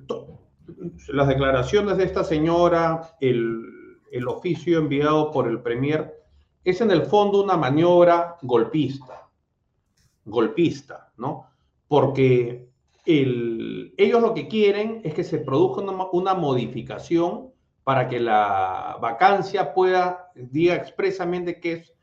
las 1.07 1.27
declaraciones 1.27 1.97
de 1.97 2.03
esta 2.03 2.23
señora, 2.23 3.15
el, 3.19 3.99
el 4.11 4.27
oficio 4.27 4.77
enviado 4.77 5.31
por 5.31 5.47
el 5.47 5.61
Premier, 5.61 6.13
es 6.63 6.81
en 6.81 6.91
el 6.91 7.03
fondo 7.07 7.43
una 7.43 7.57
maniobra 7.57 8.35
golpista, 8.43 9.27
golpista, 10.25 11.11
¿no? 11.17 11.49
Porque 11.87 12.66
ellos 13.07 14.21
lo 14.21 14.33
que 14.33 14.47
quieren 14.47 15.01
es 15.03 15.13
que 15.13 15.23
se 15.23 15.37
produzca 15.39 15.81
una, 15.81 16.33
modificación 16.33 17.51
para 17.83 18.09
que 18.09 18.19
la 18.19 18.97
vacancia 19.01 19.73
pueda, 19.73 20.31
diga 20.35 20.75
expresamente 20.75 21.59
que 21.59 21.73
es 21.73 21.93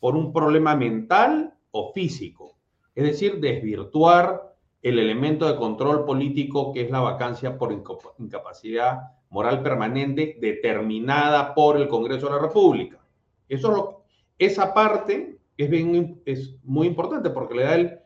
por 0.00 0.16
un 0.16 0.32
problema 0.32 0.74
mental 0.74 1.54
o 1.70 1.92
físico, 1.92 2.56
es 2.94 3.04
decir, 3.04 3.40
desvirtuar 3.40 4.54
el 4.80 4.98
elemento 4.98 5.46
de 5.46 5.56
control 5.56 6.04
político 6.04 6.72
que 6.72 6.82
es 6.82 6.90
la 6.90 7.00
vacancia 7.00 7.58
por 7.58 7.72
incapacidad 8.18 9.00
moral 9.30 9.62
permanente 9.62 10.36
determinada 10.40 11.54
por 11.54 11.76
el 11.76 11.88
Congreso 11.88 12.26
de 12.26 12.32
la 12.32 12.38
República. 12.38 13.04
Eso 13.48 13.70
lo, 13.70 14.04
esa 14.38 14.72
parte 14.72 15.38
es, 15.56 15.70
bien, 15.70 16.22
es 16.24 16.56
muy 16.62 16.86
importante 16.86 17.30
porque 17.30 17.54
le 17.54 17.64
da 17.64 17.74
el, 17.74 17.98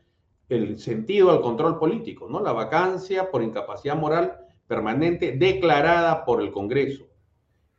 el 0.48 0.78
sentido 0.78 1.30
al 1.30 1.40
control 1.40 1.78
político, 1.78 2.28
¿no? 2.28 2.40
La 2.40 2.52
vacancia 2.52 3.30
por 3.30 3.42
incapacidad 3.42 3.96
moral 3.96 4.38
permanente 4.66 5.32
declarada 5.32 6.24
por 6.24 6.40
el 6.40 6.50
Congreso. 6.50 7.06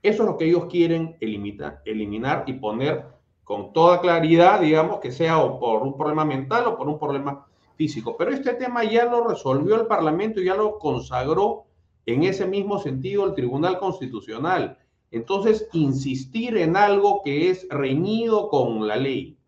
Eso 0.02 0.24
es 0.24 0.30
lo 0.30 0.38
que 0.38 0.46
ellos 0.46 0.66
quieren 0.66 1.18
eliminar, 1.20 1.82
eliminar 1.86 2.44
y 2.48 2.54
poner 2.54 3.06
con 3.44 3.74
toda 3.74 4.00
claridad, 4.00 4.62
digamos, 4.62 5.00
que 5.00 5.12
sea 5.12 5.38
por 5.60 5.82
un 5.82 5.98
problema 5.98 6.24
mental 6.24 6.68
o 6.68 6.78
por 6.78 6.88
un 6.88 7.00
problema 7.00 7.48
físico. 7.76 8.16
Pero 8.18 8.32
este 8.32 8.54
tema 8.54 8.84
ya 8.84 9.06
lo 9.06 9.28
resolvió 9.28 9.76
el 9.76 9.88
Parlamento 9.88 10.40
y 10.40 10.46
ya 10.46 10.56
lo 10.56 10.78
consagró 10.78 11.66
en 12.06 12.24
ese 12.24 12.46
mismo 12.46 12.80
sentido 12.80 13.26
el 13.26 13.34
Tribunal 13.34 13.80
Constitucional. 13.80 14.78
Entonces, 15.12 15.68
insistir 15.74 16.58
en 16.58 16.78
algo 16.78 17.22
que 17.24 17.50
es 17.50 17.68
reñido 17.70 18.50
con 18.50 18.88
la 18.88 18.96
ley, 18.96 19.39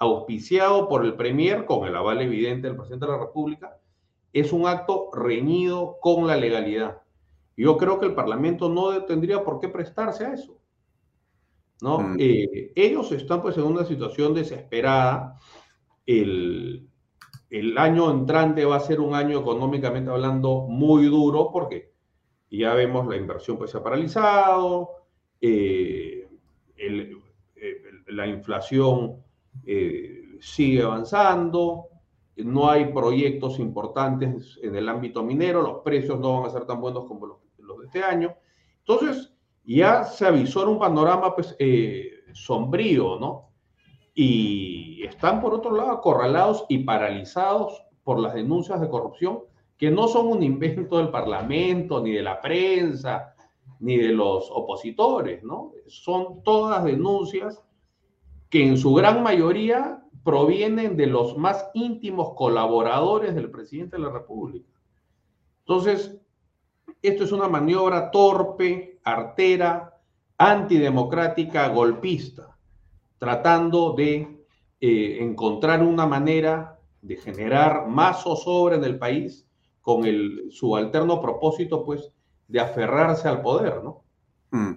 auspiciado 0.00 0.88
por 0.88 1.04
el 1.04 1.14
Premier, 1.14 1.66
con 1.66 1.86
el 1.86 1.94
aval 1.94 2.20
evidente 2.22 2.66
del 2.66 2.76
presidente 2.76 3.06
de 3.06 3.12
la 3.12 3.18
República, 3.18 3.78
es 4.32 4.52
un 4.52 4.66
acto 4.66 5.10
reñido 5.12 5.98
con 6.00 6.26
la 6.26 6.36
legalidad. 6.36 7.02
Yo 7.56 7.76
creo 7.76 8.00
que 8.00 8.06
el 8.06 8.14
Parlamento 8.14 8.68
no 8.68 9.04
tendría 9.04 9.44
por 9.44 9.60
qué 9.60 9.68
prestarse 9.68 10.24
a 10.24 10.32
eso. 10.32 10.58
¿no? 11.82 11.98
Mm. 11.98 12.16
Eh, 12.18 12.72
ellos 12.74 13.12
están 13.12 13.42
pues 13.42 13.56
en 13.58 13.64
una 13.64 13.84
situación 13.84 14.34
desesperada. 14.34 15.38
El, 16.06 16.88
el 17.50 17.76
año 17.76 18.10
entrante 18.10 18.64
va 18.64 18.76
a 18.76 18.80
ser 18.80 19.00
un 19.00 19.14
año 19.14 19.40
económicamente 19.40 20.10
hablando 20.10 20.66
muy 20.68 21.06
duro 21.06 21.50
porque 21.52 21.92
ya 22.50 22.72
vemos 22.74 23.06
la 23.06 23.16
inversión 23.16 23.58
pues 23.58 23.70
se 23.70 23.78
ha 23.78 23.82
paralizado, 23.82 24.90
eh, 25.40 26.26
eh, 26.76 27.10
la 28.06 28.26
inflación 28.26 29.22
sigue 30.40 30.82
avanzando, 30.82 31.90
no 32.44 32.70
hay 32.70 32.92
proyectos 32.92 33.58
importantes 33.58 34.58
en 34.62 34.74
el 34.76 34.88
ámbito 34.88 35.22
minero, 35.22 35.62
los 35.62 35.78
precios 35.82 36.18
no 36.18 36.40
van 36.40 36.50
a 36.50 36.52
ser 36.52 36.66
tan 36.66 36.80
buenos 36.80 37.04
como 37.06 37.26
los, 37.26 37.38
de 37.78 37.86
este 37.86 38.02
año. 38.02 38.34
Entonces, 38.80 39.32
ya 39.64 40.04
se 40.04 40.26
avisó 40.26 40.68
un 40.68 40.78
panorama 40.78 41.34
pues, 41.34 41.54
eh, 41.58 42.10
sombrío, 42.32 43.18
¿no? 43.18 43.50
Y 44.14 45.02
están, 45.04 45.40
por 45.40 45.54
otro 45.54 45.74
lado, 45.74 45.92
acorralados 45.92 46.66
y 46.68 46.78
paralizados 46.78 47.84
por 48.02 48.18
las 48.18 48.34
denuncias 48.34 48.80
de 48.80 48.88
corrupción, 48.88 49.40
que 49.76 49.90
no 49.90 50.08
son 50.08 50.26
un 50.26 50.42
invento 50.42 50.98
del 50.98 51.10
Parlamento, 51.10 52.02
ni 52.02 52.12
de 52.12 52.22
la 52.22 52.40
prensa, 52.40 53.34
ni 53.78 53.96
de 53.96 54.12
los 54.12 54.50
opositores, 54.50 55.42
¿no? 55.42 55.72
Son 55.86 56.42
todas 56.42 56.84
denuncias 56.84 57.62
que 58.50 58.66
en 58.66 58.76
su 58.76 58.92
gran 58.92 59.22
mayoría 59.22 60.02
provienen 60.24 60.96
de 60.96 61.06
los 61.06 61.38
más 61.38 61.70
íntimos 61.72 62.34
colaboradores 62.34 63.34
del 63.34 63.50
presidente 63.50 63.96
de 63.96 64.02
la 64.02 64.10
República. 64.10 64.68
Entonces, 65.60 66.20
esto 67.00 67.24
es 67.24 67.32
una 67.32 67.48
maniobra 67.48 68.10
torpe, 68.10 68.98
artera, 69.04 69.98
antidemocrática, 70.36 71.68
golpista, 71.68 72.56
tratando 73.18 73.92
de 73.92 74.44
eh, 74.80 75.18
encontrar 75.20 75.82
una 75.82 76.06
manera 76.06 76.78
de 77.00 77.16
generar 77.16 77.86
más 77.86 78.22
zozobra 78.24 78.76
en 78.76 78.84
el 78.84 78.98
país 78.98 79.46
con 79.80 80.04
el, 80.04 80.48
su 80.50 80.76
alterno 80.76 81.20
propósito, 81.20 81.84
pues, 81.84 82.10
de 82.48 82.60
aferrarse 82.60 83.28
al 83.28 83.40
poder, 83.42 83.82
¿no? 83.82 84.02
Mm. 84.50 84.72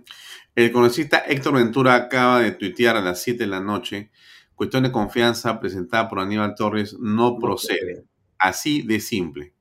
El 0.55 0.71
congresista 0.71 1.19
Héctor 1.19 1.55
Ventura 1.55 1.95
acaba 1.95 2.39
de 2.39 2.51
tuitear 2.51 2.95
a 2.95 3.01
las 3.01 3.21
7 3.21 3.43
de 3.43 3.47
la 3.47 3.59
noche 3.59 4.11
cuestión 4.55 4.83
de 4.83 4.91
confianza 4.91 5.59
presentada 5.59 6.07
por 6.07 6.19
Aníbal 6.19 6.55
Torres 6.55 6.97
no 6.99 7.37
procede. 7.37 8.05
Así 8.37 8.81
de 8.81 8.99
simple. 8.99 9.53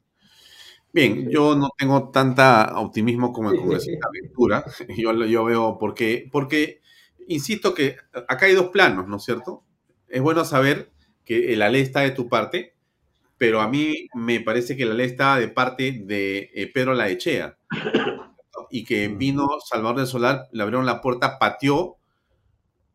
Bien, 0.92 1.30
yo 1.30 1.56
no 1.56 1.70
tengo 1.76 2.10
tanta 2.10 2.78
optimismo 2.78 3.32
como 3.32 3.50
el 3.50 3.58
congresista 3.58 4.08
Ventura. 4.12 4.64
Yo, 4.96 5.12
yo 5.24 5.44
veo 5.44 5.78
por 5.78 5.94
qué, 5.94 6.28
porque, 6.30 6.82
insisto 7.28 7.72
que 7.72 7.96
acá 8.28 8.44
hay 8.44 8.52
dos 8.54 8.66
planos, 8.66 9.08
¿no 9.08 9.16
es 9.16 9.24
cierto? 9.24 9.64
Es 10.08 10.20
bueno 10.20 10.44
saber 10.44 10.92
que 11.24 11.56
la 11.56 11.70
ley 11.70 11.80
está 11.80 12.00
de 12.00 12.10
tu 12.10 12.28
parte, 12.28 12.74
pero 13.38 13.62
a 13.62 13.68
mí 13.68 14.08
me 14.14 14.40
parece 14.40 14.76
que 14.76 14.84
la 14.84 14.92
ley 14.92 15.06
está 15.06 15.36
de 15.38 15.48
parte 15.48 16.02
de 16.04 16.50
eh, 16.52 16.70
Pedro 16.72 16.92
Laechea 16.92 17.56
y 18.72 18.84
que 18.84 19.06
vino 19.08 19.46
Salvador 19.64 19.98
del 19.98 20.06
Solar, 20.06 20.48
le 20.50 20.62
abrieron 20.62 20.86
la 20.86 21.02
puerta, 21.02 21.38
pateó 21.38 21.98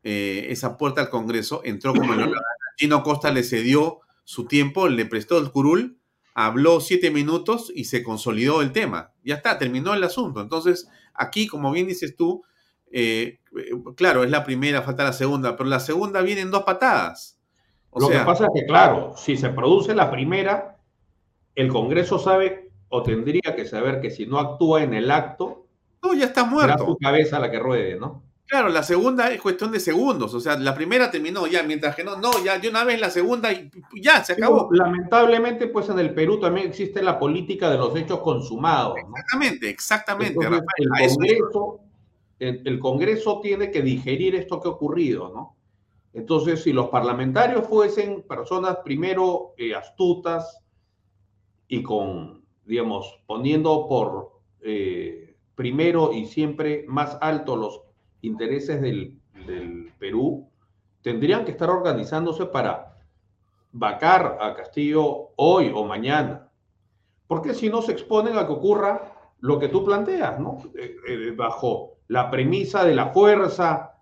eh, 0.03 0.47
esa 0.49 0.75
puerta 0.75 1.01
al 1.01 1.09
Congreso, 1.11 1.61
entró 1.63 1.93
como 1.93 2.15
en 2.15 2.33
Gino 2.77 3.03
Costa 3.03 3.29
le 3.31 3.43
cedió 3.43 3.99
su 4.23 4.45
tiempo, 4.45 4.87
le 4.87 5.05
prestó 5.05 5.37
el 5.37 5.51
curul, 5.51 5.99
habló 6.33 6.81
siete 6.81 7.11
minutos 7.11 7.71
y 7.73 7.85
se 7.85 8.03
consolidó 8.03 8.63
el 8.63 8.71
tema. 8.71 9.13
Ya 9.23 9.35
está, 9.35 9.59
terminó 9.59 9.93
el 9.93 10.03
asunto. 10.03 10.41
Entonces, 10.41 10.89
aquí, 11.13 11.45
como 11.45 11.71
bien 11.71 11.85
dices 11.85 12.15
tú, 12.15 12.43
eh, 12.91 13.39
claro, 13.95 14.23
es 14.23 14.31
la 14.31 14.43
primera, 14.43 14.81
falta 14.81 15.03
la 15.03 15.13
segunda, 15.13 15.55
pero 15.55 15.69
la 15.69 15.79
segunda 15.79 16.21
viene 16.21 16.41
en 16.41 16.49
dos 16.49 16.63
patadas. 16.63 17.39
Lo 17.95 18.09
que 18.09 18.17
pasa 18.19 18.45
es 18.45 18.49
que, 18.61 18.65
claro, 18.65 19.13
si 19.15 19.37
se 19.37 19.49
produce 19.49 19.93
la 19.93 20.09
primera, 20.09 20.77
el 21.53 21.67
Congreso 21.67 22.17
sabe 22.17 22.71
o 22.89 23.03
tendría 23.03 23.55
que 23.55 23.65
saber 23.65 24.01
que 24.01 24.09
si 24.09 24.25
no 24.25 24.39
actúa 24.39 24.81
en 24.81 24.95
el 24.95 25.11
acto, 25.11 25.66
no, 26.01 26.13
ya 26.13 26.25
está 26.25 26.43
muerto. 26.43 26.85
su 26.85 26.97
cabeza 26.97 27.39
la 27.39 27.51
que 27.51 27.59
ruede, 27.59 27.99
¿no? 27.99 28.23
Claro, 28.47 28.69
la 28.69 28.81
segunda 28.81 29.29
es 29.29 29.41
cuestión 29.41 29.73
de 29.73 29.79
segundos, 29.81 30.33
o 30.33 30.39
sea, 30.39 30.57
la 30.57 30.73
primera 30.73 31.11
terminó 31.11 31.47
ya, 31.47 31.63
mientras 31.63 31.93
que 31.97 32.05
no, 32.05 32.15
no, 32.15 32.31
ya 32.45 32.57
de 32.57 32.69
una 32.69 32.85
vez 32.85 32.97
la 32.97 33.09
segunda 33.09 33.51
y 33.51 33.69
ya 34.01 34.23
se 34.23 34.33
acabó. 34.33 34.69
lamentablemente, 34.71 35.67
pues 35.67 35.89
en 35.89 35.99
el 35.99 36.13
Perú 36.13 36.39
también 36.39 36.67
existe 36.67 37.03
la 37.03 37.19
política 37.19 37.69
de 37.69 37.77
los 37.77 37.93
hechos 37.97 38.19
consumados. 38.19 38.95
Exactamente, 38.99 39.69
exactamente. 39.69 40.47
el, 42.39 42.79
Congreso, 42.79 43.41
tiene 43.41 43.69
que 43.69 43.81
digerir 43.81 44.35
esto 44.35 44.61
que 44.61 44.69
ha 44.69 44.71
ocurrido, 44.71 45.29
¿no? 45.33 45.57
Entonces, 46.13 46.63
si 46.63 46.71
los 46.71 46.87
parlamentarios 46.87 47.67
fuesen 47.67 48.21
personas 48.21 48.77
primero 48.77 49.55
eh, 49.57 49.75
astutas 49.75 50.63
y 51.67 51.83
con, 51.83 52.45
digamos, 52.65 53.19
poniendo 53.25 53.87
por 53.89 54.39
eh, 54.61 55.26
primero 55.57 56.13
y 56.13 56.27
siempre 56.27 56.85
más 56.87 57.17
alto 57.19 57.57
los 57.57 57.81
intereses 58.21 58.79
del, 58.79 59.19
Perú 59.97 60.49
tendrían 61.01 61.45
que 61.45 61.51
estar 61.51 61.69
organizándose 61.69 62.47
para 62.47 62.97
vacar 63.71 64.37
a 64.41 64.53
Castillo 64.53 65.29
hoy 65.37 65.71
o 65.73 65.85
mañana. 65.85 66.51
Porque 67.27 67.53
si 67.53 67.69
no 67.69 67.81
se 67.81 67.93
exponen 67.93 68.37
a 68.37 68.45
que 68.45 68.51
ocurra 68.51 69.13
lo 69.39 69.57
que 69.57 69.69
tú 69.69 69.85
planteas, 69.85 70.39
¿no? 70.39 70.57
Eh, 70.77 70.97
eh, 71.07 71.31
bajo 71.31 71.93
la 72.07 72.29
premisa 72.29 72.83
de 72.83 72.93
la 72.93 73.07
fuerza 73.07 73.95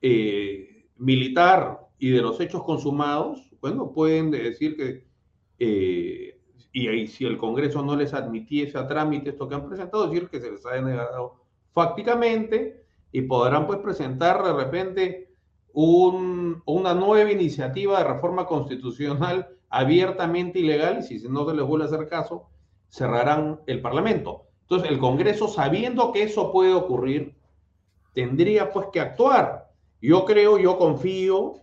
eh, 0.00 0.88
militar 0.96 1.86
y 1.98 2.10
de 2.10 2.22
los 2.22 2.40
hechos 2.40 2.64
consumados, 2.64 3.50
bueno, 3.60 3.92
pueden 3.92 4.32
decir 4.32 4.76
que, 4.76 6.31
y 6.72 6.88
ahí 6.88 7.06
si 7.06 7.26
el 7.26 7.36
Congreso 7.36 7.82
no 7.82 7.94
les 7.94 8.14
admitiese 8.14 8.78
a 8.78 8.86
trámite 8.86 9.30
esto 9.30 9.48
que 9.48 9.54
han 9.54 9.68
presentado, 9.68 10.06
decir 10.06 10.28
que 10.28 10.40
se 10.40 10.50
les 10.50 10.64
ha 10.64 10.70
denegado 10.70 11.36
fácticamente 11.72 12.84
y 13.12 13.22
podrán 13.22 13.66
pues 13.66 13.78
presentar 13.80 14.42
de 14.42 14.52
repente 14.52 15.28
una 15.74 16.94
nueva 16.94 17.30
iniciativa 17.30 17.98
de 17.98 18.04
reforma 18.04 18.46
constitucional 18.46 19.48
abiertamente 19.68 20.58
ilegal 20.58 20.98
y 20.98 21.18
si 21.18 21.28
no 21.28 21.48
se 21.48 21.54
les 21.54 21.64
vuelve 21.64 21.84
a 21.84 21.88
hacer 21.88 22.08
caso, 22.08 22.48
cerrarán 22.88 23.60
el 23.66 23.80
Parlamento. 23.80 24.46
Entonces 24.62 24.90
el 24.90 24.98
Congreso, 24.98 25.48
sabiendo 25.48 26.12
que 26.12 26.22
eso 26.24 26.52
puede 26.52 26.74
ocurrir, 26.74 27.34
tendría 28.12 28.70
pues 28.70 28.88
que 28.92 29.00
actuar. 29.00 29.70
Yo 30.00 30.24
creo, 30.24 30.58
yo 30.58 30.76
confío 30.76 31.54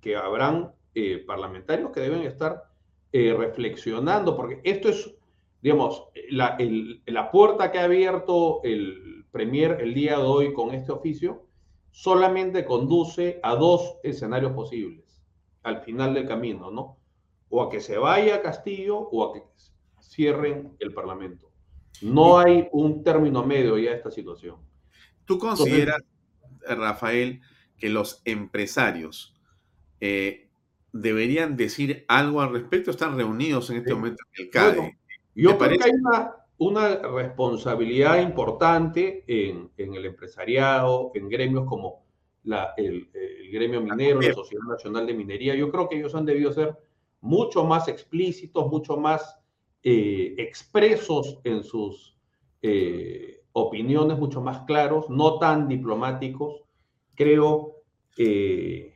que 0.00 0.16
habrán 0.16 0.72
eh, 0.94 1.24
parlamentarios 1.26 1.90
que 1.90 2.00
deben 2.00 2.22
estar 2.22 2.67
eh, 3.12 3.34
reflexionando, 3.36 4.36
porque 4.36 4.60
esto 4.64 4.88
es, 4.88 5.14
digamos, 5.62 6.04
la, 6.30 6.56
la 7.06 7.30
puerta 7.30 7.70
que 7.70 7.78
ha 7.78 7.84
abierto 7.84 8.60
el 8.64 9.24
Premier 9.30 9.78
el 9.80 9.94
día 9.94 10.16
de 10.16 10.24
hoy 10.24 10.52
con 10.52 10.74
este 10.74 10.92
oficio 10.92 11.46
solamente 11.90 12.64
conduce 12.64 13.40
a 13.42 13.54
dos 13.54 13.96
escenarios 14.02 14.52
posibles 14.52 15.22
al 15.62 15.82
final 15.82 16.14
del 16.14 16.26
camino, 16.26 16.70
¿no? 16.70 16.98
O 17.50 17.62
a 17.62 17.70
que 17.70 17.80
se 17.80 17.98
vaya 17.98 18.36
a 18.36 18.42
Castillo 18.42 18.98
o 18.98 19.24
a 19.24 19.32
que 19.34 19.42
cierren 20.00 20.76
el 20.78 20.92
Parlamento. 20.92 21.50
No 22.02 22.38
hay 22.38 22.68
un 22.72 23.02
término 23.02 23.44
medio 23.44 23.78
ya 23.78 23.90
a 23.90 23.94
esta 23.94 24.10
situación. 24.10 24.56
¿Tú 25.24 25.38
consideras, 25.38 26.02
Rafael, 26.60 27.40
que 27.76 27.88
los 27.88 28.22
empresarios 28.24 29.34
eh, 30.00 30.47
deberían 30.92 31.56
decir 31.56 32.04
algo 32.08 32.40
al 32.40 32.52
respecto? 32.52 32.90
Están 32.90 33.16
reunidos 33.16 33.70
en 33.70 33.78
este 33.78 33.94
momento 33.94 34.22
en 34.34 34.44
el 34.44 34.50
CADE. 34.50 34.98
yo 35.34 35.58
creo 35.58 35.78
que 35.78 35.84
hay 35.84 35.90
una, 35.92 36.34
una 36.58 36.96
responsabilidad 36.96 38.20
importante 38.20 39.24
en, 39.26 39.70
el 39.76 40.04
empresariado, 40.04 41.12
en 41.14 41.28
gremios 41.28 41.64
como 41.66 42.04
el, 42.76 43.08
gremio 43.52 43.80
minero, 43.80 44.20
la 44.20 44.32
Sociedad 44.32 44.64
Nacional 44.68 45.06
de 45.06 45.14
Minería. 45.14 45.54
Yo 45.54 45.70
creo 45.70 45.88
que 45.88 45.98
ellos 45.98 46.14
han 46.14 46.26
debido 46.26 46.52
ser 46.52 46.76
mucho 47.20 47.64
más 47.64 47.88
explícitos, 47.88 48.68
mucho 48.68 48.96
más 48.96 49.38
eh, 49.82 50.34
expresos 50.38 51.38
en 51.44 51.62
sus 51.62 52.16
eh, 52.62 53.42
opiniones, 53.52 54.18
mucho 54.18 54.40
más 54.40 54.60
claros, 54.66 55.08
no 55.08 55.38
tan 55.38 55.68
diplomáticos. 55.68 56.62
Creo, 57.14 57.76
eh, 58.16 58.94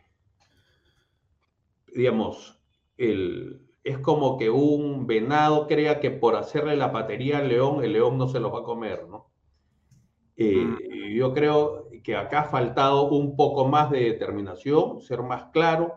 digamos, 1.94 2.60
el, 2.96 3.68
es 3.84 3.98
como 3.98 4.38
que 4.38 4.50
un 4.50 5.06
venado 5.06 5.66
crea 5.66 6.00
que 6.00 6.10
por 6.10 6.36
hacerle 6.36 6.76
la 6.76 6.92
patería 6.92 7.38
al 7.38 7.48
león, 7.48 7.84
el 7.84 7.92
león 7.94 8.18
no 8.18 8.28
se 8.28 8.40
lo 8.40 8.50
va 8.52 8.60
a 8.60 8.64
comer, 8.64 9.08
¿no? 9.08 9.30
Eh, 10.36 10.64
Mm. 10.64 11.14
yo 11.14 11.32
creo 11.34 11.88
que 12.02 12.16
acá 12.16 12.40
ha 12.40 12.44
faltado 12.44 13.10
un 13.10 13.36
poco 13.36 13.66
más 13.68 13.90
de 13.90 14.00
determinación, 14.00 15.00
ser 15.00 15.22
más 15.22 15.46
claro, 15.52 15.94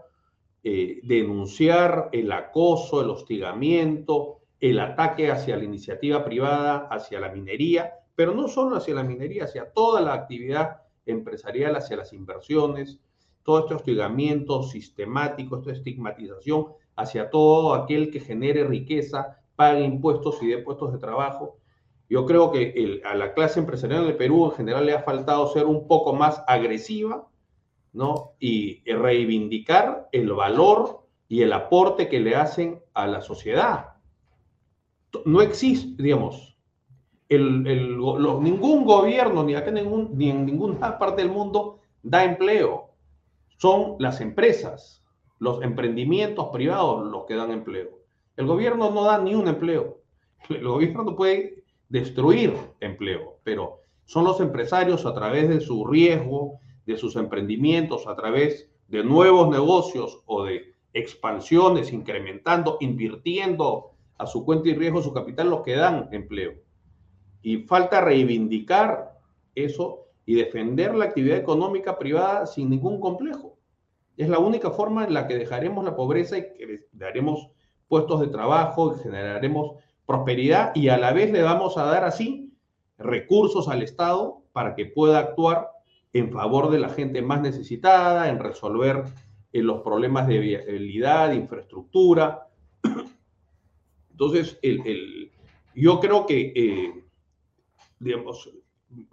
eh, 0.63 0.99
denunciar 1.03 2.09
el 2.11 2.31
acoso, 2.31 3.01
el 3.01 3.09
hostigamiento, 3.09 4.41
el 4.59 4.79
ataque 4.79 5.31
hacia 5.31 5.57
la 5.57 5.63
iniciativa 5.63 6.23
privada, 6.25 6.87
hacia 6.91 7.19
la 7.19 7.29
minería, 7.31 7.93
pero 8.15 8.33
no 8.33 8.47
solo 8.47 8.75
hacia 8.77 8.95
la 8.95 9.03
minería, 9.03 9.45
hacia 9.45 9.71
toda 9.71 10.01
la 10.01 10.13
actividad 10.13 10.81
empresarial, 11.05 11.75
hacia 11.75 11.97
las 11.97 12.13
inversiones, 12.13 12.99
todo 13.45 13.59
este 13.59 13.75
hostigamiento 13.75 14.63
sistemático, 14.63 15.57
esta 15.57 15.71
estigmatización 15.71 16.65
hacia 16.95 17.29
todo 17.29 17.75
aquel 17.75 18.09
que 18.11 18.19
genere 18.19 18.63
riqueza, 18.65 19.37
pague 19.55 19.83
impuestos 19.85 20.41
y 20.41 20.47
dé 20.47 20.57
puestos 20.57 20.91
de 20.91 20.97
trabajo. 20.97 21.57
Yo 22.09 22.25
creo 22.25 22.51
que 22.51 22.71
el- 22.75 23.01
a 23.05 23.13
la 23.15 23.33
clase 23.33 23.59
empresarial 23.59 24.05
del 24.05 24.17
Perú 24.17 24.45
en 24.45 24.51
general 24.51 24.85
le 24.87 24.93
ha 24.93 25.03
faltado 25.03 25.47
ser 25.47 25.65
un 25.67 25.87
poco 25.87 26.13
más 26.13 26.43
agresiva, 26.47 27.27
¿no? 27.93 28.31
Y 28.39 28.83
reivindicar 28.91 30.09
el 30.11 30.33
valor 30.33 31.05
y 31.29 31.41
el 31.43 31.53
aporte 31.53 32.09
que 32.09 32.19
le 32.19 32.35
hacen 32.35 32.81
a 32.93 33.07
la 33.07 33.21
sociedad. 33.21 33.93
No 35.25 35.41
existe, 35.41 36.01
digamos, 36.01 36.57
el- 37.29 37.65
el 37.67 37.93
lo- 37.93 38.39
ningún 38.41 38.85
gobierno, 38.85 39.43
ni 39.43 39.55
acá 39.55 39.71
ningún- 39.71 40.09
ni 40.17 40.29
en 40.29 40.45
ninguna 40.45 40.75
parte 40.99 41.21
del 41.21 41.31
mundo, 41.31 41.79
da 42.03 42.23
empleo. 42.23 42.89
Son 43.57 43.95
las 43.99 44.21
empresas, 44.21 45.03
los 45.39 45.61
emprendimientos 45.63 46.49
privados 46.51 47.05
los 47.09 47.25
que 47.25 47.35
dan 47.35 47.51
empleo. 47.51 47.99
El 48.35 48.47
gobierno 48.47 48.91
no 48.91 49.03
da 49.03 49.17
ni 49.17 49.33
un 49.35 49.47
empleo. 49.47 49.99
El 50.49 50.67
gobierno 50.67 51.15
puede 51.15 51.63
destruir 51.89 52.53
empleo, 52.81 53.39
pero 53.43 53.81
son 54.05 54.25
los 54.25 54.39
empresarios 54.39 55.05
a 55.05 55.13
través 55.13 55.49
de 55.49 55.61
su 55.61 55.85
riesgo, 55.85 56.59
de 56.85 56.97
sus 56.97 57.15
emprendimientos, 57.15 58.07
a 58.07 58.15
través 58.15 58.69
de 58.87 59.03
nuevos 59.03 59.49
negocios 59.49 60.21
o 60.25 60.43
de 60.43 60.73
expansiones, 60.93 61.91
incrementando, 61.91 62.77
invirtiendo 62.79 63.91
a 64.17 64.27
su 64.27 64.45
cuenta 64.45 64.69
y 64.69 64.75
riesgo 64.75 65.01
su 65.01 65.13
capital, 65.13 65.49
los 65.49 65.61
que 65.61 65.75
dan 65.75 66.09
empleo. 66.11 66.53
Y 67.41 67.57
falta 67.63 68.01
reivindicar 68.01 69.19
eso 69.55 70.04
y 70.25 70.35
defender 70.35 70.95
la 70.95 71.05
actividad 71.05 71.37
económica 71.37 71.97
privada 71.97 72.45
sin 72.47 72.69
ningún 72.69 72.99
complejo. 72.99 73.57
Es 74.17 74.29
la 74.29 74.39
única 74.39 74.71
forma 74.71 75.03
en 75.05 75.13
la 75.13 75.27
que 75.27 75.37
dejaremos 75.37 75.83
la 75.83 75.95
pobreza 75.95 76.37
y 76.37 76.41
que 76.53 76.87
daremos 76.93 77.49
puestos 77.87 78.21
de 78.21 78.27
trabajo 78.27 78.95
generaremos 78.95 79.75
prosperidad 80.05 80.71
y 80.75 80.89
a 80.89 80.97
la 80.97 81.13
vez 81.13 81.31
le 81.31 81.41
vamos 81.41 81.77
a 81.77 81.83
dar 81.85 82.03
así 82.05 82.53
recursos 82.97 83.67
al 83.67 83.81
Estado 83.83 84.43
para 84.53 84.73
que 84.75 84.85
pueda 84.85 85.19
actuar 85.19 85.69
en 86.13 86.31
favor 86.31 86.69
de 86.71 86.79
la 86.79 86.89
gente 86.89 87.21
más 87.21 87.41
necesitada, 87.41 88.29
en 88.29 88.39
resolver 88.39 89.03
eh, 89.51 89.61
los 89.61 89.81
problemas 89.81 90.27
de 90.27 90.39
viabilidad, 90.39 91.33
infraestructura. 91.33 92.47
Entonces, 94.11 94.57
el, 94.61 94.85
el- 94.87 95.31
yo 95.75 95.99
creo 95.99 96.25
que, 96.25 96.53
eh, 96.55 97.03
digamos, 97.99 98.49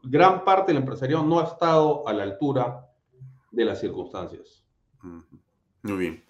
gran 0.02 0.44
parte 0.44 0.72
del 0.72 0.82
empresariado 0.82 1.24
no 1.24 1.40
ha 1.40 1.44
estado 1.44 2.06
a 2.06 2.12
la 2.12 2.22
altura 2.24 2.88
de 3.50 3.64
las 3.64 3.80
circunstancias. 3.80 4.64
Muy 5.82 5.96
bien. 5.98 6.24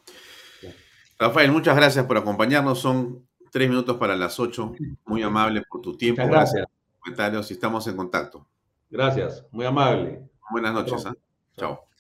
Rafael, 1.19 1.52
muchas 1.52 1.77
gracias 1.77 2.05
por 2.06 2.16
acompañarnos. 2.16 2.81
Son 2.81 3.27
tres 3.51 3.69
minutos 3.69 3.97
para 3.97 4.16
las 4.16 4.40
ocho. 4.40 4.73
Muy 5.05 5.23
amable 5.23 5.62
por 5.69 5.81
tu 5.81 5.97
tiempo. 5.97 6.23
Muchas 6.23 6.35
gracias. 6.35 6.66
por 6.66 7.01
comentarios 7.01 7.51
y 7.51 7.55
estamos 7.55 7.86
en 7.86 7.97
contacto. 7.97 8.47
Gracias, 8.90 9.47
muy 9.51 9.64
amable. 9.64 10.28
Buenas 10.51 10.74
noches. 10.74 11.06
¿ah? 11.06 11.14
Chao. 11.56 11.77
Chao. 11.77 11.93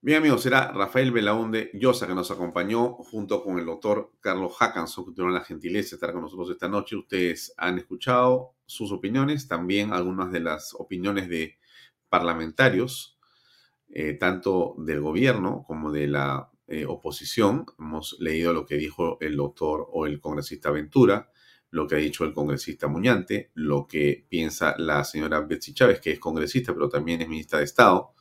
Bien, 0.00 0.18
amigos, 0.18 0.42
será 0.42 0.70
Rafael 0.70 1.12
Belaunde 1.12 1.70
Llosa 1.72 2.06
que 2.06 2.14
nos 2.14 2.30
acompañó 2.30 2.92
junto 2.94 3.42
con 3.42 3.58
el 3.58 3.64
doctor 3.64 4.12
Carlos 4.20 4.54
Hackanson, 4.58 5.06
que 5.06 5.12
tuvieron 5.12 5.32
la 5.32 5.40
gentileza 5.40 5.90
de 5.90 5.96
estar 5.96 6.12
con 6.12 6.20
nosotros 6.20 6.50
esta 6.50 6.68
noche. 6.68 6.96
Ustedes 6.96 7.54
han 7.56 7.78
escuchado 7.78 8.53
sus 8.66 8.92
opiniones, 8.92 9.48
también 9.48 9.92
algunas 9.92 10.32
de 10.32 10.40
las 10.40 10.74
opiniones 10.74 11.28
de 11.28 11.58
parlamentarios, 12.08 13.18
eh, 13.88 14.14
tanto 14.14 14.74
del 14.78 15.00
gobierno 15.00 15.64
como 15.66 15.92
de 15.92 16.08
la 16.08 16.50
eh, 16.66 16.86
oposición. 16.86 17.66
Hemos 17.78 18.16
leído 18.20 18.52
lo 18.52 18.64
que 18.66 18.76
dijo 18.76 19.18
el 19.20 19.36
doctor 19.36 19.86
o 19.92 20.06
el 20.06 20.20
congresista 20.20 20.70
Ventura, 20.70 21.30
lo 21.70 21.86
que 21.86 21.96
ha 21.96 21.98
dicho 21.98 22.24
el 22.24 22.32
congresista 22.32 22.88
Muñante, 22.88 23.50
lo 23.54 23.86
que 23.86 24.26
piensa 24.28 24.74
la 24.78 25.04
señora 25.04 25.40
Betsy 25.40 25.74
Chávez, 25.74 26.00
que 26.00 26.12
es 26.12 26.20
congresista, 26.20 26.72
pero 26.72 26.88
también 26.88 27.20
es 27.20 27.28
ministra 27.28 27.58
de 27.58 27.64
Estado, 27.64 28.14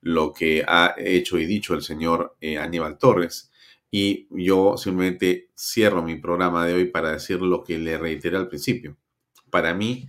lo 0.00 0.32
que 0.32 0.64
ha 0.66 0.94
hecho 0.98 1.38
y 1.38 1.46
dicho 1.46 1.74
el 1.74 1.82
señor 1.82 2.36
eh, 2.40 2.58
Aníbal 2.58 2.98
Torres. 2.98 3.50
Y 3.90 4.28
yo 4.30 4.76
simplemente 4.76 5.50
cierro 5.56 6.02
mi 6.02 6.16
programa 6.16 6.66
de 6.66 6.74
hoy 6.74 6.84
para 6.86 7.12
decir 7.12 7.40
lo 7.40 7.64
que 7.64 7.78
le 7.78 7.96
reiteré 7.96 8.36
al 8.36 8.48
principio. 8.48 8.96
Para 9.50 9.74
mí, 9.74 10.08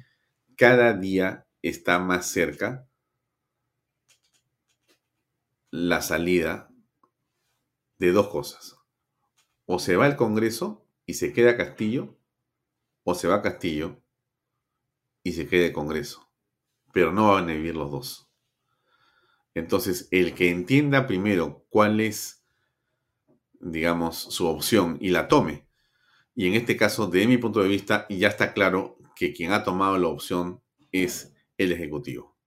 cada 0.56 0.94
día 0.94 1.48
está 1.61 1.99
más 1.99 2.28
cerca 2.28 2.88
la 5.72 6.02
salida 6.02 6.70
de 7.98 8.11
dos 8.11 8.30
cosas. 8.30 8.78
O 9.66 9.80
se 9.80 9.95
va 9.95 10.07
el 10.07 10.16
Congreso 10.16 10.86
y 11.06 11.16
se 11.16 11.34
queda 11.34 11.57
Castillo, 11.57 12.18
o 13.03 13.16
se 13.16 13.28
va 13.28 13.41
Castillo 13.41 14.02
y 15.24 15.34
se 15.34 15.48
queda 15.48 15.68
el 15.68 15.74
Congreso. 15.74 16.30
Pero 16.94 17.11
no 17.11 17.34
van 17.34 17.49
a 17.49 17.53
vivir 17.53 17.76
los 17.76 17.91
dos. 17.91 18.30
Entonces, 19.53 20.07
el 20.11 20.36
que 20.36 20.49
entienda 20.49 21.07
primero 21.07 21.66
cuál 21.70 21.99
es, 21.99 22.44
digamos, 23.60 24.18
su 24.18 24.48
opción 24.48 24.98
y 25.02 25.10
la 25.10 25.28
tome. 25.28 25.68
Y 26.36 26.48
en 26.48 26.53
este 26.53 26.78
caso, 26.78 27.07
de 27.07 27.28
mi 27.28 27.38
punto 27.38 27.61
de 27.61 27.68
vista, 27.68 28.06
ya 28.10 28.30
está 28.30 28.53
claro 28.53 28.99
que 29.20 29.34
quien 29.34 29.52
ha 29.52 29.66
tomado 29.66 29.98
la 29.98 30.08
opción 30.08 30.62
es 30.94 31.36
el 31.58 31.74
Ejecutivo. 31.74 32.38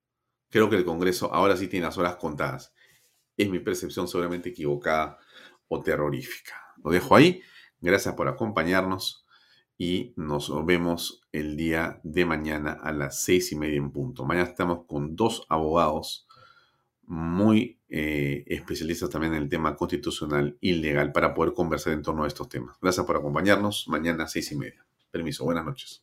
Creo 0.49 0.71
que 0.71 0.77
el 0.77 0.87
Congreso 0.87 1.33
ahora 1.35 1.55
sí 1.55 1.69
tiene 1.69 1.85
las 1.85 1.99
horas 1.99 2.17
contadas. 2.17 2.73
Es 3.37 3.51
mi 3.51 3.59
percepción 3.59 4.09
seguramente 4.09 4.49
equivocada 4.49 5.19
o 5.69 5.83
terrorífica. 5.83 6.55
Lo 6.83 6.91
dejo 6.91 7.15
ahí. 7.15 7.43
Gracias 7.79 8.15
por 8.15 8.27
acompañarnos 8.27 9.27
y 9.77 10.15
nos 10.17 10.51
vemos 10.65 11.21
el 11.31 11.59
día 11.59 12.01
de 12.05 12.25
mañana 12.25 12.73
a 12.73 12.91
las 12.93 13.23
seis 13.23 13.53
y 13.53 13.57
media 13.57 13.77
en 13.77 13.91
punto. 13.93 14.25
Mañana 14.25 14.49
estamos 14.49 14.87
con 14.87 15.15
dos 15.15 15.45
abogados 15.51 16.27
muy 17.03 17.83
eh, 17.91 18.45
especialistas 18.47 19.11
también 19.11 19.35
en 19.35 19.43
el 19.43 19.51
tema 19.51 19.77
constitucional 19.77 20.57
y 20.59 20.73
legal 20.73 21.13
para 21.13 21.35
poder 21.35 21.53
conversar 21.53 21.93
en 21.93 22.03
torno 22.03 22.25
a 22.25 22.29
estos 22.29 22.49
temas. 22.49 22.79
Gracias 22.81 23.05
por 23.05 23.17
acompañarnos. 23.17 23.89
Mañana 23.89 24.25
a 24.25 24.29
seis 24.29 24.51
y 24.53 24.57
media. 24.57 24.87
Permiso. 25.11 25.45
Buenas 25.45 25.67
noches. 25.67 26.03